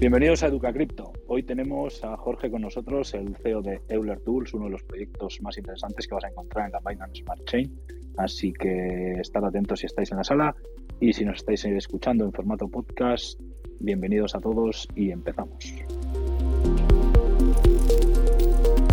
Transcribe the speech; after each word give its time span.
Bienvenidos 0.00 0.42
a 0.42 0.46
Educa 0.46 0.72
Cripto. 0.72 1.12
Hoy 1.28 1.42
tenemos 1.42 2.02
a 2.02 2.16
Jorge 2.16 2.50
con 2.50 2.62
nosotros, 2.62 3.12
el 3.12 3.36
CEO 3.36 3.60
de 3.60 3.82
Euler 3.88 4.18
Tools, 4.20 4.54
uno 4.54 4.64
de 4.64 4.70
los 4.70 4.82
proyectos 4.82 5.38
más 5.42 5.58
interesantes 5.58 6.08
que 6.08 6.14
vas 6.14 6.24
a 6.24 6.28
encontrar 6.28 6.66
en 6.66 6.72
la 6.72 6.80
Binance 6.80 7.22
Smart 7.22 7.44
Chain. 7.44 7.70
Así 8.16 8.50
que 8.52 9.20
estad 9.20 9.44
atentos 9.44 9.80
si 9.80 9.86
estáis 9.86 10.10
en 10.10 10.16
la 10.16 10.24
sala 10.24 10.56
y 11.00 11.12
si 11.12 11.26
nos 11.26 11.36
estáis 11.36 11.66
escuchando 11.66 12.24
en 12.24 12.32
formato 12.32 12.66
podcast, 12.66 13.38
bienvenidos 13.78 14.34
a 14.34 14.40
todos 14.40 14.88
y 14.96 15.10
empezamos. 15.10 15.74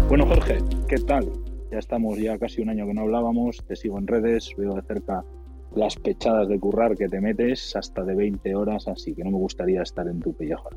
Bueno, 0.10 0.26
Jorge, 0.28 0.58
¿qué 0.90 0.98
tal? 0.98 1.32
Ya 1.72 1.80
estamos 1.80 2.18
ya 2.18 2.38
casi 2.38 2.62
un 2.62 2.70
año 2.70 2.86
que 2.88 2.94
no 2.94 3.02
hablábamos, 3.02 3.58
te 3.68 3.76
sigo 3.76 3.98
en 3.98 4.08
redes, 4.08 4.54
veo 4.58 4.74
de 4.74 4.82
cerca 4.84 5.24
las 5.76 5.96
pechadas 5.96 6.48
de 6.48 6.60
currar 6.60 6.96
que 6.96 7.10
te 7.10 7.20
metes 7.20 7.76
hasta 7.76 8.04
de 8.04 8.16
20 8.16 8.56
horas, 8.56 8.88
así 8.88 9.14
que 9.14 9.24
no 9.24 9.32
me 9.32 9.38
gustaría 9.38 9.82
estar 9.82 10.08
en 10.08 10.20
tu 10.20 10.34
pellejo. 10.34 10.70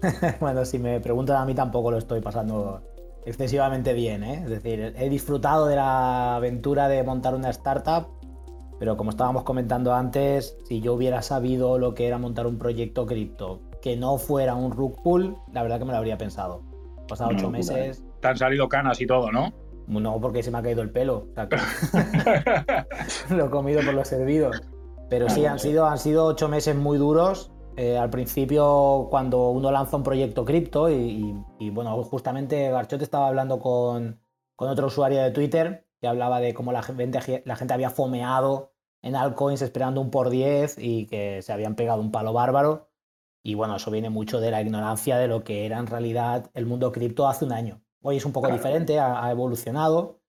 bueno, 0.40 0.64
si 0.64 0.78
me 0.78 1.00
preguntan 1.00 1.36
a 1.36 1.44
mí 1.44 1.54
tampoco 1.54 1.90
lo 1.90 1.98
estoy 1.98 2.20
pasando 2.20 2.82
excesivamente 3.26 3.92
bien, 3.92 4.22
¿eh? 4.22 4.42
es 4.44 4.50
decir, 4.50 4.94
he 4.96 5.08
disfrutado 5.08 5.66
de 5.66 5.76
la 5.76 6.36
aventura 6.36 6.88
de 6.88 7.02
montar 7.02 7.34
una 7.34 7.50
startup, 7.50 8.06
pero 8.78 8.96
como 8.96 9.10
estábamos 9.10 9.42
comentando 9.42 9.92
antes, 9.92 10.56
si 10.64 10.80
yo 10.80 10.94
hubiera 10.94 11.20
sabido 11.22 11.78
lo 11.78 11.94
que 11.94 12.06
era 12.06 12.18
montar 12.18 12.46
un 12.46 12.58
proyecto 12.58 13.06
cripto 13.06 13.60
que 13.82 13.96
no 13.96 14.18
fuera 14.18 14.54
un 14.54 14.70
rug 14.70 15.02
pool, 15.02 15.36
la 15.52 15.62
verdad 15.62 15.78
que 15.78 15.84
me 15.84 15.92
lo 15.92 15.98
habría 15.98 16.16
pensado. 16.16 16.62
Pasado 17.08 17.30
ocho 17.32 17.50
meses. 17.50 18.04
Te 18.20 18.28
han 18.28 18.36
salido 18.36 18.68
canas 18.68 19.00
y 19.00 19.06
todo, 19.06 19.30
¿no? 19.32 19.52
No, 19.88 20.20
porque 20.20 20.42
se 20.42 20.50
me 20.50 20.58
ha 20.58 20.62
caído 20.62 20.82
el 20.82 20.90
pelo. 20.90 21.28
lo 23.30 23.46
he 23.46 23.50
comido 23.50 23.80
por 23.82 23.94
los 23.94 24.08
servidos. 24.08 24.60
Pero 25.08 25.28
sí, 25.30 25.46
han 25.46 25.58
sido, 25.58 25.86
han 25.86 25.98
sido 25.98 26.26
ocho 26.26 26.48
meses 26.48 26.76
muy 26.76 26.98
duros. 26.98 27.50
Eh, 27.76 27.96
al 27.96 28.10
principio, 28.10 29.06
cuando 29.08 29.50
uno 29.50 29.70
lanza 29.70 29.96
un 29.96 30.02
proyecto 30.02 30.44
cripto, 30.44 30.90
y, 30.90 31.32
bueno, 31.70 32.02
justamente 32.02 32.70
Garchot 32.70 33.00
estaba 33.00 33.28
hablando 33.28 33.60
con, 33.60 34.20
otro 34.56 34.88
usuario 34.88 35.22
de 35.22 35.30
Twitter 35.30 35.86
que 36.00 36.08
hablaba 36.08 36.40
de 36.40 36.54
cómo 36.54 36.72
la 36.72 36.82
gente, 36.82 37.42
la 37.44 37.56
gente 37.56 37.74
había 37.74 37.90
fomeado 37.90 38.72
en 39.02 39.16
altcoins 39.16 39.62
esperando 39.62 40.00
un 40.00 40.10
por 40.10 40.30
10 40.30 40.76
y 40.78 41.06
que 41.06 41.40
se 41.42 41.52
habían 41.52 41.76
pegado 41.76 42.00
un 42.00 42.10
palo 42.10 42.32
bárbaro. 42.32 42.88
Y 43.42 43.54
bueno, 43.54 43.76
eso 43.76 43.90
viene 43.90 44.10
mucho 44.10 44.40
de 44.40 44.50
la 44.50 44.60
ignorancia 44.60 45.16
de 45.16 45.28
lo 45.28 45.44
que 45.44 45.64
era 45.64 45.78
en 45.78 45.86
realidad 45.86 46.50
el 46.54 46.66
mundo 46.66 46.92
cripto 46.92 47.28
hace 47.28 47.44
un 47.44 47.52
año. 47.52 47.80
Hoy 48.02 48.16
es 48.16 48.24
un 48.24 48.32
poco 48.32 48.48
diferente, 48.48 49.00
ha, 49.00 49.30
evolucionado, 49.30 50.20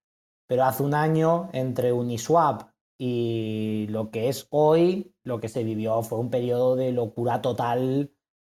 pero 0.47 0.63
hace 0.63 0.83
un 0.83 0.93
año 0.93 1.49
entre 1.53 1.93
Uniswap 1.93 2.71
y 2.97 3.87
lo 3.89 4.11
que 4.11 4.29
es 4.29 4.47
hoy, 4.49 5.15
lo 5.23 5.39
que 5.39 5.49
se 5.49 5.63
vivió 5.63 6.01
fue 6.01 6.19
un 6.19 6.29
periodo 6.29 6.75
de 6.75 6.91
locura 6.91 7.41
total 7.41 8.11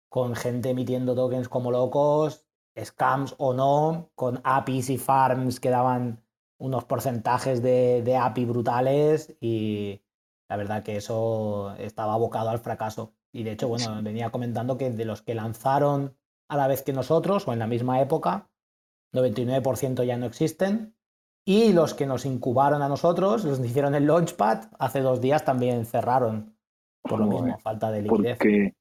con 0.09 0.35
gente 0.35 0.69
emitiendo 0.69 1.15
tokens 1.15 1.49
como 1.49 1.71
locos, 1.71 2.47
scams 2.77 3.35
o 3.37 3.53
no, 3.53 4.11
con 4.15 4.41
APIs 4.43 4.89
y 4.89 4.97
farms 4.97 5.59
que 5.59 5.69
daban 5.69 6.23
unos 6.57 6.85
porcentajes 6.85 7.61
de, 7.61 8.01
de 8.01 8.17
API 8.17 8.45
brutales 8.45 9.35
y 9.39 10.01
la 10.49 10.57
verdad 10.57 10.83
que 10.83 10.97
eso 10.97 11.73
estaba 11.77 12.13
abocado 12.13 12.49
al 12.49 12.59
fracaso. 12.59 13.13
Y 13.31 13.43
de 13.43 13.51
hecho, 13.51 13.67
bueno, 13.67 14.01
venía 14.01 14.29
comentando 14.29 14.77
que 14.77 14.91
de 14.91 15.05
los 15.05 15.21
que 15.21 15.35
lanzaron 15.35 16.15
a 16.47 16.57
la 16.57 16.67
vez 16.67 16.83
que 16.83 16.93
nosotros 16.93 17.47
o 17.47 17.53
en 17.53 17.59
la 17.59 17.67
misma 17.67 17.99
época, 17.99 18.49
99% 19.15 20.03
ya 20.05 20.17
no 20.17 20.25
existen. 20.25 20.95
Y 21.47 21.73
los 21.73 21.93
que 21.93 22.07
nos 22.07 22.25
incubaron 22.25 22.81
a 22.81 22.89
nosotros, 22.89 23.45
los 23.45 23.59
que 23.59 23.67
hicieron 23.67 23.93
el 23.93 24.07
launchpad, 24.07 24.65
hace 24.79 25.01
dos 25.01 25.21
días 25.21 25.45
también 25.45 25.85
cerraron. 25.85 26.55
Por 27.03 27.19
lo 27.19 27.27
mismo, 27.27 27.59
falta 27.59 27.91
de 27.91 28.01
liquidez. 28.01 28.37
Porque 28.37 28.73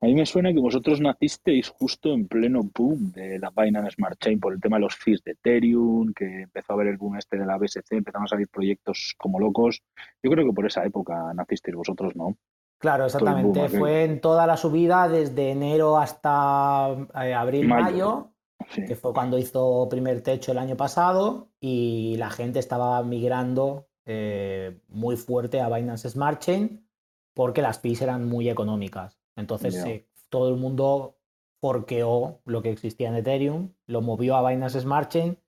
a 0.00 0.06
mí 0.06 0.14
me 0.14 0.24
suena 0.24 0.52
que 0.52 0.60
vosotros 0.60 1.00
nacisteis 1.00 1.68
justo 1.68 2.12
en 2.12 2.28
pleno 2.28 2.60
boom 2.62 3.10
de 3.10 3.40
la 3.40 3.50
Binance 3.50 3.96
Smart 3.96 4.16
Chain 4.20 4.38
por 4.38 4.52
el 4.52 4.60
tema 4.60 4.76
de 4.76 4.82
los 4.82 4.94
fees 4.94 5.20
de 5.24 5.32
Ethereum, 5.32 6.12
que 6.14 6.42
empezó 6.42 6.74
a 6.74 6.76
ver 6.76 6.86
el 6.86 6.96
boom 6.96 7.16
este 7.16 7.38
de 7.38 7.44
la 7.44 7.58
BSC, 7.58 7.90
empezaron 7.90 8.26
a 8.26 8.28
salir 8.28 8.48
proyectos 8.48 9.16
como 9.18 9.40
locos. 9.40 9.82
Yo 10.22 10.30
creo 10.30 10.46
que 10.46 10.52
por 10.52 10.66
esa 10.66 10.84
época 10.84 11.34
nacisteis 11.34 11.76
vosotros, 11.76 12.14
¿no? 12.14 12.36
Claro, 12.78 13.06
exactamente. 13.06 13.68
Fue 13.68 14.04
en 14.04 14.20
toda 14.20 14.46
la 14.46 14.56
subida 14.56 15.08
desde 15.08 15.50
enero 15.50 15.98
hasta 15.98 16.88
eh, 17.20 17.34
abril, 17.34 17.66
mayo 17.66 18.31
que 18.74 18.96
fue 18.96 19.12
cuando 19.12 19.38
hizo 19.38 19.88
primer 19.88 20.22
techo 20.22 20.52
el 20.52 20.58
año 20.58 20.76
pasado 20.76 21.48
y 21.60 22.16
la 22.16 22.30
gente 22.30 22.58
estaba 22.58 23.02
migrando 23.02 23.88
eh, 24.04 24.80
muy 24.88 25.16
fuerte 25.16 25.60
a 25.60 25.68
Binance 25.68 26.10
Smart 26.10 26.40
Chain 26.40 26.86
porque 27.34 27.62
las 27.62 27.78
fees 27.78 28.02
eran 28.02 28.28
muy 28.28 28.48
económicas. 28.48 29.18
Entonces 29.36 29.74
eh, 29.84 30.08
todo 30.28 30.48
el 30.48 30.56
mundo 30.56 31.18
forqueó 31.60 32.40
lo 32.44 32.62
que 32.62 32.70
existía 32.70 33.08
en 33.08 33.16
Ethereum, 33.16 33.72
lo 33.86 34.02
movió 34.02 34.36
a 34.36 34.48
Binance 34.48 34.80
Smart 34.80 35.10
Chain 35.10 35.38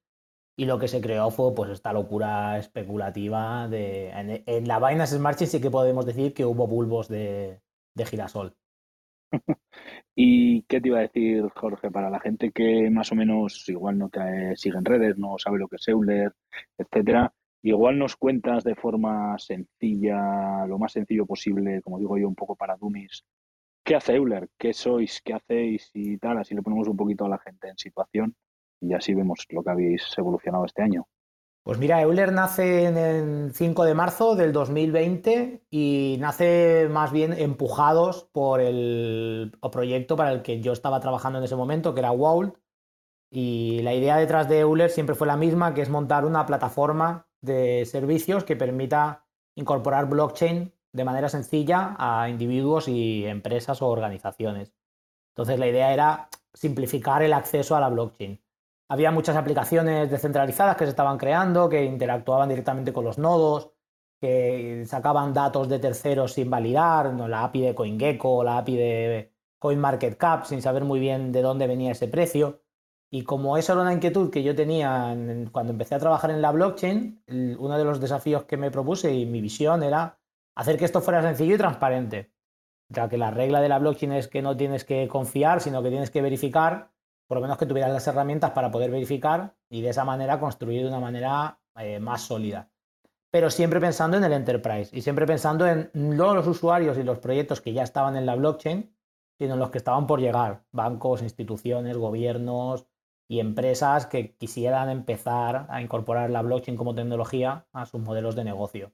y 0.56 0.66
lo 0.66 0.78
que 0.78 0.88
se 0.88 1.00
creó 1.00 1.31
fue 1.31 1.54
pues 1.54 1.70
esta 1.70 1.92
locura 1.92 2.58
especulativa 2.58 3.66
de 3.69 4.10
en, 4.10 4.69
la 4.69 4.78
Binance 4.78 5.16
Smart 5.16 5.38
Chain 5.38 5.50
sí 5.50 5.60
que 5.60 5.70
podemos 5.70 6.06
decir 6.06 6.32
que 6.32 6.44
hubo 6.44 6.66
bulbos 6.66 7.08
de, 7.08 7.60
de 7.94 8.06
girasol. 8.06 8.56
¿Y 10.15 10.62
qué 10.62 10.81
te 10.81 10.89
iba 10.89 10.99
a 10.99 11.03
decir, 11.03 11.49
Jorge? 11.55 11.91
Para 11.91 12.11
la 12.11 12.21
gente 12.21 12.53
que 12.53 12.91
más 12.91 13.11
o 13.12 13.15
menos 13.15 13.69
igual 13.69 13.99
no 13.99 14.09
te 14.09 14.57
sigue 14.57 14.79
en 14.79 14.85
redes, 14.85 15.19
no 15.19 15.37
sabe 15.39 15.59
lo 15.59 15.69
que 15.69 15.77
es 15.77 15.89
Euler, 15.89 16.33
etcétera, 16.79 17.33
igual 17.62 17.99
nos 17.99 18.17
cuentas 18.17 18.65
de 18.65 18.75
forma 18.77 19.37
sencilla, 19.39 20.67
lo 20.67 20.79
más 20.79 20.93
sencillo 20.93 21.27
posible, 21.27 21.83
como 21.83 21.99
digo 21.99 22.17
yo, 22.19 22.29
un 22.29 22.35
poco 22.35 22.57
para 22.57 22.77
dummies, 22.77 23.25
¿qué 23.85 23.97
hace 23.97 24.15
Euler? 24.17 24.49
¿Qué 24.59 24.73
sois? 24.73 25.21
¿Qué 25.23 25.35
hacéis? 25.35 25.91
Y 25.95 26.19
tal, 26.19 26.39
así 26.39 26.55
le 26.55 26.62
ponemos 26.62 26.89
un 26.89 26.97
poquito 26.97 27.25
a 27.27 27.29
la 27.29 27.39
gente 27.39 27.69
en 27.69 27.79
situación 27.79 28.35
y 28.81 28.95
así 28.95 29.15
vemos 29.15 29.47
lo 29.51 29.62
que 29.65 29.71
habéis 29.71 30.17
evolucionado 30.19 30.65
este 30.67 30.83
año. 30.83 31.06
Pues 31.64 31.78
mira, 31.78 32.02
Euler 32.02 32.30
nace 32.30 32.84
en 32.84 32.98
el 32.98 33.54
5 33.54 33.84
de 33.84 33.94
marzo 33.94 34.36
del 34.36 34.52
2020 34.52 35.64
y 35.70 36.19
nace 36.20 36.88
más 36.91 37.10
bien 37.10 37.32
empujados 37.32 38.25
por 38.32 38.60
el 38.60 39.56
proyecto 39.72 40.14
para 40.14 40.32
el 40.32 40.42
que 40.42 40.60
yo 40.60 40.72
estaba 40.72 41.00
trabajando 41.00 41.38
en 41.38 41.44
ese 41.47 41.56
momento, 41.56 41.94
que 41.94 42.00
era 42.00 42.12
Wowl. 42.12 42.52
Y 43.30 43.80
la 43.80 43.94
idea 43.94 44.19
detrás 44.19 44.47
de 44.47 44.60
Euler 44.60 44.91
siempre 44.91 45.14
fue 45.14 45.26
la 45.26 45.38
misma, 45.38 45.72
que 45.72 45.80
es 45.80 45.88
montar 45.88 46.26
una 46.26 46.44
plataforma 46.44 47.28
de 47.41 47.86
servicios 47.86 48.44
que 48.44 48.56
permita 48.56 49.25
incorporar 49.54 50.06
blockchain 50.06 50.70
de 50.92 51.04
manera 51.04 51.31
sencilla 51.31 51.96
a 51.98 52.28
individuos 52.28 52.88
y 52.88 53.25
empresas 53.25 53.81
o 53.81 53.88
organizaciones. 53.88 54.75
Entonces 55.31 55.58
la 55.58 55.69
idea 55.69 55.94
era 55.94 56.28
simplificar 56.52 57.22
el 57.22 57.32
acceso 57.32 57.75
a 57.75 57.81
la 57.81 57.88
blockchain. 57.88 58.44
Había 58.89 59.11
muchas 59.11 59.37
aplicaciones 59.37 60.11
descentralizadas 60.11 60.77
que 60.77 60.84
se 60.84 60.91
estaban 60.91 61.19
creando, 61.19 61.69
que 61.69 61.84
interactuaban 61.84 62.49
directamente 62.49 62.93
con 62.93 63.05
los 63.05 63.19
nodos, 63.19 63.72
que 64.21 64.84
sacaban 64.87 65.33
datos 65.33 65.69
de 65.69 65.78
terceros 65.78 66.33
sin 66.34 66.50
validar, 66.50 67.12
la 67.15 67.44
API 67.44 67.62
de 67.62 67.75
CoinGecko, 67.75 68.44
la 68.44 68.59
API 68.59 68.77
de 68.77 69.33
CoinMarketCap, 69.59 70.44
sin 70.44 70.62
saber 70.62 70.84
muy 70.84 71.00
bien 71.00 71.33
de 71.33 71.43
dónde 71.43 71.67
venía 71.67 71.93
ese 71.93 72.09
precio. 72.09 72.62
Y 73.11 73.23
como 73.23 73.56
esa 73.56 73.75
era 73.75 73.83
una 73.83 73.93
inquietud 73.93 74.31
que 74.31 74.43
yo 74.43 74.55
tenía 74.55 75.17
cuando 75.53 75.73
empecé 75.73 75.94
a 75.94 76.00
trabajar 76.00 76.31
en 76.31 76.43
la 76.43 76.53
blockchain, 76.53 77.23
uno 77.59 77.78
de 77.78 77.84
los 77.84 78.00
desafíos 78.00 78.44
que 78.44 78.56
me 78.56 78.71
propuse 78.71 79.15
y 79.15 79.25
mi 79.25 79.41
visión 79.41 79.83
era 79.83 80.19
hacer 80.56 80.77
que 80.77 80.84
esto 80.84 81.00
fuera 81.00 81.23
sencillo 81.23 81.55
y 81.55 81.59
transparente. 81.59 82.33
Ya 82.89 83.09
que 83.09 83.17
la 83.17 83.31
regla 83.31 83.61
de 83.61 83.69
la 83.69 83.78
blockchain 83.78 84.12
es 84.12 84.28
que 84.28 84.43
no 84.43 84.56
tienes 84.56 84.84
que 84.84 85.06
confiar, 85.09 85.61
sino 85.61 85.83
que 85.83 85.91
tienes 85.91 86.11
que 86.11 86.23
verificar 86.23 86.94
por 87.27 87.37
lo 87.37 87.43
menos 87.43 87.59
que 87.59 87.67
tuvieras 87.67 87.93
las 87.93 88.07
herramientas 88.07 88.51
para 88.53 88.71
poder 88.71 88.91
verificar 88.91 89.55
y 89.69 89.83
de 89.83 89.91
esa 89.91 90.05
manera 90.05 90.39
construir 90.39 90.83
de 90.83 90.89
una 90.89 91.01
manera 91.01 91.59
eh, 91.77 91.99
más 92.00 92.23
sólida. 92.23 92.71
Pero 93.31 93.50
siempre 93.50 93.81
pensando 93.81 94.17
en 94.17 94.25
el 94.25 94.32
enterprise 94.32 94.97
y 94.97 95.03
siempre 95.03 95.26
pensando 95.26 95.67
en 95.67 95.91
no 95.94 96.35
los 96.35 96.47
usuarios 96.47 96.97
y 96.99 97.03
los 97.03 97.19
proyectos 97.19 97.61
que 97.61 97.73
ya 97.73 97.82
estaban 97.82 98.17
en 98.17 98.26
la 98.26 98.37
blockchain, 98.37 98.94
sino 99.38 99.55
en 99.55 99.61
los 99.61 99.71
que 99.71 99.79
estaban 99.79 100.06
por 100.06 100.21
llegar, 100.21 100.65
bancos, 100.71 101.23
instituciones, 101.23 101.97
gobiernos 101.97 102.87
y 103.29 103.41
empresas 103.41 104.06
que 104.06 104.37
quisieran 104.37 104.91
empezar 104.91 105.67
a 105.69 105.82
incorporar 105.82 106.31
la 106.31 106.43
blockchain 106.43 106.77
como 106.77 106.94
tecnología 106.94 107.67
a 107.73 107.87
sus 107.87 108.00
modelos 108.00 108.37
de 108.37 108.44
negocio. 108.44 108.93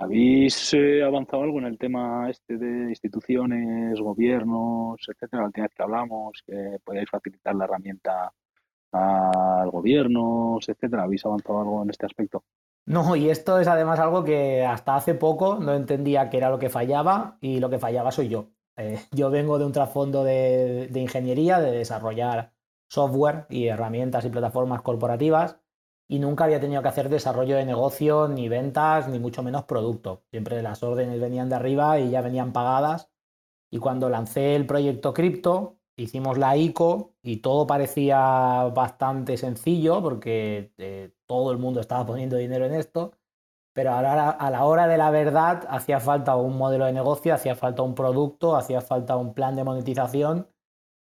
¿Habéis 0.00 0.72
eh, 0.72 1.02
avanzado 1.02 1.42
algo 1.42 1.58
en 1.58 1.66
el 1.66 1.76
tema 1.76 2.30
este 2.30 2.56
de 2.56 2.88
instituciones, 2.88 4.00
gobiernos, 4.00 4.98
etcétera? 5.06 5.42
La 5.42 5.48
última 5.48 5.66
vez 5.66 5.74
que 5.76 5.82
hablamos, 5.82 6.42
que 6.46 6.78
podéis 6.82 7.10
facilitar 7.10 7.54
la 7.54 7.64
herramienta 7.64 8.32
a 8.92 9.64
gobiernos, 9.70 10.66
etcétera. 10.66 11.02
¿Habéis 11.02 11.26
avanzado 11.26 11.60
algo 11.60 11.82
en 11.82 11.90
este 11.90 12.06
aspecto? 12.06 12.44
No, 12.86 13.14
y 13.14 13.28
esto 13.28 13.60
es 13.60 13.68
además 13.68 14.00
algo 14.00 14.24
que 14.24 14.64
hasta 14.64 14.96
hace 14.96 15.14
poco 15.14 15.58
no 15.60 15.74
entendía 15.74 16.30
que 16.30 16.38
era 16.38 16.48
lo 16.48 16.58
que 16.58 16.70
fallaba 16.70 17.36
y 17.42 17.60
lo 17.60 17.68
que 17.68 17.78
fallaba 17.78 18.10
soy 18.10 18.28
yo. 18.28 18.48
Eh, 18.78 18.98
yo 19.12 19.28
vengo 19.28 19.58
de 19.58 19.66
un 19.66 19.72
trasfondo 19.72 20.24
de 20.24 20.90
ingeniería, 20.94 21.60
de 21.60 21.72
desarrollar 21.72 22.54
software 22.88 23.44
y 23.50 23.66
herramientas 23.66 24.24
y 24.24 24.30
plataformas 24.30 24.80
corporativas 24.80 25.60
y 26.10 26.18
nunca 26.18 26.42
había 26.42 26.58
tenido 26.58 26.82
que 26.82 26.88
hacer 26.88 27.08
desarrollo 27.08 27.54
de 27.54 27.64
negocio, 27.64 28.26
ni 28.26 28.48
ventas, 28.48 29.06
ni 29.06 29.20
mucho 29.20 29.44
menos 29.44 29.62
producto. 29.62 30.24
Siempre 30.32 30.60
las 30.60 30.82
órdenes 30.82 31.20
venían 31.20 31.48
de 31.48 31.54
arriba 31.54 32.00
y 32.00 32.10
ya 32.10 32.20
venían 32.20 32.52
pagadas. 32.52 33.08
Y 33.70 33.78
cuando 33.78 34.08
lancé 34.08 34.56
el 34.56 34.66
proyecto 34.66 35.14
cripto, 35.14 35.78
hicimos 35.96 36.36
la 36.36 36.56
ICO 36.56 37.14
y 37.22 37.36
todo 37.36 37.64
parecía 37.64 38.72
bastante 38.74 39.36
sencillo 39.36 40.02
porque 40.02 40.72
eh, 40.78 41.12
todo 41.26 41.52
el 41.52 41.58
mundo 41.58 41.78
estaba 41.78 42.04
poniendo 42.04 42.36
dinero 42.36 42.66
en 42.66 42.74
esto, 42.74 43.12
pero 43.72 43.94
a 43.94 44.02
la, 44.02 44.30
a 44.30 44.50
la, 44.50 44.64
hora 44.64 44.88
de 44.88 44.98
la 44.98 45.12
verdad 45.12 45.64
hacía 45.68 46.00
falta 46.00 46.34
un 46.34 46.58
modelo 46.58 46.86
de 46.86 46.92
negocio, 46.92 47.32
hacía 47.32 47.54
falta 47.54 47.82
un 47.82 47.94
producto, 47.94 48.56
hacía 48.56 48.80
falta 48.80 49.14
un 49.16 49.32
plan 49.32 49.54
de 49.54 49.62
monetización 49.62 50.48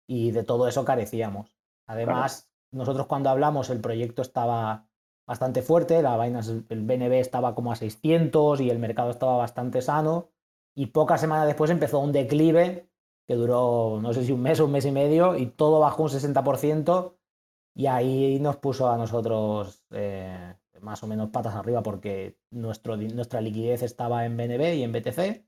y 0.06 0.32
de 0.32 0.44
todo 0.44 0.69
eso 0.69 0.84
carecíamos. 0.84 1.56
Además, 1.87 2.43
claro. 2.43 2.82
nosotros 2.82 3.06
cuando 3.06 3.31
hablamos 3.31 3.70
el 3.70 3.81
proyecto 3.81 4.20
estaba 4.20 4.88
bastante 5.29 5.61
fuerte, 5.61 6.01
la 6.03 6.17
vaina, 6.17 6.41
el 6.41 6.83
BNB 6.83 7.13
estaba 7.21 7.55
como 7.55 7.71
a 7.71 7.77
600 7.77 8.63
y 8.63 8.71
el 8.71 8.79
mercado 8.79 9.11
estaba 9.11 9.37
bastante 9.37 9.83
sano 9.83 10.31
y 10.75 10.87
pocas 10.87 11.21
semanas 11.21 11.47
después 11.47 11.71
empezó 11.71 12.01
un 12.01 12.13
declive 12.13 12.89
que 13.27 13.35
duró 13.35 14.01
no 14.01 14.15
sé 14.15 14.25
si 14.25 14.33
un 14.33 14.41
mes 14.41 14.59
o 14.59 14.65
un 14.65 14.73
mes 14.73 14.87
y 14.87 14.91
medio 14.91 15.37
y 15.37 15.47
todo 15.47 15.81
bajó 15.81 16.05
un 16.05 16.09
60% 16.09 17.15
y 17.75 17.87
ahí 17.87 18.41
nos 18.41 18.57
puso 18.57 18.91
a 18.91 18.97
nosotros 18.97 19.85
eh, 19.91 20.55
más 20.81 21.03
o 21.03 21.07
menos 21.07 21.29
patas 21.29 21.55
arriba 21.55 21.83
porque 21.83 22.39
nuestro, 22.51 22.97
nuestra 22.97 23.43
liquidez 23.43 23.83
estaba 23.83 24.25
en 24.25 24.37
BNB 24.37 24.77
y 24.77 24.83
en 24.83 24.93
BTC 24.93 25.45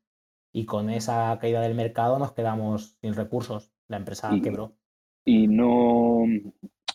y 0.53 0.67
con 0.67 0.91
esa 0.91 1.39
caída 1.41 1.63
del 1.63 1.75
mercado 1.75 2.19
nos 2.19 2.33
quedamos 2.33 2.99
sin 3.01 3.15
recursos. 3.15 3.73
La 3.89 3.97
empresa 3.97 4.31
y, 4.35 4.43
quebró. 4.43 4.75
Y 5.25 5.49
no, 5.49 6.25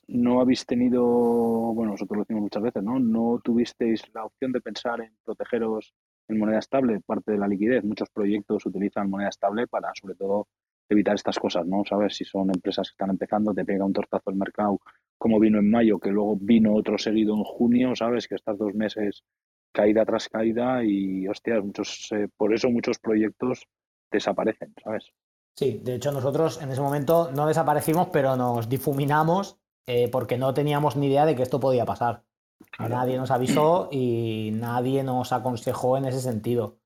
no 0.07 0.39
habéis 0.39 0.65
tenido, 0.65 1.03
bueno, 1.03 1.91
nosotros 1.93 2.17
lo 2.17 2.23
decimos 2.23 2.43
muchas 2.43 2.63
veces, 2.63 2.83
¿no? 2.83 2.99
No 2.99 3.39
tuvisteis 3.43 4.03
la 4.13 4.25
opción 4.25 4.51
de 4.51 4.61
pensar 4.61 5.01
en 5.01 5.15
protegeros 5.23 5.93
en 6.27 6.39
moneda 6.39 6.59
estable, 6.59 6.99
parte 7.05 7.31
de 7.31 7.37
la 7.37 7.47
liquidez. 7.47 7.83
Muchos 7.83 8.09
proyectos 8.09 8.65
utilizan 8.65 9.09
moneda 9.09 9.29
estable 9.29 9.67
para, 9.67 9.91
sobre 9.99 10.15
todo, 10.15 10.47
evitar 10.89 11.15
estas 11.15 11.39
cosas, 11.39 11.65
¿no? 11.65 11.83
Sabes, 11.85 12.15
si 12.15 12.25
son 12.25 12.49
empresas 12.53 12.89
que 12.89 12.93
están 12.93 13.09
empezando, 13.09 13.53
te 13.53 13.65
pega 13.65 13.85
un 13.85 13.93
tortazo 13.93 14.29
el 14.29 14.35
mercado, 14.35 14.79
como 15.17 15.39
vino 15.39 15.59
en 15.59 15.69
mayo, 15.69 15.99
que 15.99 16.11
luego 16.11 16.37
vino 16.39 16.75
otro 16.75 16.97
seguido 16.97 17.35
en 17.35 17.43
junio, 17.43 17.95
¿sabes? 17.95 18.27
Que 18.27 18.35
estas 18.35 18.57
dos 18.57 18.73
meses 18.75 19.23
caída 19.71 20.05
tras 20.05 20.29
caída 20.29 20.83
y, 20.83 21.27
hostias, 21.27 21.63
muchos, 21.63 22.11
eh, 22.11 22.27
por 22.37 22.53
eso 22.53 22.69
muchos 22.69 22.99
proyectos 22.99 23.67
desaparecen, 24.11 24.73
¿sabes? 24.83 25.11
Sí, 25.57 25.79
de 25.83 25.95
hecho 25.95 26.11
nosotros 26.11 26.61
en 26.61 26.69
ese 26.69 26.81
momento 26.81 27.31
no 27.31 27.47
desaparecimos, 27.47 28.09
pero 28.11 28.35
nos 28.35 28.67
difuminamos 28.67 29.57
eh, 29.87 30.09
porque 30.09 30.37
no 30.37 30.53
teníamos 30.53 30.95
ni 30.95 31.07
idea 31.07 31.25
de 31.25 31.35
que 31.35 31.43
esto 31.43 31.59
podía 31.59 31.85
pasar. 31.85 32.23
Claro. 32.71 32.95
Nadie 32.95 33.17
nos 33.17 33.31
avisó 33.31 33.89
y 33.91 34.51
nadie 34.53 35.03
nos 35.03 35.31
aconsejó 35.31 35.97
en 35.97 36.05
ese 36.05 36.21
sentido. 36.21 36.77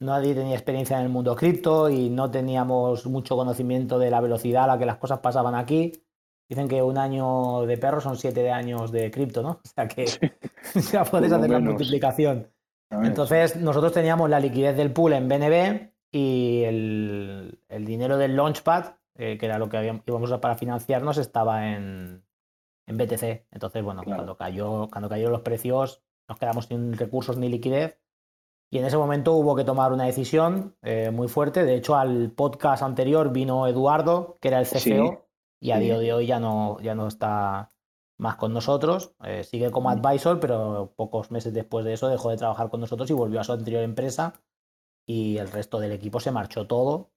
Nadie 0.00 0.34
tenía 0.34 0.54
experiencia 0.54 0.98
en 0.98 1.04
el 1.04 1.08
mundo 1.08 1.34
cripto 1.34 1.88
y 1.88 2.10
no 2.10 2.30
teníamos 2.30 3.06
mucho 3.06 3.36
conocimiento 3.36 3.98
de 3.98 4.10
la 4.10 4.20
velocidad 4.20 4.64
a 4.64 4.68
la 4.68 4.78
que 4.78 4.86
las 4.86 4.98
cosas 4.98 5.20
pasaban 5.20 5.54
aquí. 5.54 5.92
Dicen 6.48 6.68
que 6.68 6.82
un 6.82 6.98
año 6.98 7.62
de 7.62 7.78
perro 7.78 8.00
son 8.00 8.16
siete 8.16 8.50
años 8.50 8.92
de 8.92 9.10
cripto, 9.10 9.42
¿no? 9.42 9.60
O 9.64 9.68
sea 9.68 9.88
que 9.88 10.06
ya 10.92 11.04
puedes 11.04 11.32
hacer 11.32 11.50
la 11.50 11.60
multiplicación. 11.60 12.50
Entonces, 12.90 13.56
nosotros 13.56 13.92
teníamos 13.92 14.30
la 14.30 14.38
liquidez 14.38 14.76
del 14.76 14.92
pool 14.92 15.14
en 15.14 15.28
BNB 15.28 15.90
y 16.12 16.62
el, 16.64 17.58
el 17.68 17.84
dinero 17.84 18.18
del 18.18 18.36
Launchpad, 18.36 18.94
eh, 19.16 19.36
que 19.36 19.46
era 19.46 19.58
lo 19.58 19.68
que 19.68 19.78
habíamos, 19.78 20.02
íbamos 20.06 20.30
a 20.30 20.40
para 20.40 20.54
financiarnos, 20.54 21.18
estaba 21.18 21.72
en, 21.72 22.23
en 22.86 22.96
BTC. 22.96 23.46
Entonces, 23.50 23.82
bueno, 23.82 24.02
claro. 24.02 24.18
cuando, 24.18 24.36
cayó, 24.36 24.88
cuando 24.90 25.08
cayeron 25.08 25.32
los 25.32 25.42
precios, 25.42 26.02
nos 26.28 26.38
quedamos 26.38 26.66
sin 26.66 26.96
recursos 26.96 27.36
ni 27.36 27.48
liquidez. 27.48 27.98
Y 28.70 28.78
en 28.78 28.86
ese 28.86 28.96
momento 28.96 29.34
hubo 29.34 29.54
que 29.54 29.64
tomar 29.64 29.92
una 29.92 30.04
decisión 30.04 30.76
eh, 30.82 31.10
muy 31.12 31.28
fuerte. 31.28 31.64
De 31.64 31.76
hecho, 31.76 31.96
al 31.96 32.32
podcast 32.32 32.82
anterior 32.82 33.30
vino 33.30 33.66
Eduardo, 33.68 34.38
que 34.40 34.48
era 34.48 34.58
el 34.58 34.66
CFO, 34.66 34.80
sí, 34.80 35.00
y 35.60 35.70
a 35.70 35.76
sí. 35.76 35.84
día 35.84 35.98
de 35.98 36.12
hoy 36.12 36.26
ya 36.26 36.40
no, 36.40 36.80
ya 36.80 36.94
no 36.94 37.06
está 37.06 37.72
más 38.18 38.36
con 38.36 38.52
nosotros. 38.52 39.14
Eh, 39.24 39.44
sigue 39.44 39.70
como 39.70 39.90
advisor, 39.90 40.40
pero 40.40 40.92
pocos 40.96 41.30
meses 41.30 41.52
después 41.52 41.84
de 41.84 41.92
eso 41.92 42.08
dejó 42.08 42.30
de 42.30 42.36
trabajar 42.36 42.70
con 42.70 42.80
nosotros 42.80 43.08
y 43.10 43.14
volvió 43.14 43.40
a 43.40 43.44
su 43.44 43.52
anterior 43.52 43.82
empresa. 43.82 44.34
Y 45.06 45.36
el 45.38 45.50
resto 45.50 45.78
del 45.78 45.92
equipo 45.92 46.18
se 46.18 46.30
marchó 46.30 46.66
todo. 46.66 47.10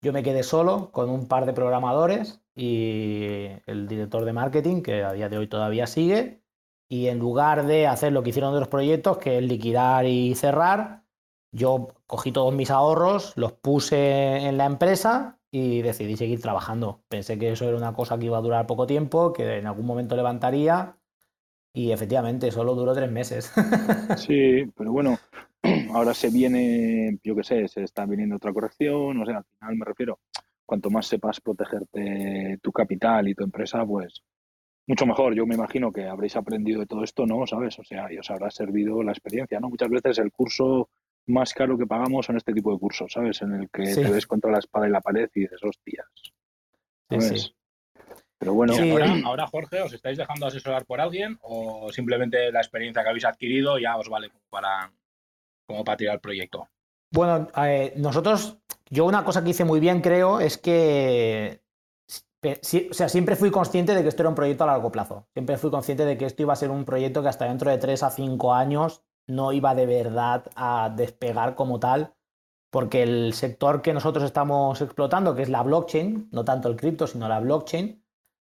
Yo 0.00 0.12
me 0.12 0.22
quedé 0.22 0.42
solo 0.42 0.90
con 0.92 1.10
un 1.10 1.26
par 1.26 1.46
de 1.46 1.52
programadores 1.52 2.40
y 2.54 3.46
el 3.66 3.77
de 4.08 4.32
marketing, 4.32 4.82
que 4.82 5.02
a 5.02 5.12
día 5.12 5.28
de 5.28 5.38
hoy 5.38 5.46
todavía 5.48 5.86
sigue. 5.86 6.42
Y 6.88 7.08
en 7.08 7.18
lugar 7.18 7.66
de 7.66 7.86
hacer 7.86 8.12
lo 8.12 8.22
que 8.22 8.30
hicieron 8.30 8.58
los 8.58 8.68
proyectos, 8.68 9.18
que 9.18 9.38
es 9.38 9.44
liquidar 9.44 10.06
y 10.06 10.34
cerrar, 10.34 11.04
yo 11.52 11.88
cogí 12.06 12.32
todos 12.32 12.54
mis 12.54 12.70
ahorros, 12.70 13.34
los 13.36 13.52
puse 13.52 14.46
en 14.46 14.56
la 14.56 14.66
empresa 14.66 15.38
y 15.50 15.82
decidí 15.82 16.16
seguir 16.16 16.40
trabajando. 16.40 17.02
Pensé 17.08 17.38
que 17.38 17.52
eso 17.52 17.66
era 17.68 17.76
una 17.76 17.94
cosa 17.94 18.18
que 18.18 18.26
iba 18.26 18.38
a 18.38 18.42
durar 18.42 18.66
poco 18.66 18.86
tiempo, 18.86 19.32
que 19.32 19.58
en 19.58 19.66
algún 19.66 19.86
momento 19.86 20.16
levantaría 20.16 20.96
y 21.72 21.92
efectivamente 21.92 22.50
solo 22.50 22.74
duró 22.74 22.94
tres 22.94 23.10
meses. 23.10 23.52
Sí, 24.16 24.70
pero 24.76 24.92
bueno, 24.92 25.18
ahora 25.94 26.14
se 26.14 26.30
viene, 26.30 27.18
yo 27.22 27.34
qué 27.36 27.44
sé, 27.44 27.68
se 27.68 27.84
está 27.84 28.06
viniendo 28.06 28.36
otra 28.36 28.52
corrección, 28.52 29.20
o 29.20 29.26
sea, 29.26 29.38
al 29.38 29.44
final 29.44 29.76
me 29.76 29.84
refiero, 29.84 30.18
cuanto 30.68 30.90
más 30.90 31.06
sepas 31.06 31.40
protegerte 31.40 32.58
tu 32.62 32.70
capital 32.70 33.26
y 33.26 33.34
tu 33.34 33.42
empresa, 33.42 33.86
pues 33.86 34.22
mucho 34.86 35.06
mejor. 35.06 35.34
Yo 35.34 35.46
me 35.46 35.54
imagino 35.54 35.90
que 35.90 36.06
habréis 36.06 36.36
aprendido 36.36 36.80
de 36.80 36.86
todo 36.86 37.02
esto, 37.02 37.24
¿no? 37.24 37.46
¿Sabes? 37.46 37.78
O 37.78 37.84
sea, 37.84 38.12
y 38.12 38.18
os 38.18 38.30
habrá 38.30 38.50
servido 38.50 39.02
la 39.02 39.12
experiencia, 39.12 39.58
¿no? 39.60 39.70
Muchas 39.70 39.88
veces 39.88 40.18
el 40.18 40.30
curso 40.30 40.90
más 41.26 41.54
caro 41.54 41.78
que 41.78 41.86
pagamos 41.86 42.26
son 42.26 42.36
este 42.36 42.52
tipo 42.52 42.70
de 42.70 42.78
cursos, 42.78 43.10
¿sabes? 43.10 43.40
En 43.40 43.54
el 43.54 43.70
que 43.70 43.86
sí. 43.86 44.02
te 44.02 44.10
ves 44.10 44.26
contra 44.26 44.50
la 44.50 44.58
espada 44.58 44.86
y 44.86 44.90
la 44.90 45.00
pared 45.00 45.30
y 45.34 45.40
dices, 45.40 45.58
hostias. 45.64 46.06
¿sabes? 47.08 47.28
Sí, 47.28 47.38
sí. 47.38 47.54
Pero 48.38 48.52
bueno, 48.52 48.74
sí, 48.74 48.90
ahora, 48.90 49.14
ahora, 49.24 49.46
Jorge, 49.46 49.80
¿os 49.80 49.92
estáis 49.94 50.18
dejando 50.18 50.46
asesorar 50.46 50.84
por 50.84 51.00
alguien 51.00 51.38
o 51.40 51.90
simplemente 51.90 52.52
la 52.52 52.60
experiencia 52.60 53.02
que 53.02 53.08
habéis 53.08 53.24
adquirido 53.24 53.78
ya 53.78 53.96
os 53.96 54.08
vale 54.08 54.30
para, 54.50 54.92
como 55.66 55.82
para 55.82 55.96
tirar 55.96 56.14
el 56.16 56.20
proyecto? 56.20 56.68
Bueno, 57.10 57.48
eh, 57.56 57.94
nosotros, 57.96 58.58
yo 58.90 59.04
una 59.04 59.24
cosa 59.24 59.42
que 59.42 59.50
hice 59.50 59.64
muy 59.64 59.80
bien 59.80 60.00
creo 60.00 60.40
es 60.40 60.58
que 60.58 61.62
o 62.42 62.94
sea, 62.94 63.08
siempre 63.08 63.36
fui 63.36 63.50
consciente 63.50 63.94
de 63.94 64.02
que 64.02 64.08
esto 64.08 64.22
era 64.22 64.28
un 64.28 64.34
proyecto 64.34 64.64
a 64.64 64.68
largo 64.68 64.92
plazo. 64.92 65.26
Siempre 65.32 65.56
fui 65.56 65.70
consciente 65.70 66.04
de 66.04 66.16
que 66.16 66.26
esto 66.26 66.42
iba 66.42 66.52
a 66.52 66.56
ser 66.56 66.70
un 66.70 66.84
proyecto 66.84 67.22
que 67.22 67.28
hasta 67.28 67.46
dentro 67.46 67.70
de 67.70 67.78
3 67.78 68.02
a 68.04 68.10
5 68.10 68.54
años 68.54 69.02
no 69.26 69.52
iba 69.52 69.74
de 69.74 69.86
verdad 69.86 70.44
a 70.54 70.92
despegar 70.94 71.54
como 71.54 71.80
tal, 71.80 72.14
porque 72.70 73.02
el 73.02 73.34
sector 73.34 73.82
que 73.82 73.92
nosotros 73.92 74.24
estamos 74.24 74.80
explotando, 74.80 75.34
que 75.34 75.42
es 75.42 75.48
la 75.48 75.62
blockchain, 75.62 76.28
no 76.30 76.44
tanto 76.44 76.68
el 76.68 76.76
cripto, 76.76 77.06
sino 77.06 77.28
la 77.28 77.40
blockchain, 77.40 78.04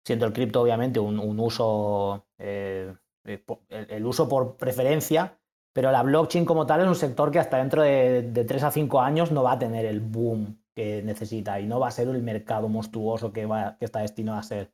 siendo 0.06 0.26
el 0.26 0.34
cripto 0.34 0.62
obviamente 0.62 1.00
un, 1.00 1.40
uso, 1.40 2.26
eh, 2.38 2.96
el, 3.26 3.44
el, 3.70 4.06
uso 4.06 4.28
por 4.30 4.56
preferencia, 4.56 5.40
pero 5.74 5.92
la 5.92 6.04
blockchain 6.04 6.46
como 6.46 6.66
tal 6.66 6.82
es 6.82 6.88
un 6.88 6.96
sector 6.96 7.32
que 7.32 7.40
hasta 7.40 7.58
dentro 7.58 7.82
de, 7.82 8.22
de 8.22 8.46
3 8.46 8.64
a 8.64 8.72
5 8.72 9.02
años 9.02 9.32
no 9.32 9.44
va 9.44 9.54
a 9.54 9.60
tener 9.60 9.86
el 9.86 10.00
boom 10.00 10.64
que 10.76 11.02
necesita 11.04 11.60
y 11.60 11.66
no 11.66 11.80
va 11.80 11.88
a 11.88 11.92
ser 11.92 12.08
el 12.08 12.22
mercado 12.22 12.70
monstruoso 12.70 13.32
que, 13.32 13.46
va, 13.46 13.78
que 13.78 13.86
está 13.86 14.00
destinado 14.00 14.40
a 14.40 14.44
ser. 14.44 14.72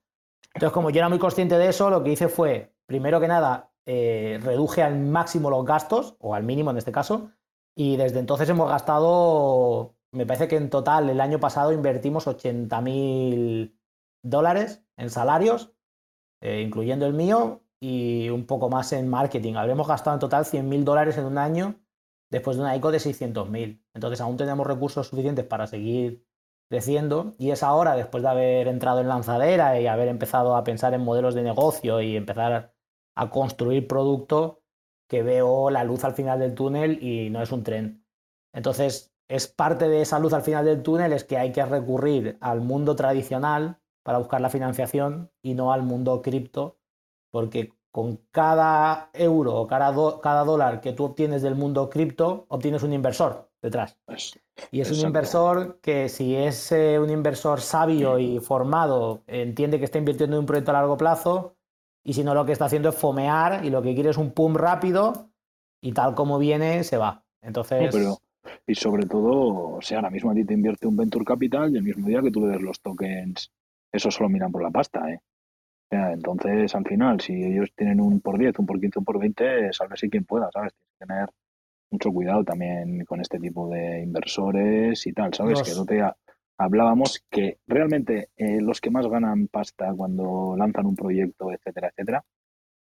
Entonces, 0.54 0.74
como 0.74 0.90
yo 0.90 1.00
era 1.00 1.10
muy 1.10 1.20
consciente 1.20 1.58
de 1.58 1.70
eso, 1.70 1.90
lo 1.90 2.04
que 2.04 2.12
hice 2.12 2.28
fue, 2.28 2.74
primero 2.86 3.20
que 3.20 3.28
nada, 3.28 3.72
eh, 3.86 4.40
reduje 4.42 4.82
al 4.82 5.00
máximo 5.00 5.50
los 5.50 5.66
gastos, 5.66 6.16
o 6.20 6.36
al 6.36 6.44
mínimo 6.44 6.72
en 6.72 6.78
este 6.78 6.92
caso, 6.92 7.32
y 7.76 7.98
desde 7.98 8.20
entonces 8.20 8.50
hemos 8.50 8.70
gastado, 8.70 9.96
me 10.12 10.26
parece 10.26 10.48
que 10.48 10.58
en 10.58 10.70
total 10.70 11.10
el 11.10 11.22
año 11.22 11.40
pasado 11.40 11.72
invertimos 11.72 12.28
80 12.28 12.82
mil 12.82 13.80
dólares 14.24 14.84
en 14.98 15.10
salarios, 15.10 15.74
eh, 16.42 16.62
incluyendo 16.62 17.06
el 17.06 17.14
mío, 17.14 17.62
y 17.80 18.30
un 18.30 18.46
poco 18.46 18.70
más 18.70 18.92
en 18.94 19.08
marketing. 19.08 19.56
Habremos 19.56 19.88
gastado 19.88 20.16
en 20.16 20.20
total 20.20 20.46
100 20.46 20.68
mil 20.68 20.86
dólares 20.86 21.18
en 21.18 21.26
un 21.26 21.38
año 21.38 21.76
después 22.30 22.58
de 22.58 22.64
una 22.64 22.76
ICO 22.76 22.92
de 22.92 23.00
600.000. 23.00 23.84
Entonces 23.94 24.22
aún 24.22 24.38
tenemos 24.38 24.68
recursos 24.68 25.08
suficientes 25.08 25.46
para 25.46 25.68
seguir 25.68 26.26
creciendo 26.70 27.36
y 27.38 27.52
es 27.52 27.64
ahora, 27.64 27.96
después 27.96 28.24
de 28.24 28.30
haber 28.30 28.68
entrado 28.68 29.02
en 29.02 29.08
lanzadera 29.08 29.80
y 29.80 29.88
haber 29.88 30.08
empezado 30.08 30.56
a 30.56 30.64
pensar 30.64 30.94
en 30.94 31.02
modelos 31.02 31.34
de 31.34 31.42
negocio 31.42 32.02
y 32.02 32.16
empezar 32.16 32.74
a 33.16 33.30
construir 33.30 33.88
producto, 33.88 34.62
que 35.10 35.24
veo 35.24 35.72
la 35.72 35.84
luz 35.84 36.04
al 36.04 36.14
final 36.14 36.40
del 36.40 36.54
túnel 36.54 37.04
y 37.04 37.30
no 37.32 37.42
es 37.42 37.52
un 37.52 37.64
tren. 37.64 38.06
Entonces, 38.54 39.12
es 39.28 39.48
parte 39.48 39.88
de 39.88 40.02
esa 40.02 40.20
luz 40.20 40.34
al 40.34 40.42
final 40.42 40.66
del 40.66 40.82
túnel 40.82 41.14
es 41.14 41.24
que 41.24 41.38
hay 41.38 41.52
que 41.52 41.66
recurrir 41.66 42.38
al 42.42 42.62
mundo 42.62 42.96
tradicional 42.96 43.80
para 44.04 44.18
buscar 44.18 44.42
la 44.42 44.50
financiación 44.50 45.32
y 45.42 45.54
no 45.54 45.72
al 45.72 45.84
mundo 45.84 46.22
cripto, 46.22 46.79
porque 47.32 47.74
con 47.92 48.18
cada 48.32 49.10
euro 49.14 49.56
o 49.56 49.68
cada, 49.68 49.92
do, 49.92 50.22
cada 50.22 50.44
dólar 50.44 50.82
que 50.82 50.94
tú 50.94 51.06
obtienes 51.06 51.42
del 51.42 51.56
mundo 51.56 51.90
cripto, 51.90 52.46
obtienes 52.50 52.84
un 52.84 52.94
inversor 52.94 53.50
detrás. 53.62 53.98
Y 54.72 54.82
es 54.82 54.92
un 54.92 55.08
inversor 55.08 55.80
que 55.82 56.10
si 56.10 56.36
es 56.36 56.72
eh, 56.72 57.00
un 57.00 57.10
inversor 57.10 57.62
sabio 57.62 58.20
y 58.20 58.40
formado, 58.40 59.24
entiende 59.28 59.80
que 59.80 59.86
está 59.86 59.98
invirtiendo 59.98 60.36
en 60.36 60.42
un 60.42 60.46
proyecto 60.46 60.72
a 60.72 60.76
largo 60.76 60.98
plazo, 60.98 61.56
y 62.04 62.14
si 62.14 62.24
no 62.24 62.34
lo 62.34 62.46
que 62.46 62.54
está 62.54 62.66
haciendo 62.66 62.90
es 62.90 62.96
fomear 62.96 63.66
y 63.66 63.70
lo 63.70 63.82
que 63.82 63.94
quiere 63.94 64.10
es 64.10 64.18
un 64.18 64.32
pum 64.32 64.56
rápido 64.56 65.30
y 65.82 65.92
tal 65.92 66.16
como 66.16 66.40
viene 66.40 66.84
se 66.84 66.98
va. 66.98 67.24
Entonces... 67.42 67.94
y 68.66 68.76
sobre 68.76 69.06
todo, 69.06 69.76
o 69.76 69.82
sea, 69.82 69.98
ahora 69.98 70.10
mismo 70.10 70.32
a 70.32 70.34
ti 70.34 70.46
te 70.46 70.54
invierte 70.54 70.88
un 70.88 70.96
Venture 70.96 71.26
Capital 71.26 71.72
y 71.74 71.78
el 71.78 71.84
mismo 71.84 72.08
día 72.08 72.22
que 72.22 72.32
tú 72.32 72.42
le 72.42 72.54
des 72.54 72.62
los 72.62 72.82
tokens, 72.82 73.52
eso 73.92 74.12
solo 74.12 74.30
miran 74.30 74.52
por 74.52 74.64
la 74.64 74.72
pasta, 74.72 75.10
¿eh? 75.12 75.20
Entonces, 75.90 76.76
al 76.76 76.86
final, 76.86 77.20
si 77.20 77.34
ellos 77.34 77.72
tienen 77.76 78.00
un 78.00 78.22
por 78.22 78.38
10, 78.38 78.60
un 78.60 78.66
por 78.66 78.80
15, 78.80 79.00
un 79.00 79.06
por 79.06 79.20
20, 79.20 79.70
si 79.96 80.10
quien 80.10 80.26
pueda, 80.26 80.50
¿sabes? 80.52 80.74
Tienes 80.74 80.96
que 81.00 81.06
tener 81.06 81.30
mucho 81.92 82.12
cuidado 82.12 82.44
también 82.44 83.06
con 83.06 83.20
este 83.22 83.40
tipo 83.40 83.68
de 83.70 84.02
inversores 84.02 85.06
y 85.08 85.14
tal, 85.14 85.34
¿sabes? 85.34 85.64
Que 85.64 85.74
no 85.74 85.86
te 85.86 86.04
hablábamos 86.58 87.24
que 87.30 87.60
realmente 87.68 88.30
eh, 88.36 88.62
los 88.62 88.82
que 88.82 88.92
más 88.92 89.08
ganan 89.08 89.48
pasta 89.48 89.94
cuando 89.96 90.56
lanzan 90.58 90.86
un 90.86 90.96
proyecto, 90.96 91.52
etcétera, 91.52 91.90
etcétera, 91.90 92.24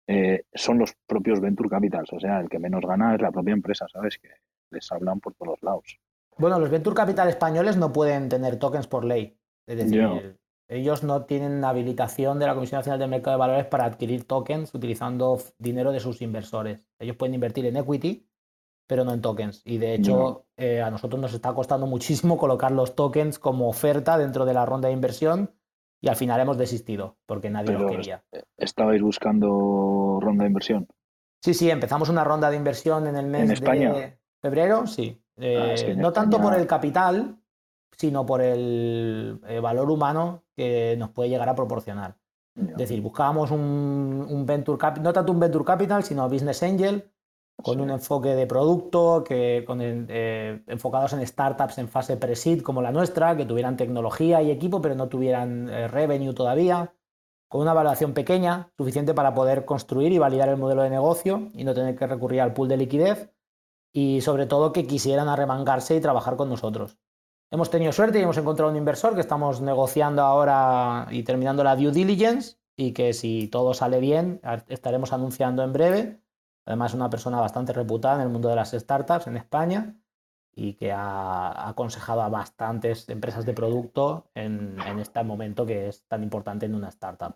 eh, 0.06 0.44
son 0.52 0.78
los 0.78 0.94
propios 1.06 1.40
venture 1.40 1.68
capitals. 1.68 2.12
O 2.12 2.20
sea, 2.20 2.40
el 2.40 2.48
que 2.48 2.58
menos 2.58 2.84
gana 2.84 3.14
es 3.14 3.22
la 3.22 3.30
propia 3.30 3.52
empresa, 3.52 3.86
¿sabes? 3.90 4.18
Que 4.18 4.28
les 4.70 4.90
hablan 4.92 5.20
por 5.20 5.34
todos 5.34 5.62
lados. 5.62 5.98
Bueno, 6.36 6.58
los 6.58 6.70
venture 6.70 6.94
capital 6.94 7.28
españoles 7.28 7.76
no 7.76 7.92
pueden 7.92 8.28
tener 8.28 8.58
tokens 8.58 8.86
por 8.86 9.04
ley. 9.04 9.38
Es 9.66 9.76
decir, 9.76 10.38
ellos 10.68 11.02
no 11.02 11.24
tienen 11.24 11.64
habilitación 11.64 12.38
de 12.38 12.46
la 12.46 12.54
Comisión 12.54 12.78
Nacional 12.80 12.98
del 12.98 13.08
Mercado 13.08 13.36
de 13.36 13.40
Valores 13.40 13.66
para 13.66 13.86
adquirir 13.86 14.24
tokens 14.24 14.74
utilizando 14.74 15.38
dinero 15.58 15.92
de 15.92 16.00
sus 16.00 16.20
inversores. 16.20 16.86
Ellos 16.98 17.16
pueden 17.16 17.34
invertir 17.34 17.64
en 17.64 17.78
equity, 17.78 18.28
pero 18.86 19.04
no 19.04 19.14
en 19.14 19.22
tokens. 19.22 19.62
Y 19.64 19.78
de 19.78 19.94
hecho, 19.94 20.46
eh, 20.58 20.82
a 20.82 20.90
nosotros 20.90 21.20
nos 21.20 21.32
está 21.32 21.54
costando 21.54 21.86
muchísimo 21.86 22.36
colocar 22.38 22.70
los 22.70 22.94
tokens 22.94 23.38
como 23.38 23.68
oferta 23.68 24.18
dentro 24.18 24.44
de 24.44 24.54
la 24.54 24.66
ronda 24.66 24.88
de 24.88 24.94
inversión 24.94 25.54
y 26.00 26.08
al 26.08 26.16
final 26.16 26.40
hemos 26.40 26.58
desistido 26.58 27.16
porque 27.24 27.48
nadie 27.48 27.72
lo 27.72 27.88
quería. 27.88 28.22
¿Estabais 28.56 29.00
buscando 29.00 30.18
ronda 30.20 30.44
de 30.44 30.48
inversión? 30.48 30.86
Sí, 31.42 31.54
sí, 31.54 31.70
empezamos 31.70 32.08
una 32.08 32.24
ronda 32.24 32.50
de 32.50 32.56
inversión 32.56 33.06
en 33.06 33.16
el 33.16 33.26
mes 33.26 33.60
de 33.60 34.18
febrero, 34.40 34.86
sí. 34.86 35.22
Ah, 35.38 35.74
eh, 35.74 35.94
no 35.96 36.12
tanto 36.12 36.40
por 36.40 36.54
el 36.54 36.66
capital, 36.66 37.38
sino 37.96 38.26
por 38.26 38.42
el 38.42 39.40
eh, 39.46 39.60
valor 39.60 39.90
humano 39.90 40.44
que 40.58 40.96
nos 40.98 41.10
puede 41.10 41.30
llegar 41.30 41.48
a 41.48 41.54
proporcionar. 41.54 42.16
Es 42.54 42.76
decir, 42.76 43.00
buscábamos 43.00 43.52
un, 43.52 44.44
venture 44.44 44.76
capital, 44.76 45.04
no 45.04 45.12
tanto 45.12 45.32
un 45.32 45.38
venture 45.38 45.64
capital, 45.64 46.02
sino 46.02 46.28
business 46.28 46.62
angel, 46.64 47.08
con 47.62 47.80
un 47.80 47.90
enfoque 47.90 48.34
de 48.34 48.46
producto, 48.46 49.22
que, 49.24 49.64
con, 49.64 49.78
eh, 49.80 50.62
enfocados 50.66 51.12
en 51.12 51.24
startups 51.24 51.78
en 51.78 51.88
fase 51.88 52.16
pre-seed 52.16 52.62
como 52.62 52.82
la 52.82 52.90
nuestra, 52.90 53.36
que 53.36 53.46
tuvieran 53.46 53.76
tecnología 53.76 54.42
y 54.42 54.50
equipo, 54.50 54.82
pero 54.82 54.96
no 54.96 55.08
tuvieran 55.08 55.68
eh, 55.68 55.86
revenue 55.88 56.34
todavía, 56.34 56.92
con 57.48 57.60
una 57.60 57.74
valoración 57.74 58.12
pequeña, 58.12 58.72
suficiente 58.76 59.14
para 59.14 59.34
poder 59.34 59.64
construir 59.64 60.12
y 60.12 60.18
validar 60.18 60.48
el 60.48 60.56
modelo 60.56 60.82
de 60.82 60.90
negocio 60.90 61.48
y 61.54 61.64
no 61.64 61.74
tener 61.74 61.96
que 61.96 62.06
recurrir 62.06 62.40
al 62.40 62.54
pool 62.54 62.68
de 62.68 62.76
liquidez, 62.76 63.30
y 63.92 64.20
sobre 64.20 64.46
todo 64.46 64.72
que 64.72 64.86
quisieran 64.86 65.28
arremangarse 65.28 65.96
y 65.96 66.00
trabajar 66.00 66.36
con 66.36 66.48
nosotros. 66.48 66.98
Hemos 67.50 67.70
tenido 67.70 67.92
suerte 67.92 68.18
y 68.18 68.22
hemos 68.22 68.36
encontrado 68.36 68.70
un 68.70 68.76
inversor 68.76 69.14
que 69.14 69.22
estamos 69.22 69.62
negociando 69.62 70.22
ahora 70.22 71.06
y 71.10 71.22
terminando 71.22 71.64
la 71.64 71.76
due 71.76 71.92
diligence 71.92 72.58
y 72.76 72.92
que 72.92 73.14
si 73.14 73.48
todo 73.48 73.72
sale 73.72 74.00
bien 74.00 74.40
estaremos 74.68 75.12
anunciando 75.14 75.62
en 75.62 75.72
breve. 75.72 76.20
Además, 76.66 76.92
una 76.92 77.08
persona 77.08 77.40
bastante 77.40 77.72
reputada 77.72 78.16
en 78.16 78.20
el 78.22 78.28
mundo 78.28 78.50
de 78.50 78.56
las 78.56 78.72
startups 78.72 79.26
en 79.28 79.38
España 79.38 79.96
y 80.54 80.74
que 80.74 80.92
ha 80.92 81.68
aconsejado 81.68 82.20
a 82.20 82.28
bastantes 82.28 83.08
empresas 83.08 83.46
de 83.46 83.54
producto 83.54 84.30
en, 84.34 84.78
este 84.98 85.22
momento 85.24 85.64
que 85.64 85.88
es 85.88 86.04
tan 86.06 86.22
importante 86.22 86.66
en 86.66 86.74
una 86.74 86.88
startup. 86.88 87.34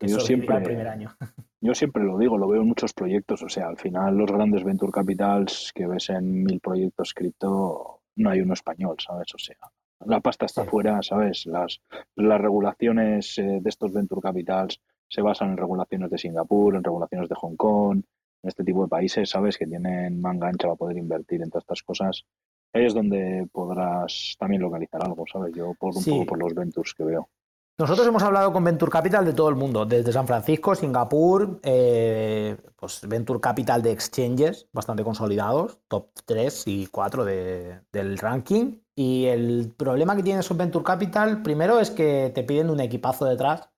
yo 0.00 0.20
siempre, 0.20 0.56
el 0.56 0.62
primer 0.62 0.86
año. 0.86 1.16
yo 1.60 1.74
siempre 1.74 2.04
lo 2.04 2.16
digo, 2.16 2.38
lo 2.38 2.46
veo 2.46 2.62
en 2.62 2.68
muchos 2.68 2.92
proyectos. 2.92 3.42
O 3.42 3.48
sea, 3.48 3.66
al 3.66 3.76
final 3.76 4.16
los 4.16 4.30
grandes 4.30 4.62
venture 4.62 4.92
capitals 4.92 5.72
que 5.74 5.88
ves 5.88 6.10
en 6.10 6.44
mil 6.44 6.60
proyectos 6.60 7.12
cripto 7.12 7.97
no 8.18 8.30
hay 8.30 8.40
uno 8.40 8.54
español, 8.54 8.96
¿sabes? 8.98 9.34
O 9.34 9.38
sea, 9.38 9.56
la 10.06 10.20
pasta 10.20 10.46
está 10.46 10.64
fuera, 10.64 11.02
¿sabes? 11.02 11.46
Las, 11.46 11.80
las 12.14 12.40
regulaciones 12.40 13.38
eh, 13.38 13.58
de 13.60 13.68
estos 13.68 13.92
venture 13.92 14.20
capitals 14.20 14.80
se 15.08 15.22
basan 15.22 15.50
en 15.50 15.56
regulaciones 15.56 16.10
de 16.10 16.18
Singapur, 16.18 16.76
en 16.76 16.84
regulaciones 16.84 17.28
de 17.28 17.34
Hong 17.34 17.56
Kong, 17.56 18.02
en 18.42 18.48
este 18.48 18.64
tipo 18.64 18.82
de 18.82 18.88
países, 18.88 19.30
¿sabes? 19.30 19.56
Que 19.56 19.66
tienen 19.66 20.20
manga 20.20 20.48
ancha 20.48 20.68
para 20.68 20.76
poder 20.76 20.98
invertir 20.98 21.42
en 21.42 21.50
todas 21.50 21.64
estas 21.64 21.82
cosas. 21.82 22.24
Ahí 22.72 22.84
es 22.84 22.94
donde 22.94 23.48
podrás 23.50 24.36
también 24.38 24.62
localizar 24.62 25.02
algo, 25.02 25.24
¿sabes? 25.32 25.54
Yo 25.54 25.72
por 25.78 25.96
un 25.96 26.04
poco 26.04 26.26
por 26.26 26.38
los 26.38 26.54
ventures 26.54 26.94
que 26.94 27.04
veo. 27.04 27.28
Nosotros 27.80 28.08
hemos 28.08 28.24
hablado 28.24 28.52
con 28.52 28.64
Venture 28.64 28.90
Capital 28.90 29.24
de 29.24 29.32
todo 29.32 29.48
el 29.48 29.54
mundo, 29.54 29.86
desde 29.86 30.12
San 30.12 30.26
Francisco, 30.26 30.74
Singapur, 30.74 31.60
eh, 31.62 32.56
pues 32.74 33.06
Venture 33.06 33.38
Capital 33.38 33.82
de 33.82 33.92
exchanges 33.92 34.66
bastante 34.72 35.04
consolidados, 35.04 35.78
top 35.86 36.08
3 36.26 36.64
y 36.66 36.88
4 36.88 37.24
del 37.24 38.18
ranking. 38.18 38.80
Y 38.96 39.26
el 39.26 39.72
problema 39.76 40.16
que 40.16 40.24
tiene 40.24 40.40
esos 40.40 40.56
Venture 40.56 40.84
Capital, 40.84 41.40
primero 41.42 41.78
es 41.78 41.92
que 41.92 42.32
te 42.34 42.42
piden 42.42 42.68
un 42.70 42.80
equipazo 42.80 43.26
detrás 43.26 43.70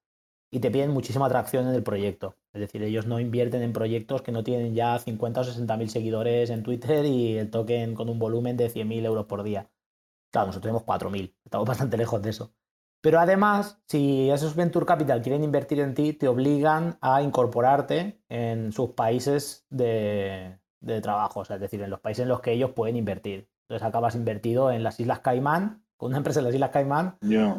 y 0.50 0.61
te 0.61 0.71
piden 0.71 0.92
muchísima 0.92 1.26
atracción 1.26 1.69
en 1.69 1.75
el 1.75 1.83
proyecto. 1.83 2.37
Es 2.54 2.62
decir, 2.62 2.83
ellos 2.83 3.07
no 3.07 3.21
invierten 3.21 3.61
en 3.61 3.75
proyectos 3.75 4.23
que 4.23 4.33
no 4.33 4.42
tienen 4.42 4.75
ya 4.75 4.99
50 4.99 5.42
o 5.42 5.45
60 5.45 5.76
mil 5.76 5.90
seguidores 5.90 6.49
en 6.49 6.62
Twitter 6.62 7.04
y 7.04 7.37
el 7.37 7.50
token 7.50 7.95
con 7.95 8.09
un 8.09 8.19
volumen 8.19 8.57
de 8.57 8.71
100.000 8.71 9.04
euros 9.04 9.26
por 9.26 9.42
día. 9.42 9.69
Claro, 10.30 10.47
nosotros 10.47 10.62
tenemos 10.62 10.85
4.000, 10.85 11.35
estamos 11.45 11.69
bastante 11.69 11.99
lejos 11.99 12.23
de 12.23 12.30
eso. 12.30 12.54
Pero 13.00 13.19
además, 13.19 13.80
si 13.87 14.30
esos 14.30 14.54
Venture 14.54 14.85
Capital 14.85 15.23
quieren 15.23 15.42
invertir 15.42 15.80
en 15.80 15.95
ti, 15.95 16.12
te 16.12 16.28
obligan 16.28 16.99
a 17.00 17.23
incorporarte 17.23 18.21
en 18.28 18.73
sus 18.73 18.90
países 18.90 19.66
de, 19.71 20.59
trabajo, 21.02 21.42
es 21.42 21.61
decir, 21.61 21.80
en 21.83 21.90
los 21.90 22.00
países 22.00 22.23
en 22.25 22.28
los 22.28 22.40
que 22.40 22.52
ellos 22.52 22.73
pueden 22.73 22.97
invertir. 22.97 23.49
Entonces 23.62 23.87
acabas 23.87 24.14
invertido 24.16 24.71
en 24.71 24.83
las 24.83 25.00
Islas 25.00 25.21
Caimán, 25.21 25.83
con 25.97 26.09
una 26.09 26.19
empresa 26.19 26.40
en 26.40 26.47
las 26.47 26.54
Islas 26.54 26.71
Caimán, 26.71 27.16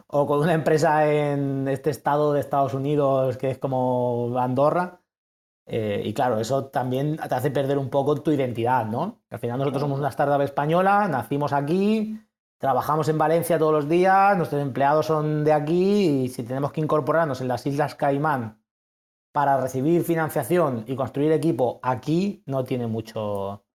o 0.08 0.28
con 0.28 0.40
una 0.40 0.54
empresa 0.54 1.12
en 1.12 1.68
este 1.68 1.90
estado 1.90 2.34
de 2.34 2.40
Estados 2.40 2.74
Unidos 2.74 3.38
que 3.38 3.50
es 3.50 3.58
como 3.58 4.38
Andorra. 4.38 5.00
Eh, 5.66 6.02
y 6.04 6.14
claro, 6.14 6.40
eso 6.40 6.66
también 6.66 7.18
te 7.18 7.36
hace 7.36 7.50
perder 7.50 7.78
un 7.78 7.90
poco 7.90 8.22
tu 8.22 8.32
identidad, 8.32 8.86
¿no? 8.86 9.22
Al 9.30 9.40
final 9.40 9.58
nosotros 9.60 9.82
somos 9.82 10.00
una 10.00 10.10
startup 10.10 10.42
española, 10.42 11.08
nacimos 11.08 11.54
aquí, 11.54 12.20
trabajamos 12.62 13.10
en 13.10 13.18
Valencia 13.18 13.58
todos 13.58 13.74
los 13.74 13.90
días, 13.90 14.38
nuestros 14.38 14.62
empleados 14.62 15.08
son 15.08 15.44
de 15.44 15.52
aquí 15.52 16.24
y 16.24 16.28
si 16.30 16.44
tenemos 16.44 16.72
que 16.72 16.80
incorporarnos 16.80 17.42
en 17.42 17.48
las 17.48 17.66
Islas 17.66 17.96
Caimán 17.96 18.62
para 19.34 19.60
recibir 19.60 20.04
financiación 20.04 20.86
y 20.88 20.96
construir 20.96 21.32
equipo 21.32 21.80
aquí 21.82 22.44
no 22.46 22.64
tiene 22.64 22.86
mucho, 22.86 23.66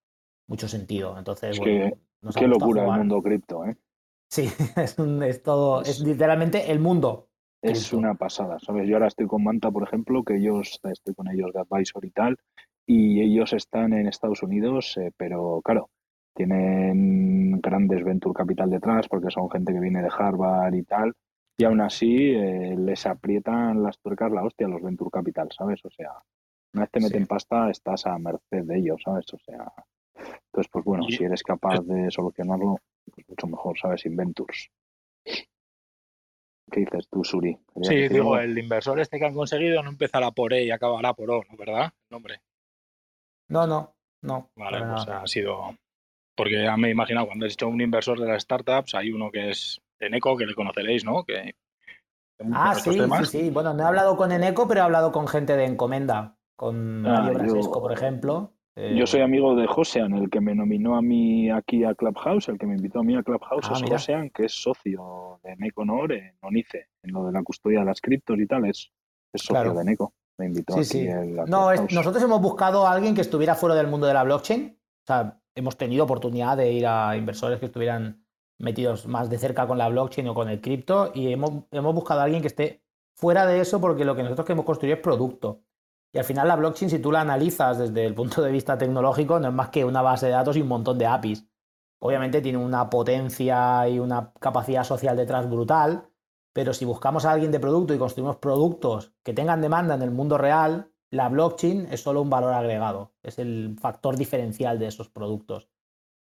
mucho 0.46 0.68
sentido. 0.68 1.18
Entonces, 1.18 1.58
qué 1.58 2.46
locura 2.46 2.84
el 2.84 2.92
mundo 2.92 3.20
cripto, 3.20 3.64
¿eh? 3.64 3.76
Sí, 4.30 4.48
es, 4.76 4.96
es 4.98 5.42
todo, 5.42 5.82
es 5.82 5.98
literalmente 6.00 6.70
el 6.70 6.78
mundo. 6.78 7.28
Es 7.62 7.92
una 7.92 8.14
pasada, 8.14 8.58
¿sabes? 8.60 8.86
Yo 8.86 8.94
ahora 8.94 9.08
estoy 9.08 9.26
con 9.26 9.42
Manta, 9.42 9.72
por 9.72 9.82
ejemplo, 9.82 10.22
que 10.22 10.36
ellos, 10.36 10.78
estoy 10.84 11.14
con 11.14 11.26
ellos 11.26 11.52
de 11.52 11.60
advisor 11.60 12.04
y 12.04 12.10
tal, 12.10 12.36
y 12.86 13.20
ellos 13.20 13.52
están 13.52 13.94
en 13.94 14.06
Estados 14.06 14.44
Unidos, 14.44 14.96
eh, 14.98 15.10
pero 15.16 15.60
claro, 15.64 15.90
tienen 16.36 17.60
grandes 17.60 18.04
venture 18.04 18.34
capital 18.34 18.70
detrás 18.70 19.08
porque 19.08 19.30
son 19.30 19.50
gente 19.50 19.72
que 19.72 19.80
viene 19.80 20.02
de 20.02 20.10
Harvard 20.16 20.74
y 20.74 20.82
tal, 20.82 21.14
y 21.58 21.64
aún 21.64 21.80
así 21.80 22.32
eh, 22.34 22.76
les 22.76 23.06
aprietan 23.06 23.82
las 23.82 23.98
tuercas 23.98 24.30
la 24.30 24.44
hostia 24.44 24.66
a 24.66 24.70
los 24.70 24.82
venture 24.82 25.10
capital, 25.10 25.48
¿sabes? 25.56 25.82
O 25.84 25.90
sea, 25.90 26.12
una 26.74 26.82
vez 26.82 26.90
te 26.90 27.00
meten 27.00 27.26
pasta 27.26 27.70
estás 27.70 28.06
a 28.06 28.18
merced 28.18 28.64
de 28.64 28.78
ellos, 28.78 29.00
¿sabes? 29.02 29.32
O 29.32 29.38
sea, 29.38 29.72
entonces, 30.14 30.70
pues 30.70 30.84
bueno, 30.84 31.04
si 31.08 31.24
eres 31.24 31.42
capaz 31.42 31.80
de 31.80 32.10
solucionarlo, 32.10 32.78
pues 33.12 33.28
mucho 33.28 33.46
mejor, 33.46 33.78
¿sabes? 33.78 34.04
Inventures. 34.04 34.70
¿Qué 36.70 36.80
dices 36.80 37.08
tú, 37.08 37.24
Suri? 37.24 37.56
Sí, 37.82 38.08
digo, 38.08 38.38
el 38.38 38.58
inversor 38.58 39.00
este 39.00 39.18
que 39.18 39.26
han 39.26 39.34
conseguido 39.34 39.82
no 39.82 39.90
empezará 39.90 40.32
por 40.32 40.52
E 40.52 40.64
y 40.64 40.70
acabará 40.70 41.14
por 41.14 41.30
O, 41.30 41.42
¿no? 41.48 41.56
¿verdad? 41.56 41.84
El 41.84 42.10
nombre. 42.10 42.40
No, 43.48 43.66
no, 43.66 43.94
no. 44.22 44.50
Vale, 44.56 44.78
pues 44.80 45.08
ha 45.08 45.26
sido 45.26 45.76
porque 46.36 46.62
ya 46.62 46.76
me 46.76 46.88
he 46.88 46.90
imaginado, 46.92 47.26
cuando 47.26 47.46
he 47.46 47.48
dicho 47.48 47.68
un 47.68 47.80
inversor 47.80 48.20
de 48.20 48.28
las 48.28 48.42
startups, 48.42 48.94
hay 48.94 49.10
uno 49.10 49.30
que 49.30 49.50
es 49.50 49.80
Eneco, 49.98 50.36
que 50.36 50.46
le 50.46 50.54
conoceréis, 50.54 51.04
¿no? 51.04 51.24
Que, 51.24 51.54
ah, 52.52 52.74
sí, 52.74 52.92
sí, 52.92 53.24
sí. 53.24 53.50
Bueno, 53.50 53.72
no 53.72 53.82
he 53.82 53.86
hablado 53.86 54.16
con 54.16 54.30
Eneco, 54.30 54.68
pero 54.68 54.80
he 54.80 54.84
hablado 54.84 55.10
con 55.12 55.26
gente 55.26 55.56
de 55.56 55.64
Encomenda, 55.64 56.36
con 56.54 57.06
ah, 57.06 57.22
Mario 57.22 57.38
Brasesco, 57.38 57.80
por 57.80 57.92
ejemplo. 57.92 58.52
Yo 58.94 59.06
soy 59.06 59.22
amigo 59.22 59.56
de 59.56 59.66
Josean, 59.66 60.12
el 60.12 60.28
que 60.28 60.42
me 60.42 60.54
nominó 60.54 60.96
a 60.96 61.02
mí 61.02 61.50
aquí 61.50 61.82
a 61.82 61.94
Clubhouse, 61.94 62.48
el 62.48 62.58
que 62.58 62.66
me 62.66 62.74
invitó 62.74 63.00
a 63.00 63.02
mí 63.02 63.16
a 63.16 63.22
Clubhouse 63.22 63.68
ah, 63.70 63.72
es 63.74 63.90
Josean, 63.90 64.28
que 64.28 64.44
es 64.44 64.52
socio 64.52 65.40
de 65.42 65.56
Neconor 65.56 66.12
en 66.12 66.36
Onice, 66.42 66.88
en 67.02 67.12
lo 67.12 67.24
de 67.24 67.32
la 67.32 67.42
custodia 67.42 67.78
de 67.78 67.86
las 67.86 68.02
criptos 68.02 68.38
y 68.38 68.46
tal, 68.46 68.66
es, 68.66 68.92
socio 69.32 69.72
de 69.72 69.82
Neco. 69.82 70.12
Me 70.36 70.44
invitó 70.44 70.74
sí, 70.74 70.84
sí. 70.84 71.08
no, 71.46 71.72
nosotros 71.74 72.22
hemos 72.22 72.42
buscado 72.42 72.86
a 72.86 72.92
alguien 72.92 73.14
que 73.14 73.22
estuviera 73.22 73.54
fuera 73.54 73.74
del 73.74 73.86
mundo 73.86 74.06
de 74.06 74.12
la 74.12 74.24
blockchain. 74.24 74.78
O 74.78 75.06
sea, 75.06 75.40
hemos 75.56 75.76
tenido 75.76 76.04
oportunidad 76.04 76.56
de 76.56 76.70
ir 76.70 76.86
a 76.86 77.16
inversores 77.16 77.58
que 77.58 77.66
estuvieran 77.66 78.24
metidos 78.58 79.06
más 79.06 79.28
de 79.28 79.38
cerca 79.38 79.66
con 79.66 79.78
la 79.78 79.88
blockchain 79.88 80.28
o 80.28 80.34
con 80.34 80.48
el 80.48 80.60
cripto 80.60 81.10
y 81.14 81.32
hemos, 81.32 81.64
buscado 81.70 82.20
a 82.20 82.24
alguien 82.24 82.42
que 82.42 82.48
esté 82.48 82.84
fuera 83.14 83.46
de 83.46 83.60
eso 83.60 83.80
porque 83.80 84.04
lo 84.04 84.14
que 84.14 84.22
nosotros 84.22 84.46
queremos 84.46 84.66
construir 84.66 84.94
es 84.94 85.00
producto. 85.00 85.62
Y 86.12 86.18
al 86.18 86.24
final 86.24 86.48
la 86.48 86.56
blockchain, 86.56 86.90
si 86.90 86.98
tú 86.98 87.10
la 87.10 87.22
analizas 87.22 87.78
desde 87.78 88.06
el 88.06 88.14
punto 88.14 88.42
de 88.42 88.52
vista 88.52 88.78
tecnológico, 88.78 89.40
no 89.40 89.48
es 89.48 89.54
más 89.54 89.70
que 89.70 89.84
una 89.84 90.02
base 90.02 90.26
de 90.26 90.32
datos 90.32 90.56
y 90.56 90.62
un 90.62 90.68
montón 90.68 90.98
de 90.98 91.06
APIs. 91.06 91.46
Obviamente 91.98 92.42
tiene 92.42 92.58
una 92.58 92.88
potencia 92.88 93.88
y 93.88 93.98
una 93.98 94.32
capacidad 94.38 94.84
social 94.84 95.16
detrás 95.16 95.48
brutal, 95.48 96.08
pero 96.52 96.72
si 96.74 96.84
buscamos 96.84 97.24
a 97.24 97.32
alguien 97.32 97.50
de 97.50 97.60
producto 97.60 97.94
y 97.94 97.98
construimos 97.98 98.36
productos 98.36 99.12
que 99.22 99.32
tengan 99.32 99.60
demanda 99.60 99.94
en 99.94 100.02
el 100.02 100.10
mundo 100.10 100.38
real, 100.38 100.90
la 101.10 101.28
blockchain 101.28 101.88
es 101.90 102.02
solo 102.02 102.22
un 102.22 102.30
valor 102.30 102.52
agregado, 102.52 103.12
es 103.22 103.38
el 103.38 103.76
factor 103.80 104.16
diferencial 104.16 104.78
de 104.78 104.88
esos 104.88 105.08
productos, 105.08 105.68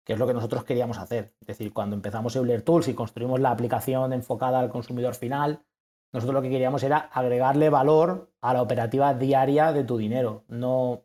que 0.04 0.14
es 0.14 0.18
lo 0.18 0.26
que 0.26 0.34
nosotros 0.34 0.64
queríamos 0.64 0.98
hacer. 0.98 1.34
Es 1.40 1.46
decir, 1.46 1.72
cuando 1.72 1.96
empezamos 1.96 2.34
Euler 2.34 2.62
Tools 2.62 2.88
y 2.88 2.94
construimos 2.94 3.40
la 3.40 3.50
aplicación 3.50 4.12
enfocada 4.12 4.60
al 4.60 4.70
consumidor 4.70 5.14
final, 5.14 5.64
nosotros 6.12 6.34
lo 6.34 6.42
que 6.42 6.50
queríamos 6.50 6.82
era 6.82 6.98
agregarle 6.98 7.70
valor 7.70 8.32
a 8.40 8.52
la 8.52 8.62
operativa 8.62 9.14
diaria 9.14 9.72
de 9.72 9.84
tu 9.84 9.96
dinero, 9.96 10.44
no 10.48 11.04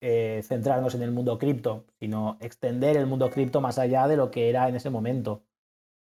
eh, 0.00 0.42
centrarnos 0.44 0.94
en 0.94 1.02
el 1.02 1.10
mundo 1.10 1.38
cripto, 1.38 1.86
sino 1.98 2.38
extender 2.40 2.96
el 2.96 3.06
mundo 3.06 3.30
cripto 3.30 3.60
más 3.60 3.78
allá 3.78 4.08
de 4.08 4.16
lo 4.16 4.30
que 4.30 4.48
era 4.48 4.68
en 4.68 4.76
ese 4.76 4.88
momento. 4.88 5.42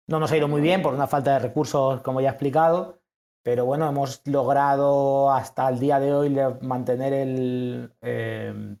No 0.07 0.19
nos 0.19 0.31
ha 0.31 0.37
ido 0.37 0.49
muy 0.49 0.61
bien 0.61 0.81
por 0.81 0.93
una 0.93 1.07
falta 1.07 1.33
de 1.33 1.39
recursos, 1.39 2.01
como 2.01 2.19
ya 2.19 2.29
he 2.29 2.31
explicado, 2.31 3.02
pero 3.43 3.65
bueno, 3.65 3.87
hemos 3.89 4.21
logrado 4.25 5.31
hasta 5.31 5.69
el 5.69 5.79
día 5.79 5.99
de 5.99 6.13
hoy 6.13 6.35
mantener 6.61 7.13
el, 7.13 7.91
em, 8.01 8.77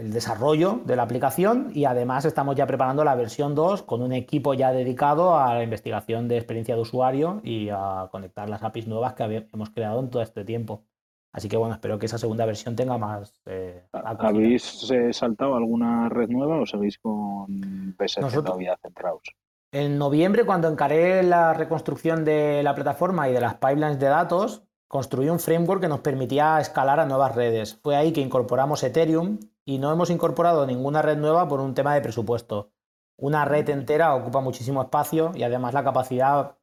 el 0.00 0.12
desarrollo 0.12 0.80
de 0.86 0.96
la 0.96 1.02
aplicación 1.02 1.70
y 1.74 1.84
además 1.84 2.24
estamos 2.24 2.56
ya 2.56 2.66
preparando 2.66 3.04
la 3.04 3.14
versión 3.14 3.54
2 3.54 3.82
con 3.82 4.00
un 4.00 4.12
equipo 4.12 4.54
ya 4.54 4.72
dedicado 4.72 5.38
a 5.38 5.54
la 5.54 5.62
investigación 5.62 6.28
de 6.28 6.36
experiencia 6.36 6.74
de 6.74 6.80
usuario 6.80 7.40
y 7.44 7.68
a 7.70 8.08
conectar 8.10 8.48
las 8.48 8.62
APIs 8.62 8.86
nuevas 8.86 9.14
que 9.14 9.46
hemos 9.52 9.70
creado 9.70 10.00
en 10.00 10.08
todo 10.08 10.22
este 10.22 10.44
tiempo. 10.44 10.84
Así 11.32 11.48
que 11.48 11.56
bueno, 11.56 11.74
espero 11.74 11.98
que 11.98 12.06
esa 12.06 12.18
segunda 12.18 12.46
versión 12.46 12.74
tenga 12.74 12.98
más. 12.98 13.40
Eh, 13.46 13.84
¿Habéis 13.92 14.90
eh, 14.90 15.12
saltado 15.12 15.54
alguna 15.54 16.08
red 16.08 16.28
nueva 16.28 16.60
o 16.60 16.66
seguís 16.66 16.98
con 16.98 17.94
BSC 17.96 18.42
todavía 18.42 18.76
centrados? 18.82 19.22
En 19.72 19.98
noviembre, 19.98 20.44
cuando 20.44 20.66
encaré 20.66 21.22
la 21.22 21.54
reconstrucción 21.54 22.24
de 22.24 22.60
la 22.64 22.74
plataforma 22.74 23.28
y 23.28 23.32
de 23.32 23.40
las 23.40 23.54
pipelines 23.54 24.00
de 24.00 24.08
datos, 24.08 24.64
construí 24.88 25.28
un 25.28 25.38
framework 25.38 25.80
que 25.80 25.88
nos 25.88 26.00
permitía 26.00 26.58
escalar 26.58 26.98
a 26.98 27.06
nuevas 27.06 27.36
redes. 27.36 27.78
Fue 27.80 27.94
ahí 27.94 28.12
que 28.12 28.20
incorporamos 28.20 28.82
Ethereum 28.82 29.38
y 29.64 29.78
no 29.78 29.92
hemos 29.92 30.10
incorporado 30.10 30.66
ninguna 30.66 31.02
red 31.02 31.18
nueva 31.18 31.46
por 31.46 31.60
un 31.60 31.74
tema 31.74 31.94
de 31.94 32.00
presupuesto. 32.00 32.72
Una 33.16 33.44
red 33.44 33.68
entera 33.68 34.16
ocupa 34.16 34.40
muchísimo 34.40 34.82
espacio 34.82 35.30
y 35.36 35.44
además 35.44 35.72
la 35.72 35.84
capacidad 35.84 36.56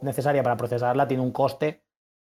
necesaria 0.00 0.42
para 0.42 0.56
procesarla 0.56 1.08
tiene 1.08 1.24
un 1.24 1.32
coste 1.32 1.84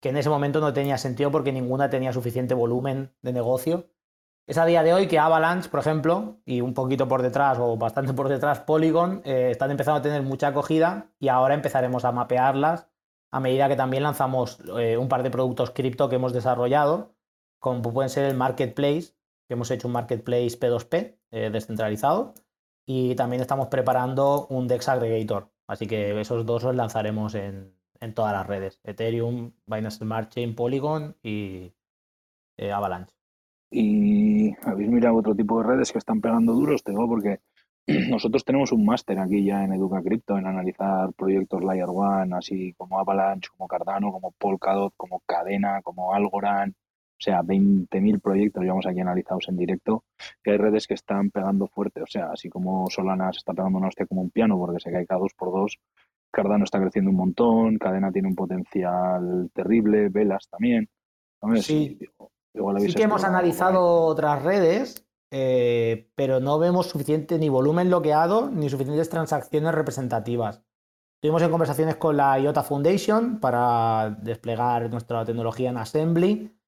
que 0.01 0.11
en 0.11 0.19
ese 0.19 0.29
momento 0.29 0.61
no 0.61 0.75
tenía 0.75 0.99
sentido 0.99 1.31
porque 1.31 1.53
ninguna 1.53 1.89
tenía 1.89 2.13
suficiente 2.13 2.53
volumen 2.53 3.15
de 3.23 3.33
negocio 3.33 3.87
es 4.47 4.59
a 4.59 4.67
día 4.67 4.83
de 4.83 4.93
hoy 4.93 5.07
que 5.07 5.19
Avalanche, 5.19 5.69
por 5.69 5.81
ejemplo, 5.81 6.41
y 6.45 6.61
un 6.61 6.75
poquito 6.75 7.07
por 7.07 7.23
detrás 7.23 7.59
o 7.61 7.77
bastante 7.77 8.13
por 8.13 8.29
detrás 8.29 8.61
Polygon, 8.61 9.23
eh, 9.25 9.51
están 9.53 9.71
empezando 9.71 10.01
a 10.01 10.03
tener 10.03 10.23
mucha 10.23 10.49
acogida 10.49 11.13
y 11.21 11.29
ahora 11.29 11.55
empezaremos 11.55 12.05
a 12.05 12.13
mapearlas 12.13 12.89
a 13.31 13.39
medida 13.39 13.69
que 13.69 13.77
también 13.77 14.03
lanzamos 14.03 14.59
eh, 14.77 14.97
un 14.97 15.09
par 15.09 15.23
de 15.23 15.31
productos 15.31 15.71
cripto 15.71 16.09
que 16.09 16.17
hemos 16.17 16.33
desarrollado, 16.33 17.15
como 17.61 17.81
pueden 17.81 18.11
ser 18.11 18.25
el 18.25 18.37
Marketplace, 18.37 19.15
que 19.47 19.55
hemos 19.55 19.71
hecho 19.71 19.87
un 19.87 19.93
Marketplace 19.93 20.59
P2P 20.59 21.19
eh, 21.31 21.51
descentralizado, 21.53 22.35
y 22.85 23.15
también 23.15 23.43
estamos 23.43 23.69
preparando 23.69 24.49
un 24.49 24.67
DEX 24.67 24.89
Aggregator. 24.89 25.53
Así 25.69 25.87
que 25.87 26.21
esos 26.21 26.45
dos 26.45 26.65
los 26.65 26.75
lanzaremos 26.75 27.37
en, 27.37 27.73
en 28.01 28.15
todas 28.15 28.33
las 28.33 28.49
redes, 28.49 28.81
Ethereum, 28.83 29.53
Binance 29.67 29.99
Smart 29.99 30.29
Chain, 30.33 30.57
Polygon 30.57 31.17
y 31.23 31.73
Avalanche. 32.73 33.20
¿Y 33.71 34.53
habéis 34.65 34.91
mirado 34.91 35.17
otro 35.17 35.35
tipo 35.35 35.61
de 35.61 35.69
redes 35.69 35.93
que 35.93 35.99
están 35.99 36.21
pegando 36.21 36.53
duros? 36.53 36.83
Tengo 36.83 37.07
porque 37.07 37.39
nosotros 38.11 38.45
tenemos 38.45 38.73
un 38.73 38.85
máster 38.85 39.19
aquí 39.19 39.45
ya 39.45 39.65
en 39.65 39.73
Educa 39.73 40.03
Crypto, 40.03 40.37
en 40.37 40.47
analizar 40.47 41.13
proyectos 41.15 41.63
Layer 41.63 41.89
One, 41.89 42.37
así 42.37 42.73
como 42.75 42.99
Avalanche, 42.99 43.49
como 43.57 43.69
Cardano, 43.69 44.13
como 44.13 44.33
Polkadot, 44.33 44.95
como 44.97 45.21
Cadena, 45.27 45.81
como 45.83 46.13
Algorand, 46.13 46.73
o 46.73 47.23
sea, 47.23 47.43
20.000 47.43 48.21
proyectos 48.21 48.63
llevamos 48.63 48.87
aquí 48.87 49.01
analizados 49.01 49.49
en 49.49 49.57
directo, 49.57 50.05
que 50.43 50.53
hay 50.53 50.57
redes 50.57 50.87
que 50.87 50.95
están 50.95 51.31
pegando 51.31 51.67
fuerte, 51.67 52.03
o 52.03 52.07
sea, 52.07 52.31
así 52.33 52.49
como 52.49 52.89
Solana 52.89 53.31
se 53.33 53.39
está 53.39 53.53
pegando 53.53 53.79
una 53.79 53.89
hostia 53.89 54.07
como 54.07 54.23
un 54.23 54.31
piano 54.31 54.59
porque 54.59 54.81
se 54.81 54.91
cae 54.91 55.07
cada 55.07 55.21
dos 55.21 55.35
por 55.35 55.53
dos, 55.53 55.79
Cardano 56.31 56.65
está 56.65 56.81
creciendo 56.81 57.11
un 57.11 57.19
montón, 57.19 57.77
Cadena 57.77 58.11
tiene 58.11 58.29
un 58.29 58.35
potencial 58.35 59.51
terrible, 59.53 60.09
Velas 60.09 60.49
también. 60.49 60.89
Sí. 61.57 61.99
Sí 62.53 62.95
que 62.95 63.05
hemos 63.05 63.25
analizado 63.25 64.05
otras 64.07 64.43
redes, 64.43 65.07
eh, 65.31 66.11
pero 66.17 66.41
no 66.41 66.59
vemos 66.59 66.89
suficiente 66.89 67.39
ni 67.39 67.49
volumen 67.49 67.89
bloqueado 67.89 68.51
ni 68.51 68.69
suficientes 68.69 69.09
transacciones 69.09 69.75
representativas. 69.75 70.63
Estuvimos 71.17 71.43
en 71.43 71.51
conversaciones 71.51 71.97
con 71.97 72.17
la 72.17 72.39
IOTA 72.39 72.63
Foundation 72.63 73.41
para 73.41 74.17
desplegar 74.23 74.91
nuestra 74.91 75.25
tecnología 75.25 75.71
en 75.71 75.77
Assembly, 75.77 76.59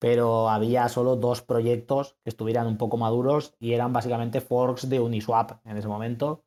pero 0.00 0.48
había 0.48 0.88
solo 0.88 1.16
dos 1.16 1.42
proyectos 1.42 2.16
que 2.24 2.30
estuvieran 2.30 2.66
un 2.66 2.78
poco 2.78 2.96
maduros 2.96 3.54
y 3.60 3.74
eran 3.74 3.92
básicamente 3.92 4.40
forks 4.40 4.88
de 4.88 5.00
Uniswap 5.00 5.64
en 5.66 5.76
ese 5.76 5.88
momento. 5.88 6.44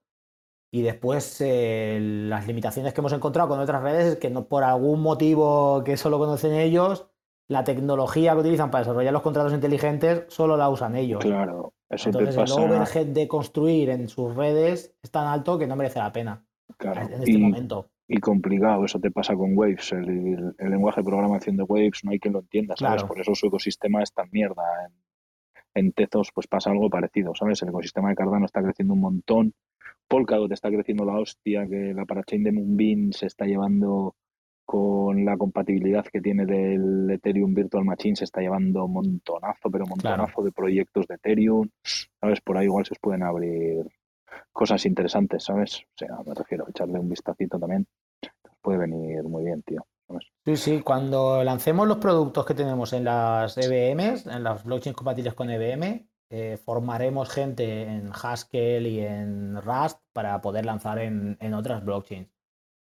Y 0.73 0.81
después 0.81 1.39
eh, 1.41 1.99
las 2.01 2.47
limitaciones 2.47 2.93
que 2.93 3.01
hemos 3.01 3.13
encontrado 3.13 3.49
con 3.49 3.59
otras 3.59 3.83
redes 3.83 4.13
es 4.13 4.17
que 4.17 4.29
no, 4.29 4.47
por 4.47 4.63
algún 4.63 5.01
motivo 5.01 5.83
que 5.83 5.97
solo 5.97 6.17
conocen 6.17 6.53
ellos, 6.53 7.10
la 7.51 7.65
tecnología 7.65 8.31
que 8.33 8.39
utilizan 8.39 8.71
para 8.71 8.83
desarrollar 8.83 9.11
los 9.11 9.21
contratos 9.21 9.53
inteligentes 9.53 10.23
solo 10.29 10.55
la 10.55 10.69
usan 10.69 10.95
ellos. 10.95 11.19
Claro, 11.19 11.73
eso 11.89 12.07
Entonces, 12.09 12.37
el 12.37 12.63
overhead 12.63 13.07
de 13.07 13.27
construir 13.27 13.89
en 13.89 14.07
sus 14.07 14.33
redes 14.33 14.95
es 15.03 15.11
tan 15.11 15.27
alto 15.27 15.59
que 15.59 15.67
no 15.67 15.75
merece 15.75 15.99
la 15.99 16.13
pena 16.13 16.45
claro. 16.77 17.01
en 17.01 17.21
este 17.21 17.37
momento. 17.37 17.89
Y 18.07 18.19
complicado, 18.19 18.85
eso 18.85 18.99
te 18.99 19.11
pasa 19.11 19.35
con 19.35 19.57
Waves. 19.57 19.91
El, 19.91 20.53
lenguaje 20.59 21.01
de 21.01 21.05
programación 21.05 21.57
de 21.57 21.63
Waves 21.63 22.05
no 22.05 22.11
hay 22.11 22.19
quien 22.19 22.33
lo 22.33 22.39
entienda, 22.39 22.75
¿sabes? 22.77 23.03
Por 23.03 23.19
eso 23.19 23.35
su 23.35 23.47
ecosistema 23.47 24.01
es 24.01 24.13
tan 24.13 24.29
mierda. 24.31 24.63
En, 24.85 25.85
en 25.85 25.91
Tezos 25.91 26.31
pues 26.33 26.47
pasa 26.47 26.71
algo 26.71 26.89
parecido, 26.89 27.35
¿sabes? 27.35 27.61
El 27.63 27.69
ecosistema 27.69 28.09
de 28.09 28.15
Cardano 28.15 28.45
está 28.45 28.63
creciendo 28.63 28.93
un 28.93 29.01
montón. 29.01 29.53
Polkadot 30.07 30.51
está 30.53 30.69
creciendo 30.69 31.03
la 31.03 31.19
hostia, 31.19 31.67
que 31.67 31.93
la 31.93 32.05
parachain 32.05 32.43
de 32.43 32.53
Moonbeam 32.53 33.11
se 33.11 33.27
está 33.27 33.45
llevando 33.45 34.15
con 34.71 35.25
la 35.25 35.35
compatibilidad 35.35 36.05
que 36.05 36.21
tiene 36.21 36.45
del 36.45 37.09
Ethereum 37.11 37.53
Virtual 37.53 37.83
Machine 37.83 38.15
se 38.15 38.23
está 38.23 38.39
llevando 38.39 38.87
montonazo, 38.87 39.69
pero 39.69 39.85
montonazo 39.85 40.43
de 40.43 40.53
proyectos 40.53 41.07
de 41.07 41.15
Ethereum, 41.15 41.67
¿sabes? 42.21 42.39
Por 42.39 42.57
ahí 42.57 42.67
igual 42.67 42.85
se 42.85 42.93
os 42.93 42.99
pueden 42.99 43.21
abrir 43.21 43.85
cosas 44.53 44.85
interesantes, 44.85 45.43
¿sabes? 45.43 45.81
O 45.81 45.97
sea, 45.97 46.17
me 46.25 46.33
refiero 46.33 46.65
a 46.65 46.69
echarle 46.69 46.99
un 46.99 47.09
vistacito 47.09 47.59
también. 47.59 47.85
Puede 48.61 48.77
venir 48.77 49.21
muy 49.23 49.43
bien, 49.43 49.61
tío. 49.63 49.85
Sí, 50.45 50.55
sí, 50.55 50.81
cuando 50.81 51.43
lancemos 51.43 51.85
los 51.85 51.97
productos 51.97 52.45
que 52.45 52.53
tenemos 52.53 52.93
en 52.93 53.03
las 53.03 53.57
EVMs, 53.57 54.25
en 54.27 54.41
las 54.41 54.63
blockchains 54.63 54.95
compatibles 54.95 55.33
con 55.33 55.49
EVM, 55.49 56.07
eh, 56.29 56.57
formaremos 56.63 57.29
gente 57.29 57.81
en 57.81 58.09
Haskell 58.13 58.87
y 58.87 59.01
en 59.01 59.61
Rust 59.61 59.99
para 60.13 60.39
poder 60.39 60.63
lanzar 60.65 60.99
en 60.99 61.53
otras 61.53 61.83
blockchains. 61.83 62.30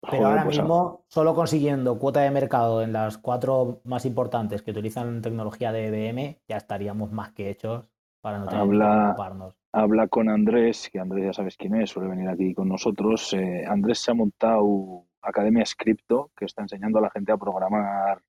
Pero 0.01 0.27
ahora 0.27 0.43
pues 0.43 0.57
mismo, 0.57 1.05
solo 1.07 1.33
consiguiendo 1.33 1.97
cuota 1.97 2.21
de 2.21 2.31
mercado 2.31 2.81
en 2.81 2.93
las 2.93 3.17
cuatro 3.17 3.81
más 3.83 4.05
importantes 4.05 4.61
que 4.61 4.71
utilizan 4.71 5.21
tecnología 5.21 5.71
de 5.71 5.87
IBM, 5.87 6.39
ya 6.47 6.57
estaríamos 6.57 7.11
más 7.11 7.31
que 7.31 7.49
hechos 7.49 7.85
para 8.21 8.39
no 8.39 8.45
tener 8.45 8.61
habla, 8.61 8.85
que 8.85 8.99
preocuparnos. 8.99 9.55
Habla 9.73 10.07
con 10.07 10.29
Andrés, 10.29 10.89
que 10.91 10.99
Andrés 10.99 11.25
ya 11.25 11.33
sabes 11.33 11.57
quién 11.57 11.75
es, 11.75 11.89
suele 11.89 12.09
venir 12.09 12.29
aquí 12.29 12.53
con 12.53 12.69
nosotros. 12.69 13.33
Eh, 13.33 13.65
Andrés 13.67 13.99
se 13.99 14.11
ha 14.11 14.13
montado 14.13 15.05
Academia 15.21 15.65
Scripto, 15.65 16.31
que 16.35 16.45
está 16.45 16.61
enseñando 16.61 16.99
a 16.99 17.01
la 17.01 17.09
gente 17.09 17.31
a 17.31 17.37
programar 17.37 18.21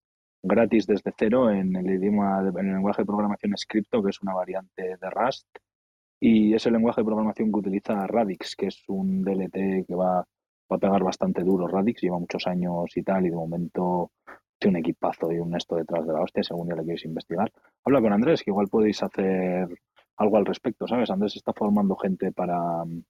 gratis 0.43 0.87
desde 0.87 1.13
cero 1.17 1.51
en 1.51 1.77
el 1.77 1.91
idioma, 1.91 2.41
en 2.41 2.67
el 2.67 2.75
lenguaje 2.75 3.03
de 3.03 3.07
programación 3.07 3.57
Scripto, 3.57 4.03
que 4.03 4.11
es 4.11 4.23
una 4.23 4.35
variante 4.35 4.97
de 4.97 5.11
Rust. 5.11 5.49
Y 6.21 6.55
es 6.55 6.67
el 6.67 6.73
lenguaje 6.73 7.01
de 7.01 7.05
programación 7.05 7.53
que 7.53 7.59
utiliza 7.59 8.07
Radix, 8.07 8.57
que 8.57 8.67
es 8.67 8.83
un 8.89 9.23
DLT 9.23 9.87
que 9.87 9.95
va 9.95 10.25
va 10.71 10.77
a 10.77 10.81
pegar 10.81 11.03
bastante 11.03 11.43
duro 11.43 11.67
Radix, 11.67 12.03
lleva 12.03 12.19
muchos 12.19 12.47
años 12.47 12.97
y 12.97 13.03
tal, 13.03 13.27
y 13.27 13.31
de 13.31 13.37
momento 13.37 14.13
tiene 14.59 14.79
un 14.79 14.85
equipazo 14.85 15.33
y 15.33 15.39
un 15.39 15.55
esto 15.57 15.77
detrás 15.77 16.07
de 16.07 16.13
la 16.13 16.21
hostia, 16.21 16.43
según 16.43 16.69
ya 16.69 16.75
le 16.75 16.83
queréis 16.83 17.05
investigar. 17.05 17.51
Habla 17.85 18.01
con 18.01 18.13
Andrés, 18.13 18.43
que 18.43 18.51
igual 18.51 18.69
podéis 18.69 19.03
hacer 19.03 19.69
algo 20.17 20.37
al 20.37 20.47
respecto, 20.47 20.87
¿sabes? 20.87 21.11
Andrés 21.11 21.37
está 21.37 21.53
formando 21.53 21.97
gente 21.97 22.33
para 22.33 22.83
um, 22.83 23.03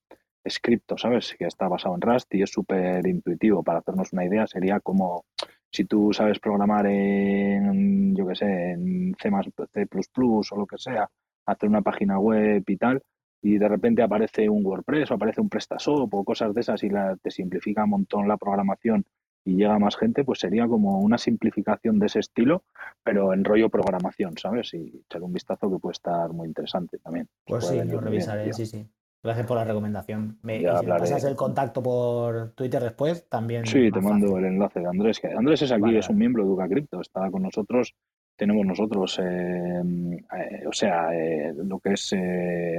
scripto, 0.49 0.99
¿sabes? 0.99 1.35
Que 1.39 1.47
está 1.47 1.69
basado 1.69 1.95
en 1.95 2.03
Rust 2.03 2.35
y 2.35 2.43
es 2.43 2.51
súper 2.51 3.07
intuitivo. 3.07 3.63
Para 3.63 3.79
hacernos 3.79 4.13
una 4.13 4.25
idea, 4.25 4.47
sería 4.47 4.81
como 4.81 5.25
si 5.71 5.85
tú 5.85 6.13
sabes 6.13 6.39
programar 6.39 6.87
en, 6.87 8.15
yo 8.15 8.27
qué 8.27 8.35
sé, 8.35 8.71
en 8.73 9.15
C++, 9.21 9.31
C++ 9.73 9.87
o 10.21 10.57
lo 10.57 10.67
que 10.67 10.79
sea, 10.79 11.09
hacer 11.47 11.69
una 11.69 11.83
página 11.83 12.19
web 12.19 12.63
y 12.67 12.77
tal, 12.77 13.03
y 13.43 13.59
de 13.59 13.69
repente 13.69 14.03
aparece 14.03 14.49
un 14.49 14.65
WordPress 14.65 15.11
o 15.11 15.15
aparece 15.15 15.41
un 15.41 15.49
PrestaShop 15.49 16.13
o 16.13 16.25
cosas 16.25 16.55
de 16.55 16.61
esas 16.61 16.83
y 16.83 16.91
la, 16.91 17.17
te 17.17 17.31
simplifica 17.31 17.85
un 17.85 17.91
montón 17.91 18.29
la 18.29 18.37
programación 18.37 19.05
y 19.45 19.57
llega 19.57 19.79
más 19.79 19.97
gente, 19.97 20.25
pues 20.25 20.41
sería 20.41 20.67
como 20.67 21.01
una 21.01 21.17
simplificación 21.17 21.99
de 21.99 22.07
ese 22.07 22.19
estilo, 22.19 22.65
pero 23.03 23.33
en 23.33 23.45
rollo 23.45 23.71
programación, 23.71 24.37
¿sabes? 24.37 24.75
Y 24.75 25.03
echar 25.07 25.23
un 25.23 25.33
vistazo 25.33 25.71
que 25.71 25.79
puede 25.79 25.93
estar 25.93 26.31
muy 26.33 26.49
interesante 26.49 26.99
también. 26.99 27.29
Pues 27.47 27.67
sí, 27.67 27.83
lo 27.83 28.01
revisaré, 28.01 28.53
sí, 28.53 28.67
sí. 28.67 28.87
Gracias 29.23 29.47
por 29.47 29.57
la 29.57 29.65
recomendación. 29.65 30.39
Me, 30.43 30.59
y 30.59 30.61
si 30.61 30.87
me 30.87 30.99
pasas 30.99 31.25
el 31.25 31.35
contacto 31.35 31.83
por 31.83 32.53
Twitter 32.53 32.83
después, 32.83 33.29
también. 33.29 33.67
Sí, 33.67 33.91
te 33.91 34.01
mando 34.01 34.39
el 34.39 34.45
enlace 34.45 34.81
de 34.81 34.87
Andrés. 34.87 35.19
Que 35.19 35.29
Andrés 35.29 35.63
es 35.63 35.73
aquí, 35.73 35.97
es 35.97 36.09
un 36.09 36.19
miembro 36.19 36.45
de 36.45 36.51
Duca 36.51 36.69
Crypto, 36.69 37.01
está 37.01 37.29
con 37.31 37.43
nosotros. 37.43 37.95
Tenemos 38.39 38.65
nosotros, 38.65 39.19
eh, 39.19 39.83
eh, 39.83 40.65
o 40.65 40.73
sea, 40.73 41.13
eh, 41.13 41.53
lo 41.57 41.81
que 41.81 41.95
es 41.95 42.15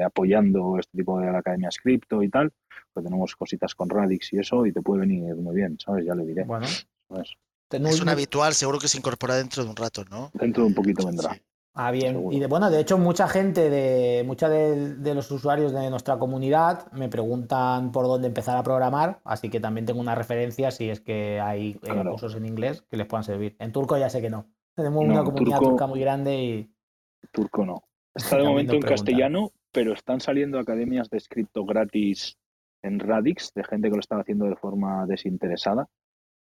apoyando 0.06 0.78
este 0.80 0.98
tipo 0.98 1.20
de 1.20 1.28
academias 1.28 1.78
cripto 1.84 2.24
y 2.24 2.30
tal, 2.30 2.54
pues 2.94 3.04
tenemos 3.04 3.36
cositas 3.36 3.76
con 3.76 3.90
Radix 3.90 4.32
y 4.32 4.40
eso, 4.40 4.66
y 4.66 4.72
te 4.72 4.82
puede 4.82 5.02
venir 5.02 5.36
muy 5.36 5.54
bien, 5.54 5.78
¿sabes? 5.78 6.06
Ya 6.06 6.16
le 6.16 6.26
diré. 6.26 6.46
Bueno. 6.46 6.66
Es 6.66 8.02
un 8.02 8.08
habitual, 8.08 8.54
seguro 8.54 8.80
que 8.80 8.88
se 8.88 8.98
incorpora 8.98 9.36
dentro 9.36 9.66
de 9.66 9.70
un 9.70 9.76
rato, 9.76 10.06
¿no? 10.10 10.32
Dentro 10.34 10.64
de 10.64 10.70
un 10.70 10.74
poquito 10.74 11.06
vendrá. 11.06 11.38
Ah, 11.74 11.92
bien. 11.92 12.32
Y 12.32 12.40
de, 12.40 12.48
bueno, 12.48 12.70
de 12.70 12.80
hecho, 12.80 12.98
mucha 12.98 13.28
gente 13.28 13.70
de, 13.70 14.24
mucha 14.26 14.48
de, 14.48 15.14
los 15.14 15.30
usuarios 15.30 15.74
de 15.74 15.90
nuestra 15.90 16.18
comunidad 16.18 16.90
me 16.94 17.10
preguntan 17.10 17.92
por 17.92 18.06
dónde 18.06 18.28
empezar 18.28 18.56
a 18.56 18.64
programar, 18.64 19.20
así 19.26 19.50
que 19.50 19.60
también 19.60 19.86
tengo 19.86 20.00
una 20.00 20.16
referencia 20.16 20.72
si 20.72 20.90
es 20.90 21.02
que 21.02 21.42
hay 21.42 21.78
eh, 21.84 22.04
cursos 22.10 22.36
en 22.36 22.46
inglés 22.46 22.84
que 22.90 22.96
les 22.96 23.08
puedan 23.08 23.26
servir. 23.26 23.58
En 23.60 23.74
turco 23.74 23.98
ya 23.98 24.10
sé 24.10 24.22
que 24.22 24.30
no. 24.30 24.48
Tenemos 24.80 25.04
una 25.04 25.24
comunidad 25.26 25.60
turca 25.60 25.88
muy 25.88 26.00
grande 26.00 26.36
y. 26.42 26.70
Turco 27.32 27.66
no. 27.66 27.84
Está 28.16 28.38
de 28.38 28.44
momento 28.44 28.76
en 28.76 28.82
castellano, 28.82 29.52
pero 29.72 29.94
están 29.94 30.22
saliendo 30.22 30.58
academias 30.58 31.10
de 31.10 31.18
escrito 31.18 31.66
gratis 31.66 32.38
en 32.82 33.00
Radix, 33.00 33.54
de 33.54 33.64
gente 33.66 33.90
que 33.90 33.96
lo 33.96 34.00
está 34.00 34.18
haciendo 34.18 34.46
de 34.46 34.56
forma 34.56 35.06
desinteresada. 35.06 35.88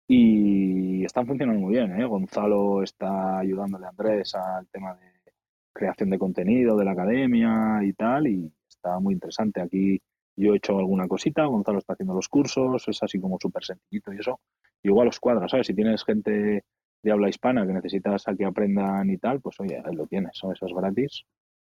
Y 0.07 1.05
están 1.05 1.27
funcionando 1.27 1.61
muy 1.61 1.75
bien. 1.75 2.01
¿eh? 2.01 2.07
Gonzalo 2.07 2.83
está 2.83 3.41
ayudándole 3.41 3.87
a 3.87 3.91
Andrés 3.91 4.35
al 4.35 4.69
tema 4.69 4.95
de 4.95 5.33
creación 5.73 6.11
de 6.11 6.19
contenido 6.19 6.77
de 6.77 6.85
la 6.85 6.93
academia 6.93 7.81
y 7.83 7.93
tal, 7.93 8.29
y 8.29 8.53
está 8.69 8.99
muy 9.01 9.15
interesante. 9.15 9.61
Aquí 9.61 10.01
yo 10.37 10.55
he 10.55 10.59
hecho 10.59 10.79
alguna 10.79 11.09
cosita, 11.09 11.45
Gonzalo 11.45 11.79
está 11.79 11.95
haciendo 11.95 12.15
los 12.15 12.29
cursos, 12.29 12.87
es 12.87 13.03
así 13.03 13.21
como 13.21 13.37
súper 13.41 13.65
sencillito 13.65 14.13
y 14.13 14.19
eso. 14.19 14.41
Y 14.83 14.89
igual 14.89 15.07
los 15.07 15.19
cuadros, 15.19 15.51
¿sabes? 15.51 15.67
Si 15.67 15.75
tienes 15.75 16.05
gente 16.05 16.65
de 17.03 17.13
habla 17.13 17.29
hispana 17.29 17.67
que 17.67 17.73
necesitas 17.73 18.27
a 18.27 18.35
que 18.35 18.45
aprendan 18.45 19.09
y 19.11 19.19
tal, 19.19 19.41
pues 19.41 19.59
oye, 19.61 19.83
ahí 19.85 19.95
lo 19.95 20.07
tienes. 20.07 20.33
Eso 20.37 20.53
es 20.53 20.75
gratis. 20.75 21.25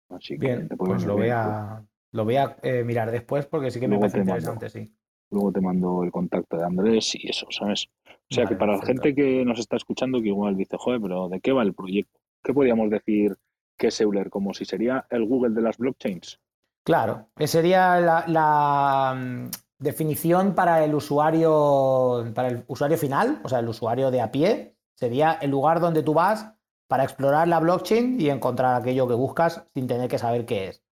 Así 0.09 0.37
que 0.37 0.57
te 0.57 0.75
pues 0.75 1.05
lo 1.05 1.15
voy 1.15 1.29
a, 1.29 1.83
lo 2.11 2.25
voy 2.25 2.35
a 2.35 2.57
eh, 2.61 2.83
mirar 2.83 3.11
después 3.11 3.45
porque 3.45 3.71
sí 3.71 3.79
que 3.79 3.87
me 3.87 3.97
parece 3.97 4.19
interesante, 4.19 4.69
sí. 4.69 4.93
Luego 5.31 5.51
te 5.51 5.61
mando 5.61 6.03
el 6.03 6.11
contacto 6.11 6.57
de 6.57 6.63
Andrés 6.63 7.15
y 7.15 7.27
eso, 7.27 7.47
¿sabes? 7.49 7.87
O 8.07 8.33
sea 8.33 8.45
que 8.45 8.55
para 8.55 8.77
la 8.77 8.85
gente 8.85 9.13
que 9.13 9.43
nos 9.43 9.59
está 9.59 9.75
escuchando 9.75 10.21
que 10.21 10.27
igual 10.27 10.55
dice, 10.55 10.77
joder, 10.79 11.01
pero 11.01 11.29
¿de 11.29 11.39
qué 11.41 11.51
va 11.51 11.63
el 11.63 11.73
proyecto? 11.73 12.19
¿Qué 12.43 12.53
podríamos 12.53 12.89
decir 12.89 13.35
que 13.77 13.87
es 13.87 13.99
Euler? 13.99 14.29
Como 14.29 14.53
si 14.53 14.65
sería 14.65 15.05
el 15.09 15.25
Google 15.25 15.55
de 15.55 15.61
las 15.61 15.77
blockchains. 15.77 16.39
Claro, 16.83 17.29
sería 17.39 17.99
la, 17.99 19.15
mm, 19.17 19.49
definición 19.79 20.53
para 20.53 20.85
el 20.85 20.93
usuario, 20.93 22.31
para 22.35 22.49
el 22.49 22.63
usuario 22.67 22.97
final, 22.97 23.41
o 23.43 23.49
sea, 23.49 23.59
el 23.59 23.67
usuario 23.67 24.11
de 24.11 24.21
a 24.21 24.31
pie, 24.31 24.74
sería 24.95 25.33
el 25.33 25.51
lugar 25.51 25.79
donde 25.79 26.03
tú 26.03 26.13
vas 26.13 26.51
para 26.87 27.03
explorar 27.03 27.47
la 27.47 27.59
blockchain 27.59 28.19
y 28.19 28.29
encontrar 28.29 28.75
aquello 28.75 29.07
que 29.07 29.13
buscas 29.13 29.65
sin 29.73 29.87
tener 29.87 30.09
que 30.09 30.19
saber 30.19 30.45
qué 30.45 30.69
es. 30.69 30.83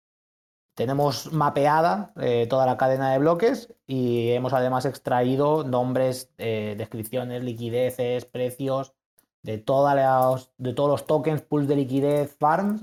Tenemos 0.75 1.33
mapeada 1.33 2.13
eh, 2.17 2.47
toda 2.49 2.65
la 2.65 2.79
cadena 2.79 3.13
de 3.13 3.19
bloques 3.19 3.75
y 3.87 4.31
hemos 4.31 4.55
además 4.55 4.87
extraído 4.87 5.65
nombres, 5.65 6.33
eh, 6.39 6.75
descripciones, 6.79 7.45
liquideces, 7.45 8.25
precios, 8.25 8.95
de, 9.43 9.59
de 9.59 9.59
todos 9.59 10.91
los 10.91 11.07
tokens, 11.07 11.43
pools 11.43 11.69
de 11.69 11.77
liquidez, 11.77 12.35
farms 12.39 12.83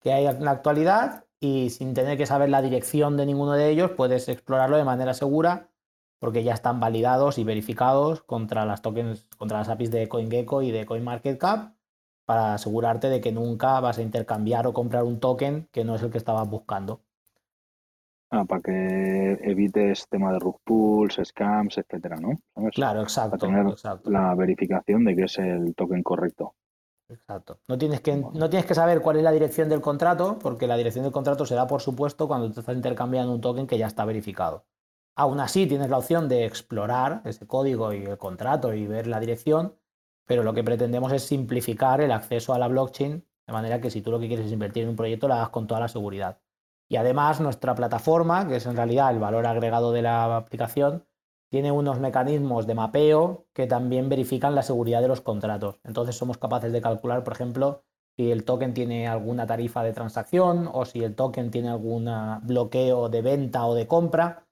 que 0.00 0.12
hay 0.12 0.26
en 0.26 0.44
la 0.44 0.52
actualidad 0.52 1.24
y 1.40 1.70
sin 1.70 1.94
tener 1.94 2.16
que 2.16 2.26
saber 2.26 2.50
la 2.50 2.62
dirección 2.62 3.16
de 3.16 3.26
ninguno 3.26 3.52
de 3.52 3.70
ellos 3.70 3.90
puedes 3.90 4.28
explorarlo 4.28 4.76
de 4.76 4.84
manera 4.84 5.14
segura 5.14 5.70
porque 6.24 6.42
ya 6.42 6.54
están 6.54 6.80
validados 6.80 7.36
y 7.36 7.44
verificados 7.44 8.22
contra 8.22 8.64
las 8.64 8.80
tokens, 8.80 9.28
contra 9.36 9.58
las 9.58 9.68
APIs 9.68 9.90
de 9.90 10.08
CoinGecko 10.08 10.62
y 10.62 10.70
de 10.70 10.86
CoinMarketCap 10.86 11.74
para 12.24 12.54
asegurarte 12.54 13.10
de 13.10 13.20
que 13.20 13.30
nunca 13.30 13.78
vas 13.80 13.98
a 13.98 14.02
intercambiar 14.02 14.66
o 14.66 14.72
comprar 14.72 15.04
un 15.04 15.20
token 15.20 15.68
que 15.70 15.84
no 15.84 15.96
es 15.96 16.02
el 16.02 16.10
que 16.10 16.16
estabas 16.16 16.48
buscando. 16.48 17.02
Ah, 18.30 18.46
para 18.46 18.62
que 18.62 19.38
evites 19.42 20.08
tema 20.08 20.32
de 20.32 20.38
rug 20.38 20.62
pools, 20.64 21.20
scams, 21.22 21.76
etcétera, 21.76 22.16
¿no? 22.16 22.40
Claro, 22.70 23.02
exacto. 23.02 23.36
Para 23.36 23.52
tener 23.52 23.70
exacto. 23.70 24.10
la 24.10 24.34
verificación 24.34 25.04
de 25.04 25.16
que 25.16 25.24
es 25.24 25.38
el 25.38 25.74
token 25.74 26.02
correcto. 26.02 26.54
Exacto. 27.10 27.58
No 27.68 27.76
tienes, 27.76 28.00
que, 28.00 28.16
no 28.16 28.48
tienes 28.48 28.64
que 28.64 28.74
saber 28.74 29.02
cuál 29.02 29.18
es 29.18 29.24
la 29.24 29.32
dirección 29.32 29.68
del 29.68 29.82
contrato, 29.82 30.38
porque 30.40 30.66
la 30.66 30.78
dirección 30.78 31.02
del 31.02 31.12
contrato 31.12 31.44
se 31.44 31.54
da 31.54 31.66
por 31.66 31.82
supuesto 31.82 32.26
cuando 32.28 32.50
te 32.50 32.60
estás 32.60 32.74
intercambiando 32.74 33.30
un 33.30 33.42
token 33.42 33.66
que 33.66 33.76
ya 33.76 33.88
está 33.88 34.06
verificado. 34.06 34.64
Aún 35.16 35.40
así, 35.40 35.66
tienes 35.66 35.90
la 35.90 35.98
opción 35.98 36.28
de 36.28 36.44
explorar 36.44 37.22
ese 37.24 37.46
código 37.46 37.92
y 37.92 38.04
el 38.04 38.18
contrato 38.18 38.74
y 38.74 38.86
ver 38.86 39.06
la 39.06 39.20
dirección, 39.20 39.76
pero 40.26 40.42
lo 40.42 40.54
que 40.54 40.64
pretendemos 40.64 41.12
es 41.12 41.22
simplificar 41.22 42.00
el 42.00 42.12
acceso 42.12 42.52
a 42.54 42.58
la 42.58 42.68
blockchain 42.68 43.24
de 43.46 43.52
manera 43.52 43.80
que 43.80 43.90
si 43.90 44.00
tú 44.00 44.10
lo 44.10 44.18
que 44.18 44.28
quieres 44.28 44.46
es 44.46 44.52
invertir 44.52 44.84
en 44.84 44.90
un 44.90 44.96
proyecto, 44.96 45.28
lo 45.28 45.34
hagas 45.34 45.50
con 45.50 45.66
toda 45.66 45.80
la 45.80 45.88
seguridad. 45.88 46.38
Y 46.88 46.96
además 46.96 47.40
nuestra 47.40 47.74
plataforma, 47.74 48.46
que 48.48 48.56
es 48.56 48.66
en 48.66 48.76
realidad 48.76 49.10
el 49.10 49.18
valor 49.18 49.46
agregado 49.46 49.92
de 49.92 50.02
la 50.02 50.36
aplicación, 50.36 51.06
tiene 51.50 51.70
unos 51.70 52.00
mecanismos 52.00 52.66
de 52.66 52.74
mapeo 52.74 53.46
que 53.52 53.66
también 53.66 54.08
verifican 54.08 54.54
la 54.54 54.62
seguridad 54.62 55.02
de 55.02 55.08
los 55.08 55.20
contratos. 55.20 55.78
Entonces 55.84 56.16
somos 56.16 56.38
capaces 56.38 56.72
de 56.72 56.80
calcular, 56.80 57.22
por 57.22 57.34
ejemplo, 57.34 57.84
si 58.16 58.30
el 58.30 58.44
token 58.44 58.74
tiene 58.74 59.08
alguna 59.08 59.46
tarifa 59.46 59.82
de 59.82 59.92
transacción 59.92 60.68
o 60.72 60.84
si 60.84 61.02
el 61.04 61.14
token 61.14 61.50
tiene 61.50 61.68
algún 61.68 62.08
bloqueo 62.42 63.08
de 63.08 63.22
venta 63.22 63.66
o 63.66 63.74
de 63.74 63.86
compra 63.86 64.43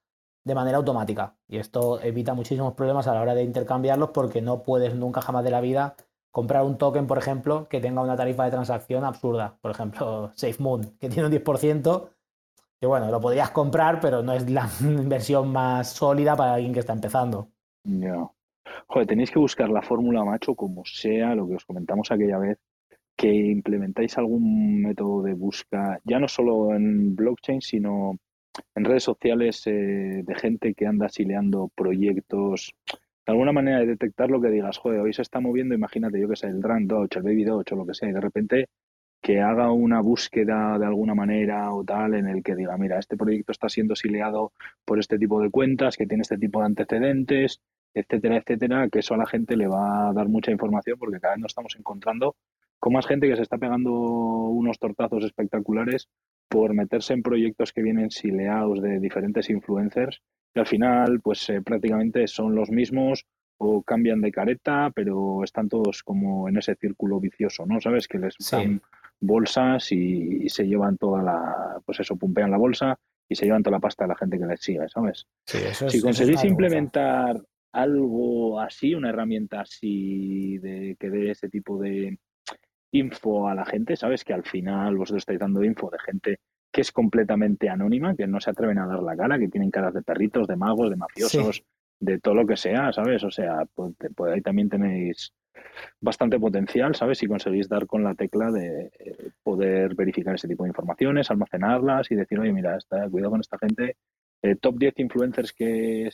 de 0.43 0.55
manera 0.55 0.77
automática. 0.77 1.35
Y 1.47 1.57
esto 1.57 2.01
evita 2.01 2.33
muchísimos 2.33 2.73
problemas 2.73 3.07
a 3.07 3.13
la 3.13 3.21
hora 3.21 3.35
de 3.35 3.43
intercambiarlos 3.43 4.09
porque 4.09 4.41
no 4.41 4.63
puedes 4.63 4.95
nunca 4.95 5.21
jamás 5.21 5.43
de 5.43 5.51
la 5.51 5.61
vida 5.61 5.95
comprar 6.31 6.63
un 6.63 6.77
token, 6.77 7.07
por 7.07 7.17
ejemplo, 7.17 7.67
que 7.69 7.79
tenga 7.79 8.01
una 8.01 8.15
tarifa 8.15 8.45
de 8.45 8.51
transacción 8.51 9.05
absurda. 9.05 9.57
Por 9.61 9.71
ejemplo, 9.71 10.31
SafeMoon, 10.35 10.97
que 10.99 11.09
tiene 11.09 11.27
un 11.27 11.33
10% 11.33 12.09
que 12.83 12.87
bueno, 12.87 13.09
lo 13.09 13.21
podrías 13.21 13.49
comprar, 13.51 14.01
pero 14.01 14.21
no 14.21 14.33
es 14.33 14.49
la 14.49 14.69
inversión 14.81 15.53
más 15.53 15.93
sólida 15.93 16.35
para 16.35 16.55
alguien 16.55 16.73
que 16.73 16.81
está 16.81 16.91
empezando. 16.91 17.47
Ya. 17.85 18.29
Joder, 18.87 19.07
tenéis 19.07 19.31
que 19.31 19.39
buscar 19.39 19.69
la 19.69 19.81
fórmula, 19.81 20.25
macho, 20.25 20.53
como 20.53 20.83
sea, 20.83 21.33
lo 21.33 21.47
que 21.47 21.55
os 21.55 21.63
comentamos 21.63 22.11
aquella 22.11 22.37
vez, 22.39 22.59
que 23.15 23.33
implementáis 23.33 24.17
algún 24.17 24.81
método 24.81 25.21
de 25.21 25.33
busca, 25.33 26.01
ya 26.03 26.19
no 26.19 26.27
solo 26.27 26.75
en 26.75 27.15
blockchain, 27.15 27.61
sino 27.61 28.17
en 28.75 28.85
redes 28.85 29.03
sociales 29.03 29.65
eh, 29.67 30.23
de 30.23 30.35
gente 30.35 30.73
que 30.73 30.85
anda 30.85 31.09
sileando 31.09 31.69
proyectos, 31.75 32.73
de 33.25 33.31
alguna 33.31 33.51
manera 33.51 33.79
de 33.79 33.87
detectar 33.87 34.29
lo 34.29 34.41
que 34.41 34.49
digas, 34.49 34.77
joder, 34.77 34.99
hoy 34.99 35.13
se 35.13 35.21
está 35.21 35.39
moviendo, 35.39 35.75
imagínate, 35.75 36.19
yo 36.19 36.27
que 36.27 36.35
sé, 36.35 36.47
el 36.47 36.61
Run 36.61 36.87
Dodge, 36.87 37.17
el 37.17 37.23
Baby 37.23 37.45
Dodge 37.45 37.73
o 37.73 37.77
lo 37.77 37.85
que 37.85 37.93
sea, 37.93 38.09
y 38.09 38.13
de 38.13 38.21
repente 38.21 38.69
que 39.21 39.39
haga 39.39 39.71
una 39.71 40.01
búsqueda 40.01 40.77
de 40.77 40.85
alguna 40.85 41.15
manera 41.15 41.73
o 41.73 41.85
tal 41.85 42.13
en 42.13 42.27
el 42.27 42.43
que 42.43 42.55
diga, 42.55 42.77
mira, 42.77 42.99
este 42.99 43.15
proyecto 43.15 43.53
está 43.53 43.69
siendo 43.69 43.95
sileado 43.95 44.51
por 44.83 44.99
este 44.99 45.17
tipo 45.17 45.41
de 45.41 45.49
cuentas, 45.49 45.95
que 45.95 46.05
tiene 46.05 46.23
este 46.23 46.37
tipo 46.37 46.59
de 46.59 46.65
antecedentes, 46.65 47.61
etcétera, 47.93 48.37
etcétera, 48.37 48.89
que 48.89 48.99
eso 48.99 49.13
a 49.13 49.17
la 49.17 49.25
gente 49.25 49.55
le 49.55 49.67
va 49.67 50.09
a 50.09 50.13
dar 50.13 50.27
mucha 50.27 50.51
información 50.51 50.97
porque 50.99 51.21
cada 51.21 51.35
vez 51.35 51.41
nos 51.41 51.51
estamos 51.51 51.75
encontrando 51.77 52.35
con 52.83 52.91
más 52.91 53.07
gente 53.07 53.29
que 53.29 53.37
se 53.37 53.43
está 53.43 53.57
pegando 53.57 53.93
unos 53.93 54.77
tortazos 54.77 55.23
espectaculares 55.23 56.09
por 56.49 56.73
meterse 56.73 57.13
en 57.13 57.23
proyectos 57.23 57.71
que 57.71 57.81
vienen 57.81 58.11
sileados 58.11 58.81
de 58.81 58.99
diferentes 58.99 59.49
influencers 59.49 60.19
y 60.53 60.59
al 60.59 60.67
final 60.67 61.21
pues 61.21 61.49
eh, 61.49 61.61
prácticamente 61.61 62.27
son 62.27 62.55
los 62.55 62.69
mismos 62.69 63.25
o 63.57 63.83
cambian 63.83 64.19
de 64.19 64.33
careta, 64.33 64.91
pero 64.93 65.45
están 65.45 65.69
todos 65.69 66.03
como 66.03 66.49
en 66.49 66.57
ese 66.57 66.75
círculo 66.75 67.21
vicioso, 67.21 67.65
¿no? 67.65 67.79
¿Sabes? 67.79 68.05
Que 68.05 68.19
les 68.19 68.35
bolsas 69.21 69.89
y, 69.93 70.49
se 70.49 70.67
llevan 70.67 70.97
toda 70.97 71.23
la, 71.23 71.79
pues 71.85 72.01
eso, 72.01 72.17
pumpean 72.17 72.51
la 72.51 72.57
bolsa 72.57 72.99
y 73.29 73.35
se 73.35 73.45
llevan 73.45 73.63
toda 73.63 73.77
la 73.77 73.81
pasta 73.81 74.03
de 74.03 74.09
la 74.09 74.17
gente 74.17 74.37
que 74.37 74.45
les 74.45 74.59
sigue, 74.59 74.89
¿sabes? 74.89 75.25
si 75.45 76.01
conseguís 76.01 76.43
implementar 76.43 77.41
algo 77.71 78.59
así, 78.59 78.93
una 78.93 79.07
herramienta 79.07 79.61
así 79.61 80.57
de 80.57 80.97
que 80.99 81.09
dé 81.09 81.31
ese 81.31 81.47
tipo 81.47 81.79
de 81.79 82.17
info 82.93 83.47
a 83.47 83.55
la 83.55 83.65
gente, 83.65 83.95
¿sabes? 83.95 84.23
Que 84.23 84.33
al 84.33 84.43
final 84.43 84.97
vosotros 84.97 85.21
estáis 85.21 85.39
dando 85.39 85.63
info 85.63 85.89
de 85.89 85.99
gente 85.99 86.39
que 86.71 86.81
es 86.81 86.91
completamente 86.91 87.69
anónima, 87.69 88.15
que 88.15 88.25
no 88.25 88.39
se 88.39 88.49
atreven 88.49 88.79
a 88.79 88.87
dar 88.87 89.03
la 89.03 89.15
cara, 89.15 89.37
que 89.37 89.47
tienen 89.47 89.69
caras 89.69 89.93
de 89.93 90.01
perritos, 90.01 90.47
de 90.47 90.55
magos, 90.55 90.89
de 90.89 90.95
mafiosos, 90.95 91.63
de 91.99 92.19
todo 92.19 92.33
lo 92.33 92.47
que 92.47 92.57
sea, 92.57 92.91
¿sabes? 92.91 93.23
O 93.23 93.29
sea, 93.29 93.65
pues, 93.75 93.93
pues 94.15 94.33
ahí 94.33 94.41
también 94.41 94.69
tenéis 94.69 95.33
bastante 96.01 96.39
potencial, 96.39 96.95
¿sabes? 96.95 97.19
Si 97.19 97.27
conseguís 97.27 97.69
dar 97.69 97.85
con 97.85 98.03
la 98.03 98.15
tecla 98.15 98.51
de 98.51 98.91
eh, 98.99 99.29
poder 99.43 99.93
verificar 99.93 100.33
ese 100.33 100.47
tipo 100.47 100.63
de 100.63 100.69
informaciones, 100.69 101.29
almacenarlas 101.29 102.09
y 102.11 102.15
decir, 102.15 102.39
oye, 102.39 102.51
mira, 102.51 102.75
está, 102.75 103.07
cuidado 103.09 103.31
con 103.31 103.41
esta 103.41 103.59
gente. 103.59 103.97
Eh, 104.41 104.55
top 104.55 104.77
10 104.77 104.99
influencers 104.99 105.53
que 105.53 106.09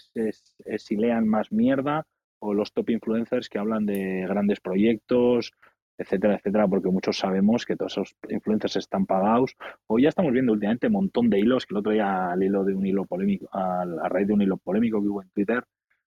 silean 0.78 1.28
más 1.28 1.52
mierda 1.52 2.06
o 2.40 2.54
los 2.54 2.74
top 2.74 2.90
influencers 2.92 3.50
que 3.50 3.60
hablan 3.60 3.86
de 3.86 4.26
grandes 4.28 4.60
proyectos, 4.60 5.52
etcétera, 6.00 6.36
etcétera, 6.36 6.68
porque 6.68 6.90
muchos 6.90 7.18
sabemos 7.18 7.66
que 7.66 7.76
todos 7.76 7.92
esos 7.92 8.16
influencers 8.30 8.78
están 8.78 9.06
pagados. 9.06 9.56
O 9.86 10.00
ya 10.00 10.10
estamos 10.10 10.32
viendo 10.32 10.54
últimamente 10.54 10.88
un 10.88 10.94
montón 10.94 11.30
de 11.30 11.40
hilos, 11.40 11.66
que 11.66 11.74
el 11.74 11.80
otro 11.80 11.92
día 11.92 12.32
al 12.32 12.42
hilo 12.42 12.64
de 12.64 12.74
un 12.74 12.86
hilo 12.86 13.06
polémico, 13.06 13.50
a, 13.52 13.84
raíz 14.08 14.28
de 14.28 14.34
un 14.34 14.42
hilo 14.42 14.58
polémico 14.58 15.02
que 15.02 15.08
hubo 15.10 15.22
en 15.22 15.30
Twitter, 15.30 15.64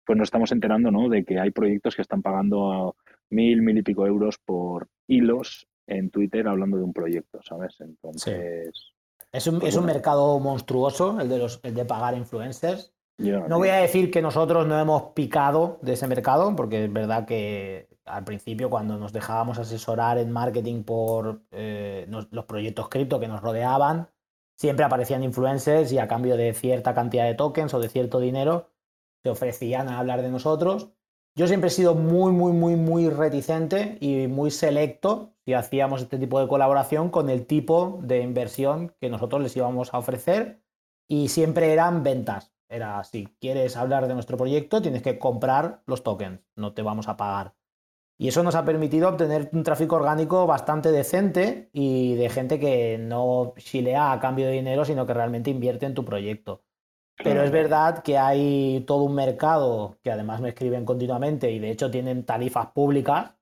pues 0.06 0.16
nos 0.16 0.26
estamos 0.26 0.52
enterando 0.52 0.92
¿no? 0.92 1.08
de 1.08 1.24
que 1.24 1.40
hay 1.40 1.50
proyectos 1.50 1.96
que 1.96 2.02
están 2.02 2.22
pagando 2.22 2.96
mil, 3.30 3.62
mil 3.62 3.78
y 3.78 3.82
pico 3.82 4.06
euros 4.06 4.38
por 4.38 4.88
hilos 5.08 5.66
en 5.88 6.10
Twitter 6.10 6.46
hablando 6.46 6.76
de 6.76 6.84
un 6.84 6.92
proyecto, 6.92 7.40
¿sabes? 7.42 7.76
Entonces. 7.80 8.92
Es 9.32 9.46
un, 9.48 9.58
pues 9.58 9.74
es 9.74 9.80
un 9.80 9.86
mercado 9.86 10.38
monstruoso 10.38 11.20
el 11.20 11.28
de 11.28 11.38
los 11.38 11.60
el 11.64 11.74
de 11.74 11.84
pagar 11.84 12.16
influencers. 12.16 12.92
No 13.20 13.58
voy 13.58 13.68
a 13.68 13.76
decir 13.76 14.10
que 14.10 14.22
nosotros 14.22 14.66
no 14.66 14.78
hemos 14.78 15.12
picado 15.12 15.78
de 15.82 15.92
ese 15.92 16.06
mercado, 16.06 16.54
porque 16.56 16.84
es 16.84 16.92
verdad 16.92 17.26
que 17.26 17.88
al 18.04 18.24
principio 18.24 18.70
cuando 18.70 18.98
nos 18.98 19.12
dejábamos 19.12 19.58
asesorar 19.58 20.18
en 20.18 20.30
marketing 20.30 20.82
por 20.82 21.42
eh, 21.52 22.06
los 22.08 22.44
proyectos 22.44 22.88
cripto 22.88 23.20
que 23.20 23.28
nos 23.28 23.40
rodeaban, 23.40 24.08
siempre 24.56 24.84
aparecían 24.84 25.22
influencers 25.22 25.92
y 25.92 25.98
a 25.98 26.08
cambio 26.08 26.36
de 26.36 26.52
cierta 26.54 26.94
cantidad 26.94 27.24
de 27.24 27.34
tokens 27.34 27.72
o 27.74 27.80
de 27.80 27.88
cierto 27.88 28.20
dinero 28.20 28.68
se 29.22 29.30
ofrecían 29.30 29.88
a 29.88 29.98
hablar 29.98 30.22
de 30.22 30.30
nosotros. 30.30 30.90
Yo 31.36 31.46
siempre 31.46 31.68
he 31.68 31.70
sido 31.70 31.94
muy, 31.94 32.32
muy, 32.32 32.52
muy, 32.52 32.76
muy 32.76 33.08
reticente 33.08 33.96
y 34.00 34.26
muy 34.26 34.50
selecto 34.50 35.34
si 35.44 35.54
hacíamos 35.54 36.02
este 36.02 36.18
tipo 36.18 36.40
de 36.40 36.48
colaboración 36.48 37.10
con 37.10 37.30
el 37.30 37.46
tipo 37.46 38.00
de 38.02 38.20
inversión 38.22 38.94
que 39.00 39.08
nosotros 39.08 39.42
les 39.42 39.56
íbamos 39.56 39.94
a 39.94 39.98
ofrecer 39.98 40.60
y 41.08 41.28
siempre 41.28 41.72
eran 41.72 42.02
ventas. 42.02 42.52
Era, 42.70 43.02
si 43.02 43.26
quieres 43.40 43.76
hablar 43.76 44.06
de 44.06 44.14
nuestro 44.14 44.36
proyecto, 44.36 44.80
tienes 44.80 45.02
que 45.02 45.18
comprar 45.18 45.82
los 45.86 46.04
tokens, 46.04 46.40
no 46.54 46.72
te 46.72 46.82
vamos 46.82 47.08
a 47.08 47.16
pagar. 47.16 47.54
Y 48.16 48.28
eso 48.28 48.44
nos 48.44 48.54
ha 48.54 48.64
permitido 48.64 49.08
obtener 49.08 49.50
un 49.52 49.64
tráfico 49.64 49.96
orgánico 49.96 50.46
bastante 50.46 50.92
decente 50.92 51.68
y 51.72 52.14
de 52.14 52.28
gente 52.28 52.60
que 52.60 52.96
no 52.96 53.54
chilea 53.56 54.12
a 54.12 54.20
cambio 54.20 54.46
de 54.46 54.52
dinero, 54.52 54.84
sino 54.84 55.04
que 55.04 55.14
realmente 55.14 55.50
invierte 55.50 55.86
en 55.86 55.94
tu 55.94 56.04
proyecto. 56.04 56.62
Pero 57.16 57.42
es 57.42 57.50
verdad 57.50 58.04
que 58.04 58.18
hay 58.18 58.84
todo 58.86 59.02
un 59.02 59.14
mercado 59.14 59.98
que 60.02 60.12
además 60.12 60.40
me 60.40 60.50
escriben 60.50 60.84
continuamente 60.84 61.50
y 61.50 61.58
de 61.58 61.70
hecho 61.70 61.90
tienen 61.90 62.24
tarifas 62.24 62.68
públicas 62.68 63.34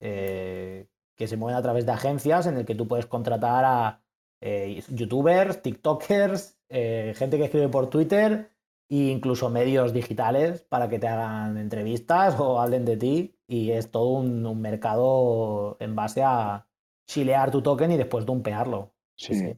eh, 0.00 0.86
que 1.16 1.26
se 1.26 1.36
mueven 1.36 1.58
a 1.58 1.62
través 1.62 1.84
de 1.84 1.92
agencias 1.92 2.46
en 2.46 2.58
el 2.58 2.64
que 2.64 2.76
tú 2.76 2.86
puedes 2.86 3.06
contratar 3.06 3.64
a 3.64 4.02
eh, 4.40 4.82
youtubers, 4.88 5.62
tiktokers, 5.62 6.58
eh, 6.68 7.12
gente 7.16 7.38
que 7.38 7.44
escribe 7.44 7.68
por 7.68 7.90
Twitter 7.90 8.50
e 8.90 9.10
incluso 9.10 9.50
medios 9.50 9.92
digitales 9.92 10.62
para 10.62 10.88
que 10.88 10.98
te 10.98 11.08
hagan 11.08 11.58
entrevistas 11.58 12.38
o 12.38 12.60
hablen 12.60 12.84
de 12.84 12.96
ti 12.96 13.34
y 13.46 13.70
es 13.70 13.90
todo 13.90 14.10
un, 14.18 14.60
mercado 14.60 15.76
en 15.80 15.94
base 15.94 16.22
a 16.22 16.66
chilear 17.06 17.50
tu 17.50 17.62
token 17.62 17.92
y 17.92 17.96
después 17.96 18.26
dumpearlo. 18.26 18.92
Sí. 19.16 19.54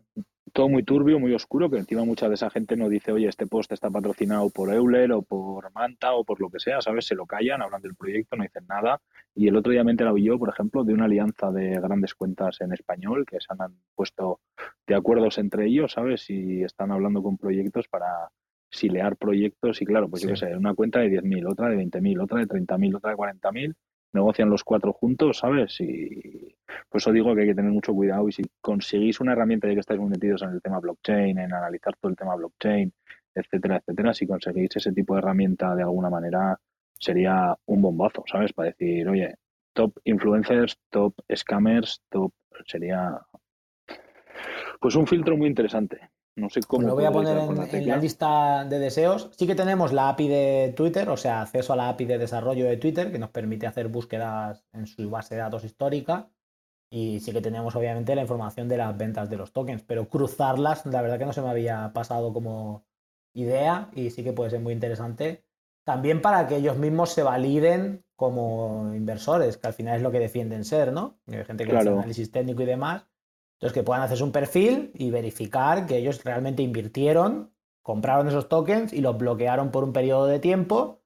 Todo 0.52 0.68
muy 0.68 0.82
turbio, 0.82 1.20
muy 1.20 1.32
oscuro, 1.32 1.70
que 1.70 1.78
encima 1.78 2.04
mucha 2.04 2.28
de 2.28 2.34
esa 2.34 2.50
gente 2.50 2.76
no 2.76 2.88
dice, 2.88 3.12
oye, 3.12 3.28
este 3.28 3.46
post 3.46 3.70
está 3.70 3.88
patrocinado 3.88 4.50
por 4.50 4.72
Euler 4.72 5.12
o 5.12 5.22
por 5.22 5.72
Manta 5.72 6.12
o 6.12 6.24
por 6.24 6.40
lo 6.40 6.50
que 6.50 6.58
sea, 6.58 6.80
¿sabes? 6.80 7.06
Se 7.06 7.14
lo 7.14 7.24
callan, 7.24 7.62
hablan 7.62 7.82
del 7.82 7.94
proyecto, 7.94 8.36
no 8.36 8.42
dicen 8.42 8.66
nada. 8.68 9.00
Y 9.34 9.46
el 9.46 9.56
otro 9.56 9.70
día 9.70 9.84
me 9.84 9.92
enteraba 9.92 10.18
yo, 10.18 10.38
por 10.38 10.48
ejemplo, 10.48 10.82
de 10.82 10.92
una 10.92 11.04
alianza 11.04 11.52
de 11.52 11.78
grandes 11.80 12.14
cuentas 12.14 12.60
en 12.60 12.72
español 12.72 13.24
que 13.26 13.38
se 13.40 13.46
han 13.50 13.76
puesto 13.94 14.40
de 14.88 14.96
acuerdos 14.96 15.38
entre 15.38 15.66
ellos, 15.66 15.92
¿sabes? 15.92 16.28
Y 16.30 16.64
están 16.64 16.90
hablando 16.90 17.22
con 17.22 17.36
proyectos 17.36 17.86
para 17.86 18.30
silear 18.70 19.16
proyectos 19.16 19.82
y 19.82 19.84
claro, 19.84 20.08
pues 20.08 20.22
yo 20.22 20.28
qué 20.30 20.36
sé, 20.36 20.56
una 20.56 20.74
cuenta 20.74 21.00
de 21.00 21.08
10.000, 21.08 21.50
otra 21.50 21.68
de 21.68 21.76
20.000, 21.76 22.22
otra 22.22 22.38
de 22.38 22.46
30.000, 22.46 22.96
otra 22.96 23.10
de 23.10 23.16
40.000, 23.16 23.74
negocian 24.12 24.50
los 24.50 24.64
cuatro 24.64 24.92
juntos, 24.92 25.38
¿sabes? 25.38 25.80
Y 25.80 26.54
por 26.88 27.00
eso 27.00 27.12
digo 27.12 27.34
que 27.34 27.42
hay 27.42 27.48
que 27.48 27.54
tener 27.54 27.70
mucho 27.70 27.92
cuidado 27.92 28.28
y 28.28 28.32
si 28.32 28.42
conseguís 28.60 29.20
una 29.20 29.32
herramienta 29.32 29.68
ya 29.68 29.74
que 29.74 29.80
estáis 29.80 30.00
muy 30.00 30.10
metidos 30.10 30.42
en 30.42 30.50
el 30.50 30.62
tema 30.62 30.80
blockchain, 30.80 31.38
en 31.38 31.52
analizar 31.52 31.94
todo 32.00 32.10
el 32.10 32.16
tema 32.16 32.36
blockchain, 32.36 32.92
etcétera, 33.34 33.76
etcétera, 33.78 34.14
si 34.14 34.26
conseguís 34.26 34.76
ese 34.76 34.92
tipo 34.92 35.14
de 35.14 35.20
herramienta 35.20 35.74
de 35.74 35.82
alguna 35.82 36.10
manera 36.10 36.58
sería 36.98 37.56
un 37.66 37.82
bombazo, 37.82 38.24
¿sabes? 38.26 38.52
Para 38.52 38.70
decir, 38.70 39.08
oye, 39.08 39.36
top 39.72 39.98
influencers, 40.04 40.78
top 40.90 41.14
scammers, 41.34 42.02
top 42.08 42.32
sería 42.66 43.20
pues 44.80 44.94
un 44.94 45.06
filtro 45.06 45.36
muy 45.36 45.48
interesante. 45.48 46.10
No 46.40 46.48
sé 46.48 46.60
cómo. 46.62 46.86
lo 46.86 46.94
voy 46.94 47.04
a 47.04 47.12
poner 47.12 47.36
en, 47.36 47.86
la 47.88 47.96
lista 47.96 48.64
de 48.64 48.78
deseos. 48.78 49.30
Sí 49.36 49.46
que 49.46 49.54
tenemos 49.54 49.92
la 49.92 50.08
API 50.08 50.28
de 50.28 50.74
Twitter, 50.76 51.08
o 51.10 51.16
sea, 51.16 51.42
acceso 51.42 51.72
a 51.72 51.76
la 51.76 51.90
API 51.90 52.06
de 52.06 52.18
desarrollo 52.18 52.66
de 52.66 52.76
Twitter, 52.78 53.12
que 53.12 53.18
nos 53.18 53.30
permite 53.30 53.66
hacer 53.66 53.88
búsquedas 53.88 54.64
en 54.72 54.86
su 54.86 55.10
base 55.10 55.34
de 55.34 55.42
datos 55.42 55.64
histórica. 55.64 56.30
Y 56.90 57.20
sí 57.20 57.32
que 57.32 57.40
tenemos, 57.40 57.76
obviamente, 57.76 58.14
la 58.14 58.22
información 58.22 58.68
de 58.68 58.78
las 58.78 58.96
ventas 58.96 59.30
de 59.30 59.36
los 59.36 59.52
tokens, 59.52 59.82
pero 59.82 60.08
cruzarlas, 60.08 60.86
la 60.86 61.02
verdad 61.02 61.18
que 61.18 61.26
no 61.26 61.32
se 61.32 61.42
me 61.42 61.50
había 61.50 61.92
pasado 61.92 62.32
como 62.32 62.84
idea 63.34 63.90
y 63.94 64.10
sí 64.10 64.24
que 64.24 64.32
puede 64.32 64.50
ser 64.50 64.60
muy 64.60 64.72
interesante. 64.72 65.44
También 65.84 66.20
para 66.20 66.48
que 66.48 66.56
ellos 66.56 66.78
mismos 66.78 67.10
se 67.10 67.22
validen 67.22 68.04
como 68.16 68.92
inversores, 68.94 69.56
que 69.56 69.68
al 69.68 69.72
final 69.72 69.96
es 69.96 70.02
lo 70.02 70.10
que 70.10 70.18
defienden 70.18 70.64
ser, 70.64 70.92
¿no? 70.92 71.20
Hay 71.28 71.44
gente 71.44 71.64
que 71.64 71.76
hace 71.76 71.88
análisis 71.88 72.30
técnico 72.30 72.62
y 72.62 72.66
demás 72.66 73.09
entonces, 73.60 73.74
que 73.74 73.82
puedan 73.82 74.02
hacerse 74.02 74.24
un 74.24 74.32
perfil 74.32 74.90
y 74.94 75.10
verificar 75.10 75.84
que 75.84 75.98
ellos 75.98 76.24
realmente 76.24 76.62
invirtieron, 76.62 77.52
compraron 77.82 78.26
esos 78.26 78.48
tokens 78.48 78.94
y 78.94 79.02
los 79.02 79.18
bloquearon 79.18 79.70
por 79.70 79.84
un 79.84 79.92
periodo 79.92 80.24
de 80.24 80.38
tiempo 80.38 81.02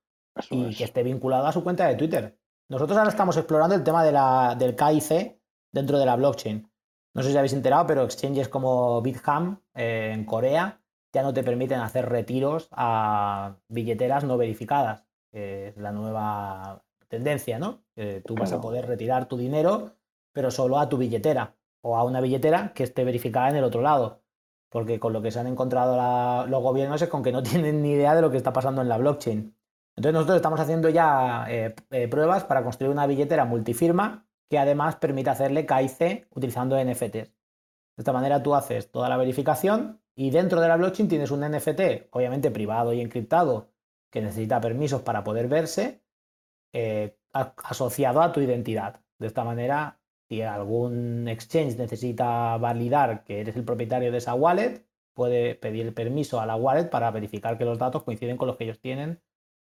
y 0.50 0.72
que 0.76 0.84
esté 0.84 1.02
vinculado 1.02 1.48
a 1.48 1.52
su 1.52 1.64
cuenta 1.64 1.88
de 1.88 1.96
Twitter. 1.96 2.38
Nosotros 2.68 2.96
ahora 2.96 3.10
estamos 3.10 3.36
explorando 3.36 3.74
el 3.74 3.82
tema 3.82 4.04
de 4.04 4.12
la, 4.12 4.54
del 4.56 4.76
KIC 4.76 5.36
dentro 5.72 5.98
de 5.98 6.06
la 6.06 6.14
blockchain. 6.14 6.70
No 7.14 7.24
sé 7.24 7.32
si 7.32 7.36
habéis 7.36 7.54
enterado, 7.54 7.88
pero 7.88 8.04
exchanges 8.04 8.48
como 8.48 9.02
Bitham 9.02 9.60
eh, 9.74 10.12
en 10.14 10.24
Corea 10.24 10.80
ya 11.12 11.24
no 11.24 11.34
te 11.34 11.42
permiten 11.42 11.80
hacer 11.80 12.08
retiros 12.08 12.68
a 12.70 13.56
billeteras 13.66 14.22
no 14.22 14.36
verificadas. 14.36 15.04
es 15.32 15.76
la 15.76 15.90
nueva 15.90 16.84
tendencia, 17.08 17.58
¿no? 17.58 17.82
tú 18.24 18.36
vas 18.36 18.52
a 18.52 18.60
poder 18.60 18.86
retirar 18.86 19.26
tu 19.26 19.36
dinero, 19.36 19.96
pero 20.32 20.52
solo 20.52 20.78
a 20.78 20.88
tu 20.88 20.98
billetera 20.98 21.56
o 21.84 21.96
a 21.96 22.02
una 22.02 22.22
billetera 22.22 22.72
que 22.74 22.82
esté 22.82 23.04
verificada 23.04 23.50
en 23.50 23.56
el 23.56 23.64
otro 23.64 23.82
lado. 23.82 24.22
Porque 24.70 24.98
con 24.98 25.12
lo 25.12 25.20
que 25.20 25.30
se 25.30 25.38
han 25.38 25.46
encontrado 25.46 26.46
los 26.46 26.62
gobiernos 26.62 27.00
es 27.02 27.08
con 27.08 27.22
que 27.22 27.30
no 27.30 27.42
tienen 27.50 27.82
ni 27.82 27.92
idea 27.92 28.14
de 28.14 28.22
lo 28.22 28.30
que 28.30 28.38
está 28.38 28.52
pasando 28.52 28.80
en 28.80 28.88
la 28.88 28.96
blockchain. 28.96 29.54
Entonces 29.96 30.14
nosotros 30.14 30.36
estamos 30.36 30.58
haciendo 30.58 30.88
ya 30.88 31.44
eh, 31.48 31.74
eh, 31.90 32.08
pruebas 32.08 32.44
para 32.44 32.64
construir 32.64 32.90
una 32.90 33.06
billetera 33.06 33.44
multifirma 33.44 34.26
que 34.48 34.58
además 34.58 34.96
permite 34.96 35.30
hacerle 35.30 35.66
KIC 35.66 36.28
utilizando 36.30 36.82
NFTs. 36.82 37.12
De 37.12 37.32
esta 37.98 38.12
manera 38.12 38.42
tú 38.42 38.54
haces 38.54 38.90
toda 38.90 39.08
la 39.10 39.18
verificación 39.18 40.00
y 40.16 40.30
dentro 40.30 40.60
de 40.62 40.68
la 40.68 40.76
blockchain 40.76 41.08
tienes 41.08 41.30
un 41.30 41.40
NFT, 41.40 42.08
obviamente 42.10 42.50
privado 42.50 42.94
y 42.94 43.00
encriptado, 43.02 43.68
que 44.10 44.22
necesita 44.22 44.60
permisos 44.60 45.02
para 45.02 45.22
poder 45.22 45.48
verse, 45.48 46.02
eh, 46.72 47.18
asociado 47.32 48.22
a 48.22 48.32
tu 48.32 48.40
identidad. 48.40 49.00
De 49.18 49.26
esta 49.26 49.44
manera 49.44 50.00
si 50.34 50.42
algún 50.42 51.28
exchange 51.28 51.76
necesita 51.78 52.56
validar 52.56 53.24
que 53.24 53.40
eres 53.40 53.56
el 53.56 53.64
propietario 53.64 54.10
de 54.10 54.18
esa 54.18 54.34
wallet, 54.34 54.84
puede 55.14 55.54
pedir 55.54 55.94
permiso 55.94 56.40
a 56.40 56.46
la 56.46 56.56
wallet 56.56 56.90
para 56.90 57.10
verificar 57.10 57.56
que 57.56 57.64
los 57.64 57.78
datos 57.78 58.02
coinciden 58.02 58.36
con 58.36 58.48
los 58.48 58.56
que 58.56 58.64
ellos 58.64 58.80
tienen 58.80 59.20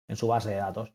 en 0.07 0.15
su 0.15 0.27
base 0.27 0.51
de 0.51 0.55
datos. 0.55 0.93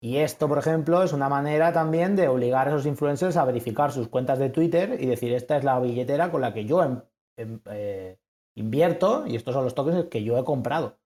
Y 0.00 0.18
esto, 0.18 0.46
por 0.46 0.58
ejemplo, 0.58 1.02
es 1.02 1.12
una 1.12 1.28
manera 1.28 1.72
también 1.72 2.14
de 2.14 2.28
obligar 2.28 2.68
a 2.68 2.70
esos 2.70 2.86
influencers 2.86 3.36
a 3.36 3.44
verificar 3.44 3.90
sus 3.90 4.08
cuentas 4.08 4.38
de 4.38 4.50
Twitter 4.50 4.96
y 5.00 5.06
decir, 5.06 5.32
esta 5.32 5.56
es 5.56 5.64
la 5.64 5.80
billetera 5.80 6.30
con 6.30 6.40
la 6.40 6.54
que 6.54 6.64
yo 6.64 6.84
em, 6.84 7.00
em, 7.36 7.60
eh, 7.72 8.18
invierto 8.54 9.26
y 9.26 9.34
estos 9.34 9.54
son 9.54 9.64
los 9.64 9.74
tokens 9.74 10.04
que 10.04 10.22
yo 10.22 10.38
he 10.38 10.44
comprado. 10.44 10.98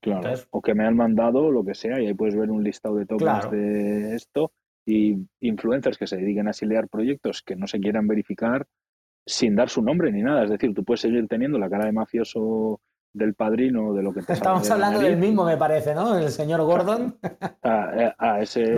Claro, 0.00 0.30
o 0.50 0.62
que 0.62 0.74
me 0.74 0.86
han 0.86 0.94
mandado, 0.94 1.50
lo 1.50 1.64
que 1.64 1.74
sea, 1.74 2.00
y 2.00 2.06
ahí 2.06 2.14
puedes 2.14 2.36
ver 2.36 2.52
un 2.52 2.62
listado 2.62 2.94
de 2.94 3.06
tokens 3.06 3.50
de 3.50 4.14
esto 4.14 4.52
y 4.88 5.18
influencers 5.40 5.98
que 5.98 6.06
se 6.06 6.16
dediquen 6.16 6.48
a 6.48 6.54
silear 6.54 6.88
proyectos 6.88 7.42
que 7.42 7.56
no 7.56 7.66
se 7.66 7.78
quieran 7.78 8.08
verificar 8.08 8.66
sin 9.26 9.54
dar 9.54 9.68
su 9.68 9.82
nombre 9.82 10.10
ni 10.10 10.22
nada. 10.22 10.44
Es 10.44 10.50
decir, 10.50 10.72
tú 10.72 10.82
puedes 10.82 11.02
seguir 11.02 11.28
teniendo 11.28 11.58
la 11.58 11.68
cara 11.68 11.84
de 11.84 11.92
mafioso 11.92 12.80
del 13.12 13.34
padrino 13.34 13.92
de 13.92 14.02
lo 14.02 14.14
que 14.14 14.22
te 14.22 14.32
Estamos 14.32 14.70
hablando 14.70 15.00
del 15.00 15.18
mismo, 15.18 15.44
me 15.44 15.58
parece, 15.58 15.94
¿no? 15.94 16.16
El 16.16 16.30
señor 16.30 16.62
Gordon. 16.62 17.18
ah, 17.62 17.92
eh, 17.98 18.14
ah 18.16 18.40
ese, 18.40 18.76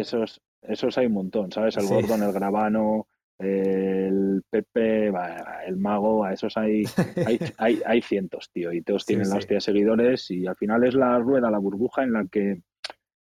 esos, 0.00 0.42
esos 0.62 0.98
hay 0.98 1.06
un 1.06 1.12
montón, 1.12 1.52
¿sabes? 1.52 1.76
El 1.76 1.86
Gordon, 1.86 2.24
el 2.24 2.32
Grabano, 2.32 3.06
el 3.38 4.42
Pepe, 4.50 5.12
el 5.64 5.76
Mago, 5.76 6.24
a 6.24 6.32
esos 6.32 6.56
hay, 6.56 6.82
hay, 7.24 7.38
hay, 7.56 7.82
hay 7.86 8.02
cientos, 8.02 8.50
tío, 8.50 8.72
y 8.72 8.82
todos 8.82 9.06
tienen 9.06 9.30
la 9.30 9.36
hostia 9.36 9.58
de 9.58 9.60
seguidores 9.60 10.28
y 10.32 10.44
al 10.44 10.56
final 10.56 10.82
es 10.82 10.94
la 10.94 11.16
rueda, 11.20 11.52
la 11.52 11.58
burbuja 11.58 12.02
en 12.02 12.14
la 12.14 12.26
que 12.26 12.62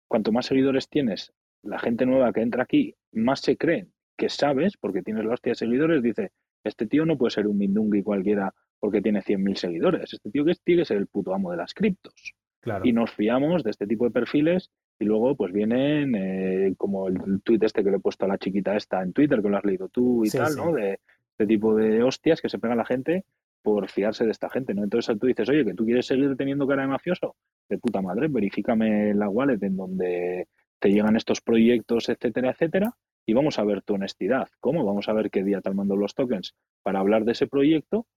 cuanto 0.07 0.31
más 0.31 0.47
seguidores 0.47 0.89
tienes, 0.89 1.31
la 1.63 1.79
gente 1.79 2.05
nueva 2.05 2.33
que 2.33 2.41
entra 2.41 2.63
aquí 2.63 2.95
más 3.11 3.41
se 3.41 3.57
cree 3.57 3.87
que 4.17 4.29
sabes, 4.29 4.77
porque 4.77 5.01
tienes 5.01 5.25
la 5.25 5.33
hostia 5.33 5.51
de 5.51 5.55
seguidores, 5.55 6.03
dice, 6.03 6.31
este 6.63 6.85
tío 6.85 7.05
no 7.05 7.17
puede 7.17 7.31
ser 7.31 7.47
un 7.47 7.57
mindungui 7.57 8.03
cualquiera 8.03 8.53
porque 8.79 9.01
tiene 9.01 9.21
100.000 9.21 9.55
seguidores. 9.55 10.13
Este 10.13 10.29
tío 10.29 10.45
que 10.45 10.53
tiene 10.63 10.81
que 10.81 10.85
ser 10.85 10.97
el 10.97 11.07
puto 11.07 11.33
amo 11.33 11.51
de 11.51 11.57
las 11.57 11.73
criptos. 11.73 12.35
Y 12.83 12.93
nos 12.93 13.11
fiamos 13.11 13.63
de 13.63 13.71
este 13.71 13.87
tipo 13.87 14.05
de 14.05 14.11
perfiles 14.11 14.69
y 14.99 15.05
luego 15.05 15.35
pues 15.35 15.51
vienen 15.51 16.13
eh, 16.15 16.75
como 16.77 17.07
el, 17.07 17.41
tweet 17.41 17.59
este 17.63 17.83
que 17.83 17.89
le 17.89 17.97
he 17.97 17.99
puesto 17.99 18.25
a 18.25 18.27
la 18.27 18.37
chiquita 18.37 18.75
esta 18.75 19.01
en 19.01 19.13
Twitter, 19.13 19.41
que 19.41 19.49
lo 19.49 19.57
has 19.57 19.65
leído 19.65 19.89
tú 19.89 20.23
y 20.23 20.29
tal, 20.29 20.55
¿no? 20.55 20.71
De 20.71 20.99
este 21.31 21.47
tipo 21.47 21.75
de 21.75 22.03
hostias 22.03 22.39
que 22.39 22.49
se 22.49 22.59
pega 22.59 22.75
la 22.75 22.85
gente 22.85 23.25
por 23.63 23.89
fiarse 23.89 24.25
de 24.25 24.31
esta 24.31 24.49
gente, 24.49 24.75
¿no? 24.75 24.83
Entonces 24.83 25.17
tú 25.17 25.25
dices, 25.25 25.49
oye, 25.49 25.65
que 25.65 25.73
tú 25.73 25.85
quieres 25.85 26.05
seguir 26.05 26.35
teniendo 26.35 26.67
cara 26.67 26.83
de 26.83 26.89
mafioso, 26.89 27.35
de 27.67 27.79
puta 27.79 28.01
madre, 28.01 28.27
verifícame 28.27 29.15
la 29.15 29.27
wallet 29.27 29.61
en 29.63 29.75
donde 29.75 30.47
te 30.81 30.89
llegan 30.89 31.15
estos 31.15 31.41
proyectos, 31.41 32.09
etcétera, 32.09 32.51
etcétera, 32.51 32.97
y 33.25 33.33
vamos 33.33 33.59
a 33.59 33.63
ver 33.63 33.83
tu 33.83 33.93
honestidad. 33.93 34.49
¿Cómo? 34.59 34.83
Vamos 34.83 35.07
a 35.07 35.13
ver 35.13 35.29
qué 35.29 35.43
día 35.43 35.61
te 35.61 35.69
han 35.69 35.75
mandado 35.75 35.99
los 35.99 36.15
tokens 36.15 36.55
para 36.83 36.99
hablar 36.99 37.23
de 37.23 37.33
ese 37.33 37.47
proyecto 37.47 38.07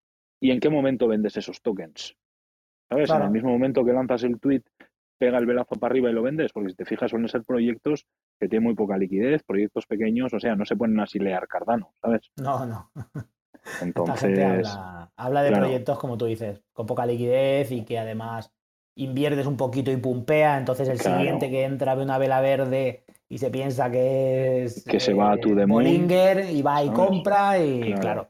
y 0.41 0.51
en 0.51 0.61
qué 0.61 0.71
momento 0.71 1.07
vendes 1.07 1.37
esos 1.37 1.61
tokens. 1.61 2.17
¿Sabes? 2.89 3.11
En 3.11 3.23
el 3.23 3.31
mismo 3.31 3.51
momento 3.51 3.85
que 3.85 3.93
lanzas 3.93 4.25
el 4.25 4.41
tweet, 4.41 4.63
pega 5.19 5.39
el 5.39 5.47
velazo 5.47 5.77
para 5.77 5.93
arriba 5.93 6.11
y 6.11 6.15
lo 6.15 6.23
vendes, 6.23 6.53
porque 6.53 6.71
si 6.71 6.77
te 6.77 6.85
fijas 6.85 7.11
suelen 7.11 7.29
ser 7.29 7.43
proyectos 7.45 8.07
que 8.41 8.49
tienen 8.49 8.65
muy 8.65 8.75
poca 8.75 8.97
liquidez, 8.97 9.43
proyectos 9.43 9.87
pequeños, 9.87 10.33
o 10.33 10.41
sea, 10.41 10.57
no 10.57 10.65
se 10.65 10.77
ponen 10.77 11.01
así 11.01 11.19
leer 11.19 11.47
Cardano, 11.47 11.95
¿sabes? 12.01 12.31
No, 12.37 12.67
no. 12.67 12.91
Entonces, 13.81 14.69
habla, 15.17 15.43
de 15.43 15.53
proyectos, 15.53 15.99
como 15.99 16.19
tú 16.19 16.27
dices, 16.27 16.63
con 16.73 16.87
poca 16.87 17.07
liquidez 17.07 17.71
y 17.73 17.85
que 17.85 17.99
además 17.99 18.53
inviertes 18.97 19.47
un 19.47 19.57
poquito 19.57 19.91
y 19.91 19.97
pumpea, 19.97 20.59
entonces 20.59 20.89
el 20.89 21.01
siguiente 21.01 21.51
que 21.51 21.65
entra 21.65 21.95
ve 21.95 22.05
una 22.05 22.19
vela 22.19 22.41
verde 22.41 23.05
y 23.29 23.39
se 23.39 23.51
piensa 23.51 23.91
que 23.91 24.65
es 24.65 24.85
que 24.85 25.01
se 25.01 25.15
va 25.15 25.33
a 25.33 25.37
tu 25.37 25.59
eh, 25.59 25.67
Bollinger 25.67 26.51
y 26.51 26.63
va 26.63 26.83
y 26.85 26.91
compra 26.91 27.59
y 27.59 27.93
claro. 27.95 28.29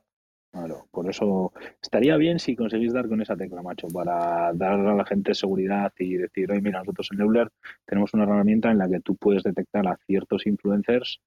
Claro, 0.51 0.87
por 0.93 1.11
eso 1.11 1.53
estaría 1.83 2.17
bien 2.17 2.39
si 2.39 2.55
conseguís 2.55 2.93
dar 2.93 3.09
con 3.09 3.21
esa 3.21 3.37
tecla, 3.37 3.61
macho, 3.61 3.89
para 3.89 4.53
dar 4.53 4.79
a 4.79 4.95
la 4.95 5.05
gente 5.05 5.35
seguridad 5.35 5.93
y 5.99 6.15
decir, 6.15 6.49
oye, 6.49 6.61
mira, 6.61 6.79
nosotros 6.79 7.09
en 7.13 7.23
Euler 7.23 7.51
tenemos 7.85 8.15
una 8.15 8.23
herramienta 8.23 8.71
en 8.71 8.79
la 8.79 8.89
que 8.89 9.01
tú 9.01 9.17
puedes 9.17 9.43
detectar 9.43 9.89
a 9.89 9.99
ciertos 10.07 10.47
influencers 10.47 11.21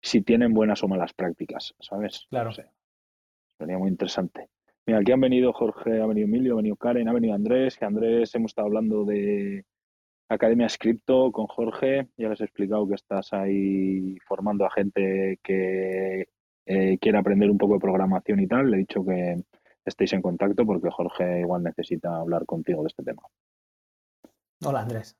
si 0.00 0.22
tienen 0.22 0.52
buenas 0.52 0.82
o 0.82 0.88
malas 0.88 1.12
prácticas, 1.12 1.76
¿sabes? 1.78 2.26
Claro. 2.28 2.50
Sería 3.56 3.78
muy 3.78 3.88
interesante. 3.88 4.48
Mira, 4.86 4.98
aquí 4.98 5.12
han 5.12 5.20
venido 5.20 5.52
Jorge, 5.52 6.00
ha 6.00 6.06
venido 6.06 6.26
Emilio, 6.26 6.54
ha 6.54 6.56
venido 6.56 6.76
Karen, 6.76 7.08
ha 7.08 7.12
venido 7.12 7.34
Andrés, 7.34 7.76
que 7.76 7.84
Andrés 7.84 8.34
hemos 8.34 8.50
estado 8.50 8.66
hablando 8.66 9.04
de 9.04 9.64
Academia 10.28 10.68
Scripto 10.68 11.30
con 11.30 11.46
Jorge, 11.46 12.08
ya 12.16 12.28
les 12.28 12.40
he 12.40 12.44
explicado 12.44 12.88
que 12.88 12.94
estás 12.94 13.32
ahí 13.32 14.16
formando 14.26 14.66
a 14.66 14.70
gente 14.70 15.38
que 15.42 16.26
eh, 16.66 16.98
quiere 17.00 17.18
aprender 17.18 17.50
un 17.50 17.58
poco 17.58 17.74
de 17.74 17.80
programación 17.80 18.40
y 18.40 18.48
tal. 18.48 18.70
Le 18.70 18.76
he 18.76 18.80
dicho 18.80 19.04
que 19.04 19.36
estéis 19.84 20.12
en 20.14 20.22
contacto 20.22 20.66
porque 20.66 20.90
Jorge 20.90 21.40
igual 21.40 21.62
necesita 21.62 22.16
hablar 22.16 22.44
contigo 22.44 22.82
de 22.82 22.88
este 22.88 23.04
tema. 23.04 23.22
Hola 24.64 24.80
Andrés. 24.80 25.16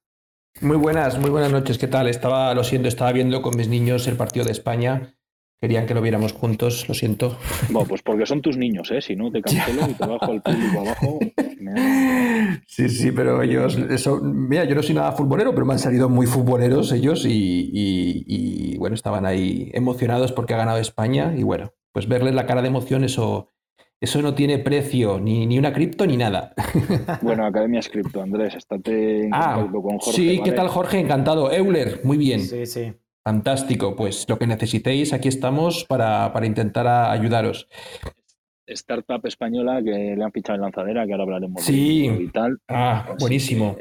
Muy 0.60 0.76
buenas, 0.76 1.18
muy 1.18 1.30
buenas 1.30 1.52
noches. 1.52 1.78
¿Qué 1.78 1.88
tal? 1.88 2.08
Estaba, 2.08 2.52
lo 2.54 2.64
siento, 2.64 2.88
estaba 2.88 3.12
viendo 3.12 3.42
con 3.42 3.56
mis 3.56 3.68
niños 3.68 4.06
el 4.08 4.16
partido 4.16 4.44
de 4.44 4.52
España 4.52 5.14
Querían 5.62 5.86
que 5.86 5.94
lo 5.94 6.02
viéramos 6.02 6.32
juntos, 6.32 6.88
lo 6.88 6.94
siento. 6.94 7.38
Bueno, 7.70 7.88
pues 7.88 8.02
porque 8.02 8.26
son 8.26 8.42
tus 8.42 8.56
niños, 8.56 8.90
¿eh? 8.90 9.00
Si 9.00 9.14
no, 9.14 9.30
te 9.30 9.40
cancelo 9.40 9.88
y 9.88 9.94
te 9.94 10.04
bajo 10.04 10.32
al 10.32 10.42
público 10.42 10.80
abajo. 10.80 11.20
Sí, 12.66 12.88
sí, 12.88 13.12
pero 13.12 13.40
ellos, 13.40 13.76
eso, 13.76 14.18
mira, 14.20 14.64
yo 14.64 14.74
no 14.74 14.82
soy 14.82 14.96
nada 14.96 15.12
futbolero, 15.12 15.54
pero 15.54 15.64
me 15.64 15.74
han 15.74 15.78
salido 15.78 16.08
muy 16.08 16.26
futboleros 16.26 16.90
ellos 16.90 17.24
y, 17.28 18.76
bueno, 18.78 18.96
estaban 18.96 19.24
ahí 19.24 19.70
emocionados 19.72 20.32
porque 20.32 20.54
ha 20.54 20.56
ganado 20.56 20.78
España 20.78 21.32
y 21.36 21.44
bueno, 21.44 21.72
pues 21.92 22.08
verles 22.08 22.34
la 22.34 22.44
cara 22.44 22.60
de 22.60 22.66
emoción, 22.66 23.04
eso, 23.04 23.46
eso 24.00 24.20
no 24.20 24.34
tiene 24.34 24.58
precio, 24.58 25.20
ni, 25.20 25.46
ni 25.46 25.60
una 25.60 25.72
cripto 25.72 26.08
ni 26.08 26.16
nada. 26.16 26.54
Bueno, 27.22 27.46
Academia 27.46 27.80
Cripto, 27.82 28.20
Andrés, 28.20 28.56
estate 28.56 29.26
en 29.26 29.30
ah, 29.32 29.64
con 29.70 29.98
Jorge. 29.98 30.10
Sí, 30.12 30.40
¿qué 30.42 30.50
tal 30.50 30.66
Jorge? 30.66 30.98
Encantado. 30.98 31.52
Euler, 31.52 32.00
muy 32.02 32.16
bien. 32.16 32.40
Sí, 32.40 32.66
sí. 32.66 32.94
Fantástico, 33.24 33.94
pues 33.94 34.28
lo 34.28 34.38
que 34.38 34.46
necesitéis, 34.46 35.12
aquí 35.12 35.28
estamos 35.28 35.84
para, 35.84 36.32
intentar 36.44 36.86
ayudaros. 36.86 37.68
Startup 38.66 39.24
española 39.26 39.80
que 39.82 40.16
le 40.16 40.24
han 40.24 40.32
fichado 40.32 40.56
en 40.56 40.62
lanzadera, 40.62 41.06
que 41.06 41.12
ahora 41.12 41.24
hablaremos 41.24 41.62
sí. 41.62 42.06
y 42.06 42.28
tal. 42.28 42.58
Ah, 42.68 43.14
buenísimo. 43.20 43.76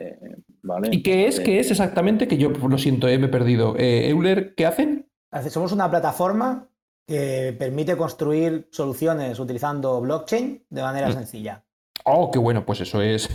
¿Y 0.92 1.02
qué 1.02 1.28
es? 1.28 1.40
¿Qué 1.40 1.60
es 1.60 1.72
exactamente? 1.72 2.28
Que 2.28 2.38
yo 2.38 2.50
lo 2.50 2.78
siento, 2.78 3.08
eh, 3.08 3.18
me 3.18 3.28
he 3.28 3.30
perdido. 3.30 3.76
Eh, 3.78 4.10
Euler, 4.10 4.54
¿qué 4.56 4.66
hacen? 4.66 5.10
Somos 5.50 5.72
una 5.72 5.90
plataforma 5.90 6.68
que 7.08 7.56
permite 7.58 7.98
construir 7.98 8.68
soluciones 8.72 9.40
utilizando 9.40 10.02
blockchain 10.02 10.66
de 10.70 10.82
manera 10.82 11.10
mm. 11.10 11.14
sencilla. 11.14 11.64
Oh, 12.06 12.32
qué 12.32 12.40
bueno, 12.40 12.66
pues 12.66 12.82
eso 12.82 13.02
es. 13.02 13.30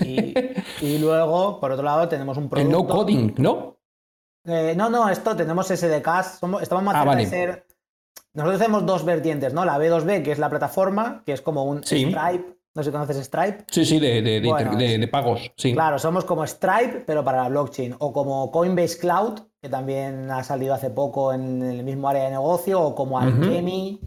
Y, 0.83 0.99
luego, 0.99 1.61
por 1.61 1.73
otro 1.73 1.85
lado, 1.85 2.09
tenemos 2.09 2.37
un 2.37 2.49
producto. 2.49 2.79
El 2.79 2.87
no 2.87 2.87
coding, 2.87 3.35
¿no? 3.39 3.76
Eh, 4.47 4.75
no, 4.77 4.89
no, 4.89 5.09
esto 5.09 5.35
tenemos 5.35 5.67
SDKs, 5.67 6.39
somos, 6.39 6.63
estamos 6.63 6.85
más 6.85 6.95
ah, 6.97 7.17
de 7.17 7.27
ser. 7.27 7.67
Nosotros 8.33 8.61
tenemos 8.61 8.87
dos 8.87 9.05
vertientes, 9.05 9.53
¿no? 9.53 9.65
La 9.65 9.79
B2B, 9.79 10.23
que 10.23 10.33
es 10.33 10.39
la 10.39 10.51
plataforma, 10.51 11.23
que 11.25 11.33
es 11.33 11.41
como 11.41 11.65
un 11.65 11.83
Stripe. 11.83 12.57
No 12.75 12.83
sé 12.83 12.91
si 12.91 12.93
conoces 12.93 13.17
Stripe. 13.25 13.65
Sí, 13.71 13.87
sí, 13.87 13.99
de, 13.99 14.21
de, 14.21 15.09
pagos. 15.09 15.51
Sí. 15.57 15.73
Claro, 15.73 15.99
somos 15.99 16.27
como 16.27 16.47
Stripe, 16.47 17.05
pero 17.07 17.25
para 17.25 17.43
la 17.43 17.49
blockchain. 17.49 17.97
O 17.99 18.13
como 18.13 18.51
Coinbase 18.51 18.99
Cloud, 18.99 19.41
que 19.63 19.71
también 19.71 20.31
ha 20.31 20.45
salido 20.45 20.75
hace 20.75 20.91
poco 20.91 21.33
en 21.33 21.63
el 21.63 21.83
mismo 21.83 22.09
área 22.09 22.25
de 22.25 22.31
negocio, 22.33 22.83
o 22.83 22.95
como 22.95 23.19
Alchemy. 23.19 24.01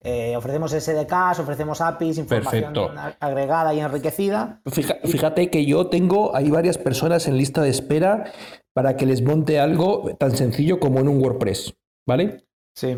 Eh, 0.00 0.36
ofrecemos 0.36 0.72
SDKs, 0.72 1.38
ofrecemos 1.40 1.80
APIs, 1.80 2.18
información 2.18 2.74
agregada 3.20 3.74
y 3.74 3.80
enriquecida. 3.80 4.60
Fíjate 5.04 5.50
que 5.50 5.64
yo 5.66 5.86
tengo, 5.86 6.34
hay 6.34 6.50
varias 6.50 6.78
personas 6.78 7.26
en 7.28 7.36
lista 7.36 7.62
de 7.62 7.70
espera 7.70 8.32
para 8.78 8.96
que 8.96 9.06
les 9.06 9.22
monte 9.22 9.58
algo 9.58 10.08
tan 10.20 10.36
sencillo 10.36 10.78
como 10.78 11.00
en 11.00 11.08
un 11.08 11.20
WordPress, 11.20 11.74
¿vale? 12.06 12.44
Sí. 12.76 12.96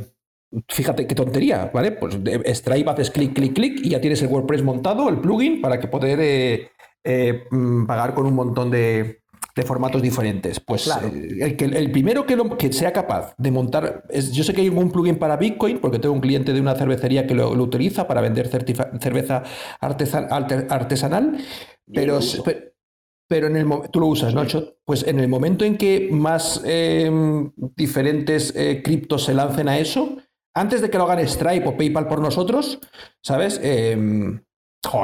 Fíjate 0.69 1.07
qué 1.07 1.15
tontería, 1.15 1.71
¿vale? 1.73 1.93
Pues 1.93 2.19
Stripe 2.49 2.91
haces 2.91 3.11
clic, 3.11 3.33
clic, 3.33 3.55
clic 3.55 3.81
y 3.83 3.89
ya 3.89 3.99
tienes 3.99 4.21
el 4.21 4.29
WordPress 4.29 4.63
montado, 4.63 5.09
el 5.09 5.23
plugin, 5.23 5.63
para 5.63 5.81
que 5.81 5.89
poder 5.89 6.19
eh, 6.21 6.69
eh, 7.03 7.45
mm, 7.51 7.87
pagar 7.87 8.13
con 8.13 8.27
un 8.27 8.35
montón 8.35 8.71
de, 8.71 9.23
formatos 9.65 10.03
diferentes. 10.03 10.61
Pues 10.61 10.87
eh, 10.87 11.57
el, 11.59 11.91
primero 11.91 12.27
que, 12.27 12.37
que, 12.59 12.71
sea 12.75 12.93
capaz 12.93 13.35
de 13.39 13.51
montar, 13.51 14.05
es, 14.11 14.33
yo 14.33 14.45
sé 14.45 14.53
que 14.53 14.61
hay 14.61 14.69
un 14.69 14.93
plugin 14.93 15.17
para 15.17 15.39
Bitcoin, 15.39 15.79
porque 15.79 15.99
tengo 15.99 16.15
un 16.15 16.21
cliente 16.21 16.53
de 16.53 16.61
una 16.61 16.75
cervecería 16.75 17.27
que 17.27 17.35
lo, 17.35 17.53
utiliza 17.53 18.07
para 18.07 18.21
vender 18.21 18.49
cerveza 18.49 19.45
artesanal, 19.81 21.39
pero, 21.87 22.21
pero 22.45 22.70
en 23.31 23.57
el 23.57 23.67
tú 23.91 24.01
lo 24.01 24.07
usas, 24.07 24.35
¿no? 24.35 24.43
Pues 24.85 25.07
en 25.07 25.21
el 25.21 25.29
momento 25.29 25.65
en 25.65 25.77
que 25.77 26.09
más 26.11 26.61
em, 26.65 27.53
diferentes 27.77 28.55
eh, 28.57 28.83
criptos 28.83 29.25
se 29.25 29.35
lancen 29.35 29.69
a 29.69 29.79
eso, 29.79 30.17
antes 30.55 30.81
de 30.81 30.91
que 30.91 30.99
lo 30.99 31.05
hagan 31.05 31.27
Stripe 31.27 31.69
o 31.69 31.77
PayPal 31.77 32.09
por 32.09 32.21
nosotros, 32.21 32.81
¿sabes? 33.23 33.61
Eh, 33.63 34.41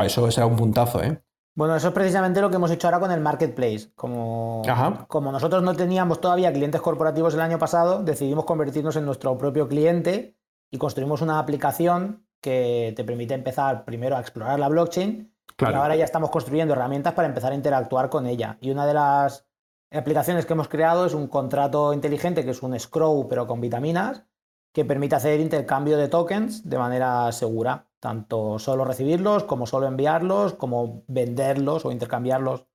eso 0.05 0.31
será 0.31 0.47
un 0.47 0.57
puntazo, 0.57 1.03
¿eh? 1.03 1.23
Bueno, 1.55 1.75
eso 1.75 1.89
es 1.89 1.95
precisamente 1.95 2.43
lo 2.43 2.51
que 2.51 2.57
hemos 2.57 2.71
hecho 2.71 2.87
ahora 2.87 3.01
con 3.01 3.11
el 3.11 3.21
marketplace. 3.21 3.91
Como, 3.95 4.61
como 5.09 5.33
nosotros 5.33 5.63
no 5.63 5.75
teníamos 5.75 6.21
todavía 6.21 6.53
clientes 6.53 6.83
corporativos 6.83 7.33
el 7.33 7.41
año 7.41 7.59
pasado, 7.59 8.03
decidimos 8.03 8.45
convertirnos 8.45 8.95
en 8.97 9.07
nuestro 9.07 9.39
propio 9.39 9.67
cliente 9.67 10.37
y 10.71 10.77
construimos 10.77 11.23
una 11.23 11.39
aplicación 11.39 12.27
que 12.43 12.93
te 12.95 13.05
permite 13.05 13.33
empezar 13.33 13.87
primero 13.87 14.17
a 14.17 14.21
explorar 14.21 14.61
la 14.61 14.69
blockchain 14.69 15.35
y 15.59 15.65
ahora 15.65 15.97
ya 15.97 16.05
estamos 16.05 16.31
construyendo 16.31 16.75
herramientas 16.75 17.15
para 17.15 17.29
empezar 17.29 17.53
a 17.53 17.55
interactuar 17.55 18.11
con 18.11 18.27
ella. 18.27 18.59
Y 18.61 18.71
una 18.71 18.87
de 18.87 18.95
las 18.95 19.47
aplicaciones 19.91 20.45
que 20.45 20.53
hemos 20.53 20.69
creado 20.69 21.07
es 21.07 21.15
un 21.15 21.29
contrato 21.29 21.93
inteligente 21.93 22.45
que 22.45 22.51
es 22.51 22.63
un 22.63 22.79
scroll 22.79 23.27
pero 23.29 23.47
con 23.47 23.61
vitaminas 23.61 24.25
que 24.73 24.85
permite 24.85 25.17
hacer 25.17 25.41
intercambio 25.41 25.97
de 25.97 26.09
tokens 26.09 26.69
de 26.69 26.77
manera 26.77 27.33
segura, 27.33 27.89
tanto 27.99 28.59
solo 28.59 28.85
recibirlos 28.85 29.45
como 29.45 29.67
solo 29.67 29.87
enviarlos, 29.87 30.53
como 30.53 31.05
venderlos 31.07 31.87
o 31.87 31.93
intercambiarlos 31.93 32.67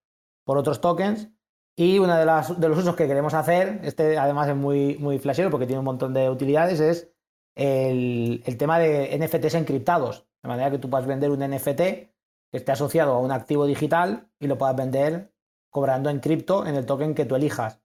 por 0.43 0.57
otros 0.57 0.81
tokens. 0.81 1.29
Y 1.75 1.99
uno 1.99 2.15
de, 2.15 2.25
de 2.57 2.69
los 2.69 2.77
usos 2.79 2.95
que 2.95 3.07
queremos 3.07 3.35
hacer, 3.35 3.81
este 3.83 4.17
además 4.17 4.49
es 4.49 4.55
muy, 4.55 4.97
muy 4.97 5.19
flashero 5.19 5.51
porque 5.51 5.67
tiene 5.67 5.79
un 5.79 5.85
montón 5.85 6.13
de 6.13 6.29
utilidades, 6.29 6.79
es 6.79 7.13
el, 7.55 8.41
el 8.45 8.57
tema 8.57 8.79
de 8.79 9.17
NFTs 9.17 9.53
encriptados. 9.53 10.25
De 10.41 10.49
manera 10.49 10.71
que 10.71 10.79
tú 10.79 10.89
puedas 10.89 11.05
vender 11.05 11.29
un 11.29 11.39
NFT 11.39 12.10
que 12.51 12.57
esté 12.57 12.73
asociado 12.73 13.13
a 13.13 13.19
un 13.19 13.31
activo 13.31 13.65
digital 13.65 14.29
y 14.39 14.47
lo 14.47 14.57
puedas 14.57 14.75
vender 14.75 15.33
cobrando 15.69 16.09
en 16.09 16.19
cripto 16.19 16.65
en 16.67 16.75
el 16.75 16.85
token 16.85 17.15
que 17.15 17.25
tú 17.25 17.35
elijas. 17.35 17.81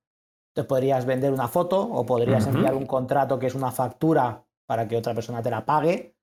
Entonces 0.49 0.69
podrías 0.69 1.07
vender 1.07 1.33
una 1.33 1.49
foto 1.49 1.81
o 1.81 2.05
podrías 2.05 2.47
enviar 2.47 2.75
un 2.75 2.87
contrato 2.87 3.39
que 3.39 3.47
es 3.47 3.55
una 3.55 3.71
factura 3.71 4.45
para 4.67 4.89
que 4.89 4.97
otra 4.97 5.15
persona 5.15 5.43
te 5.43 5.51
la 5.51 5.65
pague 5.65 6.17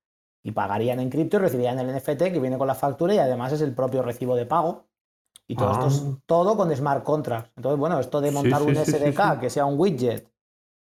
y 0.44 0.52
pagarían 0.52 1.00
en 1.00 1.10
cripto 1.10 1.38
y 1.38 1.40
recibirían 1.40 1.80
el 1.80 1.96
NFT 1.96 2.24
que 2.24 2.40
viene 2.40 2.58
con 2.58 2.68
la 2.68 2.76
factura 2.76 3.14
y 3.14 3.20
además 3.20 3.54
es 3.54 3.62
el 3.62 3.74
propio 3.74 4.02
recibo 4.02 4.36
de 4.36 4.46
pago. 4.46 4.88
Y 5.48 5.56
todo 5.56 5.72
esto 5.72 5.88
es 5.88 6.04
ah. 6.06 6.18
todo 6.26 6.58
con 6.58 6.74
smart 6.76 7.04
contracts. 7.04 7.52
Entonces, 7.56 7.80
bueno, 7.80 8.00
esto 8.00 8.22
de 8.22 8.32
montar 8.32 8.62
un 8.62 8.76
SDK 8.76 9.40
que 9.40 9.50
sea 9.50 9.66
un 9.66 9.80
widget 9.80 10.30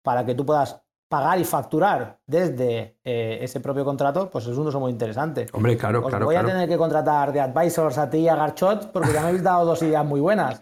para 0.04 0.26
que 0.26 0.34
tú 0.34 0.46
puedas 0.46 0.82
pagar 1.12 1.38
y 1.42 1.44
facturar 1.44 2.20
desde 2.26 2.96
eh, 3.04 3.40
ese 3.42 3.60
propio 3.60 3.84
contrato, 3.84 4.30
pues 4.30 4.48
es 4.48 4.58
un 4.58 4.66
uso 4.66 4.80
muy 4.80 4.92
interesante. 4.92 5.46
Hombre, 5.52 5.76
claro, 5.76 6.02
claro. 6.02 6.26
Voy 6.26 6.38
a 6.38 6.46
tener 6.46 6.70
que 6.70 6.78
contratar 6.78 7.34
de 7.34 7.42
advisors 7.42 7.98
a 7.98 8.10
ti 8.10 8.20
y 8.20 8.30
a 8.30 8.36
Garchot 8.36 8.94
porque 8.94 9.12
ya 9.12 9.20
me 9.20 9.28
habéis 9.28 9.44
dado 9.44 9.66
dos 9.66 9.82
ideas 9.82 10.06
muy 10.06 10.22
buenas. 10.22 10.58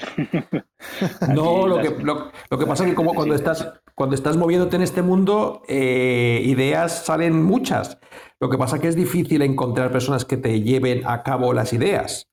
no, 1.29 1.67
lo 1.67 1.77
que, 1.79 1.91
lo, 2.01 2.31
que, 2.57 2.65
pasa 2.65 2.83
es 2.83 2.89
que 2.89 2.95
como 2.95 3.13
cuando 3.13 3.35
estás, 3.35 3.71
cuando 3.93 4.15
estás 4.15 4.37
moviéndote 4.37 4.75
en 4.77 4.81
este 4.81 5.03
mundo, 5.03 5.61
eh, 5.67 6.41
ideas 6.43 7.05
salen 7.05 7.43
muchas. 7.43 7.99
Lo 8.39 8.49
que 8.49 8.57
pasa 8.57 8.77
es 8.77 8.81
que 8.81 8.87
es 8.87 8.95
difícil 8.95 9.43
encontrar 9.43 9.91
personas 9.91 10.25
que 10.25 10.37
te 10.37 10.61
lleven 10.61 11.03
a 11.05 11.21
cabo 11.21 11.53
las 11.53 11.73
ideas. 11.73 12.28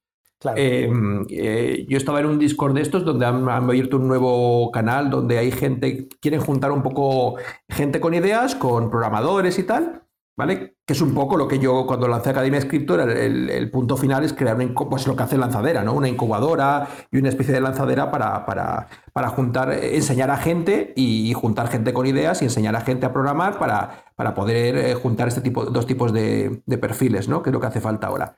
Em, 0.54 1.24
eh, 1.30 1.86
yo 1.88 1.96
estaba 1.96 2.20
en 2.20 2.26
un 2.26 2.38
Discord 2.38 2.74
de 2.74 2.82
estos 2.82 3.04
donde 3.04 3.24
han, 3.24 3.48
abierto 3.48 3.96
un 3.96 4.06
nuevo 4.06 4.70
canal 4.70 5.08
donde 5.08 5.38
hay 5.38 5.50
gente, 5.50 6.08
quieren 6.20 6.40
juntar 6.40 6.72
un 6.72 6.82
poco 6.82 7.36
gente 7.68 8.00
con 8.00 8.12
ideas, 8.14 8.54
con 8.54 8.90
programadores 8.90 9.58
y 9.58 9.62
tal, 9.62 10.02
¿vale? 10.36 10.76
Que 10.84 10.92
es 10.92 11.00
un 11.00 11.14
poco 11.14 11.38
lo 11.38 11.48
que 11.48 11.58
yo 11.58 11.86
cuando 11.86 12.06
lancé 12.06 12.30
Academia 12.30 12.60
Scriptor, 12.60 13.00
el, 13.00 13.48
el, 13.48 13.70
punto 13.70 13.96
final 13.96 14.24
es 14.24 14.34
crear 14.34 14.56
una, 14.56 14.74
pues 14.74 15.06
lo 15.06 15.16
que 15.16 15.22
hace 15.22 15.38
Lanzadera, 15.38 15.82
¿no? 15.82 15.94
Una 15.94 16.08
incubadora 16.08 16.86
y 17.10 17.16
una 17.16 17.30
especie 17.30 17.54
de 17.54 17.62
lanzadera 17.62 18.10
para, 18.10 18.44
para, 18.44 18.88
para 19.14 19.28
juntar, 19.30 19.72
enseñar 19.72 20.30
a 20.30 20.36
gente 20.36 20.92
y, 20.96 21.32
juntar 21.32 21.68
gente 21.68 21.94
con 21.94 22.06
ideas 22.06 22.42
y 22.42 22.44
enseñar 22.44 22.76
a 22.76 22.82
gente 22.82 23.06
a 23.06 23.12
programar 23.12 23.58
para, 23.58 24.04
para 24.16 24.34
poder 24.34 24.76
eh, 24.76 24.94
juntar 24.94 25.28
este 25.28 25.40
tipo, 25.40 25.64
dos 25.64 25.86
tipos 25.86 26.12
de, 26.12 26.62
de 26.66 26.78
perfiles, 26.78 27.26
¿no? 27.26 27.42
Que 27.42 27.50
es 27.50 27.54
lo 27.54 27.60
que 27.60 27.66
hace 27.68 27.80
falta 27.80 28.08
ahora. 28.08 28.36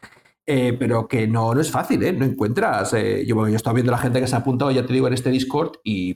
Eh, 0.50 0.74
pero 0.78 1.06
que 1.06 1.28
no, 1.28 1.54
no 1.54 1.60
es 1.60 1.70
fácil, 1.70 2.02
¿eh? 2.02 2.10
No 2.10 2.24
encuentras. 2.24 2.94
Eh, 2.94 3.26
yo, 3.26 3.36
yo 3.36 3.46
he 3.48 3.54
estado 3.54 3.74
viendo 3.74 3.92
la 3.92 3.98
gente 3.98 4.18
que 4.18 4.26
se 4.26 4.34
ha 4.34 4.38
apuntado, 4.38 4.70
ya 4.70 4.86
te 4.86 4.94
digo, 4.94 5.06
en 5.06 5.12
este 5.12 5.28
Discord 5.28 5.72
y 5.84 6.14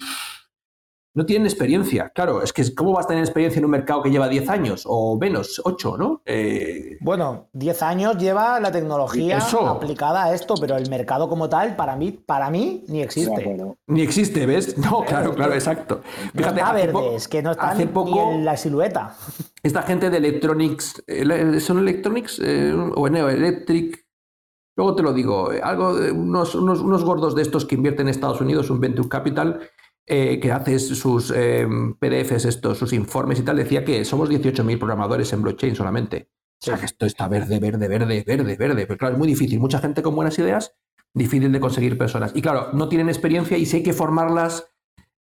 no 1.14 1.26
tienen 1.26 1.46
experiencia. 1.46 2.08
Claro, 2.14 2.42
es 2.42 2.50
que 2.54 2.74
¿cómo 2.74 2.92
vas 2.92 3.04
a 3.04 3.08
tener 3.08 3.22
experiencia 3.22 3.58
en 3.58 3.66
un 3.66 3.72
mercado 3.72 4.02
que 4.02 4.10
lleva 4.10 4.28
10 4.28 4.48
años 4.48 4.84
o 4.86 5.18
menos, 5.18 5.60
8, 5.62 5.96
¿no? 5.98 6.22
Eh, 6.24 6.96
bueno, 7.00 7.50
10 7.52 7.82
años 7.82 8.16
lleva 8.16 8.58
la 8.58 8.72
tecnología 8.72 9.38
aplicada 9.68 10.24
a 10.24 10.34
esto, 10.34 10.54
pero 10.58 10.78
el 10.78 10.88
mercado 10.88 11.28
como 11.28 11.50
tal, 11.50 11.76
para 11.76 11.94
mí, 11.96 12.12
para 12.12 12.50
mí 12.50 12.84
ni 12.88 13.02
existe. 13.02 13.54
Ni 13.86 14.00
existe, 14.00 14.46
¿ves? 14.46 14.78
No, 14.82 15.04
claro, 15.04 15.34
claro, 15.34 15.52
exacto. 15.52 16.00
Fíjate, 16.34 16.62
no 16.62 16.72
verdes, 16.72 17.28
que 17.28 17.42
no 17.42 17.50
están 17.50 17.70
hace 17.70 17.86
poco, 17.86 18.32
en 18.32 18.46
la 18.46 18.56
silueta. 18.56 19.14
Esta 19.62 19.82
gente 19.82 20.08
de 20.08 20.16
Electronics, 20.16 21.04
¿son 21.60 21.78
Electronics 21.78 22.40
o 22.94 23.08
Neo 23.10 23.28
Electric? 23.28 24.01
Luego 24.76 24.94
te 24.94 25.02
lo 25.02 25.12
digo, 25.12 25.52
eh, 25.52 25.60
algo 25.62 25.92
unos, 26.14 26.54
unos, 26.54 27.04
gordos 27.04 27.34
de 27.34 27.42
estos 27.42 27.66
que 27.66 27.74
invierten 27.74 28.06
en 28.08 28.10
Estados 28.10 28.40
Unidos, 28.40 28.70
un 28.70 28.80
Venture 28.80 29.08
Capital, 29.08 29.60
eh, 30.06 30.40
que 30.40 30.50
hace 30.50 30.78
sus 30.78 31.32
eh, 31.34 31.66
PDFs, 31.98 32.46
estos, 32.46 32.78
sus 32.78 32.92
informes 32.92 33.38
y 33.38 33.42
tal, 33.42 33.56
decía 33.56 33.84
que 33.84 34.04
somos 34.04 34.30
18.000 34.30 34.78
programadores 34.78 35.32
en 35.32 35.42
blockchain 35.42 35.76
solamente. 35.76 36.30
O 36.60 36.64
sea, 36.64 36.78
que 36.78 36.86
esto 36.86 37.06
está 37.06 37.28
verde, 37.28 37.58
verde, 37.58 37.88
verde, 37.88 38.24
verde, 38.24 38.56
verde. 38.56 38.86
Pero 38.86 38.96
claro, 38.96 39.14
es 39.14 39.18
muy 39.18 39.26
difícil. 39.26 39.58
Mucha 39.58 39.80
gente 39.80 40.00
con 40.00 40.14
buenas 40.14 40.38
ideas, 40.38 40.74
difícil 41.12 41.50
de 41.50 41.58
conseguir 41.58 41.98
personas. 41.98 42.32
Y 42.36 42.40
claro, 42.40 42.72
no 42.72 42.88
tienen 42.88 43.08
experiencia 43.08 43.58
y 43.58 43.66
si 43.66 43.78
hay 43.78 43.82
que 43.82 43.92
formarlas 43.92 44.68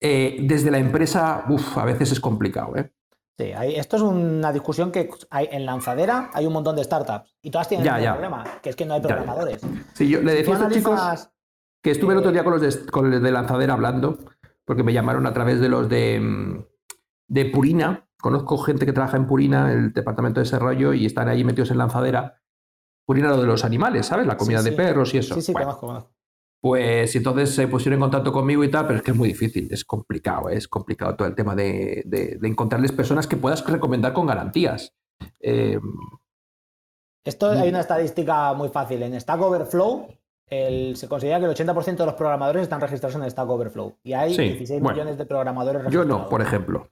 desde 0.02 0.72
la 0.72 0.80
empresa, 0.80 1.46
uff, 1.50 1.78
a 1.78 1.86
veces 1.86 2.12
es 2.12 2.20
complicado. 2.20 2.76
¿eh? 2.76 2.92
Sí, 3.40 3.54
esto 3.56 3.96
es 3.96 4.02
una 4.02 4.52
discusión 4.52 4.92
que 4.92 5.10
hay 5.30 5.48
en 5.50 5.66
lanzadera 5.66 6.30
hay 6.34 6.46
un 6.46 6.52
montón 6.52 6.76
de 6.76 6.84
startups 6.84 7.38
y 7.42 7.50
todas 7.50 7.70
tienen 7.70 7.88
el 7.88 8.12
problema, 8.12 8.44
que 8.62 8.72
es 8.72 8.76
que 8.76 8.86
no 8.86 8.96
hay 8.96 9.00
programadores. 9.00 9.62
Sí, 9.94 10.10
yo 10.10 10.20
le 10.20 10.34
decía 10.34 10.56
a 10.56 10.58
estos 10.58 10.74
chicos 10.74 11.30
que 11.82 11.92
estuve 11.92 12.12
el 12.12 12.20
otro 12.20 12.34
día 12.34 12.44
con 12.44 12.52
los, 12.52 12.62
de, 12.62 12.92
con 12.92 13.10
los 13.10 13.22
de 13.22 13.32
lanzadera 13.32 13.76
hablando, 13.76 14.18
porque 14.66 14.84
me 14.84 14.92
llamaron 14.92 15.26
a 15.26 15.32
través 15.32 15.62
de 15.62 15.70
los 15.70 15.88
de, 15.88 16.20
mm, 16.20 16.66
de 17.30 17.46
Purina. 17.46 18.10
Conozco 18.20 18.58
gente 18.58 18.86
que 18.86 18.92
trabaja 18.92 19.16
en 19.16 19.26
Purina, 19.26 19.72
el 19.72 19.94
departamento 19.94 20.42
de 20.42 20.44
desarrollo, 20.44 20.92
y 20.92 21.06
están 21.06 21.30
ahí 21.30 21.46
metidos 21.46 21.72
en 21.72 21.78
lanzadera. 21.78 22.42
Purina 23.06 23.30
lo 23.30 23.40
de 23.40 23.48
los 23.48 23.64
animales, 23.64 24.08
¿sabes? 24.08 24.28
La 24.28 24.36
comida 24.36 24.62
de 24.62 24.74
perros 24.74 25.14
y 25.14 25.20
eso. 25.20 25.36
Sí, 25.36 25.42
sí, 25.42 25.54
conozco, 25.54 25.88
conozco. 25.88 26.12
Pues 26.62 27.16
entonces 27.16 27.52
se 27.52 27.68
pusieron 27.68 27.96
en 27.96 28.02
contacto 28.02 28.34
conmigo 28.34 28.64
y 28.64 28.72
tal, 28.72 28.86
pero 28.86 28.98
es 28.98 29.04
que 29.04 29.12
es 29.12 29.18
muy 29.18 29.30
difícil, 29.30 29.70
es 29.72 29.86
complicado, 29.86 30.50
es 30.50 30.68
complicado 30.68 31.16
todo 31.16 31.28
el 31.28 31.36
tema 31.36 31.56
de, 31.56 32.04
encontrarles 32.44 32.92
personas 32.92 33.28
que 33.28 33.38
puedas 33.38 33.66
recomendar 33.66 34.12
con 34.12 34.28
garantías. 34.28 34.94
Eh, 35.40 35.80
Esto 37.24 37.52
hay 37.52 37.70
una 37.70 37.80
estadística 37.80 38.54
muy 38.54 38.70
fácil. 38.70 39.04
En 39.04 39.20
Stack 39.20 39.42
Overflow 39.42 40.19
se 40.50 41.08
considera 41.08 41.40
que 41.40 41.46
el 41.46 41.52
80% 41.52 41.98
de 41.98 42.06
los 42.06 42.16
programadores 42.16 42.64
están 42.64 42.82
registrados 42.82 43.16
en 43.16 43.30
Stack 43.30 43.50
Overflow. 43.50 43.96
Y 44.04 44.14
hay 44.14 44.36
16 44.36 44.82
millones 44.82 45.18
de 45.18 45.26
programadores 45.26 45.84
registrados. 45.84 46.10
Yo 46.10 46.18
no, 46.18 46.28
por 46.28 46.42
ejemplo. 46.42 46.88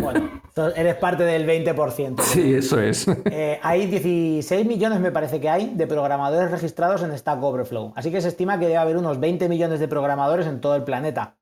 Bueno, 0.00 0.40
eres 0.76 0.96
parte 0.96 1.24
del 1.24 1.46
20%. 1.46 2.20
Sí, 2.30 2.54
eso 2.54 2.80
es. 2.80 3.08
Eh, 3.24 3.58
hay 3.62 3.86
16 3.86 4.66
millones, 4.66 5.00
me 5.00 5.10
parece 5.10 5.40
que 5.40 5.48
hay, 5.48 5.72
de 5.74 5.86
programadores 5.86 6.50
registrados 6.50 7.02
en 7.02 7.16
Stack 7.16 7.42
Overflow. 7.42 7.92
Así 7.96 8.10
que 8.10 8.20
se 8.20 8.28
estima 8.28 8.58
que 8.58 8.66
debe 8.66 8.76
haber 8.76 8.96
unos 8.96 9.18
20 9.18 9.48
millones 9.48 9.80
de 9.80 9.88
programadores 9.88 10.46
en 10.46 10.60
todo 10.60 10.76
el 10.76 10.84
planeta. 10.84 11.36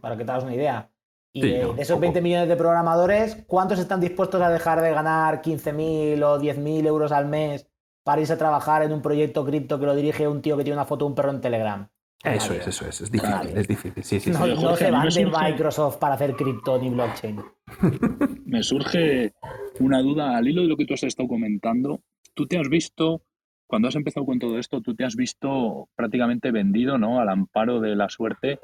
Para 0.00 0.16
que 0.16 0.24
te 0.24 0.30
hagas 0.30 0.44
una 0.44 0.54
idea. 0.54 0.90
Y 1.32 1.42
de, 1.42 1.74
esos 1.78 2.00
20 2.00 2.20
millones 2.22 2.48
de 2.48 2.56
programadores, 2.56 3.44
¿cuántos 3.46 3.78
están 3.78 4.00
dispuestos 4.00 4.42
a 4.42 4.48
dejar 4.48 4.80
de 4.80 4.90
ganar 4.90 5.42
15.000 5.42 6.22
o 6.24 6.40
10.000 6.40 6.86
euros 6.86 7.12
al 7.12 7.26
mes 7.26 7.69
para 8.10 8.22
irse 8.22 8.32
a 8.32 8.38
trabajar 8.38 8.82
en 8.82 8.92
un 8.92 9.02
proyecto 9.02 9.46
cripto 9.46 9.78
que 9.78 9.86
lo 9.86 9.94
dirige 9.94 10.26
un 10.26 10.42
tío 10.42 10.56
que 10.56 10.64
tiene 10.64 10.76
una 10.76 10.84
foto 10.84 11.04
de 11.04 11.10
un 11.10 11.14
perro 11.14 11.30
en 11.30 11.40
Telegram. 11.40 11.88
Eso 12.24 12.54
es, 12.54 12.66
eso 12.66 12.88
es, 12.88 13.02
es 13.02 13.08
difícil, 13.12 13.56
es 13.56 13.68
difícil. 13.68 14.02
Sí, 14.02 14.18
sí, 14.18 14.30
no, 14.32 14.48
no 14.48 14.74
se 14.74 14.90
van 14.90 15.08
de 15.08 15.26
Microsoft 15.26 15.98
para 15.98 16.16
hacer 16.16 16.34
cripto 16.34 16.76
ni 16.80 16.90
blockchain. 16.90 17.40
me 18.46 18.64
surge 18.64 19.32
una 19.78 20.02
duda 20.02 20.36
al 20.36 20.48
hilo 20.48 20.62
de 20.62 20.66
lo 20.66 20.76
que 20.76 20.86
tú 20.86 20.94
has 20.94 21.04
estado 21.04 21.28
comentando. 21.28 22.00
Tú 22.34 22.48
te 22.48 22.58
has 22.58 22.68
visto, 22.68 23.22
cuando 23.68 23.86
has 23.86 23.94
empezado 23.94 24.26
con 24.26 24.40
todo 24.40 24.58
esto, 24.58 24.80
tú 24.80 24.96
te 24.96 25.04
has 25.04 25.14
visto 25.14 25.88
prácticamente 25.94 26.50
vendido, 26.50 26.98
¿no? 26.98 27.20
Al 27.20 27.28
amparo 27.28 27.78
de 27.78 27.94
la 27.94 28.08
suerte 28.08 28.58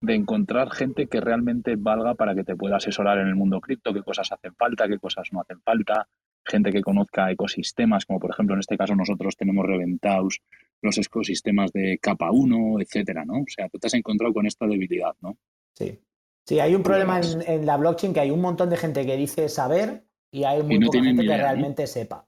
de 0.00 0.14
encontrar 0.14 0.70
gente 0.70 1.08
que 1.08 1.20
realmente 1.20 1.74
valga 1.74 2.14
para 2.14 2.36
que 2.36 2.44
te 2.44 2.54
pueda 2.54 2.76
asesorar 2.76 3.18
en 3.18 3.26
el 3.26 3.34
mundo 3.34 3.60
cripto, 3.60 3.92
qué 3.92 4.04
cosas 4.04 4.30
hacen 4.30 4.54
falta, 4.54 4.86
qué 4.86 5.00
cosas 5.00 5.28
no 5.32 5.40
hacen 5.40 5.60
falta, 5.60 6.06
gente 6.44 6.70
que 6.70 6.82
conozca 6.82 7.30
ecosistemas, 7.30 8.06
como 8.06 8.20
por 8.20 8.30
ejemplo 8.30 8.54
en 8.54 8.60
este 8.60 8.76
caso 8.76 8.94
nosotros 8.94 9.36
tenemos 9.36 9.66
reventados 9.66 10.40
los 10.82 10.98
ecosistemas 10.98 11.72
de 11.72 11.98
capa 11.98 12.30
1, 12.30 12.80
etcétera, 12.80 13.24
¿no? 13.24 13.40
O 13.40 13.46
sea, 13.48 13.68
tú 13.68 13.78
te 13.78 13.86
has 13.86 13.94
encontrado 13.94 14.34
con 14.34 14.46
esta 14.46 14.66
debilidad, 14.66 15.14
¿no? 15.20 15.38
Sí. 15.74 15.98
Sí, 16.44 16.58
hay 16.58 16.74
un 16.74 16.82
problema 16.82 17.20
en, 17.46 17.64
la 17.64 17.76
blockchain 17.76 18.12
que 18.12 18.20
hay 18.20 18.30
un 18.30 18.40
montón 18.40 18.68
de 18.68 18.76
gente 18.76 19.06
que 19.06 19.16
dice 19.16 19.48
saber 19.48 20.02
y 20.32 20.42
hay 20.42 20.62
muy 20.62 20.80
poca 20.80 21.02
gente 21.02 21.22
que 21.22 21.36
realmente 21.36 21.86
sepa. 21.86 22.26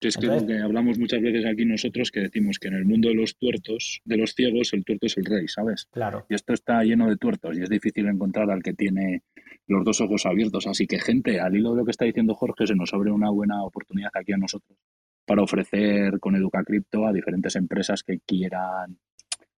Es 0.00 0.16
que 0.16 0.26
lo 0.26 0.46
que 0.46 0.58
hablamos 0.58 0.98
muchas 0.98 1.20
veces 1.20 1.44
aquí 1.46 1.64
nosotros 1.64 2.10
que 2.10 2.20
decimos 2.20 2.58
que 2.58 2.68
en 2.68 2.74
el 2.74 2.84
mundo 2.84 3.08
de 3.08 3.14
los 3.14 3.36
tuertos, 3.36 4.02
de 4.04 4.16
los 4.18 4.34
ciegos, 4.34 4.72
el 4.72 4.84
tuerto 4.84 5.06
es 5.06 5.16
el 5.16 5.24
rey, 5.24 5.48
¿sabes? 5.48 5.88
Claro. 5.90 6.26
Y 6.28 6.34
esto 6.34 6.52
está 6.52 6.84
lleno 6.84 7.08
de 7.08 7.16
tuertos 7.16 7.58
y 7.58 7.62
es 7.62 7.68
difícil 7.68 8.06
encontrar 8.06 8.50
al 8.50 8.62
que 8.62 8.74
tiene 8.74 9.22
los 9.66 9.84
dos 9.84 10.00
ojos 10.00 10.26
abiertos. 10.26 10.66
Así 10.66 10.86
que, 10.86 10.98
gente, 10.98 11.40
al 11.40 11.56
hilo 11.56 11.72
de 11.72 11.78
lo 11.78 11.84
que 11.84 11.90
está 11.90 12.04
diciendo 12.04 12.34
Jorge, 12.34 12.66
se 12.66 12.74
nos 12.74 12.92
abre 12.94 13.10
una 13.10 13.30
buena 13.30 13.62
oportunidad 13.62 14.10
aquí 14.14 14.32
a 14.32 14.36
nosotros 14.36 14.78
para 15.24 15.42
ofrecer 15.42 16.20
con 16.20 16.36
EducaCrypto 16.36 17.06
a 17.06 17.12
diferentes 17.12 17.56
empresas 17.56 18.02
que 18.02 18.20
quieran 18.20 18.98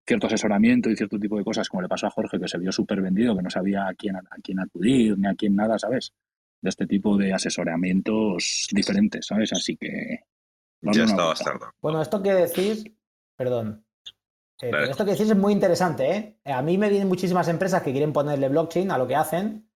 cierto 0.06 0.26
asesoramiento 0.26 0.88
y 0.88 0.96
cierto 0.96 1.18
tipo 1.18 1.36
de 1.36 1.44
cosas, 1.44 1.68
como 1.68 1.82
le 1.82 1.88
pasó 1.88 2.06
a 2.06 2.10
Jorge, 2.10 2.40
que 2.40 2.48
se 2.48 2.58
vio 2.58 2.72
súper 2.72 3.02
vendido, 3.02 3.36
que 3.36 3.42
no 3.42 3.50
sabía 3.50 3.86
a 3.86 3.94
quién, 3.94 4.16
a 4.16 4.22
quién 4.42 4.58
acudir 4.60 5.18
ni 5.18 5.28
a 5.28 5.34
quién 5.34 5.54
nada, 5.54 5.78
¿sabes? 5.78 6.14
de 6.60 6.70
este 6.70 6.86
tipo 6.86 7.16
de 7.16 7.32
asesoramientos 7.32 8.68
diferentes, 8.72 9.26
¿sabes? 9.26 9.52
Así 9.52 9.76
que... 9.76 10.20
Ya 10.80 11.04
está 11.04 11.24
bastante. 11.24 11.66
Bueno, 11.80 12.00
esto 12.00 12.22
que 12.22 12.32
decís, 12.32 12.84
perdón, 13.36 13.84
eh, 14.60 14.70
esto 14.88 15.04
que 15.04 15.12
decís 15.12 15.30
es 15.30 15.36
muy 15.36 15.52
interesante, 15.52 16.16
¿eh? 16.16 16.52
A 16.52 16.62
mí 16.62 16.78
me 16.78 16.88
vienen 16.88 17.08
muchísimas 17.08 17.48
empresas 17.48 17.82
que 17.82 17.92
quieren 17.92 18.12
ponerle 18.12 18.48
blockchain 18.48 18.90
a 18.90 18.98
lo 18.98 19.06
que 19.06 19.16
hacen 19.16 19.67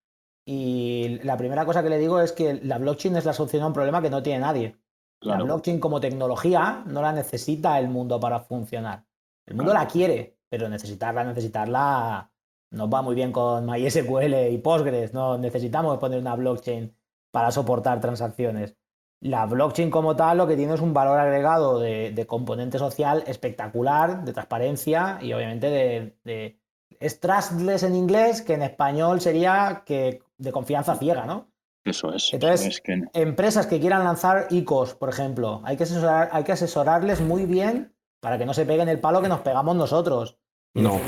y 0.45 1.21
la 1.23 1.37
primera 1.37 1.65
cosa 1.65 1.83
que 1.83 1.89
le 1.89 1.99
digo 1.99 2.21
es 2.21 2.33
que 2.33 2.55
la 2.63 2.79
blockchain 2.79 3.17
es 3.17 3.25
la 3.25 3.33
solución 3.33 3.63
a 3.63 3.67
un 3.69 3.73
problema 3.73 4.03
que 4.03 4.11
no 4.11 4.23
tiene 4.23 4.41
nadie. 4.41 4.77
La 5.21 5.37
blockchain 5.37 5.79
como 5.79 6.01
tecnología 6.01 6.83
no 6.87 7.01
la 7.01 7.13
necesita 7.13 7.79
el 7.79 7.89
mundo 7.89 8.19
para 8.19 8.41
funcionar. 8.41 9.05
El 9.47 9.55
mundo 9.55 9.73
la 9.73 9.87
quiere, 9.87 10.39
pero 10.49 10.69
necesitarla, 10.69 11.23
necesitarla 11.23 12.33
nos 12.73 12.89
va 12.89 13.03
muy 13.03 13.15
bien 13.15 13.33
con 13.33 13.67
MySQL 13.67 14.51
y 14.51 14.59
Postgres, 14.59 15.13
no 15.13 15.39
necesitamos 15.39 15.99
poner 15.99 16.19
una 16.19 16.35
blockchain 16.35 16.97
para 17.31 17.51
soportar 17.51 18.01
transacciones. 18.01 18.77
La 19.21 19.47
blockchain 19.47 19.91
como 19.91 20.17
tal 20.17 20.39
lo 20.39 20.47
que 20.49 20.57
tiene 20.57 20.75
es 20.75 20.81
un 20.81 20.93
valor 20.93 21.19
agregado 21.19 21.79
de, 21.79 22.27
componente 22.27 22.79
social 22.79 23.23
espectacular, 23.27 24.25
de 24.25 24.33
transparencia 24.33 25.19
y 25.21 25.33
obviamente 25.33 25.71
de, 25.71 26.19
de, 26.25 26.61
Es 26.99 27.21
trustless 27.21 27.85
en 27.85 27.95
inglés, 27.95 28.43
que 28.43 28.55
en 28.55 28.63
español 28.63 29.21
sería 29.21 29.85
que 29.87 30.23
de 30.43 30.53
confianza 30.53 30.97
ciega, 30.97 31.27
¿no? 31.27 31.53
Eso 31.85 32.13
es. 32.13 32.33
Entonces, 32.33 32.83
empresas 33.13 33.67
que 33.67 33.81
quieran 33.81 34.05
lanzar 34.05 34.47
ICOs, 34.51 34.95
por 34.95 35.09
ejemplo, 35.09 35.63
hay 35.65 35.77
que, 35.77 35.85
hay 36.31 36.45
que 36.45 36.53
asesorarles 36.53 37.21
muy 37.21 37.47
bien 37.47 37.95
para 38.21 38.39
que 38.39 38.47
no 38.47 38.55
se 38.55 38.65
peguen 38.65 38.89
el 38.89 39.01
palo 39.01 39.21
que 39.21 39.29
nos 39.29 39.41
pegamos 39.41 39.75
nosotros. 39.75 40.39
No. 40.75 41.01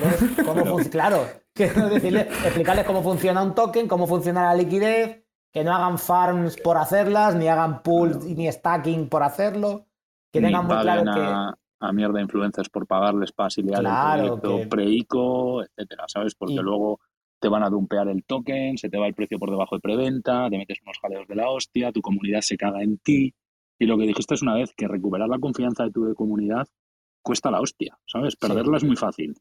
claro, 0.90 1.26
explicarles 1.54 2.84
cómo 2.84 3.02
funciona 3.02 3.42
un 3.42 3.54
token, 3.54 3.88
cómo 3.88 4.06
funciona 4.06 4.46
la 4.46 4.54
liquidez, 4.54 5.24
que 5.52 5.64
no 5.64 5.72
hagan 5.74 5.98
farms 5.98 6.56
por 6.56 6.76
hacerlas, 6.76 7.34
ni 7.36 7.48
hagan 7.48 7.82
pools 7.82 8.24
ni 8.24 8.50
stacking 8.50 9.08
por 9.08 9.22
hacerlo. 9.22 9.86
Que 10.32 10.40
tengan 10.40 10.66
muy 10.66 10.76
claro 10.78 11.04
que 11.04 11.54
a 11.80 11.92
mierda 11.92 12.20
influencers 12.20 12.68
por 12.68 12.86
pagarles 12.86 13.30
para 13.32 13.46
asiliar 13.46 13.84
el 13.84 14.40
proyecto 14.40 14.68
pre-ICO, 14.68 15.62
etcétera, 15.62 16.04
¿sabes? 16.08 16.34
Porque 16.34 16.56
luego 16.56 17.00
te 17.44 17.50
van 17.50 17.62
a 17.62 17.68
dumpear 17.68 18.08
el 18.08 18.24
token, 18.24 18.78
se 18.78 18.88
te 18.88 18.96
va 18.96 19.06
el 19.06 19.12
precio 19.12 19.38
por 19.38 19.50
debajo 19.50 19.76
de 19.76 19.82
preventa, 19.82 20.48
te 20.48 20.56
metes 20.56 20.78
unos 20.80 20.96
jaleos 20.98 21.28
de 21.28 21.34
la 21.34 21.50
hostia, 21.50 21.92
tu 21.92 22.00
comunidad 22.00 22.40
se 22.40 22.56
caga 22.56 22.82
en 22.82 22.96
ti. 22.96 23.34
Y 23.78 23.84
lo 23.84 23.98
que 23.98 24.06
dijiste 24.06 24.32
es 24.32 24.40
una 24.40 24.54
vez 24.54 24.72
que 24.74 24.88
recuperar 24.88 25.28
la 25.28 25.38
confianza 25.38 25.84
de 25.84 25.90
tu 25.90 26.14
comunidad 26.14 26.66
cuesta 27.20 27.50
la 27.50 27.60
hostia, 27.60 27.98
¿sabes? 28.06 28.36
Perderla 28.36 28.78
es 28.78 28.84
muy 28.84 28.96
fácil. 28.96 29.34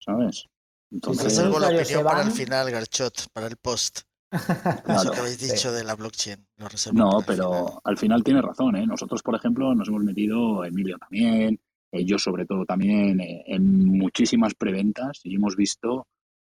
¿Sabes? 0.00 0.44
Entonces, 0.90 1.34
sí, 1.34 1.42
la 1.44 1.68
opinión 1.68 2.04
para 2.04 2.22
el 2.24 2.30
final, 2.30 2.70
Garchot, 2.70 3.32
para 3.32 3.46
el 3.46 3.56
post. 3.56 4.00
Eso 4.30 5.12
que 5.12 5.18
habéis 5.18 5.40
dicho 5.40 5.72
de 5.72 5.82
la 5.82 5.94
blockchain. 5.94 6.46
no, 6.92 7.22
pero 7.26 7.80
al 7.82 7.96
final 7.96 8.22
tiene 8.22 8.42
razón. 8.42 8.76
¿eh? 8.76 8.86
Nosotros, 8.86 9.22
por 9.22 9.34
ejemplo, 9.34 9.74
nos 9.74 9.88
hemos 9.88 10.04
metido, 10.04 10.62
Emilio 10.62 10.98
también, 10.98 11.58
eh, 11.90 12.04
yo 12.04 12.18
sobre 12.18 12.44
todo 12.44 12.66
también, 12.66 13.18
eh, 13.18 13.44
en 13.46 13.86
muchísimas 13.86 14.52
preventas 14.52 15.22
y 15.24 15.36
hemos 15.36 15.56
visto 15.56 16.06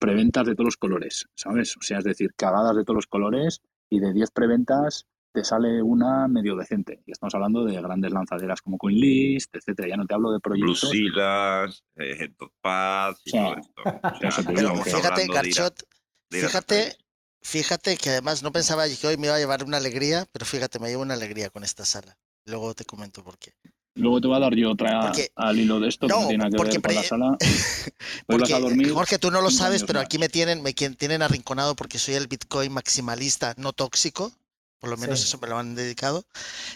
preventas 0.05 0.45
de 0.45 0.53
todos 0.55 0.65
los 0.65 0.77
colores, 0.77 1.27
¿sabes? 1.35 1.75
O 1.77 1.81
sea, 1.81 1.99
es 1.99 2.03
decir, 2.03 2.33
cagadas 2.35 2.75
de 2.75 2.83
todos 2.83 2.95
los 2.95 3.07
colores 3.07 3.61
y 3.89 3.99
de 3.99 4.13
10 4.13 4.31
preventas 4.31 5.07
te 5.33 5.43
sale 5.43 5.81
una 5.81 6.27
medio 6.27 6.55
decente. 6.55 7.01
Y 7.05 7.11
estamos 7.11 7.35
hablando 7.35 7.65
de 7.65 7.81
grandes 7.81 8.11
lanzaderas 8.11 8.61
como 8.61 8.77
CoinList, 8.77 9.53
etcétera. 9.55 9.89
Ya 9.89 9.97
no 9.97 10.05
te 10.05 10.13
hablo 10.13 10.31
de 10.31 10.39
proyectos. 10.39 10.81
Bluesilas, 10.81 11.83
eh, 11.95 12.29
Topaz 12.37 13.19
y 13.25 13.31
todo 13.31 13.57
esto. 13.57 13.81
O 13.83 14.31
sea, 14.31 14.53
pero 14.53 14.75
fíjate, 14.75 15.27
Garchot, 15.27 15.83
fíjate 16.31 16.97
Fíjate 17.45 17.95
que 17.95 18.09
además 18.09 18.41
no 18.41 18.51
pensaba 18.51 18.85
que 18.89 19.05
hoy 19.05 19.17
me 19.17 19.27
iba 19.27 19.35
a 19.35 19.39
llevar 19.39 19.63
una 19.63 19.77
alegría, 19.77 20.25
pero 20.31 20.47
fíjate, 20.47 20.79
me 20.79 20.89
llevo 20.89 21.03
una 21.03 21.13
alegría 21.13 21.51
con 21.51 21.63
esta 21.63 21.85
sala. 21.85 22.17
Luego 22.47 22.73
te 22.73 22.85
comento 22.85 23.23
por 23.23 23.37
qué. 23.37 23.53
Luego 23.95 24.19
te 24.19 24.27
voy 24.27 24.35
a 24.35 24.39
dar 24.41 24.55
yo 24.55 24.71
otra 24.71 25.11
al 25.35 25.57
hilo 25.57 25.79
de 25.79 25.87
esto 25.87 26.07
que 26.07 26.13
no 26.13 26.27
tiene 26.27 26.49
que 26.49 26.61
ver 26.61 26.81
con 26.81 26.95
la 26.95 27.03
sala. 27.03 27.37
porque, 28.27 28.53
a 28.53 28.59
dormir. 28.59 28.91
Jorge, 28.91 29.17
tú 29.17 29.31
no 29.31 29.41
lo 29.41 29.49
sabes, 29.49 29.83
pero 29.85 30.01
aquí 30.01 30.17
me 30.17 30.27
tienen, 30.27 30.61
me 30.61 30.73
tienen 30.73 31.21
arrinconado 31.21 31.75
porque 31.75 31.97
soy 31.97 32.15
el 32.15 32.27
Bitcoin 32.27 32.73
maximalista 32.73 33.53
no 33.57 33.71
tóxico. 33.71 34.33
Por 34.79 34.89
lo 34.89 34.97
menos 34.97 35.23
eso 35.23 35.39
me 35.39 35.47
lo 35.47 35.57
han 35.57 35.75
dedicado. 35.75 36.25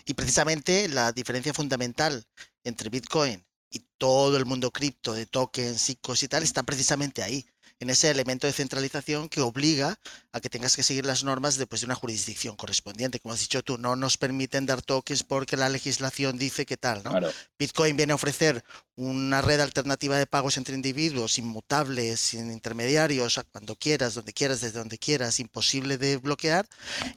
Y 0.05 0.13
precisamente 0.13 0.88
la 0.88 1.11
diferencia 1.11 1.53
fundamental 1.53 2.24
entre 2.63 2.89
Bitcoin 2.89 3.45
y 3.70 3.80
todo 3.97 4.38
el 4.38 4.45
mundo 4.45 4.72
cripto 4.72 5.13
de 5.13 5.26
tokens, 5.26 5.89
ICOs 5.89 6.24
y 6.24 6.28
tal 6.30 6.43
está 6.43 6.63
precisamente 6.63 7.22
ahí 7.22 7.45
en 7.80 7.89
ese 7.89 8.09
elemento 8.09 8.45
de 8.45 8.53
centralización 8.53 9.30
que 9.30 9.41
obliga 9.41 9.97
a 10.32 10.41
que 10.41 10.49
tengas 10.49 10.75
que 10.75 10.84
seguir 10.84 11.05
las 11.05 11.23
normas 11.23 11.57
después 11.57 11.82
de 11.82 11.86
una 11.86 11.95
jurisdicción 11.95 12.55
correspondiente. 12.55 13.19
Como 13.19 13.34
has 13.34 13.39
dicho 13.39 13.63
tú, 13.63 13.77
no 13.77 13.95
nos 13.95 14.17
permiten 14.17 14.65
dar 14.65 14.82
tokens 14.82 15.23
porque 15.23 15.57
la 15.57 15.69
legislación 15.69 16.38
dice 16.38 16.65
que 16.65 16.77
tal, 16.77 17.03
¿no? 17.03 17.11
Bitcoin 17.57 17.95
viene 17.95 18.11
a 18.11 18.15
ofrecer 18.15 18.63
una 19.00 19.41
red 19.41 19.62
alternativa 19.62 20.18
de 20.18 20.28
pagos 20.28 20.58
entre 20.58 20.76
individuos, 20.76 21.38
inmutables, 21.38 22.20
sin 22.20 22.52
intermediarios, 22.52 23.39
cuando 23.50 23.78
quieras, 23.78 24.14
donde 24.14 24.34
quieras, 24.34 24.60
desde 24.60 24.80
donde 24.80 24.97
quieras, 24.97 25.39
imposible 25.39 25.97
de 25.97 26.18
bloquear. 26.18 26.68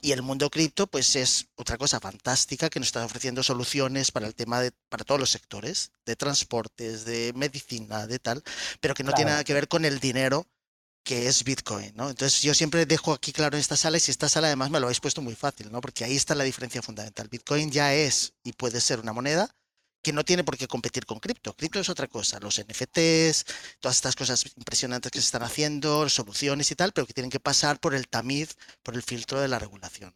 Y 0.00 0.12
el 0.12 0.22
mundo 0.22 0.48
cripto, 0.48 0.86
pues 0.86 1.16
es 1.16 1.48
otra 1.56 1.78
cosa 1.78 1.98
fantástica 1.98 2.70
que 2.70 2.78
nos 2.78 2.86
está 2.86 3.04
ofreciendo 3.04 3.42
soluciones 3.42 4.12
para 4.12 4.28
el 4.28 4.34
tema 4.36 4.60
de, 4.60 4.70
para 4.88 5.04
todos 5.04 5.18
los 5.18 5.30
sectores, 5.30 5.90
de 6.06 6.14
transportes, 6.14 7.04
de 7.04 7.32
medicina, 7.34 8.06
de 8.06 8.20
tal, 8.20 8.44
pero 8.80 8.94
que 8.94 9.02
no 9.02 9.12
tiene 9.12 9.32
nada 9.32 9.42
que 9.42 9.54
ver 9.54 9.66
con 9.66 9.84
el 9.84 9.98
dinero 9.98 10.46
que 11.02 11.26
es 11.26 11.42
Bitcoin, 11.42 11.92
¿no? 11.96 12.10
Entonces 12.10 12.42
yo 12.42 12.54
siempre 12.54 12.86
dejo 12.86 13.12
aquí 13.12 13.32
claro 13.32 13.56
en 13.56 13.60
esta 13.60 13.76
sala, 13.76 13.96
y 13.96 14.00
si 14.00 14.12
esta 14.12 14.28
sala 14.28 14.46
además 14.46 14.70
me 14.70 14.78
lo 14.78 14.86
habéis 14.86 15.00
puesto 15.00 15.20
muy 15.20 15.34
fácil, 15.34 15.72
¿no? 15.72 15.80
Porque 15.80 16.04
ahí 16.04 16.14
está 16.14 16.36
la 16.36 16.44
diferencia 16.44 16.80
fundamental. 16.80 17.26
Bitcoin 17.26 17.72
ya 17.72 17.92
es 17.92 18.34
y 18.44 18.52
puede 18.52 18.80
ser 18.80 19.00
una 19.00 19.12
moneda 19.12 19.52
que 20.02 20.12
no 20.12 20.24
tiene 20.24 20.44
por 20.44 20.56
qué 20.56 20.66
competir 20.66 21.06
con 21.06 21.18
cripto. 21.18 21.54
Cripto 21.54 21.80
es 21.80 21.88
otra 21.88 22.08
cosa, 22.08 22.40
los 22.40 22.60
NFTs, 22.60 23.44
todas 23.80 23.96
estas 23.96 24.16
cosas 24.16 24.44
impresionantes 24.56 25.10
que 25.10 25.20
se 25.20 25.26
están 25.26 25.42
haciendo, 25.42 26.08
soluciones 26.08 26.70
y 26.70 26.74
tal, 26.74 26.92
pero 26.92 27.06
que 27.06 27.12
tienen 27.12 27.30
que 27.30 27.40
pasar 27.40 27.78
por 27.80 27.94
el 27.94 28.08
tamiz, 28.08 28.56
por 28.82 28.94
el 28.94 29.02
filtro 29.02 29.40
de 29.40 29.48
la 29.48 29.58
regulación. 29.58 30.12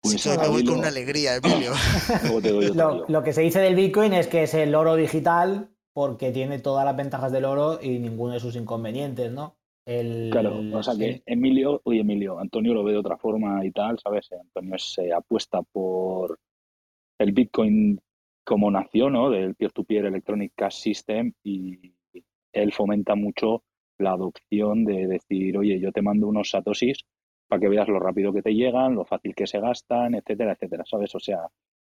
Pues 0.00 0.26
me 0.26 0.48
voy 0.48 0.64
con 0.64 0.78
una 0.78 0.88
alegría, 0.88 1.36
Emilio. 1.36 1.72
lo, 2.74 3.06
lo 3.08 3.22
que 3.22 3.32
se 3.32 3.40
dice 3.40 3.60
del 3.60 3.74
Bitcoin 3.74 4.12
es 4.12 4.26
que 4.26 4.42
es 4.42 4.52
el 4.52 4.74
oro 4.74 4.96
digital 4.96 5.70
porque 5.94 6.32
tiene 6.32 6.58
todas 6.58 6.84
las 6.84 6.96
ventajas 6.96 7.32
del 7.32 7.46
oro 7.46 7.78
y 7.80 7.98
ninguno 7.98 8.34
de 8.34 8.40
sus 8.40 8.56
inconvenientes, 8.56 9.32
¿no? 9.32 9.56
Claro, 9.86 10.62
o 10.72 10.82
sea 10.82 10.94
que 10.96 11.22
Emilio, 11.26 11.82
oye 11.84 12.00
Emilio, 12.00 12.38
Antonio 12.38 12.72
lo 12.72 12.82
ve 12.84 12.92
de 12.92 12.98
otra 12.98 13.18
forma 13.18 13.64
y 13.66 13.70
tal, 13.70 13.98
¿sabes? 13.98 14.30
Antonio 14.32 14.78
se 14.78 15.12
apuesta 15.12 15.60
por 15.60 16.38
el 17.18 17.32
Bitcoin 17.32 18.00
como 18.44 18.70
nación, 18.70 19.14
¿no? 19.14 19.30
Del 19.30 19.54
peer-to-peer 19.54 20.06
Electronic 20.06 20.52
Cash 20.54 20.76
System 20.76 21.32
y 21.42 21.94
él 22.52 22.72
fomenta 22.72 23.14
mucho 23.14 23.64
la 23.98 24.12
adopción 24.12 24.84
de 24.84 25.06
decir, 25.06 25.56
oye, 25.56 25.80
yo 25.80 25.92
te 25.92 26.02
mando 26.02 26.28
unos 26.28 26.50
satoshis 26.50 27.04
para 27.48 27.60
que 27.60 27.68
veas 27.68 27.88
lo 27.88 27.98
rápido 27.98 28.32
que 28.32 28.42
te 28.42 28.54
llegan, 28.54 28.94
lo 28.94 29.04
fácil 29.04 29.34
que 29.34 29.46
se 29.46 29.60
gastan, 29.60 30.14
etcétera, 30.14 30.52
etcétera, 30.52 30.84
¿sabes? 30.86 31.14
O 31.14 31.20
sea, 31.20 31.48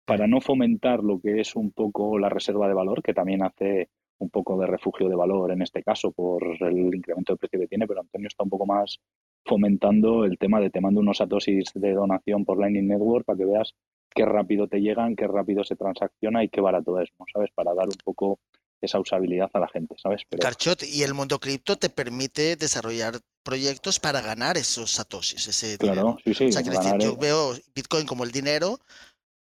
para 0.05 0.27
no 0.27 0.41
fomentar 0.41 1.03
lo 1.03 1.19
que 1.19 1.39
es 1.39 1.55
un 1.55 1.71
poco 1.71 2.17
la 2.19 2.29
reserva 2.29 2.67
de 2.67 2.73
valor, 2.73 3.01
que 3.01 3.13
también 3.13 3.43
hace 3.43 3.89
un 4.19 4.29
poco 4.29 4.57
de 4.59 4.67
refugio 4.67 5.09
de 5.09 5.15
valor 5.15 5.51
en 5.51 5.61
este 5.61 5.83
caso 5.83 6.11
por 6.11 6.43
el 6.59 6.95
incremento 6.95 7.33
de 7.33 7.37
precio 7.37 7.59
que 7.59 7.67
tiene, 7.67 7.87
pero 7.87 8.01
Antonio 8.01 8.27
está 8.27 8.43
un 8.43 8.49
poco 8.49 8.65
más 8.65 8.99
fomentando 9.45 10.25
el 10.25 10.37
tema 10.37 10.59
de 10.59 10.69
te 10.69 10.81
mando 10.81 10.99
unos 10.99 11.21
atosis 11.21 11.71
de 11.73 11.93
donación 11.93 12.45
por 12.45 12.59
Lightning 12.59 12.87
Network 12.87 13.25
para 13.25 13.37
que 13.37 13.45
veas 13.45 13.73
qué 14.13 14.25
rápido 14.25 14.67
te 14.67 14.79
llegan, 14.79 15.15
qué 15.15 15.27
rápido 15.27 15.63
se 15.63 15.75
transacciona 15.75 16.43
y 16.43 16.49
qué 16.49 16.61
barato 16.61 16.99
es, 16.99 17.09
¿no? 17.19 17.25
¿Sabes? 17.33 17.49
Para 17.53 17.73
dar 17.73 17.87
un 17.87 17.97
poco 18.03 18.39
esa 18.81 18.99
usabilidad 18.99 19.49
a 19.53 19.59
la 19.59 19.67
gente, 19.67 19.95
¿sabes? 19.97 20.23
Pero... 20.27 20.41
Carchot, 20.41 20.83
y 20.83 21.03
el 21.03 21.13
mundo 21.13 21.39
cripto 21.39 21.77
te 21.77 21.89
permite 21.89 22.55
desarrollar 22.55 23.19
proyectos 23.43 23.99
para 23.99 24.21
ganar 24.21 24.57
esos 24.57 24.91
satosis, 24.91 25.47
ese 25.47 25.77
claro, 25.77 26.17
sí, 26.23 26.33
sí. 26.33 26.45
O 26.45 26.51
sea, 26.51 26.63
que 26.63 26.71
decir, 26.71 26.93
yo 26.99 27.15
veo 27.15 27.53
Bitcoin 27.75 28.05
como 28.05 28.23
el 28.23 28.31
dinero 28.31 28.79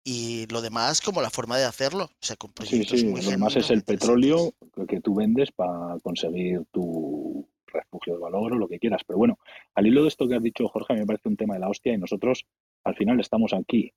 y 0.05 0.47
lo 0.47 0.63
demás 0.63 1.01
como 1.01 1.21
la 1.21 1.31
forma 1.31 1.59
de 1.59 1.65
hacerlo. 1.65 2.05
O 2.05 2.25
sea, 2.27 2.37
con 2.37 2.53
sí, 2.65 2.85
sí, 2.85 3.05
lo 3.05 3.31
demás 3.31 3.57
es 3.57 3.71
el 3.71 3.83
petróleo 3.83 4.55
que 4.89 5.01
tú 5.01 5.15
vendes 5.15 5.51
para 5.53 5.99
conseguir 6.03 6.63
tu 6.71 7.47
refugio 7.69 8.15
de 8.15 8.21
valor 8.21 8.53
o 8.53 8.57
lo 8.57 8.69
que 8.69 8.79
quieras. 8.79 9.03
Pero 9.07 9.19
bueno, 9.19 9.39
al 9.75 9.87
hilo 9.87 10.03
de 10.03 10.09
esto 10.09 10.29
que 10.29 10.35
has 10.35 10.43
dicho, 10.43 10.69
Jorge, 10.69 10.95
me 10.95 11.07
parece 11.07 11.29
un 11.29 11.37
tema 11.37 11.55
de 11.55 11.61
la 11.61 11.69
hostia 11.69 11.93
y 11.93 11.99
nosotros 11.99 12.47
al 12.85 12.95
final 12.95 13.21
estamos 13.21 13.53
aquí 13.53 13.93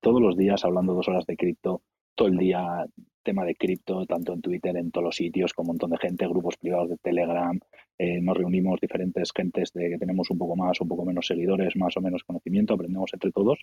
todos 0.00 0.20
los 0.20 0.36
días 0.36 0.64
hablando 0.64 0.94
dos 0.94 1.08
horas 1.08 1.26
de 1.26 1.36
cripto, 1.36 1.82
todo 2.14 2.28
el 2.28 2.38
día 2.38 2.86
tema 3.22 3.44
de 3.44 3.54
cripto, 3.54 4.06
tanto 4.06 4.32
en 4.32 4.40
Twitter, 4.40 4.76
en 4.76 4.90
todos 4.90 5.04
los 5.04 5.16
sitios, 5.16 5.52
con 5.52 5.64
un 5.64 5.68
montón 5.68 5.90
de 5.90 5.98
gente, 5.98 6.26
grupos 6.26 6.56
privados 6.56 6.88
de 6.88 6.96
Telegram, 6.96 7.58
eh, 7.98 8.20
nos 8.20 8.36
reunimos 8.36 8.80
diferentes 8.80 9.30
gentes 9.34 9.72
de 9.72 9.90
que 9.90 9.98
tenemos 9.98 10.30
un 10.30 10.38
poco 10.38 10.56
más, 10.56 10.80
un 10.80 10.88
poco 10.88 11.04
menos 11.04 11.26
seguidores, 11.26 11.76
más 11.76 11.96
o 11.96 12.00
menos 12.00 12.24
conocimiento, 12.24 12.74
aprendemos 12.74 13.12
entre 13.12 13.30
todos 13.30 13.60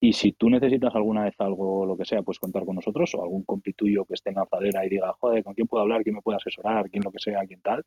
y 0.00 0.12
si 0.12 0.32
tú 0.32 0.50
necesitas 0.50 0.94
alguna 0.94 1.24
vez 1.24 1.34
algo, 1.38 1.86
lo 1.86 1.96
que 1.96 2.04
sea, 2.04 2.22
puedes 2.22 2.38
contar 2.38 2.64
con 2.66 2.76
nosotros 2.76 3.14
o 3.14 3.22
algún 3.22 3.44
compi 3.44 3.72
tuyo 3.72 4.04
que 4.04 4.14
esté 4.14 4.30
en 4.30 4.36
la 4.36 4.84
y 4.84 4.88
diga, 4.88 5.12
joder, 5.18 5.42
¿con 5.42 5.54
quién 5.54 5.66
puedo 5.66 5.82
hablar? 5.82 6.02
¿Quién 6.02 6.16
me 6.16 6.22
puede 6.22 6.36
asesorar? 6.36 6.90
¿Quién 6.90 7.02
lo 7.02 7.10
que 7.10 7.18
sea? 7.18 7.46
¿Quién 7.46 7.60
tal? 7.62 7.82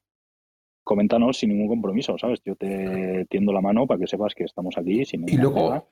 Coméntanos 0.90 1.38
sin 1.38 1.50
ningún 1.50 1.68
compromiso, 1.68 2.18
¿sabes? 2.18 2.42
Yo 2.44 2.56
te 2.56 3.28
tiendo 3.30 3.54
la 3.54 3.62
mano 3.62 3.86
para 3.86 4.00
que 4.00 4.08
sepas 4.08 4.34
que 4.34 4.44
estamos 4.44 4.76
aquí 4.76 5.06
sin 5.06 5.30
y 5.30 5.38
luego 5.38 5.86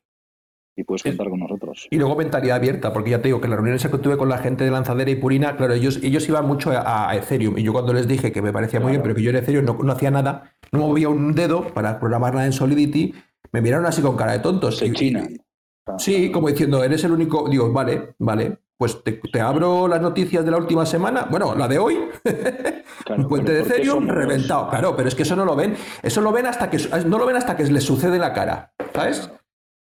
y 0.75 0.83
puedes 0.83 1.03
contar 1.03 1.29
con 1.29 1.39
nosotros. 1.39 1.87
Y 1.91 1.97
luego 1.97 2.15
mentalidad 2.15 2.55
abierta, 2.57 2.91
porque 2.91 3.11
ya 3.11 3.21
te 3.21 3.27
digo 3.27 3.39
que 3.39 3.47
las 3.47 3.57
reuniones 3.57 3.85
que 3.85 3.95
tuve 3.99 4.17
con 4.17 4.27
la 4.27 4.39
gente 4.39 4.63
de 4.63 4.71
Lanzadera 4.71 5.11
y 5.11 5.15
Purina, 5.15 5.55
claro, 5.55 5.75
ellos, 5.75 5.99
ellos 6.01 6.27
iban 6.27 6.47
mucho 6.47 6.71
a, 6.73 7.15
Ethereum 7.15 7.59
y 7.59 7.61
yo 7.61 7.73
cuando 7.73 7.93
les 7.93 8.07
dije 8.07 8.31
que 8.31 8.41
me 8.41 8.51
parecía 8.51 8.79
muy 8.79 8.89
bien, 8.89 9.03
pero 9.03 9.13
que 9.13 9.21
yo 9.21 9.29
en 9.29 9.35
Ethereum 9.35 9.65
no, 9.65 9.77
no, 9.83 9.93
hacía 9.93 10.09
nada, 10.09 10.55
no 10.71 10.79
movía 10.79 11.09
un 11.09 11.35
dedo 11.35 11.67
para 11.75 11.99
programar 11.99 12.33
nada 12.33 12.47
en 12.47 12.53
Solidity, 12.53 13.13
me 13.51 13.61
miraron 13.61 13.85
así 13.85 14.01
con 14.01 14.17
cara 14.17 14.31
de 14.31 14.39
tontos. 14.39 14.81
En 14.81 14.95
China. 14.95 15.27
Sí, 15.99 16.31
como 16.31 16.49
diciendo, 16.49 16.83
eres 16.83 17.03
el 17.03 17.11
único. 17.11 17.47
Digo, 17.47 17.71
vale, 17.71 18.15
vale. 18.17 18.57
Pues 18.77 19.03
te, 19.03 19.41
abro 19.41 19.87
las 19.87 20.01
noticias 20.01 20.45
de 20.45 20.51
la 20.51 20.57
última 20.57 20.85
semana. 20.85 21.27
Bueno, 21.29 21.55
la 21.55 21.67
de 21.67 21.79
hoy. 21.79 21.95
un 23.09 23.27
puente 23.27 23.51
de 23.51 23.61
Ethereum 23.61 24.07
reventado. 24.07 24.69
Claro, 24.69 24.95
pero 24.95 25.07
es 25.07 25.15
que 25.15 25.23
eso 25.23 25.35
no 25.35 25.45
lo 25.45 25.55
ven. 25.55 25.75
Eso 26.03 26.21
lo 26.21 26.31
ven 26.31 26.45
hasta 26.45 26.69
que 26.69 26.77
no 27.05 27.17
lo 27.17 27.25
ven 27.25 27.37
hasta 27.37 27.57
que 27.57 27.63
les 27.63 27.83
sucede 27.83 28.19
la 28.19 28.33
cara. 28.33 28.73
¿Sabes? 28.93 29.31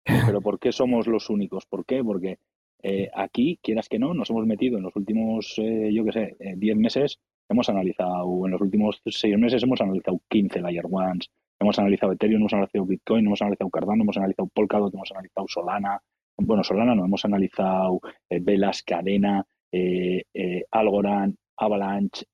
Pero 0.05 0.41
¿por 0.41 0.61
qué 0.61 0.71
somos 0.71 1.09
los 1.09 1.31
únicos? 1.31 1.67
¿Por 1.67 1.85
qué? 1.85 2.05
Porque 2.05 2.39
eh, 2.83 3.11
aquí, 3.15 3.59
quieras 3.61 3.89
que 3.89 3.99
no, 3.99 4.15
nos 4.15 4.31
hemos 4.31 4.47
metido 4.47 4.77
en 4.79 4.85
los 4.85 4.95
últimos, 4.95 5.55
eh, 5.59 5.91
yo 5.93 6.05
qué 6.05 6.13
sé, 6.13 6.37
10 6.39 6.77
eh, 6.77 6.79
meses, 6.79 7.19
hemos 7.49 7.69
analizado, 7.69 8.47
en 8.47 8.53
los 8.53 8.61
últimos 8.61 9.03
6 9.05 9.37
meses 9.39 9.63
hemos 9.65 9.81
analizado 9.81 10.21
15 10.29 10.61
Layer 10.61 10.87
Ones, 10.89 11.29
Hemos 11.59 11.79
analizado 11.79 12.13
Ethereum, 12.13 12.43
hemos 12.43 12.53
analizado 12.53 12.85
Bitcoin, 12.85 13.27
hemos 13.27 13.41
analizado 13.41 13.71
Cardano, 13.71 14.03
hemos 14.03 14.17
analizado 14.17 14.49
Polkadot, 14.49 14.93
hemos 14.93 15.11
analizado 15.11 15.47
Solana. 15.49 16.03
Bueno, 16.39 16.63
Solana 16.63 16.95
no, 16.95 17.05
hemos 17.05 17.25
analizado 17.25 18.01
eh, 18.29 18.41
Velas, 18.41 18.83
Cadena, 18.83 19.45
eh, 19.73 20.23
eh, 20.35 20.65
Algorand, 20.71 21.35
Avalanche, 21.57 22.27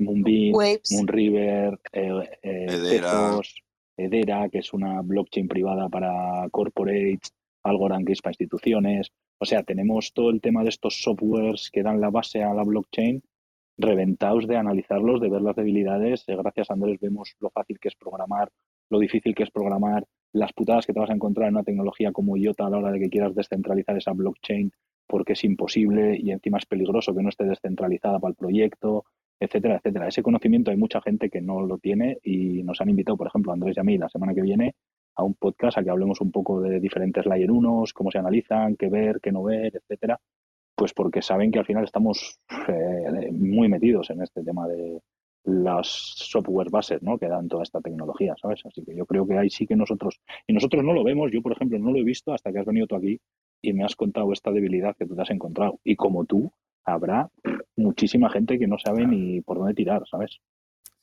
Moonbeam, 0.00 0.52
Moonriver, 0.90 1.78
Hedera. 1.92 3.40
Edera, 3.96 4.48
que 4.48 4.58
es 4.58 4.72
una 4.72 5.00
blockchain 5.02 5.46
privada 5.46 5.88
para 5.88 6.48
corporates, 6.50 7.32
Algorand, 7.62 8.06
que 8.06 8.14
es 8.14 8.22
para 8.22 8.32
instituciones. 8.32 9.12
O 9.38 9.44
sea, 9.44 9.62
tenemos 9.62 10.12
todo 10.12 10.30
el 10.30 10.40
tema 10.40 10.62
de 10.62 10.70
estos 10.70 11.02
softwares 11.02 11.70
que 11.70 11.82
dan 11.82 12.00
la 12.00 12.10
base 12.10 12.42
a 12.42 12.54
la 12.54 12.64
blockchain 12.64 13.22
reventados 13.78 14.46
de 14.46 14.56
analizarlos, 14.56 15.20
de 15.20 15.28
ver 15.28 15.42
las 15.42 15.56
debilidades. 15.56 16.24
Gracias 16.26 16.70
a 16.70 16.74
Andrés 16.74 16.98
vemos 17.00 17.34
lo 17.38 17.50
fácil 17.50 17.78
que 17.78 17.88
es 17.88 17.94
programar, 17.94 18.50
lo 18.90 18.98
difícil 18.98 19.34
que 19.34 19.44
es 19.44 19.50
programar, 19.50 20.04
las 20.32 20.52
putadas 20.52 20.86
que 20.86 20.92
te 20.92 21.00
vas 21.00 21.10
a 21.10 21.14
encontrar 21.14 21.48
en 21.48 21.54
una 21.54 21.64
tecnología 21.64 22.12
como 22.12 22.36
IOTA 22.36 22.66
a 22.66 22.70
la 22.70 22.78
hora 22.78 22.90
de 22.90 23.00
que 23.00 23.10
quieras 23.10 23.34
descentralizar 23.34 23.96
esa 23.96 24.12
blockchain 24.12 24.72
porque 25.06 25.34
es 25.34 25.44
imposible 25.44 26.16
y 26.18 26.30
encima 26.30 26.58
es 26.58 26.66
peligroso 26.66 27.14
que 27.14 27.22
no 27.22 27.28
esté 27.28 27.44
descentralizada 27.44 28.18
para 28.18 28.30
el 28.30 28.36
proyecto, 28.36 29.04
etcétera, 29.38 29.76
etcétera. 29.76 30.08
Ese 30.08 30.22
conocimiento 30.22 30.70
hay 30.70 30.76
mucha 30.76 31.02
gente 31.02 31.28
que 31.28 31.42
no 31.42 31.60
lo 31.60 31.78
tiene 31.78 32.18
y 32.22 32.62
nos 32.62 32.80
han 32.80 32.88
invitado, 32.88 33.18
por 33.18 33.26
ejemplo, 33.26 33.52
Andrés 33.52 33.76
y 33.76 33.80
a 33.80 33.84
mí 33.84 33.98
la 33.98 34.08
semana 34.08 34.32
que 34.32 34.40
viene 34.40 34.74
a 35.14 35.24
un 35.24 35.34
podcast 35.34 35.76
a 35.76 35.84
que 35.84 35.90
hablemos 35.90 36.20
un 36.20 36.30
poco 36.30 36.60
de 36.60 36.80
diferentes 36.80 37.26
layer 37.26 37.50
1, 37.50 37.84
cómo 37.94 38.10
se 38.10 38.18
analizan, 38.18 38.76
qué 38.76 38.88
ver, 38.88 39.20
qué 39.20 39.32
no 39.32 39.42
ver, 39.42 39.76
etcétera, 39.76 40.18
pues 40.74 40.94
porque 40.94 41.20
saben 41.20 41.50
que 41.50 41.58
al 41.58 41.66
final 41.66 41.84
estamos 41.84 42.38
eh, 42.68 43.30
muy 43.32 43.68
metidos 43.68 44.08
en 44.10 44.22
este 44.22 44.42
tema 44.42 44.66
de 44.66 45.00
las 45.44 45.86
software 45.86 46.70
bases 46.70 47.02
¿no? 47.02 47.18
que 47.18 47.28
dan 47.28 47.48
toda 47.48 47.62
esta 47.62 47.80
tecnología, 47.80 48.34
¿sabes? 48.40 48.60
Así 48.64 48.84
que 48.84 48.94
yo 48.94 49.06
creo 49.06 49.26
que 49.26 49.38
ahí 49.38 49.50
sí 49.50 49.66
que 49.66 49.76
nosotros, 49.76 50.20
y 50.46 50.52
nosotros 50.52 50.84
no 50.84 50.92
lo 50.92 51.04
vemos, 51.04 51.30
yo 51.32 51.42
por 51.42 51.52
ejemplo 51.52 51.78
no 51.78 51.90
lo 51.90 51.98
he 51.98 52.04
visto 52.04 52.32
hasta 52.32 52.52
que 52.52 52.60
has 52.60 52.66
venido 52.66 52.86
tú 52.86 52.96
aquí 52.96 53.20
y 53.60 53.72
me 53.72 53.84
has 53.84 53.96
contado 53.96 54.32
esta 54.32 54.50
debilidad 54.50 54.96
que 54.96 55.06
tú 55.06 55.14
te 55.14 55.22
has 55.22 55.30
encontrado. 55.30 55.80
Y 55.84 55.96
como 55.96 56.24
tú, 56.24 56.52
habrá 56.84 57.30
muchísima 57.76 58.30
gente 58.30 58.58
que 58.58 58.66
no 58.66 58.78
sabe 58.78 59.06
ni 59.06 59.40
por 59.40 59.58
dónde 59.58 59.74
tirar, 59.74 60.02
¿sabes? 60.08 60.40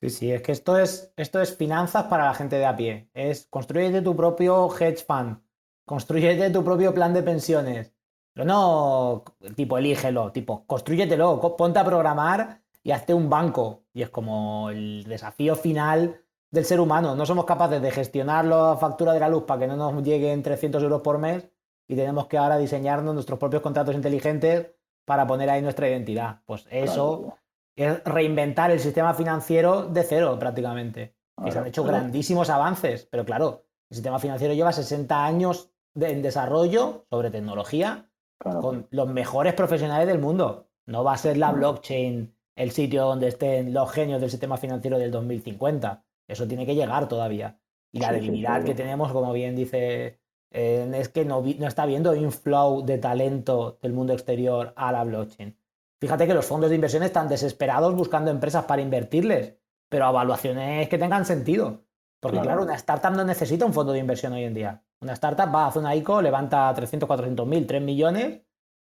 Sí, 0.01 0.09
sí, 0.09 0.31
es 0.31 0.41
que 0.41 0.53
esto 0.53 0.77
es, 0.77 1.13
esto 1.17 1.41
es 1.41 1.55
finanzas 1.57 2.05
para 2.05 2.25
la 2.25 2.33
gente 2.33 2.55
de 2.55 2.65
a 2.65 2.75
pie. 2.75 3.09
Es 3.13 3.47
construyete 3.47 4.01
tu 4.01 4.15
propio 4.15 4.69
hedge 4.73 5.03
fund, 5.05 5.37
construyete 5.85 6.49
tu 6.51 6.63
propio 6.63 6.93
plan 6.93 7.13
de 7.13 7.23
pensiones. 7.23 7.93
Pero 8.33 8.45
no, 8.45 9.25
tipo, 9.55 9.77
elígelo, 9.77 10.31
tipo, 10.31 10.65
construyetelo, 10.65 11.55
ponte 11.57 11.79
a 11.79 11.83
programar 11.83 12.61
y 12.83 12.91
hazte 12.91 13.13
un 13.13 13.29
banco. 13.29 13.83
Y 13.93 14.01
es 14.01 14.09
como 14.09 14.69
el 14.69 15.03
desafío 15.03 15.55
final 15.55 16.21
del 16.51 16.65
ser 16.65 16.79
humano. 16.79 17.15
No 17.15 17.25
somos 17.25 17.45
capaces 17.45 17.81
de 17.81 17.91
gestionar 17.91 18.45
la 18.45 18.77
factura 18.77 19.13
de 19.13 19.19
la 19.19 19.29
luz 19.29 19.43
para 19.43 19.61
que 19.61 19.67
no 19.67 19.75
nos 19.75 20.03
lleguen 20.03 20.43
300 20.43 20.81
euros 20.83 21.01
por 21.01 21.17
mes 21.17 21.49
y 21.87 21.95
tenemos 21.95 22.27
que 22.27 22.37
ahora 22.37 22.57
diseñarnos 22.57 23.13
nuestros 23.13 23.39
propios 23.39 23.61
contratos 23.61 23.95
inteligentes 23.95 24.71
para 25.05 25.25
poner 25.25 25.49
ahí 25.49 25.61
nuestra 25.61 25.89
identidad. 25.89 26.41
Pues 26.45 26.67
eso 26.69 27.35
es 27.75 28.03
reinventar 28.03 28.71
el 28.71 28.79
sistema 28.79 29.13
financiero 29.13 29.87
de 29.87 30.03
cero 30.03 30.37
prácticamente. 30.39 31.15
que 31.43 31.51
se 31.51 31.59
han 31.59 31.67
hecho 31.67 31.83
grandísimos 31.83 32.49
avances, 32.49 33.07
pero 33.09 33.25
claro, 33.25 33.65
el 33.89 33.95
sistema 33.95 34.19
financiero 34.19 34.53
lleva 34.53 34.71
60 34.71 35.25
años 35.25 35.71
en 35.95 36.21
desarrollo 36.21 37.05
sobre 37.09 37.31
tecnología 37.31 38.09
con 38.37 38.87
los 38.91 39.09
mejores 39.09 39.53
profesionales 39.53 40.07
del 40.07 40.19
mundo. 40.19 40.69
No 40.85 41.03
va 41.03 41.13
a 41.13 41.17
ser 41.17 41.37
la 41.37 41.51
blockchain 41.51 42.35
el 42.59 42.71
sitio 42.71 43.05
donde 43.05 43.29
estén 43.29 43.73
los 43.73 43.89
genios 43.89 44.19
del 44.19 44.29
sistema 44.29 44.57
financiero 44.57 44.99
del 44.99 45.11
2050. 45.11 46.03
Eso 46.27 46.45
tiene 46.45 46.65
que 46.65 46.75
llegar 46.75 47.07
todavía. 47.07 47.57
Y 47.89 48.01
la 48.01 48.11
debilidad 48.11 48.65
que 48.65 48.75
tenemos, 48.75 49.13
como 49.13 49.31
bien 49.31 49.55
dice, 49.55 50.19
eh, 50.51 50.91
es 50.93 51.07
que 51.07 51.23
no, 51.23 51.41
no 51.41 51.67
está 51.67 51.83
habiendo 51.83 52.13
inflow 52.13 52.85
de 52.85 52.97
talento 52.97 53.79
del 53.81 53.93
mundo 53.93 54.11
exterior 54.11 54.73
a 54.75 54.91
la 54.91 55.05
blockchain. 55.05 55.57
Fíjate 56.01 56.27
que 56.27 56.33
los 56.33 56.45
fondos 56.45 56.69
de 56.69 56.75
inversión 56.75 57.01
están 57.01 57.29
desesperados 57.29 57.95
buscando 57.95 58.29
empresas 58.29 58.65
para 58.65 58.81
invertirles, 58.81 59.55
pero 59.87 60.09
evaluaciones 60.09 60.89
que 60.89 60.97
tengan 60.97 61.23
sentido. 61.23 61.85
Porque 62.19 62.41
claro. 62.41 62.63
una 62.63 62.75
startup 62.75 63.13
no 63.13 63.23
necesita 63.23 63.65
un 63.65 63.73
fondo 63.73 63.93
de 63.93 63.99
inversión 63.99 64.33
hoy 64.33 64.43
en 64.43 64.53
día. 64.53 64.83
Una 64.99 65.13
startup 65.13 65.55
va 65.55 65.63
a 65.63 65.67
hacer 65.67 65.81
una 65.81 65.95
ICO, 65.95 66.21
levanta 66.21 66.73
300, 66.75 67.07
400 67.07 67.47
mil, 67.47 67.65
3 67.65 67.81
millones 67.81 68.41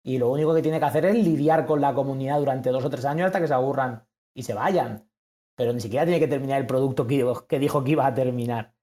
y 0.02 0.18
lo 0.18 0.30
único 0.30 0.54
que 0.54 0.62
tiene 0.62 0.78
que 0.78 0.84
hacer 0.86 1.04
es 1.04 1.14
lidiar 1.14 1.66
con 1.66 1.80
la 1.80 1.94
comunidad 1.94 2.38
durante 2.38 2.70
dos 2.70 2.84
o 2.84 2.90
tres 2.90 3.04
años 3.04 3.26
hasta 3.26 3.40
que 3.40 3.48
se 3.48 3.54
aburran 3.54 4.06
y 4.34 4.42
se 4.42 4.54
vayan. 4.54 5.08
Pero 5.56 5.72
ni 5.72 5.80
siquiera 5.80 6.04
tiene 6.04 6.20
que 6.20 6.28
terminar 6.28 6.60
el 6.60 6.66
producto 6.66 7.06
que 7.06 7.58
dijo 7.58 7.84
que 7.84 7.90
iba 7.90 8.06
a 8.06 8.14
terminar. 8.14 8.74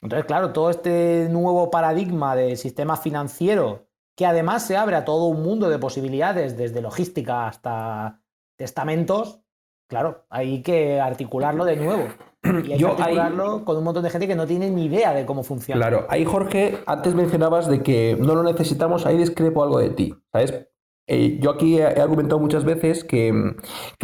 Entonces, 0.00 0.26
claro, 0.26 0.52
todo 0.52 0.70
este 0.70 1.28
nuevo 1.30 1.70
paradigma 1.70 2.36
de 2.36 2.56
sistema 2.56 2.96
financiero 2.96 3.88
que 4.14 4.26
además 4.26 4.66
se 4.66 4.76
abre 4.76 4.96
a 4.96 5.04
todo 5.04 5.26
un 5.26 5.42
mundo 5.42 5.68
de 5.68 5.78
posibilidades, 5.78 6.56
desde 6.56 6.80
logística 6.80 7.46
hasta 7.46 8.20
testamentos, 8.56 9.40
claro, 9.88 10.26
hay 10.28 10.62
que 10.62 11.00
articularlo 11.00 11.64
de 11.64 11.76
nuevo. 11.76 12.08
Y 12.64 12.72
hay 12.72 12.78
que 12.78 12.84
articularlo 12.84 13.64
con 13.64 13.76
un 13.76 13.84
montón 13.84 14.04
de 14.04 14.10
gente 14.10 14.26
que 14.26 14.36
no 14.36 14.46
tiene 14.46 14.70
ni 14.70 14.86
idea 14.86 15.12
de 15.12 15.26
cómo 15.26 15.42
funciona. 15.42 15.80
Claro, 15.80 16.06
ahí 16.08 16.24
Jorge, 16.24 16.78
antes 16.86 17.14
mencionabas 17.14 17.68
de 17.68 17.82
que 17.82 18.16
no 18.18 18.34
lo 18.34 18.42
necesitamos, 18.42 19.06
ahí 19.06 19.16
discrepo 19.16 19.62
algo 19.62 19.78
de 19.78 19.90
ti, 19.90 20.14
¿sabes? 20.32 20.68
Eh, 21.10 21.38
yo 21.40 21.50
aquí 21.50 21.78
he, 21.78 21.84
argumentado 21.84 22.38
muchas 22.38 22.64
veces 22.64 23.02
que, 23.02 23.32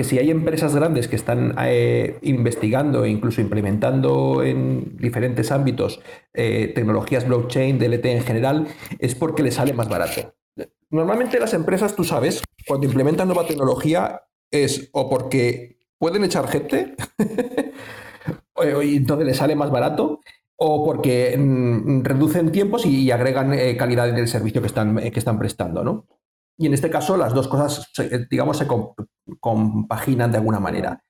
si 0.03 0.19
hay 0.19 0.31
empresas 0.31 0.75
grandes 0.75 1.07
que 1.07 1.17
están 1.17 1.55
eh, 1.61 2.19
investigando 2.23 3.05
e 3.05 3.11
incluso 3.11 3.43
implementando 3.43 4.43
en 4.43 4.97
diferentes 4.97 5.53
ámbitos 5.53 6.01
eh, 6.33 6.73
tecnologías 6.75 7.29
blockchain, 7.29 7.79
DLT 7.79 8.07
en 8.07 8.23
general, 8.23 8.67
es 8.99 9.15
porque 9.15 9.43
les 9.43 9.55
sale 9.55 9.75
más 9.75 9.91
barato. 9.91 10.35
Normalmente 10.89 11.39
las 11.39 11.53
empresas, 11.53 11.95
tú 11.95 12.05
sabes, 12.05 12.43
cuando 12.67 12.87
implementan 12.87 13.29
nueva 13.29 13.47
tecnología 13.47 14.23
es 14.51 14.89
o 14.93 15.11
porque 15.11 15.77
pueden 15.99 16.25
echar 16.25 16.49
gente 16.49 16.95
y 18.85 18.97
entonces 18.97 19.27
les 19.27 19.37
sale 19.37 19.57
más 19.57 19.71
barato, 19.71 20.21
o 20.57 20.85
porque 20.85 21.37
mm, 21.37 22.03
reducen 22.03 22.53
tiempos 22.53 22.87
y, 22.87 23.11
agregan 23.11 23.53
calidad 23.77 24.09
en 24.09 24.19
el 24.19 24.29
servicio 24.29 24.61
que 24.61 24.69
están, 24.69 24.97
que 24.97 25.19
están 25.19 25.39
prestando, 25.39 25.83
¿no? 25.85 26.07
Y 26.57 26.67
en 26.67 26.75
este 26.75 26.91
caso 26.91 27.17
las 27.17 27.35
dos 27.35 27.49
cosas, 27.49 27.91
digamos, 28.31 28.59
se 28.59 28.67
compaginan 29.41 30.31
de 30.31 30.39
alguna 30.39 30.61
manera. 30.61 31.03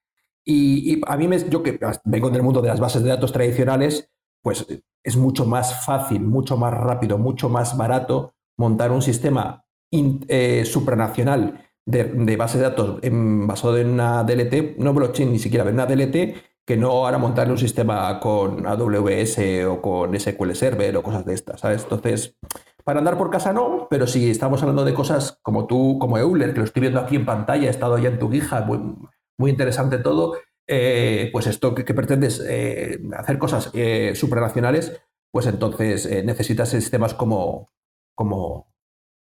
Y, 0.45 1.01
a 1.07 1.17
mí, 1.17 1.29
me, 1.29 1.39
yo 1.49 1.63
que 1.63 1.79
vengo 2.05 2.31
del 2.31 2.43
mundo 2.43 2.61
de 2.61 2.69
las 2.69 2.81
bases 2.81 3.03
de 3.03 3.11
datos 3.11 3.33
tradicionales, 3.33 4.11
pues 4.43 4.67
es 5.03 5.17
mucho 5.17 5.47
más 5.47 5.85
fácil, 5.85 6.21
mucho 6.21 6.57
más 6.57 6.73
rápido, 6.73 7.19
mucho 7.19 7.49
más 7.49 7.77
barato 7.77 8.35
montar 8.57 8.93
un 8.93 9.03
sistema 9.03 9.65
eh, 9.91 10.65
supranacional 10.65 11.67
de, 11.87 12.05
de 12.05 12.37
bases 12.37 12.61
de 12.61 12.69
datos 12.69 13.01
basado 13.03 13.79
en 13.79 13.91
una 13.91 14.23
DLT, 14.23 14.79
no 14.79 14.93
blockchain 14.93 15.33
ni 15.33 15.39
siquiera, 15.39 15.69
en 15.69 15.75
una 15.75 15.87
DLT, 15.87 16.37
que 16.67 16.77
no 16.77 16.91
ahora 16.91 17.19
montarle 17.19 17.53
un 17.53 17.59
sistema 17.59 18.19
con 18.21 18.67
AWS 18.67 19.39
o 19.69 19.83
con 19.83 20.19
SQL 20.19 20.55
Server 20.55 20.97
o 20.97 21.03
cosas 21.03 21.25
de 21.25 21.35
estas, 21.35 21.61
¿sabes? 21.61 21.83
Entonces, 21.83 22.37
para 22.85 22.99
andar 22.99 23.19
por 23.19 23.31
casa 23.31 23.53
no, 23.53 23.87
pero 23.91 24.07
si 24.07 24.31
estamos 24.31 24.63
hablando 24.63 24.85
de 24.85 24.95
cosas 24.95 25.39
como 25.43 25.67
tú, 25.67 25.99
como 25.99 26.19
Euler, 26.19 26.53
que 26.53 26.59
lo 26.59 26.65
estoy 26.65 26.83
viendo 26.83 27.01
aquí 27.01 27.17
en 27.17 27.27
pantalla, 27.27 27.67
he 27.67 27.71
estado 27.71 27.99
ya 27.99 28.09
en 28.09 28.19
tu 28.19 28.31
guija, 28.31 28.63
muy, 28.63 29.51
interesante 29.51 29.99
todo, 29.99 30.37
eh, 30.67 31.31
pues 31.33 31.47
esto 31.47 31.75
que, 31.75 31.95
pretendes 31.95 32.43
eh, 32.47 33.01
hacer 33.17 33.39
cosas 33.39 33.71
eh, 33.75 34.13
supranacionales, 34.15 35.01
pues 35.31 35.47
entonces 35.47 36.09
necesitas 36.25 36.69
sistemas 36.69 37.13
como, 37.15 37.71
como, 38.15 38.74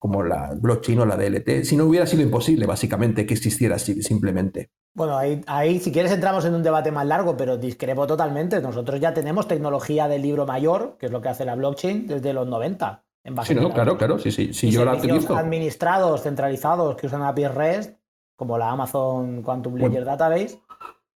como 0.04 0.22
la 0.22 0.52
blockchain 0.54 1.00
o 1.00 1.06
la 1.06 1.16
DLT. 1.16 1.64
Si 1.64 1.78
no 1.78 1.86
hubiera 1.86 2.04
sido 2.04 2.22
imposible, 2.22 2.66
básicamente, 2.66 3.24
que 3.24 3.32
existiera 3.32 3.78
simplemente. 3.78 4.68
Bueno, 4.94 5.16
ahí, 5.16 5.40
ahí 5.46 5.80
si 5.80 5.90
quieres 5.90 6.12
entramos 6.12 6.44
en 6.44 6.54
un 6.54 6.62
debate 6.62 6.92
más 6.92 7.06
largo, 7.06 7.38
pero 7.38 7.56
discrepo 7.56 8.06
totalmente. 8.06 8.60
Nosotros 8.60 9.00
ya 9.00 9.14
tenemos 9.14 9.48
tecnología 9.48 10.06
del 10.06 10.20
libro 10.20 10.44
mayor, 10.44 10.98
que 10.98 11.06
es 11.06 11.12
lo 11.12 11.22
que 11.22 11.30
hace 11.30 11.46
la 11.46 11.54
blockchain, 11.54 12.06
desde 12.06 12.34
los 12.34 12.46
90 12.46 13.02
sí, 13.44 13.54
no, 13.54 13.72
claro, 13.72 13.96
claro, 13.96 14.18
sí, 14.18 14.30
sí. 14.30 14.52
Si 14.52 14.70
yo 14.70 14.84
la 14.84 14.96
utilizo. 14.96 15.34
administrados, 15.34 16.22
centralizados, 16.22 16.96
que 16.96 17.06
usan 17.06 17.22
API 17.22 17.48
REST, 17.48 17.96
como 18.36 18.58
la 18.58 18.70
Amazon 18.70 19.40
Quantum 19.40 19.76
Ledger 19.76 20.04
Database, 20.04 20.60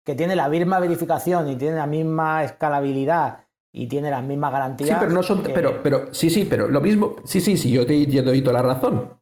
que 0.06 0.16
tiene 0.16 0.34
la 0.34 0.48
misma 0.48 0.80
verificación 0.80 1.50
y 1.50 1.58
tiene 1.58 1.76
la 1.76 1.88
misma 1.88 2.46
escalabilidad 2.46 3.47
y 3.78 3.88
tiene 3.88 4.10
las 4.10 4.24
mismas 4.24 4.52
garantías. 4.52 4.90
Sí, 4.90 4.96
pero 5.00 5.12
no 5.12 5.22
son. 5.22 5.44
Pero, 5.44 5.82
pero, 5.84 6.08
sí, 6.12 6.30
sí, 6.30 6.48
pero 6.50 6.68
lo 6.68 6.82
mismo. 6.82 7.18
Sí, 7.24 7.40
sí, 7.40 7.58
sí, 7.58 7.72
yo 7.72 7.86
te, 7.86 8.06
doy 8.24 8.42
toda 8.42 8.54
la 8.54 8.64
razón. 8.64 9.14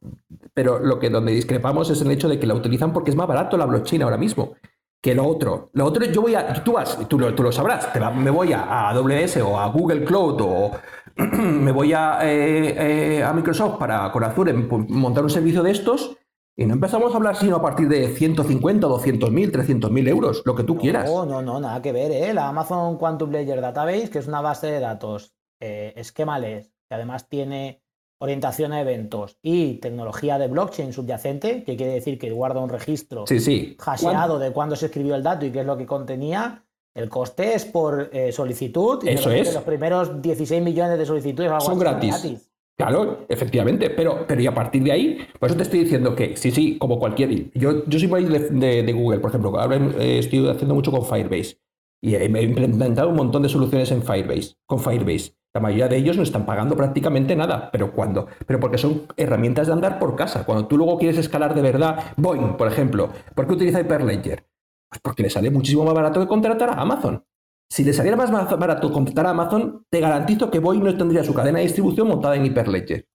Pero 0.54 0.78
lo 0.78 0.98
que 0.98 1.10
donde 1.10 1.32
discrepamos 1.32 1.90
es 1.90 2.00
el 2.00 2.10
hecho 2.10 2.28
de 2.28 2.40
que 2.40 2.46
la 2.46 2.54
utilizan 2.54 2.92
porque 2.92 3.10
es 3.10 3.16
más 3.16 3.28
barato 3.28 3.58
la 3.58 3.66
blockchain 3.66 4.02
ahora 4.02 4.16
mismo 4.16 4.54
que 5.02 5.14
lo 5.14 5.26
otro. 5.26 5.70
Lo 5.74 5.84
otro, 5.84 6.06
yo 6.06 6.22
voy 6.22 6.34
a. 6.34 6.64
Tú 6.64 6.72
vas, 6.72 6.98
tú 7.06 7.18
lo, 7.18 7.34
tú 7.34 7.42
lo 7.42 7.52
sabrás. 7.52 7.90
me 8.16 8.30
voy 8.30 8.54
a 8.54 8.88
AWS 8.88 9.36
o 9.38 9.60
a 9.60 9.68
Google 9.68 10.04
Cloud 10.04 10.40
o, 10.40 10.70
me 11.16 11.70
voy 11.70 11.92
a, 11.92 12.20
eh, 12.22 13.18
eh, 13.18 13.22
a, 13.22 13.32
Microsoft 13.34 13.78
para 13.78 14.10
con 14.10 14.24
Azure 14.24 14.54
montar 14.54 15.22
un 15.22 15.30
servicio 15.30 15.62
de 15.62 15.72
estos 15.72 16.16
y 16.56 16.64
no 16.64 16.74
empezamos 16.74 17.12
a 17.12 17.16
hablar 17.18 17.36
sino 17.36 17.56
a 17.56 17.62
partir 17.62 17.86
de 17.88 18.08
150, 18.08 18.86
200 18.86 19.30
mil, 19.30 19.52
300 19.52 19.90
mil 19.90 20.08
euros, 20.08 20.42
lo 20.46 20.54
que 20.54 20.64
tú 20.64 20.78
quieras. 20.78 21.08
No, 21.08 21.26
no, 21.26 21.42
no, 21.42 21.60
nada 21.60 21.82
que 21.82 21.92
ver, 21.92 22.10
¿eh? 22.10 22.32
La 22.32 22.48
Amazon 22.48 22.96
Quantum 22.96 23.30
Ledger 23.30 23.60
Database, 23.60 24.08
que 24.08 24.18
es 24.18 24.26
una 24.26 24.40
base 24.40 24.68
de 24.68 24.80
datos 24.80 25.34
eh, 25.60 25.92
esquemales, 25.96 26.72
que 26.88 26.94
además 26.94 27.28
tiene 27.28 27.82
orientación 28.18 28.72
a 28.72 28.80
eventos 28.80 29.38
y 29.42 29.74
tecnología 29.74 30.38
de 30.38 30.48
blockchain 30.48 30.94
subyacente, 30.94 31.62
que 31.62 31.76
quiere 31.76 31.92
decir 31.92 32.18
que 32.18 32.30
guarda 32.30 32.60
un 32.60 32.70
registro 32.70 33.26
sí, 33.26 33.40
sí. 33.40 33.76
hasheado 33.84 34.38
de 34.38 34.52
cuándo 34.52 34.74
se 34.76 34.86
escribió 34.86 35.14
el 35.14 35.22
dato 35.22 35.44
y 35.44 35.52
qué 35.52 35.60
es 35.60 35.66
lo 35.66 35.76
que 35.76 35.84
contenía, 35.84 36.64
El 36.94 37.10
coste 37.10 37.54
es 37.54 37.66
por 37.66 38.08
eh, 38.10 38.32
solicitud. 38.32 39.04
Y 39.04 39.10
Eso 39.10 39.30
es. 39.30 39.52
Los 39.52 39.64
primeros 39.64 40.22
16 40.22 40.62
millones 40.62 40.98
de 40.98 41.04
solicitudes 41.04 41.52
son 41.62 41.78
gratis. 41.78 42.50
Claro, 42.76 43.24
efectivamente, 43.30 43.88
pero, 43.88 44.26
pero 44.28 44.42
y 44.42 44.46
a 44.46 44.54
partir 44.54 44.82
de 44.82 44.92
ahí, 44.92 45.18
por 45.40 45.48
eso 45.48 45.56
te 45.56 45.62
estoy 45.62 45.80
diciendo 45.80 46.14
que 46.14 46.36
sí, 46.36 46.50
sí, 46.50 46.76
como 46.76 46.98
cualquier. 46.98 47.50
Yo, 47.52 47.86
yo 47.86 47.98
soy 47.98 48.06
muy 48.06 48.24
de, 48.24 48.82
de, 48.82 48.92
Google, 48.92 49.20
por 49.20 49.30
ejemplo, 49.30 49.58
ahora 49.58 49.76
estoy 49.98 50.46
haciendo 50.46 50.74
mucho 50.74 50.92
con 50.92 51.06
Firebase 51.06 51.58
y 52.02 52.14
he 52.14 52.24
implementado 52.26 53.08
un 53.08 53.16
montón 53.16 53.42
de 53.42 53.48
soluciones 53.48 53.90
en 53.92 54.02
Firebase, 54.02 54.56
con 54.66 54.78
Firebase. 54.78 55.32
La 55.54 55.60
mayoría 55.60 55.88
de 55.88 55.96
ellos 55.96 56.18
no 56.18 56.22
están 56.22 56.44
pagando 56.44 56.76
prácticamente 56.76 57.34
nada, 57.34 57.70
pero 57.72 57.92
cuando, 57.92 58.26
pero 58.46 58.60
porque 58.60 58.76
son 58.76 59.06
herramientas 59.16 59.68
de 59.68 59.72
andar 59.72 59.98
por 59.98 60.14
casa. 60.14 60.44
Cuando 60.44 60.66
tú 60.66 60.76
luego 60.76 60.98
quieres 60.98 61.16
escalar 61.16 61.54
de 61.54 61.62
verdad, 61.62 62.12
Boeing, 62.18 62.58
por 62.58 62.68
ejemplo, 62.68 63.08
¿por 63.34 63.46
qué 63.46 63.54
utiliza 63.54 63.80
Hyperledger? 63.80 64.46
Pues 64.90 65.00
porque 65.00 65.22
le 65.22 65.30
sale 65.30 65.50
muchísimo 65.50 65.84
más 65.84 65.94
barato 65.94 66.20
que 66.20 66.26
contratar 66.26 66.68
a 66.68 66.82
Amazon. 66.82 67.24
Si 67.68 67.84
le 67.84 67.92
saliera 67.92 68.16
más 68.16 68.30
barato 68.30 68.92
contratar 68.92 69.26
a 69.26 69.30
Amazon, 69.30 69.84
te 69.90 70.00
garantizo 70.00 70.50
que 70.50 70.60
Boeing 70.60 70.84
no 70.84 70.96
tendría 70.96 71.24
su 71.24 71.34
cadena 71.34 71.58
de 71.58 71.64
distribución 71.64 72.08
montada 72.08 72.36
en 72.36 72.46
Hyperledger, 72.46 73.06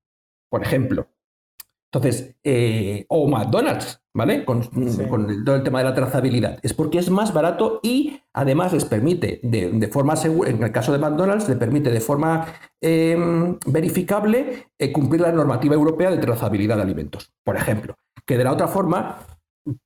por 0.50 0.62
ejemplo. 0.62 1.08
Entonces, 1.94 2.38
eh, 2.44 3.06
o 3.10 3.28
McDonald's, 3.28 4.02
¿vale? 4.14 4.46
Con, 4.46 4.62
todo 5.44 5.56
el 5.56 5.64
tema 5.64 5.80
de 5.80 5.86
la 5.86 5.94
trazabilidad. 5.94 6.58
Es 6.64 6.74
porque 6.74 7.00
es 7.00 7.10
más 7.10 7.34
barato 7.34 7.82
y 7.84 8.22
además 8.34 8.72
les 8.72 8.86
permite, 8.86 9.42
de, 9.44 9.88
forma 9.90 10.16
segura, 10.16 10.50
en 10.50 10.64
el 10.64 10.72
caso 10.72 10.94
de 10.94 11.00
McDonald's, 11.00 11.50
le 11.50 11.58
permite 11.58 11.92
de 11.92 12.00
forma 12.00 12.48
em, 12.80 13.58
verificable 13.66 14.68
eh, 14.80 14.92
cumplir 14.94 15.22
la 15.22 15.34
normativa 15.34 15.76
europea 15.76 16.12
de 16.12 16.18
trazabilidad 16.18 16.78
de 16.78 16.84
alimentos, 16.84 17.34
por 17.44 17.58
ejemplo. 17.58 17.98
Que 18.26 18.38
de 18.38 18.46
la 18.46 18.54
otra 18.54 18.70
forma 18.70 19.18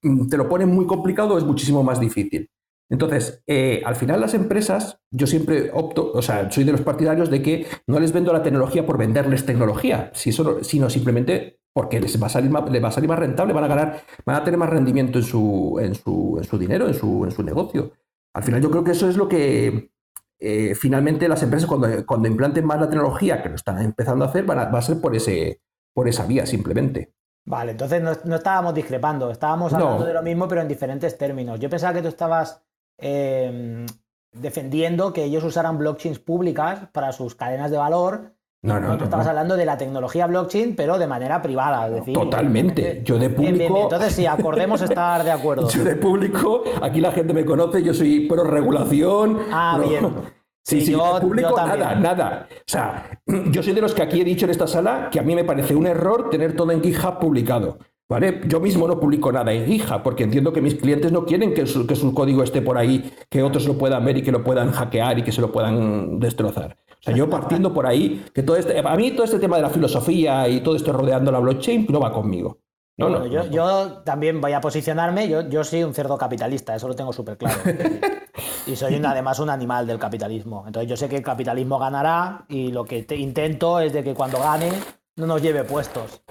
mm, 0.04 0.28
te 0.28 0.38
lo 0.38 0.48
ponen 0.48 0.70
muy 0.70 0.86
complicado, 0.86 1.40
es 1.40 1.44
muchísimo 1.44 1.84
más 1.84 2.00
difícil. 2.00 2.52
Entonces, 2.90 3.44
eh, 3.48 3.82
al 3.86 3.96
final 3.96 4.22
las 4.22 4.34
empresas, 4.34 5.00
yo 5.12 5.26
siempre 5.26 5.72
opto, 5.74 6.12
o 6.14 6.22
sea, 6.22 6.52
soy 6.52 6.64
de 6.64 6.72
los 6.72 6.82
partidarios 6.82 7.32
de 7.32 7.42
que 7.42 7.68
no 7.88 8.00
les 8.00 8.12
vendo 8.12 8.32
la 8.32 8.44
tecnología 8.44 8.86
por 8.86 8.98
venderles 8.98 9.46
tecnología, 9.46 10.12
sino 10.14 10.90
simplemente 10.90 11.60
porque 11.76 12.00
les 12.00 12.22
va 12.22 12.28
a 12.28 12.30
salir 12.30 12.50
más, 12.50 12.64
va 12.64 12.88
a 12.88 12.92
salir 12.92 13.10
más 13.10 13.20
rentable, 13.20 13.54
van 13.54 13.66
a 13.66 13.68
ganar, 13.68 14.02
van 14.26 14.38
a 14.38 14.44
tener 14.46 14.58
más 14.58 14.70
rendimiento 14.70 15.20
en 15.20 15.26
su, 15.26 15.78
en 15.82 15.94
su, 15.94 16.36
en 16.38 16.44
su 16.46 16.58
dinero, 16.58 16.88
en 16.88 16.94
su, 16.94 17.26
en 17.26 17.32
su 17.32 17.44
negocio. 17.44 17.92
Al 18.34 18.44
final 18.44 18.62
yo 18.62 18.72
creo 18.72 18.84
que 18.84 18.92
eso 18.92 19.10
es 19.10 19.18
lo 19.18 19.28
que 19.28 19.92
eh, 20.40 20.74
finalmente 20.76 21.28
las 21.28 21.44
empresas 21.44 21.68
cuando, 21.68 22.06
cuando, 22.06 22.30
implanten 22.30 22.66
más 22.66 22.80
la 22.80 22.90
tecnología, 22.90 23.42
que 23.44 23.50
lo 23.50 23.56
están 23.56 23.82
empezando 23.82 24.24
a 24.24 24.30
hacer, 24.30 24.46
van 24.46 24.60
a, 24.60 24.66
va 24.66 24.80
a 24.80 24.82
ser 24.82 25.02
por, 25.02 25.16
ese, 25.16 25.60
por 25.94 26.08
esa 26.08 26.26
vía 26.26 26.46
simplemente. 26.46 27.14
Vale, 27.46 27.72
entonces 27.72 28.02
no, 28.02 28.36
estábamos 28.36 28.74
discrepando, 28.74 29.30
estábamos 29.30 29.74
hablando 29.74 30.06
de 30.06 30.14
lo 30.14 30.24
mismo 30.24 30.48
pero 30.48 30.62
en 30.62 30.68
diferentes 30.68 31.18
términos. 31.18 31.60
Yo 31.60 31.70
pensaba 31.70 31.94
que 31.94 32.02
tú 32.02 32.08
estabas 32.08 32.65
em, 32.98 33.86
defendiendo 34.32 35.14
que 35.14 35.24
ellos 35.24 35.44
usaran 35.44 35.78
blockchains 35.78 36.20
públicas 36.20 36.88
para 36.92 37.12
sus 37.12 37.36
cadenas 37.36 37.72
de 37.72 37.78
valor 37.78 38.36
no, 38.66 38.80
no, 38.80 38.98
no. 38.98 39.04
Estabas 39.04 39.28
hablando 39.28 39.56
de 39.56 39.64
la 39.64 39.78
tecnología 39.78 40.26
blockchain, 40.26 40.76
pero 40.76 40.98
de 40.98 41.06
manera 41.06 41.40
privada. 41.40 41.88
decir, 41.88 42.16
Totalmente. 42.16 43.02
Yo 43.06 43.20
de 43.20 43.30
público. 43.30 43.84
Entonces, 43.84 44.14
sí, 44.14 44.26
acordemos 44.26 44.82
estar 44.82 45.24
de 45.24 45.32
acuerdo. 45.32 45.70
Yo 45.76 45.84
de 45.84 45.96
público, 45.96 46.64
aquí 46.82 47.00
la 47.00 47.12
gente 47.12 47.32
me 47.34 47.46
conoce, 47.46 47.84
yo 47.84 47.94
soy 47.94 48.28
pro 48.28 48.44
regulación. 48.44 49.40
Ah, 49.52 49.80
bien. 49.88 50.14
Sí, 50.68 50.82
sí, 50.82 50.94
yo, 50.94 51.20
público, 51.22 51.56
nada, 51.56 51.94
nada. 51.94 52.48
O 52.50 52.64
sea, 52.66 53.22
yo 53.52 53.62
soy 53.62 53.74
de 53.74 53.82
los 53.82 53.94
que 53.94 54.02
aquí 54.02 54.22
he 54.22 54.24
dicho 54.24 54.46
en 54.46 54.50
esta 54.50 54.66
sala 54.66 55.10
que 55.12 55.20
a 55.20 55.22
mí 55.22 55.36
me 55.36 55.44
parece 55.44 55.76
un 55.76 55.86
error 55.86 56.32
tener 56.32 56.56
todo 56.56 56.72
en 56.72 56.82
GitHub 56.82 57.20
publicado. 57.20 57.78
¿Vale? 58.08 58.42
Yo 58.48 58.60
mismo 58.60 58.88
no 58.88 59.00
publico 59.00 59.32
nada 59.32 59.52
en 59.52 59.66
GitHub 59.66 60.04
porque 60.04 60.24
entiendo 60.24 60.54
que 60.54 60.62
mis 60.62 60.76
clientes 60.76 61.12
no 61.12 61.26
quieren 61.26 61.54
que 61.54 61.66
su, 61.66 61.88
que 61.88 61.96
su 61.96 62.14
código 62.14 62.44
esté 62.44 62.62
por 62.62 62.78
ahí, 62.78 63.12
que 63.30 63.42
otros 63.42 63.66
lo 63.66 63.78
puedan 63.78 64.06
ver 64.06 64.18
y 64.18 64.22
que 64.22 64.32
lo 64.32 64.44
puedan 64.44 64.72
hackear 64.72 65.18
y 65.20 65.24
que 65.24 65.32
se 65.32 65.42
lo 65.42 65.52
puedan 65.52 66.20
destrozar 66.20 66.78
sea, 67.06 67.16
yo 67.16 67.30
partiendo 67.30 67.74
por 67.74 67.86
ahí, 67.86 68.26
que 68.34 68.44
todo 68.44 68.58
este, 68.58 68.80
a 68.80 68.96
mí 68.96 69.12
todo 69.12 69.24
este 69.24 69.40
tema 69.40 69.58
de 69.58 69.62
la 69.62 69.70
filosofía 69.70 70.48
y 70.48 70.62
todo 70.62 70.76
esto 70.76 70.92
rodeando 70.92 71.32
la 71.32 71.40
blockchain 71.40 71.88
no 71.90 72.00
va 72.00 72.12
conmigo. 72.12 72.60
No, 72.98 73.10
no, 73.10 73.26
yo, 73.26 74.04
también 74.04 74.40
voy 74.40 74.54
a 74.54 74.62
posicionarme, 74.62 75.28
yo, 75.28 75.50
yo 75.50 75.66
soy 75.66 75.84
un 75.84 75.94
cerdo 75.94 76.18
capitalista, 76.18 76.76
eso 76.76 76.88
lo 76.88 76.96
tengo 76.96 77.12
súper 77.12 77.38
claro. 77.38 77.60
y 78.68 78.76
soy 78.78 78.96
además 79.04 79.40
un 79.40 79.50
animal 79.50 79.86
del 79.86 80.00
capitalismo. 80.00 80.64
Entonces 80.66 80.90
yo 80.90 80.96
sé 80.96 81.10
que 81.10 81.18
el 81.18 81.22
capitalismo 81.22 81.78
ganará 81.78 82.46
y 82.48 82.72
lo 82.72 82.86
que 82.86 83.06
intento 83.18 83.82
es 83.82 83.92
de 83.92 84.02
que 84.02 84.14
cuando 84.14 84.40
gane 84.40 84.72
no 85.16 85.28
nos 85.28 85.42
lleve 85.42 85.64
puestos. 85.64 86.22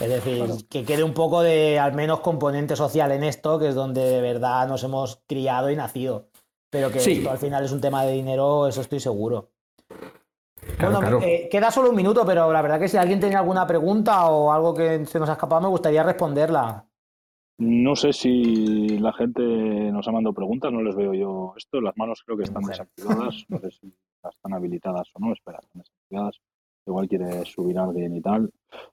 Es 0.00 0.08
decir, 0.08 0.44
que 0.68 0.84
quede 0.84 1.04
un 1.04 1.14
poco 1.14 1.42
de 1.42 1.78
al 1.78 1.94
menos 1.94 2.20
componente 2.20 2.74
social 2.76 3.12
en 3.12 3.22
esto, 3.22 3.58
que 3.58 3.68
es 3.68 3.74
donde 3.74 4.02
de 4.02 4.20
verdad 4.20 4.66
nos 4.66 4.82
hemos 4.82 5.22
criado 5.26 5.70
y 5.70 5.76
nacido. 5.76 6.28
Pero 6.70 6.90
que 6.90 6.98
esto 6.98 7.30
al 7.30 7.38
final 7.38 7.64
es 7.64 7.72
un 7.72 7.80
tema 7.80 8.04
de 8.04 8.12
dinero, 8.12 8.66
eso 8.66 8.80
estoy 8.80 8.98
seguro 8.98 9.50
bueno, 10.78 11.20
eh, 11.22 11.48
queda 11.50 11.70
solo 11.70 11.90
un 11.90 11.96
minuto, 11.96 12.24
pero 12.24 12.52
la 12.52 12.62
verdad 12.62 12.78
que 12.78 12.88
si 12.88 12.96
alguien 12.96 13.20
tiene 13.20 13.36
alguna 13.36 13.66
pregunta 13.66 14.26
o 14.28 14.52
algo 14.52 14.74
que 14.74 15.04
se 15.06 15.18
nos 15.18 15.28
ha 15.28 15.32
escapado, 15.32 15.62
me 15.62 15.68
gustaría 15.68 16.02
responderla. 16.02 16.86
No 17.58 17.94
sé 17.94 18.12
si 18.12 18.98
la 18.98 19.12
gente 19.12 19.42
nos 19.42 20.06
ha 20.08 20.12
mandado 20.12 20.34
preguntas, 20.34 20.72
no 20.72 20.82
les 20.82 20.96
veo 20.96 21.14
yo 21.14 21.54
esto. 21.56 21.80
Las 21.80 21.96
manos 21.96 22.22
creo 22.24 22.36
que 22.36 22.44
están 22.44 22.64
desactivadas. 22.64 23.44
No 23.48 23.58
sé 23.60 23.70
si 23.70 23.92
están 24.24 24.54
habilitadas 24.54 25.08
o 25.14 25.20
no. 25.20 25.32
Espera, 25.32 25.58
están 25.62 25.82
desactivadas. 25.82 26.40
Igual 26.86 27.08
quiere 27.08 27.44
subir 27.44 27.78
alguien 27.78 28.16
y 28.16 28.20
tal. 28.20 28.50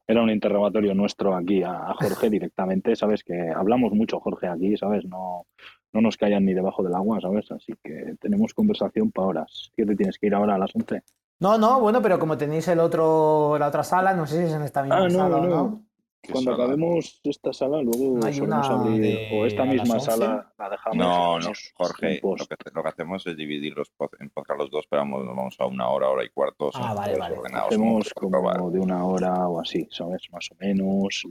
Era 0.08 0.22
un 0.22 0.30
interrogatorio 0.30 0.94
nuestro 0.94 1.36
aquí 1.36 1.64
a, 1.64 1.94
Jorge 2.00 2.30
directamente. 2.30 2.96
Sabes 2.96 3.24
que 3.24 3.50
hablamos 3.50 3.94
mucho, 3.94 4.20
Jorge, 4.20 4.48
aquí, 4.48 4.78
¿sabes? 4.78 5.06
No, 5.06 5.46
no 5.94 6.02
nos 6.02 6.18
callan 6.18 6.46
ni 6.46 6.54
debajo 6.54 6.84
del 6.84 6.96
agua, 6.96 7.20
¿sabes? 7.22 7.52
Así 7.52 7.74
que 7.84 8.16
tenemos 8.20 8.54
conversación 8.54 9.12
para 9.12 9.28
horas. 9.28 9.72
¿Qué 9.76 9.86
te 9.86 9.96
tienes 9.96 10.18
que 10.20 10.28
ir 10.28 10.36
ahora 10.36 10.56
a 10.56 10.60
las 10.60 10.76
11? 10.76 11.02
No, 11.40 11.58
no, 11.58 11.80
bueno, 11.80 12.02
pero 12.02 12.20
como 12.20 12.38
tenéis 12.38 12.68
el 12.68 12.80
otro, 12.80 13.58
la 13.58 13.68
otra 13.68 13.84
sala, 13.84 14.14
no 14.14 14.28
sé 14.28 14.40
si 14.40 14.44
es 14.44 14.54
en 14.54 14.64
esta 14.64 14.84
misma 14.84 15.06
ah, 15.06 15.10
sala 15.10 15.38
o 15.38 15.46
no. 15.48 15.89
Cuando 16.32 16.54
acabemos 16.54 17.22
esta 17.24 17.54
sala, 17.54 17.82
luego 17.82 18.20
Hay 18.26 18.40
una 18.40 18.62
abrir, 18.62 19.18
o 19.34 19.46
esta 19.46 19.66
misma 19.66 20.00
sala 20.00 20.54
la 20.58 20.70
dejamos. 20.70 20.98
No, 20.98 21.40
no, 21.40 21.52
Jorge, 21.76 22.20
lo 22.22 22.36
que, 22.36 22.56
lo 22.74 22.84
que, 22.84 22.90
hacemos 22.90 23.26
es 23.26 23.38
dividir 23.38 23.74
los 23.76 23.92
en 24.20 24.30
podcast 24.30 24.60
los 24.60 24.70
dos, 24.70 24.86
pero 24.90 25.02
vamos, 25.02 25.26
vamos 25.26 25.56
a 25.60 25.66
una 25.66 25.90
hora, 25.90 26.10
hora 26.10 26.24
y 26.24 26.30
cuarto. 26.30 26.70
Ah, 26.74 26.94
vale, 26.94 27.18
vale. 27.18 27.38
Hacemos 27.54 28.14
como 28.14 28.70
de 28.70 28.80
una 28.80 29.06
hora 29.06 29.48
o 29.48 29.60
así, 29.62 29.88
¿sabes? 29.92 30.24
Más 30.32 30.50
o 30.52 30.56
menos 30.60 31.24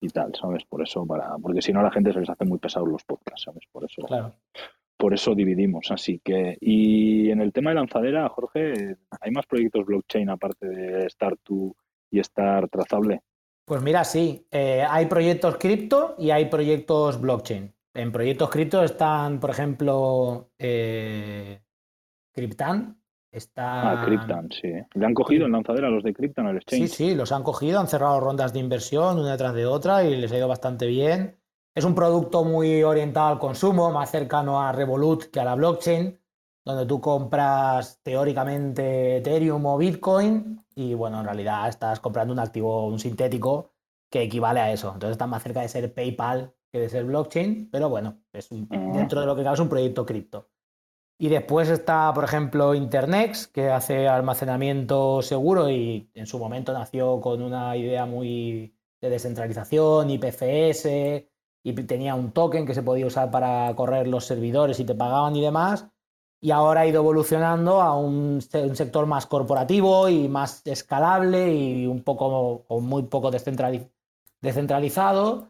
y 0.00 0.08
tal, 0.08 0.32
¿sabes? 0.34 0.64
Por 0.64 0.82
eso, 0.82 1.04
para, 1.06 1.36
porque 1.38 1.60
si 1.60 1.72
no 1.72 1.80
a 1.80 1.84
la 1.84 1.90
gente 1.90 2.12
se 2.12 2.20
les 2.20 2.30
hace 2.30 2.44
muy 2.44 2.58
pesados 2.58 2.88
los 2.88 3.04
podcasts, 3.04 3.42
¿sabes? 3.44 3.64
Por 3.72 3.84
eso. 3.84 4.02
Claro 4.02 4.34
por 4.98 5.14
eso 5.14 5.34
dividimos. 5.34 5.90
Así 5.90 6.20
que, 6.22 6.58
y 6.60 7.30
en 7.30 7.40
el 7.40 7.52
tema 7.52 7.70
de 7.70 7.76
lanzadera, 7.76 8.28
Jorge, 8.28 8.96
¿hay 9.20 9.30
más 9.30 9.46
proyectos 9.46 9.86
blockchain 9.86 10.28
aparte 10.28 10.68
de 10.68 11.06
Start2 11.06 11.72
y 12.10 12.22
Start 12.22 12.70
Trazable? 12.70 13.22
Pues 13.68 13.82
mira, 13.82 14.02
sí, 14.02 14.46
eh, 14.50 14.82
hay 14.88 15.04
proyectos 15.06 15.58
cripto 15.58 16.14
y 16.16 16.30
hay 16.30 16.46
proyectos 16.46 17.20
blockchain. 17.20 17.70
En 17.92 18.10
proyectos 18.10 18.48
cripto 18.48 18.82
están, 18.82 19.38
por 19.40 19.50
ejemplo, 19.50 20.52
eh, 20.58 21.60
Cryptan. 22.32 22.98
Está... 23.30 23.90
Ah, 23.90 24.04
Cryptan, 24.06 24.48
sí. 24.50 24.72
¿Le 24.94 25.06
han 25.06 25.12
cogido 25.12 25.44
en 25.44 25.52
lanzadera 25.52 25.90
los 25.90 26.02
de 26.02 26.14
Cryptan 26.14 26.46
al 26.46 26.56
exchange? 26.56 26.88
Sí, 26.88 27.10
sí, 27.10 27.14
los 27.14 27.30
han 27.30 27.42
cogido, 27.42 27.78
han 27.78 27.88
cerrado 27.88 28.18
rondas 28.20 28.54
de 28.54 28.60
inversión 28.60 29.18
una 29.18 29.32
detrás 29.32 29.52
de 29.52 29.66
otra 29.66 30.02
y 30.02 30.16
les 30.16 30.32
ha 30.32 30.38
ido 30.38 30.48
bastante 30.48 30.86
bien. 30.86 31.38
Es 31.74 31.84
un 31.84 31.94
producto 31.94 32.44
muy 32.44 32.82
orientado 32.82 33.28
al 33.28 33.38
consumo, 33.38 33.92
más 33.92 34.10
cercano 34.10 34.62
a 34.62 34.72
Revolut 34.72 35.24
que 35.24 35.40
a 35.40 35.44
la 35.44 35.54
blockchain, 35.54 36.18
donde 36.64 36.86
tú 36.86 37.02
compras 37.02 38.00
teóricamente 38.02 39.18
Ethereum 39.18 39.66
o 39.66 39.76
Bitcoin 39.76 40.64
y 40.78 40.94
bueno, 40.94 41.18
en 41.18 41.24
realidad 41.24 41.68
estás 41.68 41.98
comprando 41.98 42.32
un 42.32 42.38
activo, 42.38 42.86
un 42.86 43.00
sintético 43.00 43.72
que 44.08 44.22
equivale 44.22 44.60
a 44.60 44.72
eso. 44.72 44.92
Entonces 44.92 45.12
está 45.12 45.26
más 45.26 45.42
cerca 45.42 45.60
de 45.60 45.68
ser 45.68 45.92
PayPal 45.92 46.54
que 46.70 46.78
de 46.78 46.88
ser 46.88 47.04
blockchain, 47.04 47.68
pero 47.68 47.88
bueno, 47.88 48.20
es 48.32 48.52
mm. 48.52 48.92
dentro 48.92 49.20
de 49.20 49.26
lo 49.26 49.34
que 49.34 49.42
cabe 49.42 49.54
es 49.54 49.60
un 49.60 49.68
proyecto 49.68 50.06
cripto. 50.06 50.48
Y 51.18 51.30
después 51.30 51.68
está, 51.68 52.12
por 52.14 52.22
ejemplo, 52.22 52.76
Internex, 52.76 53.48
que 53.48 53.70
hace 53.70 54.06
almacenamiento 54.06 55.20
seguro 55.20 55.68
y 55.68 56.12
en 56.14 56.26
su 56.26 56.38
momento 56.38 56.72
nació 56.72 57.20
con 57.20 57.42
una 57.42 57.76
idea 57.76 58.06
muy 58.06 58.72
de 59.00 59.10
descentralización, 59.10 60.10
IPFS, 60.10 60.86
y 61.64 61.72
tenía 61.88 62.14
un 62.14 62.30
token 62.30 62.64
que 62.66 62.74
se 62.74 62.84
podía 62.84 63.06
usar 63.06 63.32
para 63.32 63.74
correr 63.74 64.06
los 64.06 64.26
servidores 64.26 64.78
y 64.78 64.84
te 64.84 64.94
pagaban 64.94 65.34
y 65.34 65.40
demás. 65.40 65.88
Y 66.40 66.52
ahora 66.52 66.82
ha 66.82 66.86
ido 66.86 67.00
evolucionando 67.00 67.80
a 67.80 67.98
un, 67.98 68.40
sector 68.40 69.06
más 69.06 69.26
corporativo 69.26 70.08
y 70.08 70.28
más 70.28 70.64
escalable 70.66 71.52
y 71.52 71.86
un 71.86 72.02
poco 72.02 72.64
o 72.68 72.80
muy 72.80 73.04
poco 73.04 73.30
descentralizado. 73.30 75.48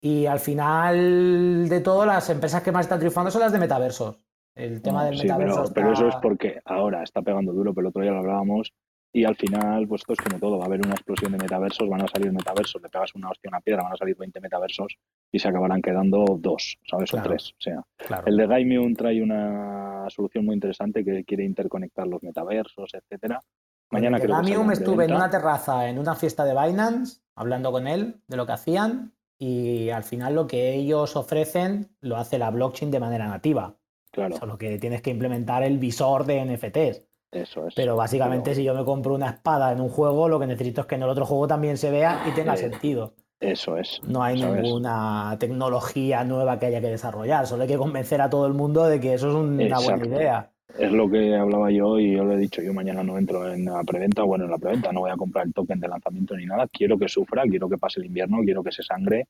Y 0.00 0.26
al 0.26 0.40
final 0.40 1.68
de 1.68 1.80
todo, 1.80 2.06
las 2.06 2.28
empresas 2.30 2.62
que 2.62 2.72
más 2.72 2.86
están 2.86 2.98
triunfando 2.98 3.30
son 3.30 3.42
las 3.42 3.52
de 3.52 3.58
metaversos. 3.58 4.16
El 4.54 4.82
tema 4.82 5.04
del 5.04 5.18
metaverso. 5.18 5.64
Pero, 5.64 5.74
pero, 5.74 5.92
eso 5.92 6.08
es 6.08 6.16
porque 6.16 6.60
ahora 6.64 7.02
está 7.02 7.22
pegando 7.22 7.52
duro, 7.52 7.72
pero 7.72 7.86
el 7.86 7.90
otro 7.90 8.02
día 8.02 8.10
lo 8.10 8.18
hablábamos 8.18 8.72
y 9.12 9.24
al 9.24 9.36
final, 9.36 9.86
pues 9.86 10.00
esto 10.00 10.14
es 10.14 10.20
como 10.20 10.38
todo, 10.38 10.58
va 10.58 10.64
a 10.64 10.66
haber 10.66 10.80
una 10.84 10.94
explosión 10.94 11.32
de 11.32 11.38
metaversos, 11.38 11.86
van 11.88 12.02
a 12.02 12.08
salir 12.08 12.32
metaversos, 12.32 12.80
le 12.80 12.88
pegas 12.88 13.14
una 13.14 13.28
hostia 13.28 13.48
a 13.48 13.56
una 13.56 13.60
piedra, 13.60 13.82
van 13.82 13.92
a 13.92 13.96
salir 13.96 14.16
20 14.16 14.40
metaversos 14.40 14.96
y 15.30 15.38
se 15.38 15.48
acabarán 15.48 15.82
quedando 15.82 16.24
dos, 16.38 16.78
¿sabes? 16.88 17.12
o 17.12 17.22
tres. 17.22 17.52
O 17.52 17.60
sea, 17.60 17.84
el 18.24 18.36
de 18.36 18.46
Daimion 18.46 18.94
trae 18.94 19.22
una 19.22 20.06
solución 20.08 20.46
muy 20.46 20.54
interesante 20.54 21.04
que 21.04 21.24
quiere 21.24 21.44
interconectar 21.44 22.06
los 22.06 22.22
metaversos, 22.22 22.90
etcétera. 22.94 23.42
Mañana 23.90 24.18
creo 24.18 24.40
que 24.40 24.58
me 24.64 24.72
estuve 24.72 25.04
en 25.04 25.14
una 25.14 25.28
terraza, 25.28 25.86
en 25.88 25.98
una 25.98 26.14
fiesta 26.14 26.46
de 26.46 26.52
Binance, 26.52 27.20
hablando 27.34 27.70
con 27.70 27.86
él 27.86 28.22
de 28.26 28.36
lo 28.38 28.46
que 28.46 28.52
hacían 28.52 29.12
y 29.38 29.90
al 29.90 30.04
final 30.04 30.34
lo 30.34 30.46
que 30.46 30.72
ellos 30.72 31.16
ofrecen 31.16 31.90
lo 32.00 32.16
hace 32.16 32.38
la 32.38 32.50
blockchain 32.50 32.90
de 32.90 33.00
manera 33.00 33.28
nativa. 33.28 33.76
Claro. 34.10 34.36
Solo 34.36 34.56
que 34.56 34.78
tienes 34.78 35.02
que 35.02 35.10
implementar 35.10 35.62
el 35.62 35.78
visor 35.78 36.24
de 36.24 36.44
NFTs. 36.44 37.11
Eso 37.32 37.66
es. 37.66 37.74
Pero 37.74 37.96
básicamente 37.96 38.54
si 38.54 38.62
yo 38.62 38.74
me 38.74 38.84
compro 38.84 39.14
una 39.14 39.30
espada 39.30 39.72
en 39.72 39.80
un 39.80 39.88
juego, 39.88 40.28
lo 40.28 40.38
que 40.38 40.46
necesito 40.46 40.82
es 40.82 40.86
que 40.86 40.96
en 40.96 41.02
el 41.02 41.08
otro 41.08 41.24
juego 41.24 41.48
también 41.48 41.78
se 41.78 41.90
vea 41.90 42.22
y 42.28 42.32
tenga 42.32 42.56
sentido. 42.56 43.14
Eso 43.40 43.76
es. 43.76 44.00
No 44.06 44.22
hay 44.22 44.40
ninguna 44.40 45.36
tecnología 45.40 46.22
nueva 46.22 46.58
que 46.58 46.66
haya 46.66 46.80
que 46.80 46.90
desarrollar, 46.90 47.46
solo 47.46 47.62
hay 47.62 47.68
que 47.68 47.76
convencer 47.76 48.20
a 48.20 48.30
todo 48.30 48.46
el 48.46 48.52
mundo 48.52 48.84
de 48.84 49.00
que 49.00 49.14
eso 49.14 49.30
es 49.30 49.34
una 49.34 49.80
buena 49.80 50.06
idea. 50.06 50.50
Es 50.78 50.92
lo 50.92 51.10
que 51.10 51.34
hablaba 51.34 51.70
yo 51.70 51.98
y 51.98 52.12
yo 52.12 52.24
lo 52.24 52.32
he 52.32 52.38
dicho, 52.38 52.62
yo 52.62 52.72
mañana 52.72 53.02
no 53.02 53.18
entro 53.18 53.52
en 53.52 53.64
la 53.64 53.82
preventa, 53.82 54.22
bueno, 54.22 54.44
en 54.44 54.50
la 54.50 54.58
preventa 54.58 54.92
no 54.92 55.00
voy 55.00 55.10
a 55.10 55.16
comprar 55.16 55.46
el 55.46 55.52
token 55.52 55.80
de 55.80 55.88
lanzamiento 55.88 56.36
ni 56.36 56.46
nada, 56.46 56.66
quiero 56.68 56.98
que 56.98 57.08
sufra, 57.08 57.42
quiero 57.42 57.68
que 57.68 57.76
pase 57.76 58.00
el 58.00 58.06
invierno, 58.06 58.38
quiero 58.44 58.62
que 58.62 58.72
se 58.72 58.82
sangre 58.82 59.26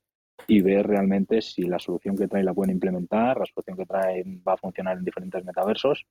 y 0.46 0.60
ver 0.60 0.86
realmente 0.86 1.40
si 1.40 1.62
la 1.62 1.78
solución 1.78 2.16
que 2.16 2.28
trae 2.28 2.44
la 2.44 2.54
pueden 2.54 2.74
implementar, 2.74 3.38
la 3.38 3.46
solución 3.46 3.76
que 3.76 3.86
trae 3.86 4.24
va 4.46 4.52
a 4.54 4.56
funcionar 4.56 4.98
en 4.98 5.04
diferentes 5.04 5.44
metaversos 5.44 6.04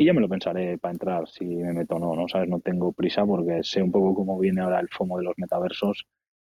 y 0.00 0.06
ya 0.06 0.14
me 0.14 0.22
lo 0.22 0.30
pensaré 0.30 0.78
para 0.78 0.92
entrar 0.92 1.28
si 1.28 1.44
me 1.44 1.74
meto 1.74 1.96
o 1.96 1.98
no, 1.98 2.14
¿no? 2.14 2.26
¿Sabes? 2.26 2.48
No 2.48 2.58
tengo 2.60 2.90
prisa 2.90 3.26
porque 3.26 3.62
sé 3.62 3.82
un 3.82 3.92
poco 3.92 4.14
cómo 4.14 4.38
viene 4.38 4.62
ahora 4.62 4.80
el 4.80 4.88
FOMO 4.88 5.18
de 5.18 5.24
los 5.24 5.34
metaversos 5.36 6.06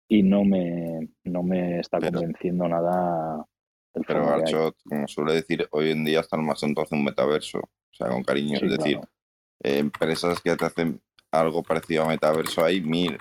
y 0.09 0.21
no 0.21 0.43
me, 0.43 1.07
no 1.23 1.43
me 1.43 1.79
está 1.79 2.01
convenciendo 2.01 2.67
nada. 2.67 3.45
El 3.93 4.03
pero 4.03 4.27
Archot, 4.27 4.75
como 4.83 5.07
suele 5.07 5.35
decir, 5.35 5.65
hoy 5.71 5.91
en 5.91 6.03
día 6.03 6.19
están 6.19 6.45
más 6.45 6.61
entonces 6.61 6.91
un 6.91 7.05
metaverso, 7.05 7.59
o 7.59 7.93
sea, 7.93 8.09
con 8.09 8.21
cariño. 8.21 8.59
es 8.61 8.69
decir, 8.69 8.99
eh, 9.63 9.77
empresas 9.77 10.41
que 10.41 10.53
te 10.57 10.65
hacen 10.65 10.99
algo 11.31 11.63
parecido 11.63 12.03
a 12.03 12.09
metaverso 12.09 12.65
hay 12.65 12.81
mil. 12.81 13.17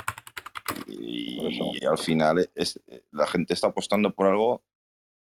Y, 0.88 1.86
al 1.88 1.98
final 1.98 2.50
es, 2.52 2.82
la 3.12 3.28
gente 3.28 3.54
está 3.54 3.68
apostando 3.68 4.12
por 4.12 4.26
algo 4.26 4.64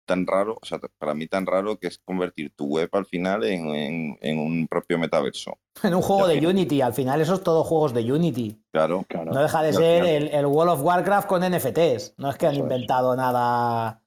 tan 0.05 0.27
raro, 0.27 0.59
o 0.61 0.67
sea, 0.67 0.81
para 0.99 1.15
mí 1.15 1.27
tan 1.27 1.47
raro 1.47 1.79
que 1.79 1.87
es 1.87 1.99
convertir 1.99 2.53
tu 2.55 2.67
web 2.67 2.89
al 2.93 3.07
final 3.07 3.45
en, 3.45 4.19
un 4.39 4.67
propio 4.69 4.99
metaverso. 4.99 5.59
En 5.83 5.95
un 5.95 6.03
juego 6.03 6.27
de 6.27 6.47
Unity, 6.47 6.83
al 6.83 6.93
final 6.93 7.21
esos 7.21 7.43
todos 7.43 7.67
juegos 7.67 7.95
de 7.95 8.13
Unity. 8.13 8.61
Claro, 8.73 9.05
claro. 9.09 9.33
No 9.33 9.41
deja 9.41 9.63
de 9.63 9.73
ser 9.73 10.05
el, 10.05 10.47
World 10.47 10.73
of 10.73 10.83
Warcraft 10.83 11.29
con 11.29 11.43
NFTs. 11.43 12.15
No 12.19 12.29
es 12.29 12.37
que 12.37 12.47
han 12.47 12.57
inventado 12.57 13.17
nada 13.17 14.03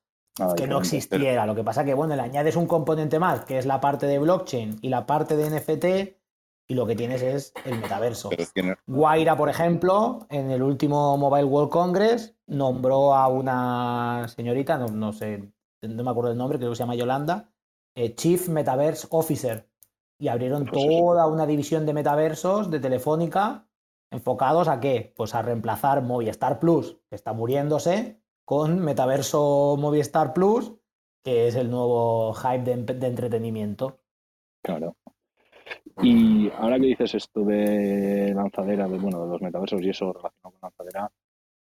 que 0.56 0.68
no 0.68 0.80
existiera. 0.80 1.46
Lo 1.46 1.56
que 1.56 1.64
pasa 1.64 1.86
que, 1.86 1.94
bueno, 1.94 2.16
le 2.16 2.22
añades 2.22 2.56
un 2.56 2.68
componente 2.68 3.20
más, 3.20 3.46
que 3.46 3.58
es 3.58 3.66
la 3.66 3.80
parte 3.80 4.06
de 4.06 4.20
blockchain 4.20 4.80
y 4.82 4.90
la 4.90 5.06
parte 5.06 5.36
de 5.36 5.50
NFT, 5.50 5.86
y 6.68 6.76
lo 6.76 6.86
que 6.86 6.96
tienes 6.96 7.22
es 7.22 7.54
el 7.66 7.80
metaverso. 7.80 8.30
Guaira, 8.88 9.36
por 9.36 9.50
ejemplo, 9.50 10.26
en 10.30 10.52
el 10.52 10.62
último 10.64 11.18
Mobile 11.18 11.46
World 11.46 11.70
Congress 11.70 12.36
nombró 12.48 13.14
a 13.14 13.28
una 13.28 14.28
señorita, 14.28 14.78
no, 14.78 14.88
no 14.88 15.14
sé, 15.14 15.53
no 15.88 16.04
me 16.04 16.12
acuerdo 16.12 16.32
el 16.32 16.38
nombre, 16.38 16.58
creo 16.58 16.72
que 16.72 16.76
se 16.76 16.84
llama 16.84 16.96
Yolanda, 16.96 17.50
eh, 17.96 18.16
Chief 18.16 18.50
Metaverse 18.50 19.08
Officer. 19.12 19.70
Y 20.20 20.28
abrieron 20.28 20.66
pues 20.66 20.86
toda 20.86 21.28
una 21.28 21.46
división 21.46 21.86
de 21.86 21.94
metaversos 21.94 22.72
de 22.72 22.80
Telefónica 22.80 23.68
enfocados 24.12 24.68
a 24.68 24.80
qué? 24.80 25.14
Pues 25.16 25.36
a 25.36 25.42
reemplazar 25.42 26.02
Movistar 26.02 26.60
Plus, 26.60 26.98
que 27.10 27.16
está 27.16 27.34
muriéndose, 27.34 28.22
con 28.46 28.80
Metaverso 28.80 29.76
Movistar 29.80 30.34
Plus, 30.34 30.74
que 31.24 31.48
es 31.48 31.56
el 31.56 31.70
nuevo 31.70 32.34
hype 32.34 32.64
de, 32.64 32.94
de 32.94 33.08
entretenimiento. 33.08 34.00
Claro. 34.62 34.96
Y 36.02 36.50
ahora 36.52 36.80
que 36.80 36.88
dices 36.88 37.16
esto 37.16 37.42
de 37.42 38.34
lanzadera, 38.36 38.88
de, 38.88 38.98
bueno, 38.98 39.24
de 39.26 39.32
los 39.32 39.42
metaversos 39.42 39.82
y 39.82 39.90
eso 39.90 40.12
relacionado 40.12 40.52
con 40.52 40.60
lanzadera, 40.62 41.12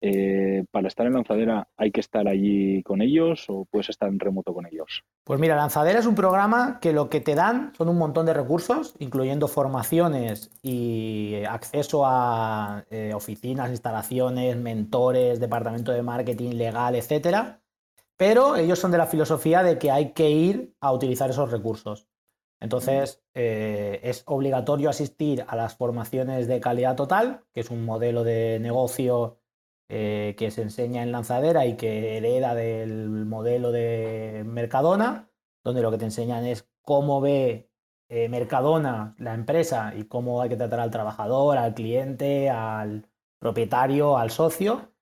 eh, 0.04 0.64
¿para 0.72 0.88
estar 0.88 1.06
en 1.06 1.12
Lanzadera 1.12 1.68
hay 1.76 1.92
que 1.92 2.00
estar 2.00 2.26
allí 2.26 2.82
con 2.82 3.00
ellos 3.02 3.44
o 3.48 3.66
puedes 3.66 3.88
estar 3.88 4.08
en 4.08 4.18
remoto 4.18 4.52
con 4.52 4.66
ellos? 4.66 5.04
Pues 5.22 5.38
mira, 5.38 5.54
Lanzadera 5.54 6.00
es 6.00 6.06
un 6.06 6.16
programa 6.16 6.80
que 6.80 6.92
lo 6.92 7.08
que 7.08 7.20
te 7.20 7.36
dan 7.36 7.72
son 7.78 7.88
un 7.88 7.98
montón 7.98 8.26
de 8.26 8.34
recursos, 8.34 8.96
incluyendo 8.98 9.46
formaciones 9.46 10.50
y 10.60 11.44
acceso 11.48 12.02
a 12.04 12.84
eh, 12.90 13.12
oficinas, 13.14 13.70
instalaciones, 13.70 14.56
mentores, 14.56 15.38
departamento 15.38 15.92
de 15.92 16.02
marketing, 16.02 16.54
legal, 16.54 16.96
etcétera. 16.96 17.60
Pero 18.16 18.56
ellos 18.56 18.80
son 18.80 18.90
de 18.90 18.98
la 18.98 19.06
filosofía 19.06 19.62
de 19.62 19.78
que 19.78 19.92
hay 19.92 20.10
que 20.14 20.30
ir 20.30 20.74
a 20.80 20.92
utilizar 20.92 21.30
esos 21.30 21.52
recursos. 21.52 22.08
Entonces, 22.58 23.20
eh, 23.34 24.00
es 24.02 24.24
obligatorio 24.26 24.90
asistir 24.90 25.44
a 25.46 25.54
las 25.54 25.76
formaciones 25.76 26.48
de 26.48 26.60
calidad 26.60 26.96
total, 26.96 27.44
que 27.52 27.60
es 27.60 27.70
un 27.70 27.84
modelo 27.84 28.24
de 28.24 28.58
negocio 28.60 29.41
eh, 29.94 30.36
que 30.38 30.50
se 30.50 30.62
enseña 30.62 31.02
en 31.02 31.12
Lanzadera 31.12 31.66
y 31.66 31.76
que 31.76 32.16
hereda 32.16 32.54
del 32.54 33.26
modelo 33.26 33.72
de 33.72 34.42
Mercadona, 34.46 35.28
donde 35.62 35.82
lo 35.82 35.90
que 35.90 35.98
te 35.98 36.06
enseñan 36.06 36.46
es 36.46 36.66
cómo 36.80 37.20
ve 37.20 37.70
eh, 38.08 38.30
Mercadona, 38.30 39.14
la 39.18 39.34
empresa, 39.34 39.92
y 39.94 40.04
cómo 40.04 40.40
hay 40.40 40.48
que 40.48 40.56
tratar 40.56 40.80
al 40.80 40.90
trabajador, 40.90 41.58
al 41.58 41.74
cliente, 41.74 42.48
al 42.48 43.06
propietario, 43.38 44.16
al 44.16 44.30
socio. 44.30 44.94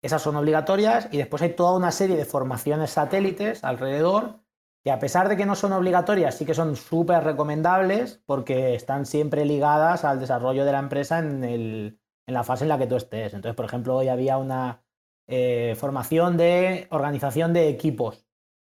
Esas 0.00 0.22
son 0.22 0.36
obligatorias 0.36 1.08
y 1.10 1.16
después 1.16 1.42
hay 1.42 1.54
toda 1.56 1.76
una 1.76 1.90
serie 1.90 2.16
de 2.16 2.24
formaciones 2.24 2.92
satélites 2.92 3.64
alrededor 3.64 4.44
que 4.84 4.92
a 4.92 5.00
pesar 5.00 5.28
de 5.28 5.36
que 5.36 5.46
no 5.46 5.56
son 5.56 5.72
obligatorias, 5.72 6.36
sí 6.36 6.46
que 6.46 6.54
son 6.54 6.76
súper 6.76 7.24
recomendables 7.24 8.22
porque 8.26 8.76
están 8.76 9.06
siempre 9.06 9.44
ligadas 9.44 10.04
al 10.04 10.20
desarrollo 10.20 10.64
de 10.64 10.70
la 10.70 10.78
empresa 10.78 11.18
en 11.18 11.42
el, 11.42 11.98
en 12.26 12.34
la 12.34 12.44
fase 12.44 12.64
en 12.64 12.68
la 12.68 12.78
que 12.78 12.86
tú 12.86 12.96
estés. 12.96 13.34
Entonces, 13.34 13.56
por 13.56 13.64
ejemplo, 13.64 13.96
hoy 13.96 14.08
había 14.08 14.36
una 14.38 14.82
eh, 15.28 15.74
formación 15.78 16.36
de 16.36 16.86
organización 16.90 17.52
de 17.52 17.68
equipos 17.68 18.26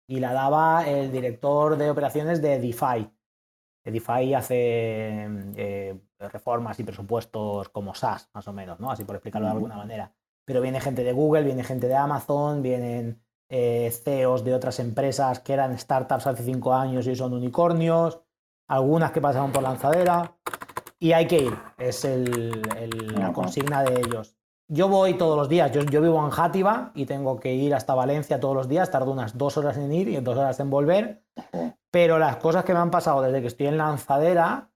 y 0.08 0.20
la 0.20 0.34
daba 0.34 0.88
el 0.88 1.12
director 1.12 1.78
de 1.78 1.90
operaciones 1.90 2.42
de 2.42 2.60
DeFi. 2.60 3.10
DeFi 3.84 4.34
hace 4.34 5.28
eh, 5.56 6.00
reformas 6.20 6.80
y 6.80 6.84
presupuestos 6.84 7.70
como 7.70 7.94
SaaS, 7.94 8.30
más 8.34 8.48
o 8.48 8.54
menos, 8.54 8.80
¿no? 8.80 8.92
Así 8.92 9.04
por 9.04 9.16
explicarlo 9.16 9.48
de 9.48 9.54
alguna 9.54 9.78
manera. 9.78 10.12
Pero 10.44 10.62
viene 10.62 10.82
gente 10.82 11.04
de 11.04 11.14
Google, 11.14 11.44
viene 11.44 11.64
gente 11.64 11.88
de 11.88 11.96
Amazon, 11.96 12.62
vienen 12.62 13.22
eh, 13.50 13.92
CEOs 14.04 14.44
de 14.44 14.54
otras 14.54 14.80
empresas 14.80 15.40
que 15.40 15.54
eran 15.54 15.78
startups 15.78 16.28
hace 16.28 16.44
cinco 16.44 16.74
años 16.74 17.06
y 17.08 17.16
son 17.16 17.34
unicornios, 17.34 18.22
algunas 18.68 19.12
que 19.12 19.22
pasaron 19.22 19.52
por 19.52 19.64
lanzadera 19.64 20.36
y 21.06 21.14
hay 21.14 21.28
que 21.28 21.38
ir, 21.38 21.56
es 21.78 22.04
la 22.04 23.32
consigna 23.32 23.84
de 23.84 24.02
ellos. 24.02 24.36
Yo 24.68 24.90
voy 24.90 25.14
todos 25.14 25.38
los 25.38 25.48
días, 25.48 25.72
yo, 25.72 26.02
vivo 26.02 26.26
en 26.26 26.32
Játiva 26.32 26.92
y 26.96 27.06
tengo 27.06 27.40
que 27.40 27.54
ir 27.54 27.76
hasta 27.76 27.94
Valencia 27.94 28.40
todos 28.40 28.56
los 28.56 28.68
días, 28.68 28.90
tardo 28.90 29.12
unas 29.12 29.38
dos 29.38 29.56
horas 29.58 29.78
en 29.78 29.94
ir 29.94 30.10
y 30.10 30.16
dos 30.16 30.36
horas 30.36 30.60
en 30.60 30.72
volver, 30.72 31.22
pero 31.92 32.18
las 32.18 32.38
cosas 32.38 32.66
que 32.66 32.74
me 32.74 32.80
han 32.80 32.90
pasado 32.90 33.22
desde 33.22 33.42
que 33.42 33.48
estoy 33.50 33.68
en 33.68 33.78
lanzadera 33.78 34.72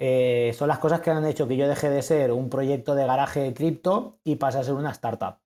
eh, 0.00 0.52
son 0.58 0.66
las 0.66 0.80
cosas 0.80 1.02
que 1.02 1.12
han 1.12 1.24
hecho 1.24 1.46
que 1.46 1.56
yo 1.56 1.68
deje 1.68 1.88
de 1.88 2.02
ser 2.02 2.32
un 2.32 2.50
proyecto 2.50 2.96
de 2.96 3.06
garaje 3.06 3.38
de 3.38 3.54
cripto 3.54 4.18
y 4.24 4.34
pase 4.34 4.58
a 4.58 4.64
ser 4.64 4.74
una 4.74 4.90
startup. 4.90 5.36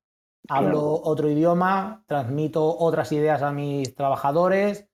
Hablo 0.49 1.03
otro 1.05 1.29
idioma, 1.29 2.03
transmito 2.07 2.79
otras 2.79 3.12
ideas 3.12 3.43
a 3.43 3.53
mis 3.53 3.95
trabajadores, 3.95 4.89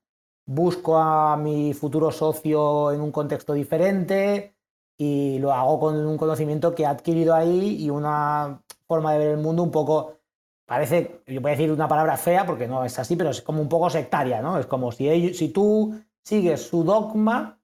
busco 0.44 0.98
a 0.98 1.36
mi 1.36 1.72
futuro 1.72 2.10
socio 2.10 2.90
en 2.90 3.00
un 3.00 3.12
contexto 3.12 3.52
diferente, 3.52 4.56
y 5.02 5.38
lo 5.38 5.50
hago 5.54 5.80
con 5.80 5.96
un 6.06 6.18
conocimiento 6.18 6.74
que 6.74 6.82
he 6.82 6.86
adquirido 6.86 7.34
ahí 7.34 7.82
y 7.82 7.88
una 7.88 8.60
forma 8.86 9.14
de 9.14 9.18
ver 9.18 9.28
el 9.28 9.38
mundo 9.38 9.62
un 9.62 9.70
poco, 9.70 10.18
parece, 10.66 11.22
yo 11.26 11.40
voy 11.40 11.52
a 11.52 11.56
decir 11.56 11.72
una 11.72 11.88
palabra 11.88 12.18
fea 12.18 12.44
porque 12.44 12.68
no 12.68 12.84
es 12.84 12.98
así, 12.98 13.16
pero 13.16 13.30
es 13.30 13.40
como 13.40 13.62
un 13.62 13.68
poco 13.70 13.88
sectaria, 13.88 14.42
¿no? 14.42 14.58
Es 14.58 14.66
como 14.66 14.92
si, 14.92 15.32
si 15.32 15.48
tú 15.48 15.98
sigues 16.22 16.68
su 16.68 16.84
dogma, 16.84 17.58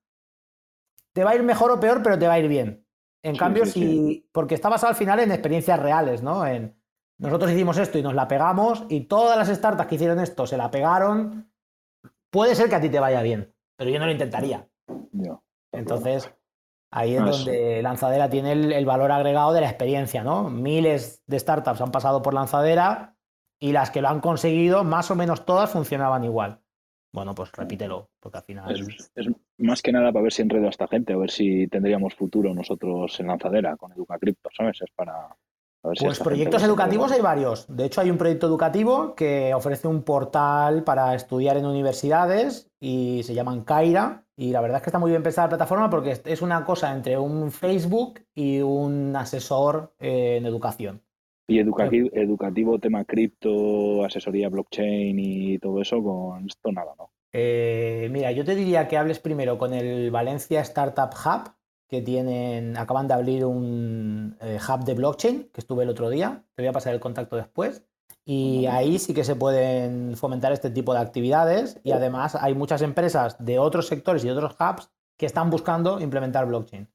te 1.13 1.25
va 1.25 1.33
a 1.33 1.35
ir 1.35 1.43
mejor 1.43 1.71
o 1.73 1.79
peor, 1.79 2.03
pero 2.03 2.19
te 2.19 2.27
va 2.27 2.33
a 2.33 2.39
ir 2.39 2.49
bien. 2.49 2.87
En 3.23 3.37
cambio, 3.37 3.67
si, 3.67 4.27
porque 4.33 4.55
está 4.55 4.71
basado 4.71 4.93
al 4.93 4.97
final 4.97 5.21
en 5.21 5.31
experiencias 5.31 5.79
reales, 5.79 6.23
¿no? 6.23 6.47
En, 6.47 6.75
nosotros 7.19 7.51
hicimos 7.51 7.77
esto 7.77 7.99
y 7.99 8.03
nos 8.03 8.15
la 8.15 8.29
pegamos 8.29 8.87
y 8.89 9.01
todas 9.01 9.37
las 9.37 9.55
startups 9.55 9.91
que 9.91 9.97
hicieron 9.97 10.21
esto 10.21 10.47
se 10.47 10.57
la 10.57 10.71
pegaron, 10.71 11.53
puede 12.31 12.55
ser 12.55 12.71
que 12.71 12.77
a 12.77 12.81
ti 12.81 12.89
te 12.89 12.99
vaya 12.99 13.21
bien, 13.21 13.55
pero 13.77 13.91
yo 13.91 13.99
no 13.99 14.07
lo 14.07 14.13
intentaría. 14.13 14.67
Entonces, 15.71 16.33
Ahí 16.91 17.15
es 17.15 17.23
donde 17.23 17.83
Lanzadera 17.83 18.31
tiene 18.31 18.53
el, 18.53 18.87
valor 18.87 19.13
agregado 19.13 19.53
de 19.53 19.61
la 19.61 19.69
experiencia, 19.69 20.23
¿no? 20.23 20.49
Miles 20.49 21.23
de 21.27 21.39
startups 21.39 21.81
han 21.81 21.91
pasado 21.91 22.23
por 22.23 22.33
Lanzadera 22.33 23.17
y 23.59 23.73
las 23.73 23.91
que 23.91 24.01
lo 24.01 24.09
han 24.09 24.21
conseguido, 24.21 24.85
más 24.85 25.11
o 25.11 25.17
menos 25.17 25.45
todas 25.45 25.71
funcionaban 25.71 26.25
igual. 26.25 26.61
Bueno, 27.13 27.35
pues 27.35 27.51
repítelo, 27.53 28.11
porque 28.21 28.39
al 28.39 28.45
final. 28.45 28.81
Es, 29.15 29.29
más 29.59 29.83
que 29.83 29.93
nada 29.93 30.13
para 30.13 30.25
ver 30.25 30.33
si 30.33 30.43
enredo 30.43 30.67
a 30.67 30.71
esta 30.71 30.87
gente, 30.87 31.15
a 31.15 31.17
ver 31.17 31.31
si 31.31 31.67
tendríamos 31.67 32.15
futuro 32.15 32.55
nosotros 32.55 33.19
en 33.21 33.29
Lanzadera 33.29 33.77
con 33.77 33.93
Educa 33.93 34.19
Crypto, 34.19 34.51
¿sabes? 34.55 34.83
Es 34.83 34.91
para, 34.95 35.35
pues 35.99 36.21
proyectos 36.21 36.63
educativos 36.63 37.13
hay 37.13 37.21
varios. 37.21 37.67
De 37.69 37.85
hecho, 37.85 38.01
hay 38.01 38.11
un 38.11 38.19
proyecto 38.19 38.47
educativo 38.47 39.15
que 39.15 39.55
ofrece 39.55 39.89
un 39.89 40.03
portal 40.03 40.85
para 40.85 41.15
estudiar 41.15 41.57
en 41.57 41.67
universidades 41.67 42.71
y 42.81 43.23
se 43.25 43.35
llaman 43.35 43.63
Kaira. 43.63 44.25
Y 44.37 44.51
la 44.51 44.61
verdad 44.61 44.79
es 44.79 44.83
que 44.83 44.91
está 44.91 44.99
muy 44.99 45.11
bien 45.11 45.23
pensada 45.23 45.47
la 45.47 45.51
plataforma 45.51 45.89
porque 45.89 46.21
es 46.25 46.43
una 46.43 46.65
cosa 46.65 46.93
entre 46.93 47.19
un 47.19 47.51
Facebook 47.51 48.21
y 48.35 48.61
un 48.61 49.15
asesor 49.17 49.95
en 49.99 50.45
educación. 50.45 51.03
Y 51.49 51.61
educativo, 51.61 52.09
educativo 52.13 52.79
tema 52.79 53.05
cripto, 53.05 54.05
asesoría 54.05 54.49
blockchain 54.49 55.17
y 55.19 55.59
todo 55.59 55.81
eso, 55.81 56.03
con 56.03 56.47
esto 56.47 56.73
nada, 56.73 56.95
¿no? 56.99 57.11
Eh, 57.39 58.09
mira, 58.11 58.33
yo 58.33 58.45
te 58.45 58.55
diría 58.55 58.89
que 58.89 58.97
hables 58.97 59.19
primero 59.19 59.59
con 59.59 59.75
el 59.75 60.11
Valencia 60.11 60.61
Startup 60.63 61.11
Hub, 61.13 61.53
que 61.89 62.03
tienen, 62.03 62.77
acaban 62.77 63.09
de 63.09 63.15
abrir 63.15 63.45
un 63.45 64.37
eh, 64.41 64.59
hub 64.69 64.85
de 64.85 64.95
blockchain, 64.95 65.51
que 65.53 65.61
estuve 65.61 65.85
el 65.85 65.91
otro 65.91 66.11
día, 66.11 66.45
te 66.55 66.63
voy 66.63 66.69
a 66.69 66.73
pasar 66.73 66.95
el 66.95 67.01
contacto 67.01 67.37
después, 67.37 67.83
y 68.29 68.67
ahí 68.67 68.99
sí 68.99 69.15
que 69.15 69.23
se 69.23 69.37
pueden 69.37 70.17
fomentar 70.17 70.51
este 70.51 70.71
tipo 70.71 70.93
de 70.93 70.99
actividades. 70.99 71.81
Y 71.85 71.93
además 71.93 72.35
hay 72.35 72.55
muchas 72.55 72.83
empresas 72.83 73.37
de 73.39 73.61
otros 73.61 73.87
sectores 73.87 74.25
y 74.25 74.31
otros 74.31 74.57
hubs 74.59 74.91
que 75.17 75.27
están 75.27 75.49
buscando 75.49 76.01
implementar 76.01 76.45
blockchain. 76.47 76.89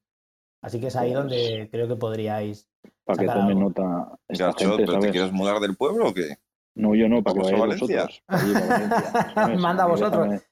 Así 0.60 0.78
que 0.78 0.88
es 0.88 0.96
ahí 0.96 1.14
donde 1.14 1.70
creo 1.72 1.88
que 1.88 1.96
podríais... 1.96 2.68
Para 3.04 3.18
que 3.18 3.26
tome 3.26 3.54
nota... 3.54 4.18
¿te 4.28 5.10
quieres 5.10 5.32
mudar 5.32 5.58
del 5.58 5.74
pueblo 5.74 6.10
o 6.10 6.14
qué? 6.14 6.36
No, 6.74 6.94
yo 6.94 7.08
no, 7.08 7.22
para 7.22 7.42
que 7.42 7.56
Valencia? 7.56 8.08
Manda 9.58 9.84
a 9.84 9.88
vosotros 9.88 10.42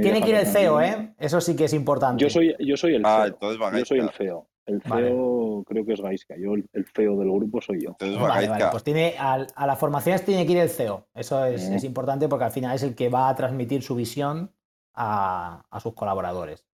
tiene 0.00 0.22
que 0.22 0.30
ir 0.30 0.34
el 0.36 0.46
CEO, 0.46 0.80
¿eh? 0.80 1.14
Eso 1.18 1.40
sí 1.40 1.56
que 1.56 1.64
es 1.64 1.72
importante. 1.72 2.22
Yo 2.22 2.30
soy, 2.30 2.54
yo 2.58 2.76
soy 2.76 2.94
el 2.94 3.02
CEO. 3.02 3.10
Ah, 3.10 3.26
entonces 3.26 3.58
Yo 3.78 3.84
soy 3.84 3.98
el 4.00 4.10
CEO. 4.10 4.48
El 4.66 4.82
CEO 4.82 5.64
creo 5.66 5.84
que 5.86 5.94
es 5.94 6.00
Gaisca. 6.00 6.34
Yo, 6.36 6.54
el 6.54 6.86
CEO 6.94 7.16
del 7.16 7.30
grupo 7.30 7.60
soy 7.60 7.80
yo. 7.84 7.96
vale, 8.20 8.48
vale, 8.48 8.66
pues 8.70 8.84
tiene, 8.84 9.14
a, 9.18 9.46
a, 9.54 9.66
las 9.66 9.78
formaciones 9.78 10.24
tiene 10.24 10.44
que 10.44 10.52
ir 10.52 10.58
el 10.58 10.68
CEO. 10.68 11.06
Eso 11.14 11.44
es, 11.46 11.62
es, 11.62 11.84
importante 11.84 12.28
porque 12.28 12.44
al 12.44 12.50
final 12.50 12.76
es 12.76 12.82
el 12.82 12.94
que 12.94 13.08
va 13.08 13.30
a 13.30 13.34
transmitir 13.34 13.82
su 13.82 13.94
visión 13.94 14.52
a, 14.94 15.62
a 15.70 15.80
sus 15.80 15.94
colaboradores. 15.94 16.67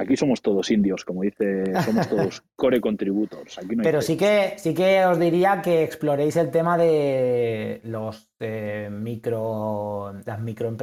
Aquí 0.00 0.16
somos 0.16 0.40
todos 0.40 0.70
indios, 0.70 1.04
como 1.04 1.20
dice, 1.20 1.62
somos 1.84 2.08
todos 2.08 2.42
core 2.56 2.80
contributors. 2.80 3.60
Pero 3.82 4.00
sí 4.00 4.16
que, 4.16 4.54
sí 4.56 4.72
que 4.72 5.04
os 5.04 5.18
diría 5.18 5.60
que 5.60 5.82
exploréis 5.82 6.36
el 6.36 6.50
tema 6.50 6.78
de 6.78 7.82
los 7.84 8.30
eh, 8.40 8.88
micro, 8.90 10.14
las 10.24 10.40
micro 10.40 10.74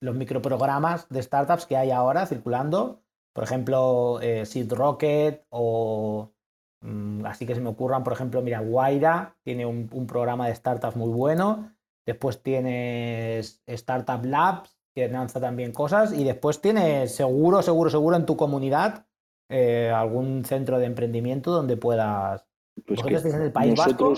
los 0.00 0.16
microprogramas 0.16 1.08
de 1.08 1.22
startups 1.22 1.66
que 1.66 1.76
hay 1.76 1.92
ahora 1.92 2.26
circulando. 2.26 3.04
Por 3.32 3.44
ejemplo, 3.44 4.18
eh, 4.20 4.44
Seed 4.44 4.72
Rocket 4.72 5.44
o 5.50 6.32
mm, 6.80 7.24
así 7.24 7.46
que 7.46 7.54
se 7.54 7.60
me 7.60 7.68
ocurran, 7.68 8.02
por 8.02 8.14
ejemplo, 8.14 8.42
mira, 8.42 8.58
Guaira 8.58 9.36
tiene 9.44 9.64
un, 9.64 9.88
un 9.92 10.08
programa 10.08 10.48
de 10.48 10.56
startups 10.56 10.96
muy 10.96 11.12
bueno. 11.12 11.72
Después 12.04 12.42
tienes 12.42 13.62
Startup 13.64 14.24
Labs, 14.24 14.75
que 14.96 15.08
lanza 15.08 15.38
también 15.38 15.72
cosas 15.72 16.18
y 16.18 16.24
después 16.24 16.62
tienes 16.62 17.14
seguro, 17.14 17.60
seguro, 17.60 17.90
seguro 17.90 18.16
en 18.16 18.24
tu 18.24 18.34
comunidad 18.34 19.04
eh, 19.50 19.92
algún 19.94 20.42
centro 20.46 20.78
de 20.78 20.86
emprendimiento 20.86 21.50
donde 21.50 21.76
puedas... 21.76 22.46
Pues 22.86 23.02
¿Vosotros 23.02 23.34
en 23.34 23.42
el 23.42 23.52
País 23.52 23.74
Vasco? 23.76 24.14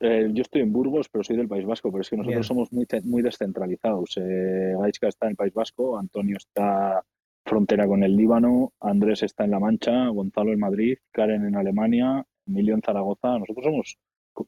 Eh, 0.00 0.30
yo 0.32 0.40
estoy 0.40 0.62
en 0.62 0.72
Burgos, 0.72 1.10
pero 1.10 1.22
soy 1.22 1.36
del 1.36 1.48
País 1.48 1.66
Vasco, 1.66 1.92
pero 1.92 2.00
es 2.00 2.08
que 2.08 2.16
nosotros 2.16 2.46
somos 2.46 2.72
muy, 2.72 2.86
muy 3.04 3.20
descentralizados. 3.20 4.16
Eh, 4.16 4.72
está 5.02 5.26
en 5.26 5.30
el 5.32 5.36
País 5.36 5.52
Vasco, 5.52 5.98
Antonio 5.98 6.38
está 6.38 7.04
frontera 7.44 7.86
con 7.86 8.02
el 8.02 8.16
Líbano, 8.16 8.72
Andrés 8.80 9.22
está 9.22 9.44
en 9.44 9.50
La 9.50 9.60
Mancha, 9.60 10.08
Gonzalo 10.08 10.54
en 10.54 10.60
Madrid, 10.60 10.96
Karen 11.12 11.44
en 11.44 11.56
Alemania, 11.56 12.24
Emilio 12.46 12.74
en 12.74 12.80
Zaragoza. 12.80 13.38
Nosotros 13.38 13.66
somos 13.66 13.98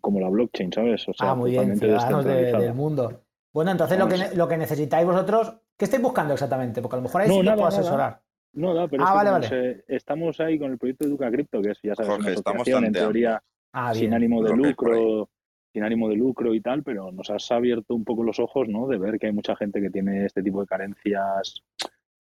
como 0.00 0.18
la 0.18 0.30
blockchain, 0.30 0.72
¿sabes? 0.72 1.06
O 1.08 1.12
sea, 1.12 1.32
ah, 1.32 1.34
muy 1.34 1.50
bien, 1.50 1.78
ciudadanos 1.78 2.24
del 2.24 2.74
mundo. 2.74 3.27
Bueno, 3.52 3.70
entonces 3.70 3.98
lo 3.98 4.08
que, 4.08 4.36
lo 4.36 4.46
que 4.46 4.56
necesitáis 4.56 5.06
vosotros, 5.06 5.54
¿qué 5.76 5.84
estáis 5.84 6.02
buscando 6.02 6.34
exactamente? 6.34 6.82
Porque 6.82 6.96
a 6.96 6.98
lo 6.98 7.02
mejor 7.02 7.22
ahí 7.22 7.28
no, 7.28 7.34
sí 7.34 7.42
nada, 7.42 7.56
puedo 7.56 7.68
asesorar. 7.68 8.20
No, 8.52 8.74
no, 8.74 8.88
pero 8.88 9.04
ah, 9.06 9.40
estamos 9.88 10.40
ahí 10.40 10.58
con 10.58 10.72
el 10.72 10.78
proyecto 10.78 11.04
Educa 11.04 11.30
Cripto, 11.30 11.62
que 11.62 11.70
es, 11.70 11.78
ya 11.82 11.94
sabes, 11.94 12.18
una 12.18 12.30
asociación 12.30 12.84
en 12.86 12.92
teoría 12.92 13.42
ah, 13.72 13.94
sin 13.94 14.12
ánimo 14.14 14.42
de 14.42 14.56
lucro, 14.56 15.28
sin 15.72 15.82
ánimo 15.82 16.08
de 16.08 16.16
lucro 16.16 16.54
y 16.54 16.60
tal, 16.60 16.82
pero 16.82 17.12
nos 17.12 17.30
has 17.30 17.50
abierto 17.52 17.94
un 17.94 18.04
poco 18.04 18.22
los 18.22 18.40
ojos, 18.40 18.68
¿no? 18.68 18.86
De 18.88 18.98
ver 18.98 19.18
que 19.18 19.26
hay 19.26 19.32
mucha 19.32 19.54
gente 19.54 19.80
que 19.80 19.90
tiene 19.90 20.24
este 20.24 20.42
tipo 20.42 20.60
de 20.60 20.66
carencias 20.66 21.62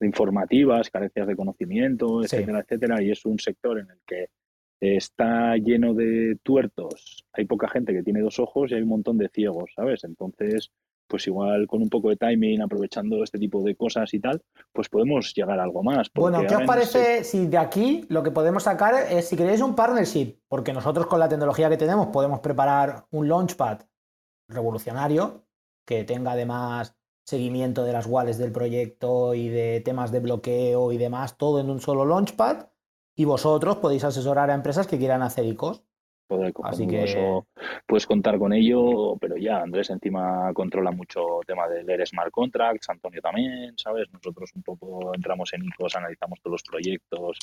informativas, 0.00 0.90
carencias 0.90 1.26
de 1.26 1.36
conocimiento, 1.36 2.22
etcétera, 2.22 2.60
etcétera, 2.60 3.02
y 3.02 3.10
es 3.10 3.24
un 3.24 3.38
sector 3.38 3.78
en 3.78 3.90
el 3.90 3.98
que 4.06 4.28
está 4.80 5.56
lleno 5.56 5.92
de 5.94 6.38
tuertos, 6.42 7.26
hay 7.32 7.46
poca 7.46 7.68
gente 7.68 7.92
que 7.92 8.02
tiene 8.02 8.20
dos 8.20 8.38
ojos 8.38 8.70
y 8.70 8.74
hay 8.74 8.82
un 8.82 8.90
montón 8.90 9.18
de 9.18 9.28
ciegos, 9.28 9.72
¿sabes? 9.74 10.04
Entonces, 10.04 10.70
pues 11.08 11.26
igual 11.26 11.66
con 11.66 11.82
un 11.82 11.88
poco 11.88 12.10
de 12.10 12.16
timing, 12.16 12.62
aprovechando 12.62 13.24
este 13.24 13.38
tipo 13.38 13.62
de 13.62 13.74
cosas 13.74 14.12
y 14.14 14.20
tal, 14.20 14.42
pues 14.72 14.88
podemos 14.88 15.34
llegar 15.34 15.58
a 15.58 15.64
algo 15.64 15.82
más. 15.82 16.10
Bueno, 16.14 16.42
¿qué 16.46 16.54
os 16.54 16.64
parece 16.64 17.24
si 17.24 17.46
de 17.46 17.58
aquí 17.58 18.04
lo 18.08 18.22
que 18.22 18.30
podemos 18.30 18.62
sacar 18.62 18.94
es, 19.10 19.28
si 19.28 19.36
queréis 19.36 19.60
un 19.60 19.74
partnership, 19.74 20.36
porque 20.48 20.72
nosotros 20.72 21.06
con 21.06 21.18
la 21.18 21.28
tecnología 21.28 21.68
que 21.68 21.76
tenemos 21.76 22.08
podemos 22.08 22.40
preparar 22.40 23.06
un 23.10 23.28
launchpad 23.28 23.80
revolucionario 24.48 25.44
que 25.84 26.04
tenga 26.04 26.32
además 26.32 26.94
seguimiento 27.24 27.84
de 27.84 27.92
las 27.92 28.06
wallets 28.06 28.38
del 28.38 28.52
proyecto 28.52 29.34
y 29.34 29.48
de 29.48 29.80
temas 29.80 30.12
de 30.12 30.20
bloqueo 30.20 30.92
y 30.92 30.98
demás, 30.98 31.36
todo 31.36 31.60
en 31.60 31.68
un 31.68 31.80
solo 31.80 32.06
launchpad, 32.06 32.68
y 33.14 33.24
vosotros 33.24 33.76
podéis 33.76 34.04
asesorar 34.04 34.50
a 34.50 34.54
empresas 34.54 34.86
que 34.86 34.96
quieran 34.96 35.22
hacer 35.22 35.44
ICOs. 35.44 35.82
Así 36.64 36.86
que 36.86 37.04
eso 37.04 37.46
puedes 37.86 38.06
contar 38.06 38.38
con 38.38 38.52
ello, 38.52 39.16
pero 39.18 39.36
ya 39.36 39.60
Andrés 39.60 39.90
encima 39.90 40.52
controla 40.52 40.90
mucho 40.90 41.40
tema 41.46 41.68
del 41.68 41.86
leer 41.86 42.06
smart 42.06 42.30
contracts, 42.30 42.88
Antonio 42.90 43.20
también, 43.20 43.74
¿sabes? 43.76 44.08
Nosotros 44.12 44.50
un 44.54 44.62
poco 44.62 45.14
entramos 45.14 45.52
en 45.54 45.64
ICOs, 45.64 45.96
analizamos 45.96 46.40
todos 46.40 46.52
los 46.52 46.62
proyectos, 46.62 47.38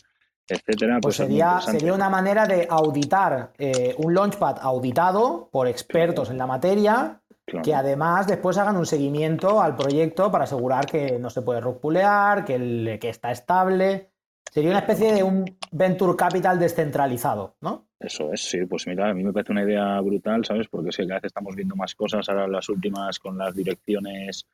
etcétera. 0.47 0.99
Pues, 1.01 1.17
pues 1.17 1.27
sería, 1.27 1.59
sería 1.61 1.93
una 1.93 2.09
manera 2.09 2.45
de 2.45 2.67
auditar 2.69 3.53
eh, 3.57 3.95
un 3.97 4.13
launchpad 4.13 4.59
auditado 4.61 5.49
por 5.51 5.67
expertos 5.67 6.29
en 6.29 6.37
la 6.37 6.47
materia. 6.47 7.21
Que 7.63 7.75
además 7.75 8.25
después 8.25 8.57
hagan 8.57 8.75
un 8.75 8.87
seguimiento 8.87 9.61
al 9.61 9.75
proyecto 9.75 10.31
para 10.31 10.45
asegurar 10.45 10.87
que 10.87 11.19
no 11.19 11.29
se 11.29 11.43
puede 11.43 11.61
rupulear, 11.61 12.43
que, 12.43 12.97
que 12.99 13.09
está 13.09 13.29
estable. 13.29 14.09
Sería 14.51 14.69
una 14.69 14.79
especie 14.79 15.13
de 15.13 15.23
un 15.23 15.45
venture 15.71 16.15
capital 16.15 16.59
descentralizado, 16.59 17.55
¿no? 17.61 17.87
Eso 17.99 18.31
es, 18.31 18.41
sí, 18.41 18.65
pues 18.65 18.87
mira, 18.87 19.09
a 19.09 19.13
mí 19.13 19.23
me 19.23 19.33
parece 19.33 19.51
una 19.51 19.63
idea 19.63 19.99
brutal, 20.01 20.45
¿sabes? 20.45 20.67
Porque 20.69 20.91
que 20.91 21.07
cada 21.07 21.19
vez 21.19 21.25
estamos 21.25 21.55
viendo 21.55 21.75
más 21.75 21.93
cosas, 21.95 22.27
ahora 22.29 22.47
las 22.47 22.69
últimas 22.69 23.19
con 23.19 23.37
las 23.37 23.53
direcciones 23.55 24.45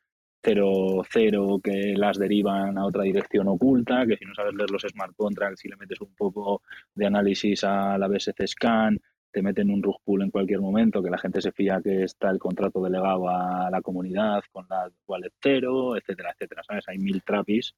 0-0 0.43 1.61
que 1.61 1.93
las 1.95 2.17
derivan 2.17 2.77
a 2.77 2.85
otra 2.85 3.03
dirección 3.03 3.47
oculta, 3.47 4.05
que 4.07 4.17
si 4.17 4.25
no 4.25 4.33
sabes 4.33 4.55
leer 4.55 4.71
los 4.71 4.83
smart 4.83 5.15
contracts 5.15 5.65
y 5.65 5.69
le 5.69 5.75
metes 5.75 6.01
un 6.01 6.15
poco 6.15 6.61
de 6.95 7.05
análisis 7.05 7.63
a 7.63 7.97
la 7.97 8.07
BSC 8.07 8.47
Scan, 8.47 8.99
te 9.31 9.41
meten 9.41 9.69
un 9.69 9.81
rug 9.81 9.97
pull 10.03 10.23
en 10.23 10.31
cualquier 10.31 10.59
momento, 10.59 11.01
que 11.01 11.09
la 11.09 11.17
gente 11.17 11.41
se 11.41 11.51
fía 11.51 11.79
que 11.81 12.03
está 12.03 12.29
el 12.29 12.39
contrato 12.39 12.81
delegado 12.83 13.29
a 13.29 13.69
la 13.71 13.81
comunidad 13.81 14.41
con 14.51 14.65
la 14.69 14.89
wallet 15.07 15.31
cero, 15.41 15.95
etcétera, 15.95 16.31
etcétera, 16.31 16.63
¿sabes? 16.63 16.87
Hay 16.87 16.97
mil 16.97 17.23
trapis 17.23 17.73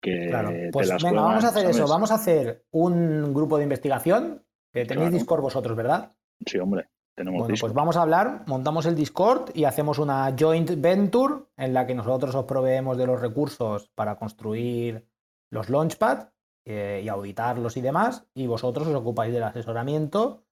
que 0.00 0.28
claro. 0.28 0.50
Pues 0.72 0.90
venga, 1.02 1.22
vamos 1.22 1.44
a 1.44 1.48
hacer 1.48 1.66
eso, 1.66 1.86
vamos 1.86 2.10
a 2.10 2.14
hacer 2.14 2.64
un 2.70 3.32
grupo 3.34 3.56
de 3.56 3.64
investigación 3.64 4.46
tenéis 4.84 5.12
Discord 5.12 5.40
vosotros, 5.40 5.76
¿verdad? 5.76 6.12
Sí, 6.44 6.58
hombre. 6.58 6.88
Tenemos 7.14 7.40
bueno, 7.40 7.54
pues 7.58 7.72
vamos 7.72 7.96
a 7.96 8.02
hablar, 8.02 8.44
montamos 8.46 8.84
el 8.84 8.94
Discord 8.94 9.50
y 9.54 9.64
hacemos 9.64 9.98
una 9.98 10.34
joint 10.38 10.70
venture 10.76 11.44
en 11.56 11.72
la 11.72 11.86
que 11.86 11.94
nosotros 11.94 12.34
os 12.34 12.44
proveemos 12.44 12.98
de 12.98 13.06
los 13.06 13.18
recursos 13.22 13.88
para 13.94 14.16
construir 14.16 15.08
los 15.50 15.70
launchpad 15.70 16.28
eh, 16.66 17.00
y 17.02 17.08
auditarlos 17.08 17.78
y 17.78 17.80
demás, 17.80 18.26
y 18.34 18.46
vosotros 18.46 18.88
os 18.88 18.94
ocupáis 18.94 19.32
del 19.32 19.44
asesoramiento 19.44 20.42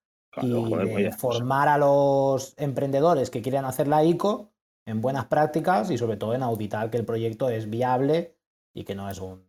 y 0.40 1.10
formar 1.18 1.68
a 1.68 1.76
los 1.76 2.54
emprendedores 2.56 3.28
que 3.28 3.42
quieran 3.42 3.66
hacer 3.66 3.86
la 3.86 4.02
ICO 4.02 4.50
en 4.86 5.02
buenas 5.02 5.26
prácticas 5.26 5.90
y 5.90 5.98
sobre 5.98 6.16
todo 6.16 6.34
en 6.34 6.42
auditar 6.42 6.90
que 6.90 6.96
el 6.96 7.04
proyecto 7.04 7.50
es 7.50 7.68
viable 7.68 8.36
y 8.74 8.84
que 8.84 8.94
no 8.94 9.08
es 9.08 9.20
un 9.20 9.42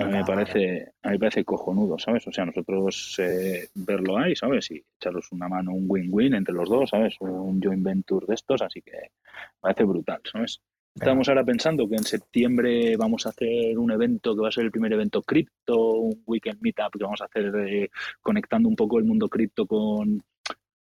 a 0.00 0.04
mí 0.04 0.12
me 0.12 0.24
parece, 0.24 0.92
a 1.02 1.08
mí 1.08 1.14
me 1.14 1.18
parece 1.18 1.44
cojonudo, 1.44 1.98
¿sabes? 1.98 2.26
O 2.26 2.32
sea, 2.32 2.46
nosotros 2.46 3.16
eh, 3.18 3.68
verlo 3.74 4.16
ahí, 4.16 4.34
¿sabes? 4.34 4.70
Y 4.70 4.82
echaros 4.96 5.30
una 5.32 5.48
mano, 5.48 5.72
un 5.72 5.84
win-win 5.88 6.34
entre 6.34 6.54
los 6.54 6.68
dos, 6.68 6.90
¿sabes? 6.90 7.16
Un 7.20 7.60
joint 7.60 7.82
venture 7.82 8.26
de 8.26 8.34
estos, 8.34 8.62
así 8.62 8.80
que 8.80 8.92
me 8.92 9.60
parece 9.60 9.84
brutal, 9.84 10.20
¿sabes? 10.30 10.60
Estamos 10.94 11.28
ahora 11.28 11.44
pensando 11.44 11.88
que 11.88 11.96
en 11.96 12.04
septiembre 12.04 12.96
vamos 12.96 13.26
a 13.26 13.30
hacer 13.30 13.76
un 13.76 13.90
evento 13.90 14.34
que 14.34 14.42
va 14.42 14.48
a 14.48 14.52
ser 14.52 14.64
el 14.64 14.70
primer 14.70 14.92
evento 14.92 15.22
cripto, 15.22 15.76
un 15.94 16.22
weekend 16.24 16.60
meetup 16.62 16.96
que 16.96 17.02
vamos 17.02 17.20
a 17.20 17.24
hacer 17.24 17.52
eh, 17.66 17.90
conectando 18.20 18.68
un 18.68 18.76
poco 18.76 18.98
el 18.98 19.04
mundo 19.04 19.28
cripto 19.28 19.66
con 19.66 20.22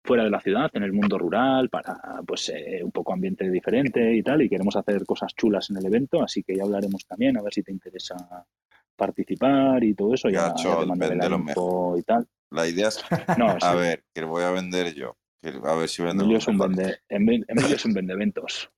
fuera 0.07 0.25
de 0.25 0.31
la 0.31 0.41
ciudad, 0.41 0.71
en 0.73 0.83
el 0.83 0.93
mundo 0.93 1.19
rural, 1.19 1.69
para 1.69 1.99
pues 2.27 2.49
eh, 2.49 2.81
un 2.83 2.93
poco 2.93 3.13
ambiente 3.13 3.51
diferente 3.51 4.15
y 4.15 4.23
tal, 4.23 4.43
y 4.43 4.49
queremos 4.49 4.77
hacer 4.77 5.05
cosas 5.05 5.35
chulas 5.35 5.69
en 5.71 5.77
el 5.77 5.87
evento, 5.87 6.23
así 6.23 6.43
que 6.43 6.57
ya 6.57 6.63
hablaremos 6.63 7.05
también, 7.07 7.37
a 7.37 7.43
ver 7.43 7.53
si 7.53 7.63
te 7.63 7.73
interesa 7.73 8.17
participar 8.97 9.85
y 9.85 9.95
todo 9.95 10.15
eso. 10.15 10.29
Ya, 10.29 10.55
y 11.99 12.03
tal. 12.03 12.27
La 12.51 12.67
idea 12.67 12.89
es, 12.89 13.05
a 13.63 13.75
ver, 13.75 14.05
que 14.15 14.25
voy 14.25 14.45
a 14.45 14.51
vender 14.51 14.95
yo. 14.95 15.17
A 15.65 15.75
ver 15.75 15.89
si 15.89 16.03
Emilio 16.03 16.39
es, 16.39 16.49
un 16.49 16.59
vende, 16.59 16.99
Emilio 17.09 17.45
es 17.49 17.85
un 17.85 17.93
vende 17.93 18.15
eventos. 18.15 18.71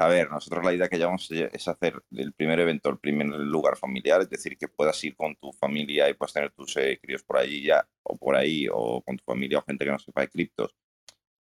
A 0.00 0.06
ver, 0.06 0.30
nosotros 0.30 0.64
la 0.64 0.72
idea 0.72 0.88
que 0.88 0.96
llevamos 0.96 1.28
es 1.32 1.66
hacer 1.66 2.00
el 2.12 2.32
primer 2.32 2.60
evento, 2.60 2.88
el 2.88 2.98
primer 2.98 3.26
lugar 3.26 3.76
familiar, 3.76 4.20
es 4.20 4.30
decir, 4.30 4.56
que 4.56 4.68
puedas 4.68 5.02
ir 5.02 5.16
con 5.16 5.34
tu 5.34 5.52
familia 5.52 6.08
y 6.08 6.14
puedas 6.14 6.32
tener 6.32 6.52
tus 6.52 6.76
eh, 6.76 7.00
críos 7.02 7.24
por 7.24 7.38
allí 7.38 7.64
ya, 7.64 7.84
o 8.04 8.16
por 8.16 8.36
ahí, 8.36 8.68
o 8.72 9.02
con 9.02 9.16
tu 9.16 9.24
familia 9.24 9.58
o 9.58 9.62
gente 9.62 9.84
que 9.84 9.90
no 9.90 9.98
sepa 9.98 10.20
de 10.20 10.28
criptos. 10.28 10.76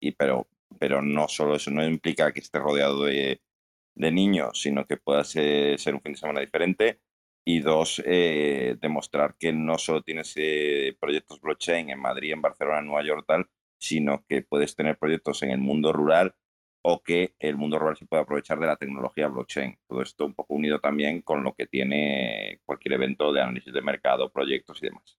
Y, 0.00 0.12
pero, 0.12 0.48
pero 0.78 1.02
no 1.02 1.26
solo 1.28 1.56
eso, 1.56 1.72
no 1.72 1.84
implica 1.84 2.32
que 2.32 2.40
estés 2.40 2.62
rodeado 2.62 3.04
de, 3.04 3.40
niños, 3.96 4.60
sino 4.62 4.86
que 4.86 4.96
puedas 4.98 5.30
ser 5.30 5.94
un 5.94 6.00
fin 6.02 6.12
de 6.12 6.18
semana 6.18 6.40
diferente. 6.40 7.00
Y 7.44 7.60
dos, 7.60 8.02
eh, 8.06 8.76
demostrar 8.80 9.36
que 9.38 9.52
no 9.52 9.78
solo 9.78 10.02
tienes 10.02 10.32
eh, 10.36 10.96
proyectos 11.00 11.40
blockchain 11.40 11.90
en 11.90 12.00
Madrid, 12.00 12.32
en 12.32 12.42
Barcelona, 12.42 12.80
en 12.80 12.86
Nueva 12.86 13.04
York, 13.04 13.24
tal, 13.26 13.48
sino 13.78 14.24
que 14.28 14.42
puedes 14.42 14.76
tener 14.76 14.98
proyectos 14.98 15.42
en 15.42 15.50
el 15.50 15.58
mundo 15.58 15.92
rural 15.92 16.36
o 16.88 17.02
que 17.02 17.34
el 17.40 17.56
mundo 17.56 17.80
rural 17.80 17.96
se 17.96 18.06
pueda 18.06 18.22
aprovechar 18.22 18.60
de 18.60 18.66
la 18.68 18.76
tecnología 18.76 19.26
blockchain. 19.26 19.76
Todo 19.88 20.02
esto 20.02 20.24
un 20.24 20.34
poco 20.34 20.54
unido 20.54 20.78
también 20.78 21.20
con 21.22 21.42
lo 21.42 21.52
que 21.52 21.66
tiene 21.66 22.60
cualquier 22.64 22.94
evento 22.94 23.32
de 23.32 23.42
análisis 23.42 23.72
de 23.72 23.82
mercado, 23.82 24.30
proyectos 24.30 24.80
y 24.80 24.86
demás. 24.86 25.18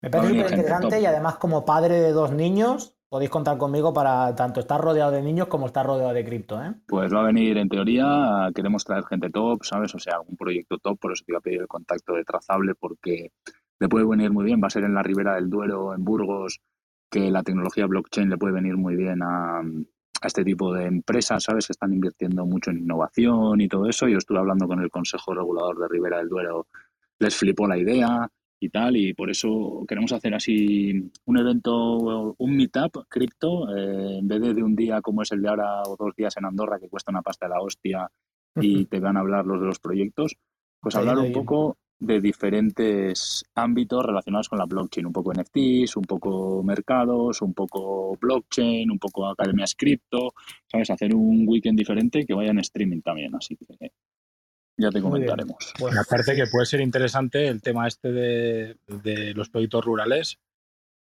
Me 0.00 0.08
parece 0.08 0.34
súper 0.34 0.52
interesante 0.52 1.00
y 1.00 1.06
además 1.06 1.36
como 1.38 1.64
padre 1.64 2.00
de 2.00 2.12
dos 2.12 2.30
niños 2.30 2.96
podéis 3.08 3.30
contar 3.30 3.58
conmigo 3.58 3.92
para 3.92 4.36
tanto 4.36 4.60
estar 4.60 4.80
rodeado 4.80 5.10
de 5.10 5.22
niños 5.22 5.48
como 5.48 5.66
estar 5.66 5.84
rodeado 5.84 6.12
de 6.12 6.24
cripto. 6.24 6.62
¿eh? 6.62 6.74
Pues 6.86 7.12
va 7.12 7.22
a 7.22 7.26
venir 7.26 7.58
en 7.58 7.68
teoría, 7.68 8.52
queremos 8.54 8.84
traer 8.84 9.02
gente 9.04 9.30
top, 9.30 9.64
¿sabes? 9.64 9.92
O 9.96 9.98
sea, 9.98 10.14
algún 10.14 10.36
proyecto 10.36 10.78
top, 10.78 10.96
por 11.00 11.12
eso 11.12 11.24
te 11.26 11.32
iba 11.32 11.38
a 11.38 11.42
pedir 11.42 11.60
el 11.62 11.66
contacto 11.66 12.12
de 12.12 12.22
Trazable 12.22 12.76
porque 12.76 13.32
le 13.80 13.88
puede 13.88 14.06
venir 14.06 14.30
muy 14.30 14.44
bien, 14.44 14.60
va 14.62 14.68
a 14.68 14.70
ser 14.70 14.84
en 14.84 14.94
la 14.94 15.02
Ribera 15.02 15.34
del 15.34 15.50
Duero, 15.50 15.92
en 15.92 16.04
Burgos, 16.04 16.60
que 17.10 17.32
la 17.32 17.42
tecnología 17.42 17.86
blockchain 17.86 18.30
le 18.30 18.38
puede 18.38 18.54
venir 18.54 18.76
muy 18.76 18.94
bien 18.94 19.22
a, 19.22 19.60
a 20.24 20.26
este 20.26 20.42
tipo 20.42 20.72
de 20.72 20.86
empresas, 20.86 21.44
¿sabes? 21.44 21.66
Que 21.66 21.72
están 21.74 21.92
invirtiendo 21.92 22.46
mucho 22.46 22.70
en 22.70 22.78
innovación 22.78 23.60
y 23.60 23.68
todo 23.68 23.86
eso. 23.88 24.08
Yo 24.08 24.16
estuve 24.16 24.38
hablando 24.38 24.66
con 24.66 24.80
el 24.80 24.90
Consejo 24.90 25.34
Regulador 25.34 25.78
de 25.78 25.88
Ribera 25.88 26.16
del 26.16 26.30
Duero, 26.30 26.66
les 27.18 27.36
flipó 27.36 27.68
la 27.68 27.76
idea 27.76 28.26
y 28.58 28.70
tal, 28.70 28.96
y 28.96 29.12
por 29.12 29.28
eso 29.28 29.84
queremos 29.86 30.12
hacer 30.12 30.34
así 30.34 31.10
un 31.26 31.38
evento, 31.38 32.34
un 32.38 32.56
meetup 32.56 33.06
cripto, 33.06 33.68
eh, 33.76 34.18
en 34.20 34.26
vez 34.26 34.40
de, 34.40 34.54
de 34.54 34.62
un 34.62 34.74
día 34.74 35.02
como 35.02 35.20
es 35.20 35.30
el 35.32 35.42
de 35.42 35.48
ahora 35.50 35.82
o 35.82 35.94
dos 35.94 36.16
días 36.16 36.34
en 36.38 36.46
Andorra, 36.46 36.80
que 36.80 36.88
cuesta 36.88 37.12
una 37.12 37.20
pasta 37.20 37.44
de 37.44 37.50
la 37.50 37.60
hostia 37.60 38.10
y 38.56 38.86
te 38.86 39.00
van 39.00 39.18
a 39.18 39.20
hablar 39.20 39.44
los 39.44 39.60
de 39.60 39.66
los 39.66 39.78
proyectos, 39.78 40.36
pues 40.80 40.94
hablar 40.94 41.18
un 41.18 41.32
poco 41.32 41.76
de 42.04 42.20
diferentes 42.20 43.44
ámbitos 43.54 44.04
relacionados 44.04 44.48
con 44.48 44.58
la 44.58 44.66
blockchain, 44.66 45.06
un 45.06 45.12
poco 45.12 45.32
NFTs, 45.32 45.96
un 45.96 46.04
poco 46.04 46.62
mercados, 46.62 47.42
un 47.42 47.54
poco 47.54 48.16
blockchain, 48.20 48.90
un 48.90 48.98
poco 48.98 49.26
academias 49.26 49.74
cripto, 49.74 50.34
¿sabes? 50.66 50.90
Hacer 50.90 51.14
un 51.14 51.44
weekend 51.46 51.78
diferente 51.78 52.24
que 52.24 52.34
vaya 52.34 52.50
en 52.50 52.58
streaming 52.60 53.00
también, 53.00 53.34
así 53.34 53.56
que 53.56 53.92
ya 54.76 54.90
te 54.90 55.00
comentaremos. 55.00 55.72
Bueno, 55.78 56.00
aparte 56.00 56.34
que 56.34 56.46
puede 56.50 56.66
ser 56.66 56.80
interesante 56.80 57.46
el 57.46 57.62
tema 57.62 57.86
este 57.86 58.10
de, 58.10 58.76
de 58.86 59.32
los 59.34 59.48
proyectos 59.48 59.84
rurales 59.84 60.38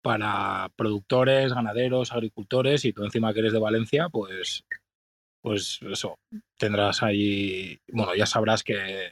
para 0.01 0.69
productores, 0.75 1.53
ganaderos, 1.53 2.11
agricultores 2.11 2.85
y 2.85 2.91
tú 2.91 3.03
encima 3.03 3.33
que 3.33 3.39
eres 3.39 3.53
de 3.53 3.59
Valencia, 3.59 4.09
pues 4.09 4.65
pues 5.41 5.79
eso, 5.91 6.19
tendrás 6.57 7.01
ahí, 7.01 7.79
bueno, 7.91 8.15
ya 8.15 8.25
sabrás 8.25 8.63
que 8.63 9.11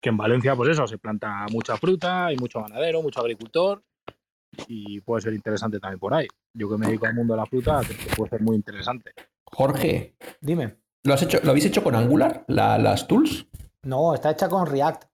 que 0.00 0.08
en 0.08 0.16
Valencia, 0.16 0.56
pues 0.56 0.70
eso, 0.70 0.86
se 0.86 0.98
planta 0.98 1.46
mucha 1.50 1.76
fruta, 1.76 2.26
hay 2.26 2.36
mucho 2.36 2.60
ganadero, 2.62 3.02
mucho 3.02 3.20
agricultor 3.20 3.82
y 4.66 5.00
puede 5.00 5.22
ser 5.22 5.34
interesante 5.34 5.78
también 5.78 5.98
por 5.98 6.14
ahí. 6.14 6.26
Yo 6.54 6.68
que 6.68 6.76
me 6.76 6.86
dedico 6.86 7.06
al 7.06 7.14
mundo 7.14 7.34
de 7.34 7.40
la 7.40 7.46
fruta, 7.46 7.80
puede 8.16 8.30
ser 8.30 8.40
muy 8.40 8.56
interesante. 8.56 9.12
Jorge, 9.44 10.16
dime. 10.40 10.78
¿Lo, 11.04 11.14
has 11.14 11.22
hecho, 11.22 11.38
¿lo 11.42 11.50
habéis 11.50 11.66
hecho 11.66 11.82
con 11.82 11.94
Angular, 11.94 12.44
las 12.48 13.06
tools? 13.06 13.46
No, 13.84 14.14
está 14.14 14.30
hecha 14.30 14.48
con 14.48 14.66
React. 14.66 15.04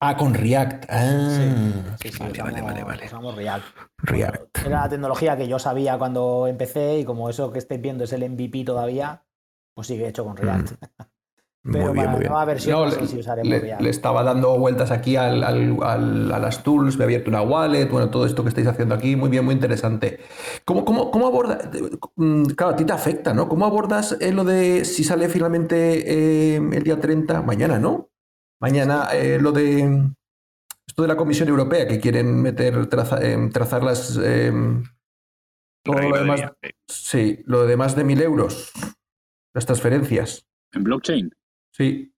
Ah, 0.00 0.16
con 0.16 0.34
React. 0.34 0.84
Ah, 0.90 1.96
sí, 1.98 2.10
sí, 2.10 2.18
vale, 2.18 2.42
vale, 2.42 2.62
vale, 2.62 2.84
vale. 2.84 3.06
Usamos 3.06 3.34
React. 3.34 3.64
React. 3.98 4.58
Era 4.66 4.80
la 4.82 4.88
tecnología 4.88 5.36
que 5.36 5.48
yo 5.48 5.58
sabía 5.58 5.96
cuando 5.96 6.46
empecé 6.46 6.98
y 6.98 7.04
como 7.04 7.30
eso 7.30 7.52
que 7.52 7.58
estáis 7.58 7.80
viendo 7.80 8.04
es 8.04 8.12
el 8.12 8.28
MVP 8.28 8.64
todavía, 8.64 9.24
pues 9.74 9.86
sigue 9.86 10.08
hecho 10.08 10.24
con 10.24 10.36
React. 10.36 10.72
Mm. 10.72 11.04
Pero 11.72 11.86
muy 11.86 11.94
bien, 11.94 12.10
muy 12.10 12.20
bien. 12.20 12.32
Versión, 12.46 12.90
le, 13.42 13.90
estaba 13.90 14.22
dando 14.22 14.56
vueltas 14.58 14.90
aquí 14.90 15.16
al, 15.16 15.42
a 15.42 16.38
las 16.38 16.62
tools, 16.62 16.96
me 16.96 17.04
he 17.04 17.06
abierto 17.06 17.30
una 17.30 17.42
wallet, 17.42 17.88
bueno, 17.90 18.08
todo 18.10 18.24
esto 18.24 18.42
que 18.42 18.50
estáis 18.50 18.68
haciendo 18.68 18.94
aquí, 18.94 19.16
muy 19.16 19.28
bien, 19.28 19.44
muy 19.44 19.54
interesante. 19.54 20.20
¿Cómo, 20.64 20.84
cómo, 20.84 21.10
cómo 21.10 21.26
abordas? 21.26 21.68
Mm, 22.14 22.44
claro, 22.46 22.74
a 22.74 22.76
ti 22.76 22.84
te 22.84 22.92
afecta, 22.92 23.34
¿no? 23.34 23.48
¿Cómo 23.48 23.66
abordas 23.66 24.16
eh, 24.20 24.32
lo 24.32 24.44
de 24.44 24.84
si 24.84 25.02
sale 25.02 25.28
finalmente 25.28 26.54
eh, 26.54 26.56
el 26.56 26.82
día 26.82 27.00
30, 27.00 27.42
mañana, 27.42 27.78
¿no? 27.78 28.10
Mañana 28.60 29.08
eh, 29.12 29.38
lo 29.40 29.52
de 29.52 30.10
esto 30.86 31.02
de 31.02 31.08
la 31.08 31.16
Comisión 31.16 31.48
Europea 31.48 31.88
que 31.88 32.00
quieren 32.00 32.40
meter, 32.40 32.86
trazar 32.86 33.82
las... 33.82 34.14
todo 35.82 36.00
lo 36.00 36.18
demás, 36.18 36.42
sí, 36.86 37.40
lo 37.44 37.66
de 37.66 37.76
más 37.76 37.96
de 37.96 38.04
mil 38.04 38.22
euros, 38.22 38.72
las 39.52 39.66
transferencias. 39.66 40.46
¿En 40.72 40.84
blockchain? 40.84 41.30
Sí. 41.76 42.12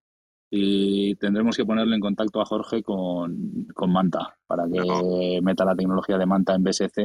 Y 0.50 1.14
tendremos 1.16 1.56
que 1.56 1.64
ponerle 1.64 1.94
en 1.94 2.00
contacto 2.00 2.40
a 2.40 2.46
Jorge 2.46 2.82
con, 2.82 3.66
Manta 3.86 4.38
para 4.46 4.64
que 4.66 5.40
meta 5.42 5.64
la 5.64 5.74
tecnología 5.74 6.16
de 6.16 6.26
Manta 6.26 6.54
en 6.54 6.62
BSC 6.62 6.98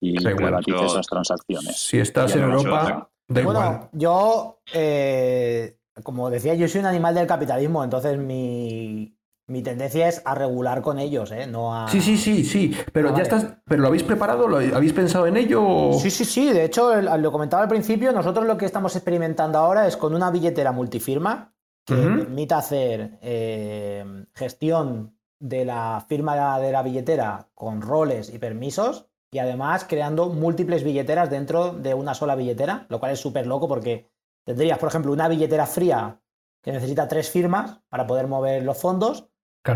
y 0.00 0.16
privatice 0.20 0.84
esas 0.84 1.06
transacciones. 1.06 1.76
Si 1.76 1.98
estás 1.98 2.36
en 2.36 2.44
Europa, 2.44 3.10
bueno, 3.26 3.88
yo, 3.92 4.60
eh, 4.72 5.78
como 6.04 6.30
decía, 6.30 6.54
yo 6.54 6.68
soy 6.68 6.80
un 6.80 6.86
animal 6.86 7.16
del 7.16 7.26
capitalismo, 7.26 7.82
entonces 7.82 8.16
mi, 8.16 9.16
tendencia 9.64 10.08
es 10.08 10.22
a 10.24 10.36
regular 10.36 10.80
con 10.80 11.00
ellos, 11.00 11.32
¿eh? 11.32 11.48
No 11.48 11.74
a... 11.74 11.88
Sí, 11.88 12.00
sí, 12.00 12.16
sí, 12.16 12.44
sí. 12.44 12.76
Pero 12.92 13.08
ah, 13.08 13.14
ya 13.16 13.22
estás. 13.22 13.56
¿Pero 13.64 13.82
lo 13.82 13.88
habéis 13.88 14.04
preparado? 14.04 14.46
¿Lo 14.46 14.58
habéis 14.58 14.92
pensado 14.92 15.26
en 15.26 15.36
ello? 15.36 15.94
Sí, 15.94 16.10
sí, 16.10 16.24
sí. 16.24 16.52
De 16.52 16.64
hecho, 16.64 16.94
lo 17.00 17.32
comentaba 17.32 17.64
al 17.64 17.68
principio, 17.68 18.12
nosotros 18.12 18.46
lo 18.46 18.56
que 18.56 18.66
estamos 18.66 18.94
experimentando 18.94 19.58
ahora 19.58 19.88
es 19.88 19.96
con 19.96 20.14
una 20.14 20.30
billetera 20.30 20.70
multifirma 20.70 21.54
que 21.84 21.94
permita 21.94 22.58
hacer 22.58 23.18
eh, 23.20 24.26
gestión 24.34 25.18
de 25.38 25.64
la 25.64 26.04
firma 26.08 26.58
de 26.58 26.72
la 26.72 26.82
billetera 26.82 27.48
con 27.54 27.82
roles 27.82 28.32
y 28.32 28.38
permisos 28.38 29.06
y 29.30 29.38
además 29.38 29.84
creando 29.84 30.30
múltiples 30.30 30.84
billeteras 30.84 31.28
dentro 31.28 31.72
de 31.72 31.92
una 31.92 32.14
sola 32.14 32.36
billetera, 32.36 32.86
lo 32.88 33.00
cual 33.00 33.12
es 33.12 33.20
súper 33.20 33.46
loco 33.46 33.68
porque 33.68 34.08
tendrías, 34.44 34.78
por 34.78 34.88
ejemplo, 34.88 35.12
una 35.12 35.28
billetera 35.28 35.66
fría 35.66 36.20
que 36.62 36.72
necesita 36.72 37.08
tres 37.08 37.30
firmas 37.30 37.80
para 37.88 38.06
poder 38.06 38.26
mover 38.26 38.62
los 38.62 38.78
fondos 38.78 39.28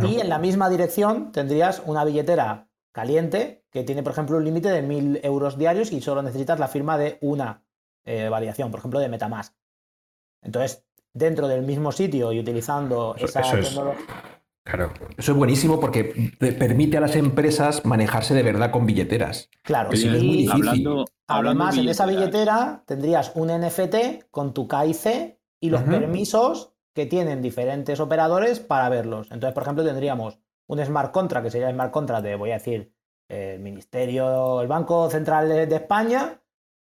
y 0.02 0.20
en 0.20 0.28
la 0.28 0.38
misma 0.38 0.70
dirección 0.70 1.32
tendrías 1.32 1.82
una 1.84 2.04
billetera 2.04 2.68
caliente 2.92 3.64
que 3.70 3.84
tiene, 3.84 4.02
por 4.02 4.12
ejemplo, 4.12 4.36
un 4.36 4.44
límite 4.44 4.70
de 4.70 4.82
mil 4.82 5.20
euros 5.22 5.58
diarios 5.58 5.92
y 5.92 6.00
solo 6.00 6.22
necesitas 6.22 6.58
la 6.58 6.68
firma 6.68 6.96
de 6.96 7.18
una 7.20 7.64
eh, 8.04 8.28
validación, 8.28 8.70
por 8.70 8.80
ejemplo, 8.80 9.00
de 9.00 9.08
Metamask. 9.08 9.54
Entonces, 10.42 10.87
dentro 11.12 11.48
del 11.48 11.62
mismo 11.62 11.92
sitio 11.92 12.32
y 12.32 12.40
utilizando 12.40 13.14
esa 13.18 13.42
tecnología. 13.42 14.04
Claro, 14.64 14.92
eso 15.16 15.32
es 15.32 15.38
buenísimo 15.38 15.80
porque 15.80 16.32
permite 16.38 16.98
a 16.98 17.00
las 17.00 17.16
empresas 17.16 17.86
manejarse 17.86 18.34
de 18.34 18.42
verdad 18.42 18.70
con 18.70 18.84
billeteras. 18.84 19.48
Claro, 19.62 19.90
sí, 19.92 20.06
es 20.06 20.22
muy 20.22 20.36
difícil. 20.38 21.04
Además, 21.26 21.78
en 21.78 21.88
esa 21.88 22.04
billetera 22.04 22.82
tendrías 22.86 23.32
un 23.34 23.48
NFT 23.48 24.26
con 24.30 24.52
tu 24.52 24.68
KIC 24.68 25.38
y 25.60 25.70
los 25.70 25.82
permisos 25.82 26.74
que 26.94 27.06
tienen 27.06 27.40
diferentes 27.40 27.98
operadores 27.98 28.60
para 28.60 28.90
verlos. 28.90 29.30
Entonces, 29.30 29.54
por 29.54 29.62
ejemplo, 29.62 29.84
tendríamos 29.84 30.38
un 30.66 30.84
smart 30.84 31.12
contract, 31.12 31.46
que 31.46 31.50
sería 31.50 31.68
el 31.68 31.74
smart 31.74 31.90
contract 31.90 32.24
de, 32.24 32.34
voy 32.36 32.50
a 32.50 32.54
decir, 32.54 32.92
el 33.28 33.60
Ministerio, 33.60 34.60
el 34.60 34.68
Banco 34.68 35.08
Central 35.08 35.48
de 35.48 35.76
España, 35.76 36.42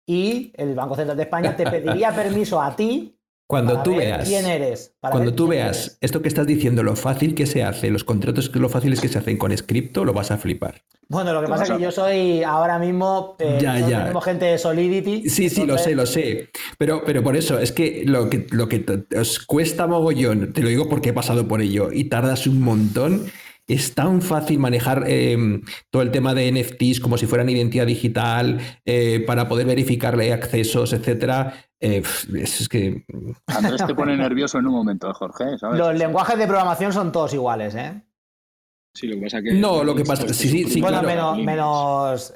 y 0.06 0.52
el 0.56 0.76
Banco 0.76 0.96
Central 0.96 1.18
de 1.18 1.24
España 1.24 1.56
te 1.56 1.64
pediría 1.70 2.14
permiso 2.14 2.62
a 2.62 2.76
ti 2.76 3.18
cuando 3.52 3.84
tú 3.84 3.98
veas. 3.98 4.30
¿Quién 4.30 4.46
eres? 4.46 4.94
cuando 5.02 5.34
tú 5.34 5.46
veas 5.46 5.98
esto 6.00 6.22
que 6.22 6.30
estás 6.30 6.48
diciendo, 6.48 6.84
lo 6.84 6.96
fácil 6.96 7.36
que 7.36 7.46
se 7.46 7.66
hace, 7.66 7.90
los 7.90 8.06
contratos, 8.06 8.50
lo 8.56 8.70
fáciles 8.70 9.02
que 9.02 9.10
se 9.10 9.18
hacen 9.18 9.38
con 9.38 9.56
Scripto, 9.58 10.06
lo 10.06 10.14
vas 10.14 10.32
a 10.32 10.38
flipar. 10.38 10.84
Bueno, 11.10 11.34
lo 11.34 11.42
que 11.42 11.50
pasa 11.50 11.66
es 11.66 11.72
que 11.72 11.84
yo 11.84 11.92
soy 11.92 12.44
ahora 12.44 12.80
mismo. 12.80 13.36
Eh, 13.40 13.60
ya, 13.62 13.78
ya. 13.80 14.04
Tenemos 14.04 14.24
gente 14.24 14.46
de 14.46 14.58
Solidity. 14.58 15.30
Sí, 15.30 15.50
sí, 15.50 15.66
lo 15.66 15.78
sé, 15.78 15.96
lo 15.96 16.06
sé. 16.06 16.50
Pero, 16.78 17.04
pero 17.06 17.22
por 17.24 17.36
eso, 17.36 17.60
es 17.60 17.74
que 17.74 18.04
lo 18.06 18.30
que, 18.30 18.48
lo 18.52 18.70
que 18.70 18.86
os 19.20 19.40
cuesta 19.40 19.86
mogollón, 19.86 20.54
te 20.54 20.62
lo 20.62 20.70
digo 20.70 20.88
porque 20.88 21.10
he 21.10 21.14
pasado 21.14 21.46
por 21.50 21.62
ello, 21.62 21.92
y 21.92 22.06
tardas 22.06 22.48
un 22.48 22.62
montón 22.62 23.26
es 23.74 23.96
tan 23.96 24.22
fácil 24.22 24.60
manejar 24.60 25.04
em, 25.08 25.62
todo 25.90 26.02
el 26.02 26.12
tema 26.12 26.34
de 26.34 26.52
NFTs 26.52 27.00
como 27.00 27.18
si 27.18 27.26
fueran 27.26 27.50
identidad 27.50 27.86
digital 27.86 28.60
eh, 28.86 29.24
para 29.26 29.48
poder 29.48 29.68
verificarle 29.68 30.34
accesos, 30.34 30.94
etcétera. 30.94 31.54
Eh, 31.80 32.04
es, 32.36 32.70
que. 32.70 33.06
Andrés 33.48 33.86
te 33.86 33.96
pone 33.96 34.16
nervioso 34.18 34.60
en 34.60 34.68
un 34.68 34.74
momento, 34.74 35.14
Jorge. 35.14 35.46
Los 35.62 35.96
lenguajes 35.96 36.38
de 36.38 36.48
programación 36.48 36.94
son 36.94 37.12
todos 37.12 37.34
iguales, 37.34 37.76
¿eh? 37.76 38.02
Sí, 38.94 39.08
lo 39.08 39.16
que 39.16 39.22
pasa 39.22 39.42
que. 39.42 39.54
No, 39.54 39.84
lo 39.84 39.96
que 39.96 40.04
pasa. 40.04 40.28
Sí, 40.34 40.66
sí, 40.66 40.82
bueno, 40.82 41.02
menos. 41.02 41.38
menos 41.38 42.34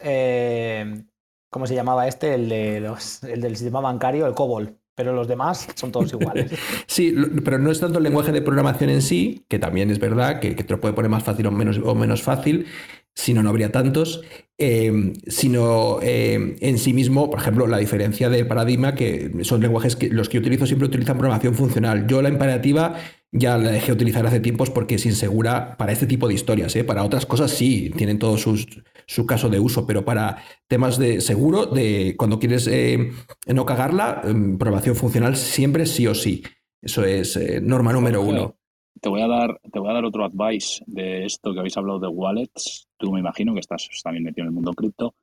¿cómo 1.49 1.68
se 1.68 1.76
llamaba 1.76 2.07
este? 2.07 2.36
El, 2.36 2.49
de 2.49 2.80
los, 2.80 3.24
el 3.24 3.41
del 3.41 3.56
sistema 3.56 3.82
bancario, 3.82 4.26
el 4.26 4.34
COBOL 4.34 4.78
pero 4.95 5.13
los 5.13 5.27
demás 5.27 5.67
son 5.76 5.91
todos 5.91 6.11
iguales. 6.13 6.51
sí, 6.88 7.13
pero 7.43 7.59
no 7.59 7.69
es 7.72 7.80
tanto 7.80 7.97
el 7.97 8.03
lenguaje 8.03 8.31
de 8.31 8.41
programación 8.41 8.89
en 8.89 9.01
sí, 9.01 9.45
que 9.47 9.59
también 9.59 9.91
es 9.91 9.99
verdad 9.99 10.39
que, 10.39 10.55
te 10.55 10.73
lo 10.73 10.80
puede 10.80 10.93
poner 10.93 11.11
más 11.11 11.23
fácil 11.23 11.47
o 11.47 11.51
menos, 11.51 12.23
fácil, 12.23 12.65
si 13.13 13.34
no, 13.34 13.43
no 13.43 13.49
habría 13.49 13.72
tantos, 13.72 14.23
eh, 14.57 15.13
sino 15.27 15.99
eh, 16.01 16.55
en 16.59 16.77
sí 16.77 16.93
mismo, 16.93 17.30
por 17.30 17.39
ejemplo, 17.39 17.67
la 17.67 17.77
diferencia 17.77 18.30
del 18.30 18.47
paradigma, 18.47 18.95
que 18.95 19.31
son 19.43 19.61
lenguajes 19.61 19.95
que 19.95 20.09
los 20.09 20.30
que 20.30 20.38
utilizo 20.38 20.65
siempre 20.65 20.88
utilizan 20.88 21.17
programación 21.17 21.55
funcional. 21.55 22.07
Yo 22.07 22.22
la 22.22 22.30
imperativa 22.30 22.95
ya 23.38 23.57
la 23.57 23.72
dejé 23.72 23.88
de 23.88 23.94
utilizar 23.94 24.26
hace 24.26 24.40
tiempos 24.40 24.70
porque 24.70 24.95
es 24.95 25.06
insegura 25.06 25.76
para 25.78 25.91
este 25.91 26.07
tipo 26.07 26.28
de 26.28 26.34
historias. 26.34 26.76
¿eh? 26.76 26.84
Para 26.84 27.03
otras 27.03 27.26
cosas 27.26 27.52
sí, 27.52 27.91
tienen 27.95 28.18
todo 28.18 28.38
su 28.38 29.26
caso 29.26 29.49
de 29.49 29.60
uso, 29.60 29.86
pero 29.86 30.06
para 30.06 30.38
temas 30.68 30.98
de 30.98 31.20
seguro, 31.20 31.66
de 31.66 32.16
cuando 32.18 32.40
quieres 32.40 32.68
eh, 32.68 33.12
no 33.48 33.66
cagarla, 33.66 34.22
em, 34.24 34.57
programación 34.57 34.95
funcional 34.95 35.36
siempre 35.36 35.86
sí 35.86 36.07
o 36.07 36.16
sí. 36.16 36.44
Eso 36.82 37.03
es 37.03 37.36
eh, 37.36 37.60
norma 37.62 37.91
número 37.91 38.22
uno. 38.22 38.56
Te 39.02 39.10
voy, 39.10 39.22
a 39.22 39.28
dar, 39.28 39.60
te 39.72 39.80
voy 39.80 39.90
a 39.90 39.94
dar 39.94 40.06
otro 40.06 40.24
advice 40.24 40.82
de 40.88 41.26
esto 41.26 41.53
que 41.53 41.60
habéis 41.60 41.76
hablado 41.76 41.99
de 41.99 42.07
wallets. 42.07 42.88
Tú 42.98 43.12
me 43.12 43.20
imagino 43.20 43.53
que 43.53 43.60
estás 43.60 43.88
también 44.02 44.24
metido 44.24 44.44
en 44.44 44.48
el 44.48 44.53
mundo 44.53 44.74
cripto 44.74 45.14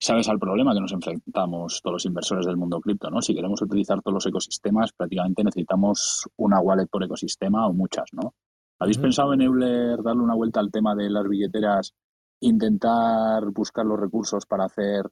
sabes 0.00 0.28
al 0.28 0.38
problema 0.38 0.72
que 0.72 0.80
nos 0.80 0.92
enfrentamos 0.92 1.80
todos 1.82 1.94
los 1.94 2.06
inversores 2.06 2.46
del 2.46 2.56
mundo 2.56 2.80
cripto, 2.80 3.10
¿no? 3.10 3.20
Si 3.20 3.34
queremos 3.34 3.60
utilizar 3.60 4.00
todos 4.00 4.14
los 4.14 4.26
ecosistemas, 4.26 4.92
prácticamente 4.92 5.44
necesitamos 5.44 6.26
una 6.36 6.58
wallet 6.60 6.86
por 6.86 7.04
ecosistema 7.04 7.66
o 7.68 7.74
muchas, 7.74 8.06
¿no? 8.12 8.34
¿Habéis 8.78 8.96
pensado 8.96 9.34
en 9.34 9.42
Euler 9.42 10.02
darle 10.02 10.22
una 10.22 10.34
vuelta 10.34 10.58
al 10.58 10.70
tema 10.70 10.94
de 10.94 11.10
las 11.10 11.28
billeteras, 11.28 11.92
intentar 12.40 13.44
buscar 13.52 13.84
los 13.84 14.00
recursos 14.00 14.46
para 14.46 14.64
hacer 14.64 15.04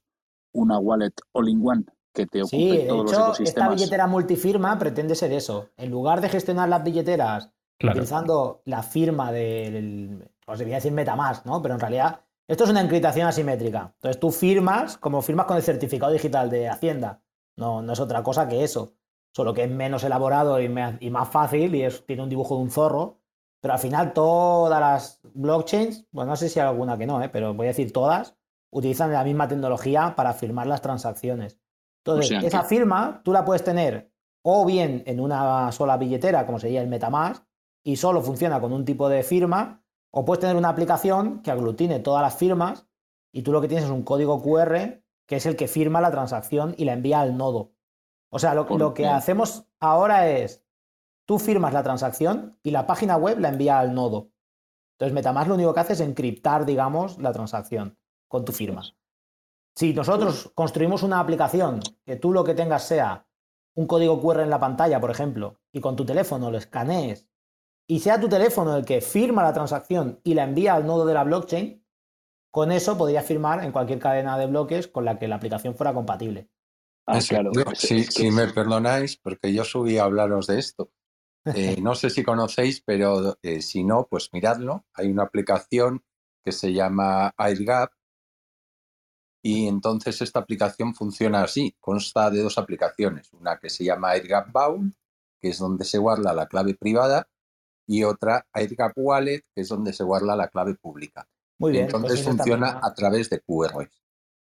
una 0.55 0.79
wallet 0.79 1.13
all-in-one 1.33 1.85
que 2.15 2.27
te 2.27 2.41
ocupe 2.41 2.57
sí, 2.57 2.89
todos 2.89 3.05
los 3.05 3.13
ecosistemas? 3.13 3.49
Esta 3.49 3.69
billetera 3.69 4.07
multifirma 4.07 4.79
pretende 4.79 5.15
ser 5.15 5.33
eso. 5.33 5.69
En 5.77 5.91
lugar 5.91 6.23
de 6.23 6.31
gestionar 6.31 6.67
las 6.71 6.83
billeteras 6.83 7.51
utilizando 7.79 8.63
la 8.65 8.83
firma 8.83 9.31
del, 9.33 10.31
os 10.47 10.59
debía 10.59 10.77
decir 10.77 10.93
MetaMask, 10.93 11.45
¿no? 11.45 11.61
Pero 11.61 11.75
en 11.75 11.81
realidad 11.81 12.21
esto 12.49 12.65
es 12.65 12.71
una 12.71 12.81
encriptación 12.81 13.29
asimétrica. 13.29 13.93
Entonces 13.95 14.19
tú 14.19 14.31
firmas 14.31 14.97
como 14.97 15.21
firmas 15.21 15.47
con 15.47 15.59
el 15.59 15.63
certificado 15.63 16.13
digital 16.13 16.49
de 16.49 16.69
Hacienda. 16.69 17.23
No, 17.57 17.83
no 17.83 17.93
es 17.93 18.01
otra 18.01 18.23
cosa 18.23 18.49
que 18.49 18.65
eso. 18.65 18.95
Solo 19.33 19.53
que 19.53 19.65
es 19.65 19.71
menos 19.71 20.03
elaborado 20.03 20.59
y, 20.61 20.69
más 20.69 21.29
fácil 21.29 21.75
y 21.75 21.83
es, 21.83 22.07
tiene 22.07 22.23
un 22.23 22.31
dibujo 22.31 22.57
de 22.57 22.63
un 22.63 22.71
zorro. 22.71 23.21
Pero 23.61 23.75
al 23.75 23.81
final 23.81 24.13
todas 24.15 24.81
las 24.81 25.21
blockchains, 25.35 26.07
bueno, 26.11 26.31
no 26.31 26.37
sé 26.37 26.49
si 26.49 26.59
hay 26.59 26.67
alguna 26.67 26.97
que 26.97 27.07
no, 27.07 27.23
¿eh? 27.23 27.29
pero 27.29 27.53
voy 27.55 27.67
a 27.67 27.71
decir 27.71 27.93
todas, 27.93 28.37
utilizan 28.71 29.13
la 29.13 29.25
misma 29.25 29.47
tecnología 29.49 30.15
para 30.17 30.33
firmar 30.33 30.67
las 30.67 30.81
transacciones. 30.81 31.59
Entonces, 32.05 32.43
esa 32.45 32.63
firma 32.63 33.21
tú 33.25 33.33
la 33.33 33.45
puedes 33.45 33.65
tener 33.65 34.11
o 34.43 34.65
bien 34.65 35.03
en 35.07 35.21
una 35.21 35.71
sola 35.73 35.99
billetera, 35.99 36.47
como 36.47 36.59
sería 36.59 36.81
el 36.81 36.89
Metamask, 36.89 37.45
y 37.83 37.97
solo 37.97 38.23
funciona 38.23 38.61
con 38.61 38.73
un 38.73 38.85
tipo 38.85 39.09
de 39.09 39.23
firma, 39.23 39.83
o 40.11 40.25
puedes 40.25 40.41
tener 40.41 40.57
una 40.57 40.69
aplicación 40.69 41.43
que 41.43 41.51
aglutine 41.51 42.01
todas 42.01 42.23
las 42.23 42.37
firmas 42.37 42.87
y 43.33 43.43
tú 43.43 43.53
lo 43.53 43.61
que 43.61 43.69
tienes 43.69 43.85
es 43.85 43.91
un 43.91 44.03
código 44.03 44.43
QR 44.43 45.03
que 45.27 45.37
es 45.37 45.47
el 45.47 45.57
que 45.57 45.69
firma 45.69 46.01
la 46.01 46.11
transacción 46.11 46.75
y 46.79 46.87
la 46.87 46.95
envía 46.95 47.21
al 47.21 47.37
nodo. 47.37 47.73
O 48.31 48.39
sea, 48.39 48.55
lo, 48.55 48.95
que 48.95 49.07
hacemos 49.07 49.67
ahora 49.79 50.29
es, 50.29 50.65
tú 51.27 51.39
firmas 51.39 51.73
la 51.73 51.83
transacción 51.83 52.59
y 52.63 52.71
la 52.71 52.87
página 52.87 53.17
web 53.17 53.39
la 53.39 53.51
envía 53.51 53.79
al 53.79 53.95
nodo. 53.95 54.31
Entonces 54.93 55.15
Metamask 55.15 55.49
lo 55.49 55.55
único 55.55 55.75
que 55.75 55.81
hace 55.81 55.93
es 55.93 56.01
encriptar, 56.01 56.65
digamos, 56.65 57.19
la 57.19 57.33
transacción 57.33 57.99
con 58.27 58.45
tu 58.45 58.53
firma. 58.53 58.83
Si 59.77 59.93
nosotros 59.93 60.51
construimos 60.55 61.03
una 61.03 61.21
aplicación 61.21 61.81
que 62.05 62.17
tú 62.17 62.33
lo 62.33 62.43
que 62.43 62.55
tengas 62.55 62.83
sea 62.85 63.27
un 63.75 63.87
código 63.87 64.21
QR 64.21 64.41
en 64.41 64.51
la 64.51 64.59
pantalla, 64.59 65.01
por 65.01 65.11
ejemplo, 65.11 65.61
y 65.73 65.81
con 65.81 65.95
tu 65.95 66.05
teléfono 66.05 66.51
lo 66.51 66.59
escanees 66.59 67.29
y 67.91 68.01
sea 68.01 68.21
tu 68.21 68.29
teléfono 68.29 68.77
el 68.77 68.85
que 68.85 69.01
firma 69.01 69.43
la 69.43 69.55
transacción 69.55 70.21
y 70.23 70.35
la 70.35 70.45
envía 70.45 70.75
al 70.75 70.87
nodo 70.87 71.07
de 71.07 71.15
la 71.15 71.25
blockchain, 71.25 71.83
con 72.51 72.71
eso 72.71 72.99
podrías 72.99 73.25
firmar 73.25 73.65
en 73.65 73.73
cualquier 73.73 73.99
cadena 73.99 74.39
de 74.39 74.47
bloques 74.47 74.89
con 74.89 75.05
la 75.05 75.19
que 75.19 75.27
la 75.27 75.37
aplicación 75.37 75.75
fuera 75.75 75.95
compatible. 75.95 76.51
Ah, 77.07 77.21
claro. 77.27 77.51
si, 77.75 78.31
me 78.31 78.49
perdonáis, 78.49 79.17
porque 79.17 79.55
yo 79.55 79.65
subí 79.65 79.97
a 79.97 80.05
hablaros 80.05 80.47
de 80.47 80.59
esto. 80.59 80.93
Eh, 81.47 81.77
no 81.83 81.95
sé 81.95 82.11
si 82.11 82.23
conocéis, 82.23 82.83
pero 82.83 83.39
eh, 83.43 83.63
si 83.63 83.83
no, 83.85 84.07
pues 84.07 84.29
miradlo. 84.35 84.85
Hay 84.93 85.09
una 85.11 85.23
aplicación 85.23 86.05
que 86.45 86.53
se 86.53 86.75
llama 86.75 87.33
AirGap 87.39 87.93
y 89.43 89.67
entonces 89.67 90.21
esta 90.21 90.41
aplicación 90.41 90.95
funciona 90.95 91.43
así. 91.43 91.75
Consta 91.81 92.31
de 92.31 92.43
dos 92.43 92.59
aplicaciones. 92.59 93.33
Una 93.33 93.59
que 93.59 93.71
se 93.71 93.85
llama 93.85 94.11
AirGap 94.11 94.53
Bound, 94.53 94.93
que 95.41 95.49
es 95.49 95.59
donde 95.59 95.87
se 95.87 95.97
guarda 95.97 96.35
la 96.35 96.49
clave 96.49 96.75
privada, 96.75 97.29
y 97.89 98.05
otra 98.05 98.47
AirGap 98.53 98.93
Wallet, 98.97 99.43
que 99.55 99.63
es 99.63 99.69
donde 99.69 99.93
se 99.93 100.05
guarda 100.05 100.37
la 100.37 100.49
clave 100.49 100.75
pública. 100.75 101.27
Muy 101.59 101.73
bien. 101.73 101.87
Entonces 101.87 102.21
pues 102.23 102.37
funciona 102.37 102.79
a 102.83 102.95
través 102.95 103.31
de 103.31 103.41
QR. 103.41 103.91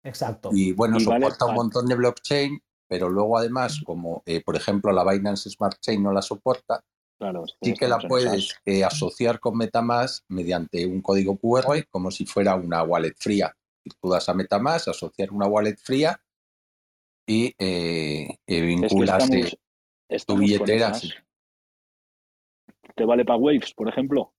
Exacto. 0.05 0.51
Y 0.53 0.73
bueno, 0.73 0.99
soporta 1.01 1.45
un 1.47 1.55
montón 1.55 1.87
de 1.87 1.97
blockchain, 1.97 2.63
pero 2.89 3.09
luego 3.11 3.37
además, 3.37 3.81
como 3.85 4.23
eh, 4.27 4.43
por 4.43 4.57
ejemplo 4.57 4.93
la 4.93 5.05
Binance 5.05 5.51
Smart 5.51 5.79
Chain 5.81 6.03
no 6.03 6.13
la 6.13 6.23
soporta, 6.23 6.85
claro, 7.19 7.45
sí 7.61 7.75
que 7.75 7.89
la 7.89 7.99
puedes 7.99 8.55
eh, 8.65 8.85
asociar 8.85 9.41
con 9.41 9.57
Metamask 9.57 10.25
mediante 10.29 10.87
un 10.87 11.03
código 11.03 11.37
QR 11.37 11.87
como 11.91 12.11
si 12.11 12.25
fuera 12.25 12.55
una 12.55 12.85
wallet 12.85 13.15
fría. 13.19 13.55
Tú 14.01 14.09
das 14.09 14.29
a 14.29 14.35
Metamask, 14.35 14.89
asociar 14.89 15.33
una 15.33 15.47
wallet 15.47 15.77
fría 15.77 16.21
y 17.27 17.53
eh, 17.59 18.39
vinculas 18.47 19.29
tu 20.27 20.37
billetera. 20.37 20.93
¿Te 22.95 23.05
vale 23.05 23.25
para 23.25 23.39
Waves, 23.39 23.75
por 23.75 23.89
ejemplo? 23.89 24.33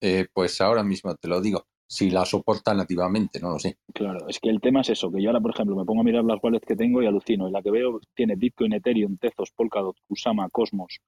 Eh, 0.00 0.26
pues 0.32 0.60
ahora 0.60 0.82
mismo 0.82 1.14
te 1.14 1.28
lo 1.28 1.40
digo. 1.40 1.66
Si 1.86 2.08
la 2.08 2.24
soporta 2.24 2.72
nativamente, 2.72 3.40
no 3.40 3.50
lo 3.50 3.58
sé. 3.58 3.78
Claro, 3.92 4.28
es 4.28 4.38
que 4.38 4.48
el 4.48 4.60
tema 4.60 4.82
es 4.82 4.90
eso, 4.90 5.10
que 5.10 5.20
yo 5.20 5.28
ahora, 5.28 5.40
por 5.40 5.50
ejemplo, 5.50 5.74
me 5.74 5.84
pongo 5.84 6.02
a 6.02 6.04
mirar 6.04 6.24
las 6.24 6.38
wallets 6.40 6.64
que 6.64 6.76
tengo 6.76 7.02
y 7.02 7.06
alucino. 7.06 7.48
Y 7.48 7.50
la 7.50 7.62
que 7.62 7.72
veo 7.72 8.00
tiene 8.14 8.36
Bitcoin, 8.36 8.74
Ethereum, 8.74 9.16
Tezos, 9.18 9.50
Polkadot, 9.50 9.96
Kusama, 10.06 10.48
Cosmos, 10.50 11.00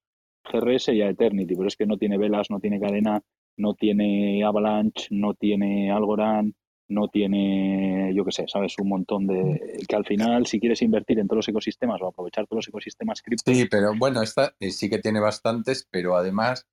GRS 0.43 0.89
y 0.93 1.03
Eternity, 1.03 1.55
pero 1.55 1.69
es 1.69 1.77
que 1.77 1.87
no 1.87 1.99
tiene 1.99 2.19
velas, 2.19 2.51
no 2.51 2.59
tiene 2.59 2.81
cadena, 2.81 3.23
no 3.57 3.75
tiene 3.75 4.45
Avalanche, 4.45 5.07
no 5.11 5.35
tiene 5.35 5.93
Algorand, 5.93 6.53
no 6.89 7.09
tiene, 7.09 8.13
yo 8.15 8.25
qué 8.25 8.33
sé, 8.33 8.45
sabes, 8.49 8.79
un 8.79 8.89
montón 8.89 9.27
de... 9.27 9.85
que 9.89 9.97
al 9.97 10.05
final, 10.05 10.47
si 10.47 10.61
quieres 10.61 10.83
invertir 10.83 11.19
en 11.19 11.27
todos 11.27 11.39
los 11.39 11.49
ecosistemas 11.49 12.01
o 12.03 12.09
aprovechar 12.09 12.47
todos 12.47 12.59
los 12.59 12.69
ecosistemas 12.69 13.23
cripto... 13.23 13.53
Sí, 13.53 13.67
pero 13.71 13.95
bueno, 13.97 14.23
esta 14.23 14.55
eh, 14.61 14.71
sí 14.71 14.91
que 14.91 14.99
tiene 14.99 15.21
bastantes, 15.21 15.87
pero 15.91 16.17
además, 16.17 16.67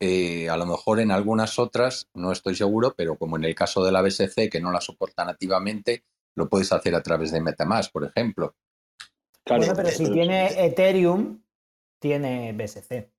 eh, 0.00 0.48
a 0.48 0.56
lo 0.56 0.66
mejor 0.66 1.00
en 1.00 1.10
algunas 1.10 1.58
otras, 1.58 2.08
no 2.14 2.32
estoy 2.32 2.54
seguro, 2.54 2.94
pero 2.96 3.16
como 3.16 3.36
en 3.36 3.44
el 3.44 3.54
caso 3.54 3.84
de 3.84 3.92
la 3.92 4.02
BSC, 4.02 4.48
que 4.50 4.60
no 4.60 4.72
la 4.72 4.80
soporta 4.80 5.24
nativamente, 5.24 6.04
lo 6.34 6.48
puedes 6.48 6.72
hacer 6.72 6.94
a 6.94 7.02
través 7.02 7.32
de 7.32 7.40
Metamask, 7.40 7.92
por 7.92 8.04
ejemplo. 8.04 8.54
Claro, 9.44 9.72
pero 9.74 9.88
si 9.88 10.10
tiene 10.10 10.64
Ethereum, 10.64 11.42
tiene 11.98 12.52
BSC. 12.52 13.10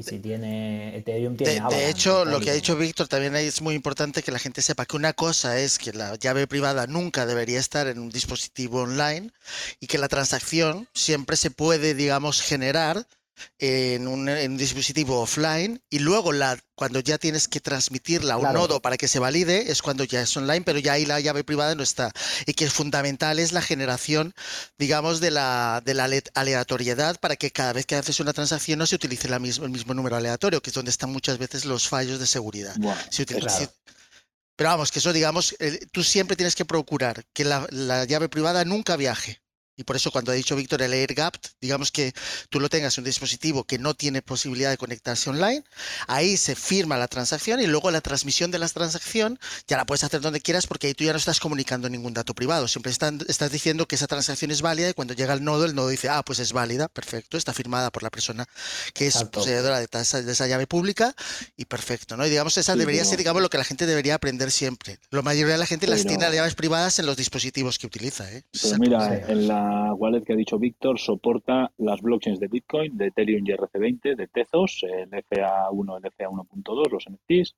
Y 0.00 0.02
si 0.02 0.18
tiene 0.18 0.96
Ethereum, 0.96 1.36
tiene 1.36 1.60
De, 1.68 1.76
de 1.76 1.90
hecho, 1.90 2.24
lo 2.24 2.40
que 2.40 2.50
ha 2.50 2.54
dicho 2.54 2.74
Víctor 2.76 3.06
también 3.06 3.36
es 3.36 3.60
muy 3.60 3.74
importante 3.74 4.22
que 4.22 4.32
la 4.32 4.38
gente 4.38 4.62
sepa 4.62 4.86
que 4.86 4.96
una 4.96 5.12
cosa 5.12 5.58
es 5.58 5.78
que 5.78 5.92
la 5.92 6.14
llave 6.16 6.46
privada 6.46 6.86
nunca 6.86 7.26
debería 7.26 7.60
estar 7.60 7.86
en 7.86 7.98
un 7.98 8.08
dispositivo 8.08 8.80
online 8.82 9.30
y 9.78 9.86
que 9.86 9.98
la 9.98 10.08
transacción 10.08 10.88
siempre 10.94 11.36
se 11.36 11.50
puede, 11.50 11.94
digamos, 11.94 12.40
generar 12.40 13.06
en 13.58 14.08
un, 14.08 14.56
dispositivo 14.56 15.20
offline 15.20 15.82
y 15.90 15.98
luego 16.00 16.32
la, 16.32 16.58
cuando 16.74 17.00
ya 17.00 17.18
tienes 17.18 17.48
que 17.48 17.60
transmitirla 17.60 18.34
a 18.34 18.36
un 18.36 18.52
nodo 18.52 18.80
para 18.80 18.96
que 18.96 19.08
se 19.08 19.18
valide 19.18 19.70
es 19.70 19.82
cuando 19.82 20.04
ya 20.04 20.22
es 20.22 20.36
online, 20.36 20.62
pero 20.62 20.78
ya 20.78 20.94
ahí 20.94 21.06
la 21.06 21.20
llave 21.20 21.44
privada 21.44 21.74
no 21.74 21.82
está. 21.82 22.12
Y 22.46 22.54
que 22.54 22.64
es 22.64 22.72
fundamental 22.72 23.38
es 23.38 23.52
la 23.52 23.62
generación, 23.62 24.34
digamos, 24.78 25.20
de 25.20 25.30
la, 25.30 25.82
de 25.84 25.94
la 25.94 26.08
aleatoriedad 26.34 27.18
para 27.20 27.36
que 27.36 27.50
cada 27.50 27.72
vez 27.72 27.86
que 27.86 27.96
haces 27.96 28.20
una 28.20 28.32
transacción 28.32 28.78
no 28.78 28.86
se 28.86 28.96
utilice 28.96 29.28
la 29.28 29.38
mismo, 29.38 29.64
el 29.64 29.70
mismo 29.70 29.94
número 29.94 30.16
aleatorio, 30.16 30.62
que 30.62 30.70
es 30.70 30.74
donde 30.74 30.90
están 30.90 31.10
muchas 31.10 31.38
veces 31.38 31.64
los 31.64 31.88
fallos 31.88 32.18
de 32.18 32.26
seguridad. 32.26 32.74
pero 34.56 34.70
vamos, 34.70 34.90
que 34.90 34.98
eso 34.98 35.12
digamos, 35.12 35.56
tú 35.90 36.04
siempre 36.04 36.36
tienes 36.36 36.54
que 36.54 36.66
procurar 36.66 37.24
que 37.32 37.44
la 37.44 38.04
llave 38.04 38.28
privada 38.28 38.64
nunca 38.66 38.96
viaje 38.96 39.40
Y 39.80 39.84
por 39.84 39.96
eso 39.96 40.10
cuando 40.10 40.30
ha 40.30 40.34
dicho 40.34 40.56
Víctor 40.56 40.82
el 40.82 40.92
AirGap, 40.92 41.36
digamos 41.58 41.90
que 41.90 42.12
tú 42.50 42.60
lo 42.60 42.68
tengas 42.68 42.98
en 42.98 43.02
un 43.02 43.06
dispositivo 43.06 43.64
que 43.64 43.78
no 43.78 43.94
tiene 43.94 44.20
posibilidad 44.20 44.68
de 44.68 44.76
conectarse 44.76 45.30
online, 45.30 45.64
ahí 46.06 46.36
se 46.36 46.54
firma 46.54 46.98
la 46.98 47.08
transacción 47.08 47.60
y 47.60 47.66
luego 47.66 47.90
la 47.90 48.02
transmisión 48.02 48.50
de 48.50 48.58
la 48.58 48.68
transacción 48.68 49.40
ya 49.66 49.78
la 49.78 49.86
puedes 49.86 50.04
hacer 50.04 50.20
donde 50.20 50.42
quieras 50.42 50.66
porque 50.66 50.88
ahí 50.88 50.94
tú 50.94 51.04
ya 51.04 51.12
no 51.12 51.18
estás 51.18 51.40
comunicando 51.40 51.88
ningún 51.88 52.12
dato 52.12 52.34
privado, 52.34 52.68
siempre 52.68 52.92
estás 52.92 53.50
diciendo 53.50 53.88
que 53.88 53.94
esa 53.94 54.06
transacción 54.06 54.50
es 54.50 54.60
válida 54.60 54.90
y 54.90 54.92
cuando 54.92 55.14
llega 55.14 55.32
el 55.32 55.42
nodo, 55.42 55.64
el 55.64 55.74
nodo 55.74 55.88
dice, 55.88 56.10
ah, 56.10 56.22
pues 56.22 56.40
es 56.40 56.52
válida, 56.52 56.88
perfecto, 56.88 57.38
está 57.38 57.54
firmada 57.54 57.90
por 57.90 58.02
la 58.02 58.10
persona 58.10 58.46
que 58.92 59.06
es 59.06 59.24
poseedora 59.24 59.80
de, 59.80 59.88
esa, 59.92 60.46
llave 60.46 60.66
pública 60.66 61.14
y 61.56 61.64
perfecto, 61.64 62.18
¿no? 62.18 62.26
Y 62.26 62.28
digamos, 62.28 62.58
esa 62.58 62.76
debería 62.76 63.02
ser, 63.06 63.16
digamos, 63.16 63.40
lo 63.40 63.48
que 63.48 63.56
la 63.56 63.64
gente 63.64 63.86
debería 63.86 64.16
aprender 64.16 64.50
siempre. 64.50 64.98
La 65.10 65.22
mayoría 65.22 65.54
de 65.54 65.58
la 65.58 65.66
gente 65.66 65.86
las 65.86 66.02
tiene 66.02 66.24
las 66.24 66.34
llaves 66.34 66.54
privadas 66.54 66.98
en 66.98 67.06
los 67.06 67.16
dispositivos 67.16 67.78
que 67.78 67.86
utiliza, 67.86 68.30
¿eh? 68.30 68.44
mira, 68.78 69.16
en 69.28 69.48
la 69.48 69.69
wallet 69.94 70.22
que 70.22 70.32
ha 70.32 70.36
dicho 70.36 70.58
Víctor 70.58 70.98
soporta 70.98 71.72
las 71.78 72.00
blockchains 72.00 72.40
de 72.40 72.48
Bitcoin, 72.48 72.96
de 72.96 73.06
Ethereum 73.08 73.46
y 73.46 73.52
RC20, 73.52 74.16
de 74.16 74.26
Tezos, 74.28 74.84
el 74.84 75.10
FA1, 75.10 75.98
el 75.98 76.12
FA1.2, 76.12 76.90
los 76.90 77.04
NFTs, 77.08 77.56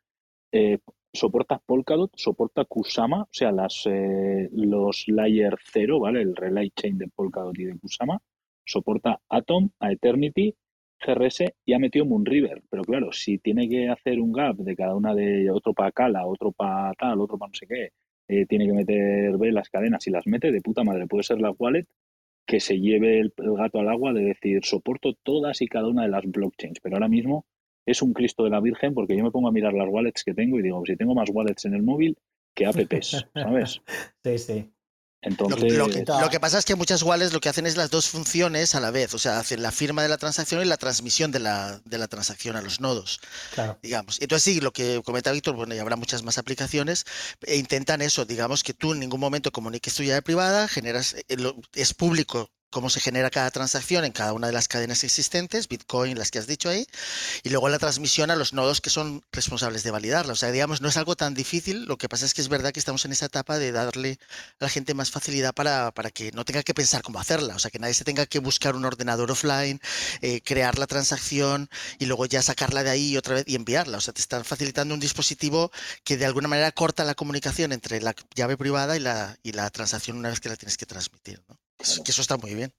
eh, 0.52 0.78
soporta 1.12 1.58
Polkadot, 1.58 2.12
soporta 2.16 2.64
Kusama, 2.64 3.22
o 3.22 3.28
sea, 3.30 3.52
las, 3.52 3.82
eh, 3.86 4.48
los 4.52 5.04
Layer 5.08 5.56
0, 5.72 6.00
¿vale? 6.00 6.22
El 6.22 6.36
Relay 6.36 6.70
Chain 6.70 6.98
de 6.98 7.08
Polkadot 7.08 7.58
y 7.58 7.64
de 7.64 7.78
Kusama, 7.78 8.18
soporta 8.64 9.20
Atom, 9.28 9.70
a 9.80 9.92
Eternity, 9.92 10.54
GRS 11.04 11.52
y 11.64 11.72
ha 11.72 11.78
metido 11.78 12.04
Moonriver. 12.04 12.62
Pero 12.70 12.84
claro, 12.84 13.12
si 13.12 13.38
tiene 13.38 13.68
que 13.68 13.88
hacer 13.88 14.20
un 14.20 14.32
gap 14.32 14.56
de 14.56 14.76
cada 14.76 14.94
una 14.94 15.14
de 15.14 15.50
otro 15.50 15.74
para 15.74 15.92
Cala, 15.92 16.26
otro 16.26 16.52
para 16.52 16.94
tal, 16.94 17.20
otro 17.20 17.38
para 17.38 17.48
no 17.50 17.54
sé 17.54 17.66
qué, 17.66 17.90
eh, 18.28 18.46
tiene 18.46 18.66
que 18.66 18.72
meter 18.72 19.52
las 19.52 19.68
cadenas 19.68 20.06
y 20.06 20.10
las 20.10 20.26
mete 20.26 20.52
de 20.52 20.60
puta 20.60 20.84
madre. 20.84 21.06
Puede 21.06 21.24
ser 21.24 21.40
la 21.40 21.50
wallet 21.50 21.86
que 22.52 22.60
se 22.60 22.78
lleve 22.78 23.18
el, 23.18 23.32
gato 23.38 23.80
al 23.80 23.88
agua 23.88 24.12
de 24.12 24.24
decir 24.24 24.62
soporto 24.62 25.14
todas 25.22 25.62
y 25.62 25.68
cada 25.68 25.88
una 25.88 26.02
de 26.02 26.10
las 26.10 26.26
blockchains. 26.26 26.80
Pero 26.82 26.96
ahora 26.96 27.08
mismo 27.08 27.46
es 27.86 28.02
un 28.02 28.12
Cristo 28.12 28.44
de 28.44 28.50
la 28.50 28.60
Virgen 28.60 28.92
porque 28.92 29.16
yo 29.16 29.24
me 29.24 29.30
pongo 29.30 29.48
a 29.48 29.52
mirar 29.52 29.72
las 29.72 29.88
wallets 29.88 30.22
que 30.22 30.34
tengo 30.34 30.58
y 30.58 30.62
digo, 30.62 30.84
si 30.84 30.94
tengo 30.94 31.14
más 31.14 31.30
wallets 31.32 31.64
en 31.64 31.72
el 31.72 31.82
móvil 31.82 32.18
que 32.54 32.66
apps, 32.66 33.26
¿sabes? 33.34 33.80
sí, 34.22 34.36
sí. 34.36 34.70
Entonces... 35.22 35.72
Lo, 35.72 35.88
que, 36.30 36.40
pasa 36.40 36.58
es 36.58 36.64
que 36.64 36.74
muchas 36.74 37.02
wallets 37.02 37.32
lo 37.32 37.40
que 37.40 37.48
hacen 37.48 37.64
es 37.64 37.76
las 37.76 37.90
dos 37.90 38.08
funciones 38.08 38.74
a 38.74 38.80
la 38.80 38.90
vez, 38.90 39.14
o 39.14 39.18
sea, 39.18 39.38
hacen 39.38 39.62
la 39.62 39.70
firma 39.70 40.02
de 40.02 40.08
la 40.08 40.18
transacción 40.18 40.60
y 40.60 40.64
la 40.64 40.76
transmisión 40.76 41.30
de 41.30 41.38
la, 41.38 41.80
de 41.84 41.98
la 41.98 42.08
transacción 42.08 42.56
a 42.56 42.60
los 42.60 42.80
nodos, 42.80 43.20
claro. 43.54 43.78
digamos. 43.82 44.20
Entonces 44.20 44.42
sí, 44.42 44.60
lo 44.60 44.72
que 44.72 45.00
comenta 45.04 45.30
Víctor, 45.30 45.54
bueno, 45.54 45.74
y 45.74 45.78
habrá 45.78 45.94
muchas 45.94 46.24
más 46.24 46.38
aplicaciones, 46.38 47.06
e 47.42 47.56
intentan 47.56 48.02
eso, 48.02 48.24
digamos, 48.24 48.64
que 48.64 48.74
tú 48.74 48.92
en 48.92 48.98
ningún 48.98 49.20
momento 49.20 49.52
comuniques 49.52 49.94
tu 49.94 50.02
llave 50.02 50.22
privada, 50.22 50.66
generas, 50.66 51.14
eh, 51.14 51.36
es 51.74 51.94
público 51.94 52.50
cómo 52.72 52.90
se 52.90 53.00
genera 53.00 53.30
cada 53.30 53.50
transacción 53.52 54.04
en 54.04 54.12
cada 54.12 54.32
una 54.32 54.48
de 54.48 54.52
las 54.52 54.66
cadenas 54.66 55.04
existentes, 55.04 55.68
Bitcoin, 55.68 56.18
las 56.18 56.30
que 56.32 56.40
has 56.40 56.46
dicho 56.48 56.68
ahí, 56.68 56.86
y 57.44 57.50
luego 57.50 57.68
la 57.68 57.78
transmisión 57.78 58.30
a 58.30 58.36
los 58.36 58.52
nodos 58.52 58.80
que 58.80 58.90
son 58.90 59.22
responsables 59.30 59.84
de 59.84 59.92
validarla. 59.92 60.32
O 60.32 60.36
sea, 60.36 60.50
digamos, 60.50 60.80
no 60.80 60.88
es 60.88 60.96
algo 60.96 61.14
tan 61.14 61.34
difícil, 61.34 61.84
lo 61.84 61.98
que 61.98 62.08
pasa 62.08 62.26
es 62.26 62.34
que 62.34 62.40
es 62.40 62.48
verdad 62.48 62.72
que 62.72 62.80
estamos 62.80 63.04
en 63.04 63.12
esa 63.12 63.26
etapa 63.26 63.58
de 63.58 63.70
darle 63.72 64.18
a 64.58 64.64
la 64.64 64.68
gente 64.68 64.94
más 64.94 65.10
facilidad 65.10 65.54
para, 65.54 65.92
para 65.92 66.10
que 66.10 66.32
no 66.32 66.44
tenga 66.44 66.62
que 66.62 66.74
pensar 66.74 67.02
cómo 67.02 67.20
hacerla, 67.20 67.54
o 67.54 67.58
sea, 67.58 67.70
que 67.70 67.78
nadie 67.78 67.94
se 67.94 68.04
tenga 68.04 68.26
que 68.26 68.38
buscar 68.40 68.74
un 68.74 68.84
ordenador 68.84 69.30
offline, 69.30 69.80
eh, 70.22 70.40
crear 70.42 70.78
la 70.78 70.86
transacción 70.86 71.68
y 71.98 72.06
luego 72.06 72.26
ya 72.26 72.42
sacarla 72.42 72.82
de 72.82 72.90
ahí 72.90 73.16
otra 73.16 73.34
vez 73.34 73.44
y 73.46 73.54
enviarla. 73.54 73.98
O 73.98 74.00
sea, 74.00 74.14
te 74.14 74.20
están 74.22 74.44
facilitando 74.44 74.94
un 74.94 75.00
dispositivo 75.00 75.70
que 76.04 76.16
de 76.16 76.26
alguna 76.26 76.48
manera 76.48 76.72
corta 76.72 77.04
la 77.04 77.14
comunicación 77.14 77.72
entre 77.72 78.00
la 78.00 78.14
llave 78.34 78.56
privada 78.56 78.96
y 78.96 79.00
la, 79.00 79.36
y 79.42 79.52
la 79.52 79.68
transacción 79.70 80.16
una 80.16 80.30
vez 80.30 80.40
que 80.40 80.48
la 80.48 80.56
tienes 80.56 80.76
que 80.76 80.86
transmitir. 80.86 81.42
¿no? 81.48 81.61
Que 82.04 82.10
eso 82.10 82.22
está 82.22 82.36
muy 82.36 82.54
bien. 82.54 82.72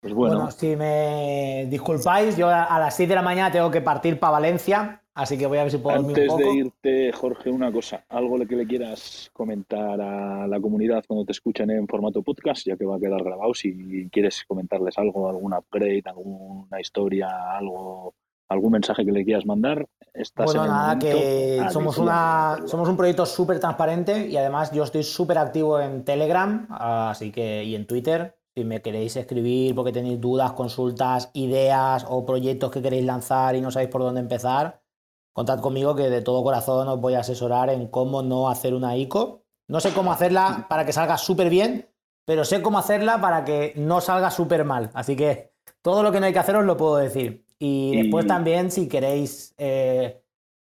Pues 0.00 0.14
bueno. 0.14 0.50
si 0.50 0.76
me 0.76 1.66
disculpáis, 1.68 2.36
yo 2.36 2.48
a 2.48 2.78
las 2.78 2.96
6 2.96 3.08
de 3.08 3.14
la 3.14 3.22
mañana 3.22 3.52
tengo 3.52 3.70
que 3.70 3.82
partir 3.82 4.18
para 4.18 4.32
Valencia, 4.32 5.02
así 5.12 5.36
que 5.36 5.46
voy 5.46 5.58
a 5.58 5.64
ver 5.64 5.70
si 5.70 5.76
puedo 5.76 5.98
Antes 5.98 6.30
un 6.30 6.38
poco. 6.38 6.42
de 6.42 6.54
irte, 6.54 7.12
Jorge, 7.12 7.50
una 7.50 7.70
cosa, 7.70 8.06
algo 8.08 8.38
que 8.46 8.56
le 8.56 8.66
quieras 8.66 9.28
comentar 9.34 10.00
a 10.00 10.46
la 10.46 10.60
comunidad 10.60 11.04
cuando 11.06 11.26
te 11.26 11.32
escuchen 11.32 11.70
en 11.70 11.86
formato 11.86 12.22
podcast, 12.22 12.66
ya 12.66 12.78
que 12.78 12.86
va 12.86 12.96
a 12.96 13.00
quedar 13.00 13.22
grabado, 13.22 13.52
si 13.52 14.08
quieres 14.10 14.42
comentarles 14.48 14.96
algo, 14.96 15.28
algún 15.28 15.52
upgrade, 15.52 16.04
alguna 16.06 16.80
historia, 16.80 17.28
algo 17.58 18.14
algún 18.50 18.72
mensaje 18.72 19.04
que 19.04 19.12
le 19.12 19.24
quieras 19.24 19.46
mandar. 19.46 19.88
bueno, 20.36 20.66
nada, 20.66 20.98
que 20.98 21.64
somos, 21.70 21.96
una, 21.98 22.58
somos 22.66 22.88
un 22.88 22.96
proyecto 22.96 23.24
súper 23.24 23.60
transparente 23.60 24.26
y 24.26 24.36
además 24.36 24.72
yo 24.72 24.82
estoy 24.82 25.04
súper 25.04 25.38
activo 25.38 25.80
en 25.80 26.04
Telegram 26.04 26.66
así 26.70 27.30
que, 27.30 27.64
y 27.64 27.74
en 27.76 27.86
Twitter. 27.86 28.36
Si 28.56 28.64
me 28.64 28.82
queréis 28.82 29.14
escribir 29.14 29.76
porque 29.76 29.92
tenéis 29.92 30.20
dudas, 30.20 30.52
consultas, 30.52 31.30
ideas 31.34 32.04
o 32.08 32.26
proyectos 32.26 32.72
que 32.72 32.82
queréis 32.82 33.04
lanzar 33.04 33.54
y 33.54 33.60
no 33.60 33.70
sabéis 33.70 33.90
por 33.90 34.02
dónde 34.02 34.20
empezar, 34.20 34.82
contad 35.32 35.60
conmigo 35.60 35.94
que 35.94 36.10
de 36.10 36.20
todo 36.20 36.42
corazón 36.42 36.88
os 36.88 37.00
voy 37.00 37.14
a 37.14 37.20
asesorar 37.20 37.70
en 37.70 37.86
cómo 37.86 38.22
no 38.22 38.50
hacer 38.50 38.74
una 38.74 38.96
ICO. 38.96 39.44
No 39.68 39.78
sé 39.78 39.92
cómo 39.92 40.12
hacerla 40.12 40.66
para 40.68 40.84
que 40.84 40.92
salga 40.92 41.16
súper 41.16 41.48
bien, 41.48 41.88
pero 42.24 42.44
sé 42.44 42.60
cómo 42.60 42.78
hacerla 42.78 43.20
para 43.20 43.44
que 43.44 43.72
no 43.76 44.00
salga 44.00 44.32
súper 44.32 44.64
mal. 44.64 44.90
Así 44.94 45.14
que 45.14 45.52
todo 45.80 46.02
lo 46.02 46.10
que 46.10 46.18
no 46.18 46.26
hay 46.26 46.32
que 46.32 46.40
hacer 46.40 46.56
os 46.56 46.64
lo 46.64 46.76
puedo 46.76 46.96
decir. 46.96 47.46
Y, 47.62 47.94
después 47.94 48.26
también, 48.26 48.70
si 48.70 48.88
queréis 48.88 49.54
eh, 49.58 50.22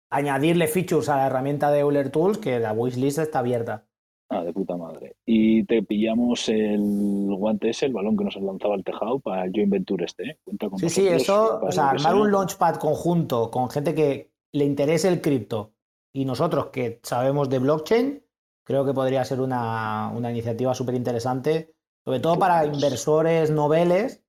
añadirle 0.10 0.68
features 0.68 1.08
a 1.08 1.16
la 1.16 1.28
herramienta 1.28 1.72
de 1.72 1.80
Euler 1.80 2.10
Tools, 2.10 2.38
que 2.38 2.60
la 2.60 2.74
wishlist 2.74 3.20
está 3.20 3.40
abierta. 3.40 3.86
Ah, 4.30 4.44
de 4.44 4.52
puta 4.52 4.76
madre. 4.76 5.16
Y 5.26 5.64
te 5.64 5.82
pillamos 5.84 6.50
el 6.50 7.28
guante 7.30 7.70
ese, 7.70 7.86
el 7.86 7.94
balón 7.94 8.18
que 8.18 8.26
nos 8.26 8.36
lanzaba 8.36 8.76
al 8.76 8.84
tejado 8.84 9.20
para 9.20 9.46
el 9.46 9.52
Joint 9.54 9.72
Venture 9.72 10.06
este. 10.06 10.24
¿eh? 10.24 10.40
Cuenta 10.44 10.70
con 10.70 10.80
sí, 10.80 10.90
sí, 10.90 11.08
eso, 11.08 11.62
o 11.62 11.72
sea, 11.72 11.92
armar 11.92 12.16
un 12.16 12.32
launchpad 12.32 12.76
conjunto 12.76 13.50
con 13.50 13.70
gente 13.70 13.96
que 13.96 14.32
le 14.52 14.66
interese 14.66 15.08
el 15.08 15.22
cripto 15.22 15.74
y 16.14 16.26
nosotros 16.26 16.68
que 16.68 17.00
sabemos 17.04 17.50
de 17.50 17.60
blockchain, 17.60 18.24
creo 18.66 18.86
que 18.86 18.94
podría 18.94 19.24
ser 19.24 19.40
una, 19.40 20.12
una 20.16 20.32
iniciativa 20.32 20.74
súper 20.74 20.96
interesante, 20.96 21.76
sobre 22.04 22.20
todo 22.20 22.38
para 22.38 22.66
inversores 22.66 23.52
noveles 23.52 24.23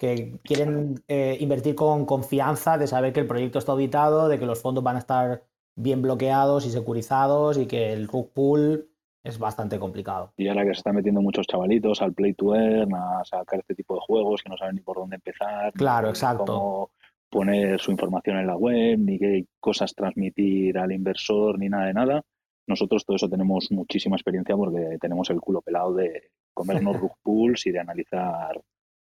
que 0.00 0.40
quieren 0.42 0.94
eh, 1.08 1.36
invertir 1.40 1.74
con 1.74 2.06
confianza 2.06 2.78
de 2.78 2.86
saber 2.86 3.12
que 3.12 3.20
el 3.20 3.26
proyecto 3.26 3.58
está 3.58 3.72
auditado, 3.72 4.30
de 4.30 4.38
que 4.38 4.46
los 4.46 4.62
fondos 4.62 4.82
van 4.82 4.96
a 4.96 5.00
estar 5.00 5.44
bien 5.76 6.00
bloqueados 6.00 6.64
y 6.64 6.70
securizados 6.70 7.58
y 7.58 7.66
que 7.66 7.92
el 7.92 8.08
rug 8.08 8.32
pool 8.32 8.88
es 9.22 9.38
bastante 9.38 9.78
complicado. 9.78 10.32
Y 10.38 10.48
ahora 10.48 10.62
que 10.62 10.68
se 10.68 10.78
están 10.78 10.96
metiendo 10.96 11.20
muchos 11.20 11.46
chavalitos 11.46 12.00
al 12.00 12.14
play 12.14 12.32
to 12.32 12.56
earn, 12.56 12.94
a 12.94 13.22
sacar 13.24 13.60
este 13.60 13.74
tipo 13.74 13.94
de 13.94 14.00
juegos 14.00 14.42
que 14.42 14.48
no 14.48 14.56
saben 14.56 14.76
ni 14.76 14.80
por 14.80 14.96
dónde 14.96 15.16
empezar. 15.16 15.70
Claro, 15.74 16.08
exacto. 16.08 16.46
Cómo 16.46 16.90
poner 17.28 17.78
su 17.78 17.90
información 17.90 18.38
en 18.38 18.46
la 18.46 18.56
web, 18.56 18.98
ni 18.98 19.18
qué 19.18 19.44
cosas 19.60 19.94
transmitir 19.94 20.78
al 20.78 20.92
inversor, 20.92 21.58
ni 21.58 21.68
nada 21.68 21.84
de 21.84 21.92
nada. 21.92 22.22
Nosotros 22.66 23.04
todo 23.04 23.16
eso 23.16 23.28
tenemos 23.28 23.70
muchísima 23.70 24.16
experiencia 24.16 24.56
porque 24.56 24.96
tenemos 24.98 25.28
el 25.28 25.42
culo 25.42 25.60
pelado 25.60 25.92
de 25.92 26.30
comernos 26.54 26.96
rug 27.00 27.12
pools 27.22 27.66
y 27.66 27.70
de 27.70 27.80
analizar 27.80 28.58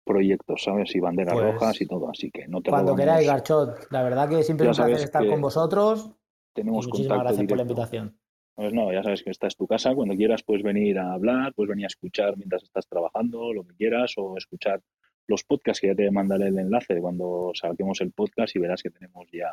proyectos, 0.05 0.63
¿sabes? 0.63 0.95
Y 0.95 0.99
banderas 0.99 1.33
pues 1.33 1.53
rojas 1.53 1.81
y 1.81 1.87
todo, 1.87 2.09
así 2.09 2.31
que 2.31 2.47
no 2.47 2.61
te 2.61 2.69
Cuando 2.69 2.95
queráis, 2.95 3.27
Garchot, 3.27 3.91
la 3.91 4.03
verdad 4.03 4.29
que 4.29 4.43
siempre 4.43 4.69
es 4.69 4.77
un 4.77 4.85
placer 4.85 5.03
estar 5.03 5.27
con 5.27 5.41
vosotros. 5.41 6.11
Tenemos 6.53 6.87
muchísimas 6.87 7.19
gracias 7.19 7.47
por 7.47 7.57
la 7.57 7.63
invitación. 7.63 8.17
Pues 8.55 8.71
no, 8.71 8.93
ya 8.93 9.03
sabes 9.03 9.21
que 9.21 9.31
esta 9.31 9.47
es 9.47 9.57
tu 9.57 9.67
casa, 9.67 9.93
cuando 9.93 10.15
quieras 10.15 10.41
puedes 10.43 10.63
venir 10.63 10.97
a 10.97 11.11
hablar, 11.11 11.53
puedes 11.53 11.71
venir 11.71 11.85
a 11.85 11.87
escuchar 11.87 12.37
mientras 12.37 12.63
estás 12.63 12.87
trabajando, 12.87 13.51
lo 13.51 13.65
que 13.65 13.75
quieras, 13.75 14.13
o 14.15 14.37
escuchar 14.37 14.81
los 15.27 15.43
podcasts 15.43 15.81
que 15.81 15.87
ya 15.87 15.95
te 15.95 16.09
mandaré 16.09 16.47
el 16.47 16.59
enlace 16.59 17.01
cuando 17.01 17.51
saquemos 17.53 17.99
el 17.99 18.11
podcast 18.11 18.55
y 18.55 18.59
verás 18.59 18.81
que 18.81 18.91
tenemos 18.91 19.27
ya 19.33 19.49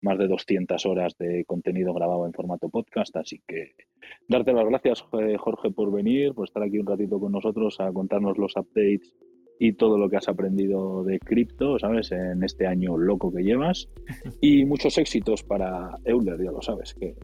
más 0.00 0.18
de 0.18 0.28
200 0.28 0.86
horas 0.86 1.16
de 1.18 1.44
contenido 1.44 1.92
grabado 1.92 2.24
en 2.24 2.32
formato 2.32 2.70
podcast, 2.70 3.14
así 3.16 3.42
que 3.46 3.74
darte 4.28 4.52
las 4.52 4.64
gracias 4.64 5.02
Jorge 5.02 5.70
por 5.70 5.92
venir, 5.92 6.34
por 6.34 6.46
estar 6.46 6.62
aquí 6.62 6.78
un 6.78 6.86
ratito 6.86 7.20
con 7.20 7.32
nosotros 7.32 7.78
a 7.80 7.92
contarnos 7.92 8.38
los 8.38 8.56
updates 8.56 9.14
y 9.64 9.74
todo 9.74 9.96
lo 9.96 10.10
que 10.10 10.16
has 10.16 10.28
aprendido 10.28 11.04
de 11.04 11.20
cripto, 11.20 11.78
¿sabes? 11.78 12.10
En 12.10 12.42
este 12.42 12.66
año 12.66 12.98
loco 12.98 13.32
que 13.32 13.44
llevas. 13.44 13.88
Y 14.40 14.64
muchos 14.64 14.98
éxitos 14.98 15.44
para 15.44 15.96
Euler, 16.04 16.36
ya 16.42 16.50
lo 16.50 16.60
sabes, 16.60 16.94
que 16.94 17.14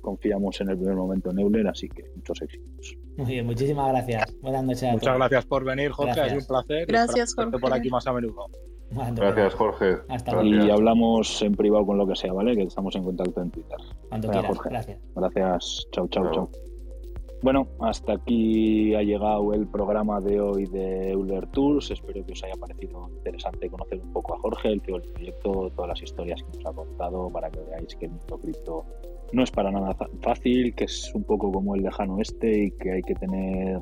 confiamos 0.00 0.60
en 0.60 0.70
el 0.70 0.76
primer 0.76 0.96
momento 0.96 1.30
en 1.30 1.38
Euler, 1.38 1.68
así 1.68 1.88
que 1.88 2.02
muchos 2.16 2.42
éxitos. 2.42 2.96
Muy 3.16 3.26
bien, 3.26 3.46
muchísimas 3.46 3.92
gracias. 3.92 4.36
Buenas 4.42 4.64
noches. 4.64 4.92
Muchas 4.92 5.16
gracias 5.16 5.46
por 5.46 5.64
venir, 5.64 5.92
Jorge, 5.92 6.26
es 6.26 6.32
un 6.32 6.46
placer. 6.48 6.86
Gracias, 6.88 7.32
Jorge. 7.32 7.58
por 7.60 7.72
aquí 7.72 7.88
más 7.90 8.04
a 8.08 8.12
menudo. 8.12 8.46
Gracias, 8.90 9.54
Jorge. 9.54 9.98
Hasta 10.08 10.42
Y 10.42 10.70
hablamos 10.70 11.42
en 11.42 11.54
privado 11.54 11.86
con 11.86 11.96
lo 11.96 12.08
que 12.08 12.16
sea, 12.16 12.32
¿vale? 12.32 12.56
Que 12.56 12.64
estamos 12.64 12.96
en 12.96 13.04
contacto 13.04 13.40
en 13.40 13.52
Twitter. 13.52 13.78
Cuando 14.08 14.30
quieras. 14.30 14.48
Jorge. 14.48 14.68
Gracias. 14.68 15.00
Gracias. 15.14 15.86
Chao, 15.92 16.08
chao, 16.08 16.32
chao. 16.32 16.50
Bueno, 17.44 17.68
hasta 17.78 18.14
aquí 18.14 18.94
ha 18.94 19.02
llegado 19.02 19.52
el 19.52 19.66
programa 19.66 20.18
de 20.18 20.40
hoy 20.40 20.64
de 20.64 21.10
Euler 21.10 21.46
Tools. 21.48 21.90
Espero 21.90 22.24
que 22.24 22.32
os 22.32 22.42
haya 22.42 22.54
parecido 22.54 23.10
interesante 23.18 23.68
conocer 23.68 24.00
un 24.00 24.14
poco 24.14 24.34
a 24.34 24.38
Jorge, 24.38 24.68
el 24.68 24.80
tío 24.80 24.98
del 24.98 25.10
proyecto, 25.10 25.70
todas 25.76 25.90
las 25.90 26.02
historias 26.02 26.42
que 26.42 26.56
nos 26.56 26.64
ha 26.64 26.72
contado 26.72 27.28
para 27.28 27.50
que 27.50 27.60
veáis 27.60 27.96
que 27.96 28.06
el 28.06 28.12
mundo 28.12 28.38
cripto 28.38 28.86
no 29.34 29.42
es 29.42 29.50
para 29.50 29.70
nada 29.70 29.94
fácil, 30.22 30.74
que 30.74 30.84
es 30.84 31.14
un 31.14 31.24
poco 31.24 31.52
como 31.52 31.74
el 31.74 31.82
lejano 31.82 32.18
este 32.18 32.64
y 32.64 32.70
que 32.70 32.92
hay 32.92 33.02
que 33.02 33.14
tener 33.14 33.78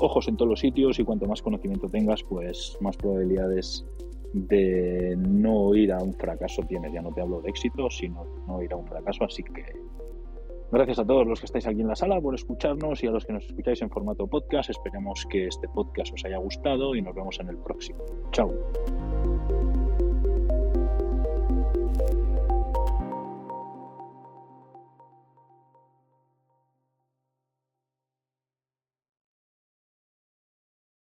ojos 0.00 0.26
en 0.26 0.36
todos 0.36 0.48
los 0.48 0.58
sitios 0.58 0.98
y 0.98 1.04
cuanto 1.04 1.26
más 1.26 1.42
conocimiento 1.42 1.86
tengas, 1.86 2.24
pues 2.24 2.76
más 2.80 2.96
probabilidades 2.96 3.86
de 4.32 5.14
no 5.16 5.76
ir 5.76 5.92
a 5.92 6.02
un 6.02 6.12
fracaso 6.14 6.62
tienes. 6.62 6.92
Ya 6.92 7.02
no 7.02 7.12
te 7.12 7.20
hablo 7.20 7.40
de 7.40 7.50
éxito, 7.50 7.88
sino 7.88 8.24
no 8.48 8.60
ir 8.60 8.72
a 8.72 8.76
un 8.76 8.86
fracaso. 8.88 9.22
Así 9.22 9.44
que 9.44 9.62
gracias 10.70 10.98
a 10.98 11.06
todos 11.06 11.26
los 11.26 11.40
que 11.40 11.46
estáis 11.46 11.66
aquí 11.66 11.80
en 11.80 11.88
la 11.88 11.96
sala 11.96 12.20
por 12.20 12.34
escucharnos 12.34 13.02
y 13.02 13.06
a 13.06 13.10
los 13.10 13.24
que 13.24 13.32
nos 13.32 13.44
escucháis 13.44 13.82
en 13.82 13.90
formato 13.90 14.26
podcast. 14.26 14.70
Esperemos 14.70 15.26
que 15.28 15.46
este 15.46 15.68
podcast 15.68 16.12
os 16.14 16.24
haya 16.24 16.38
gustado 16.38 16.94
y 16.94 17.02
nos 17.02 17.14
vemos 17.14 17.38
en 17.40 17.48
el 17.48 17.58
próximo. 17.58 17.98
Chao. 18.32 18.52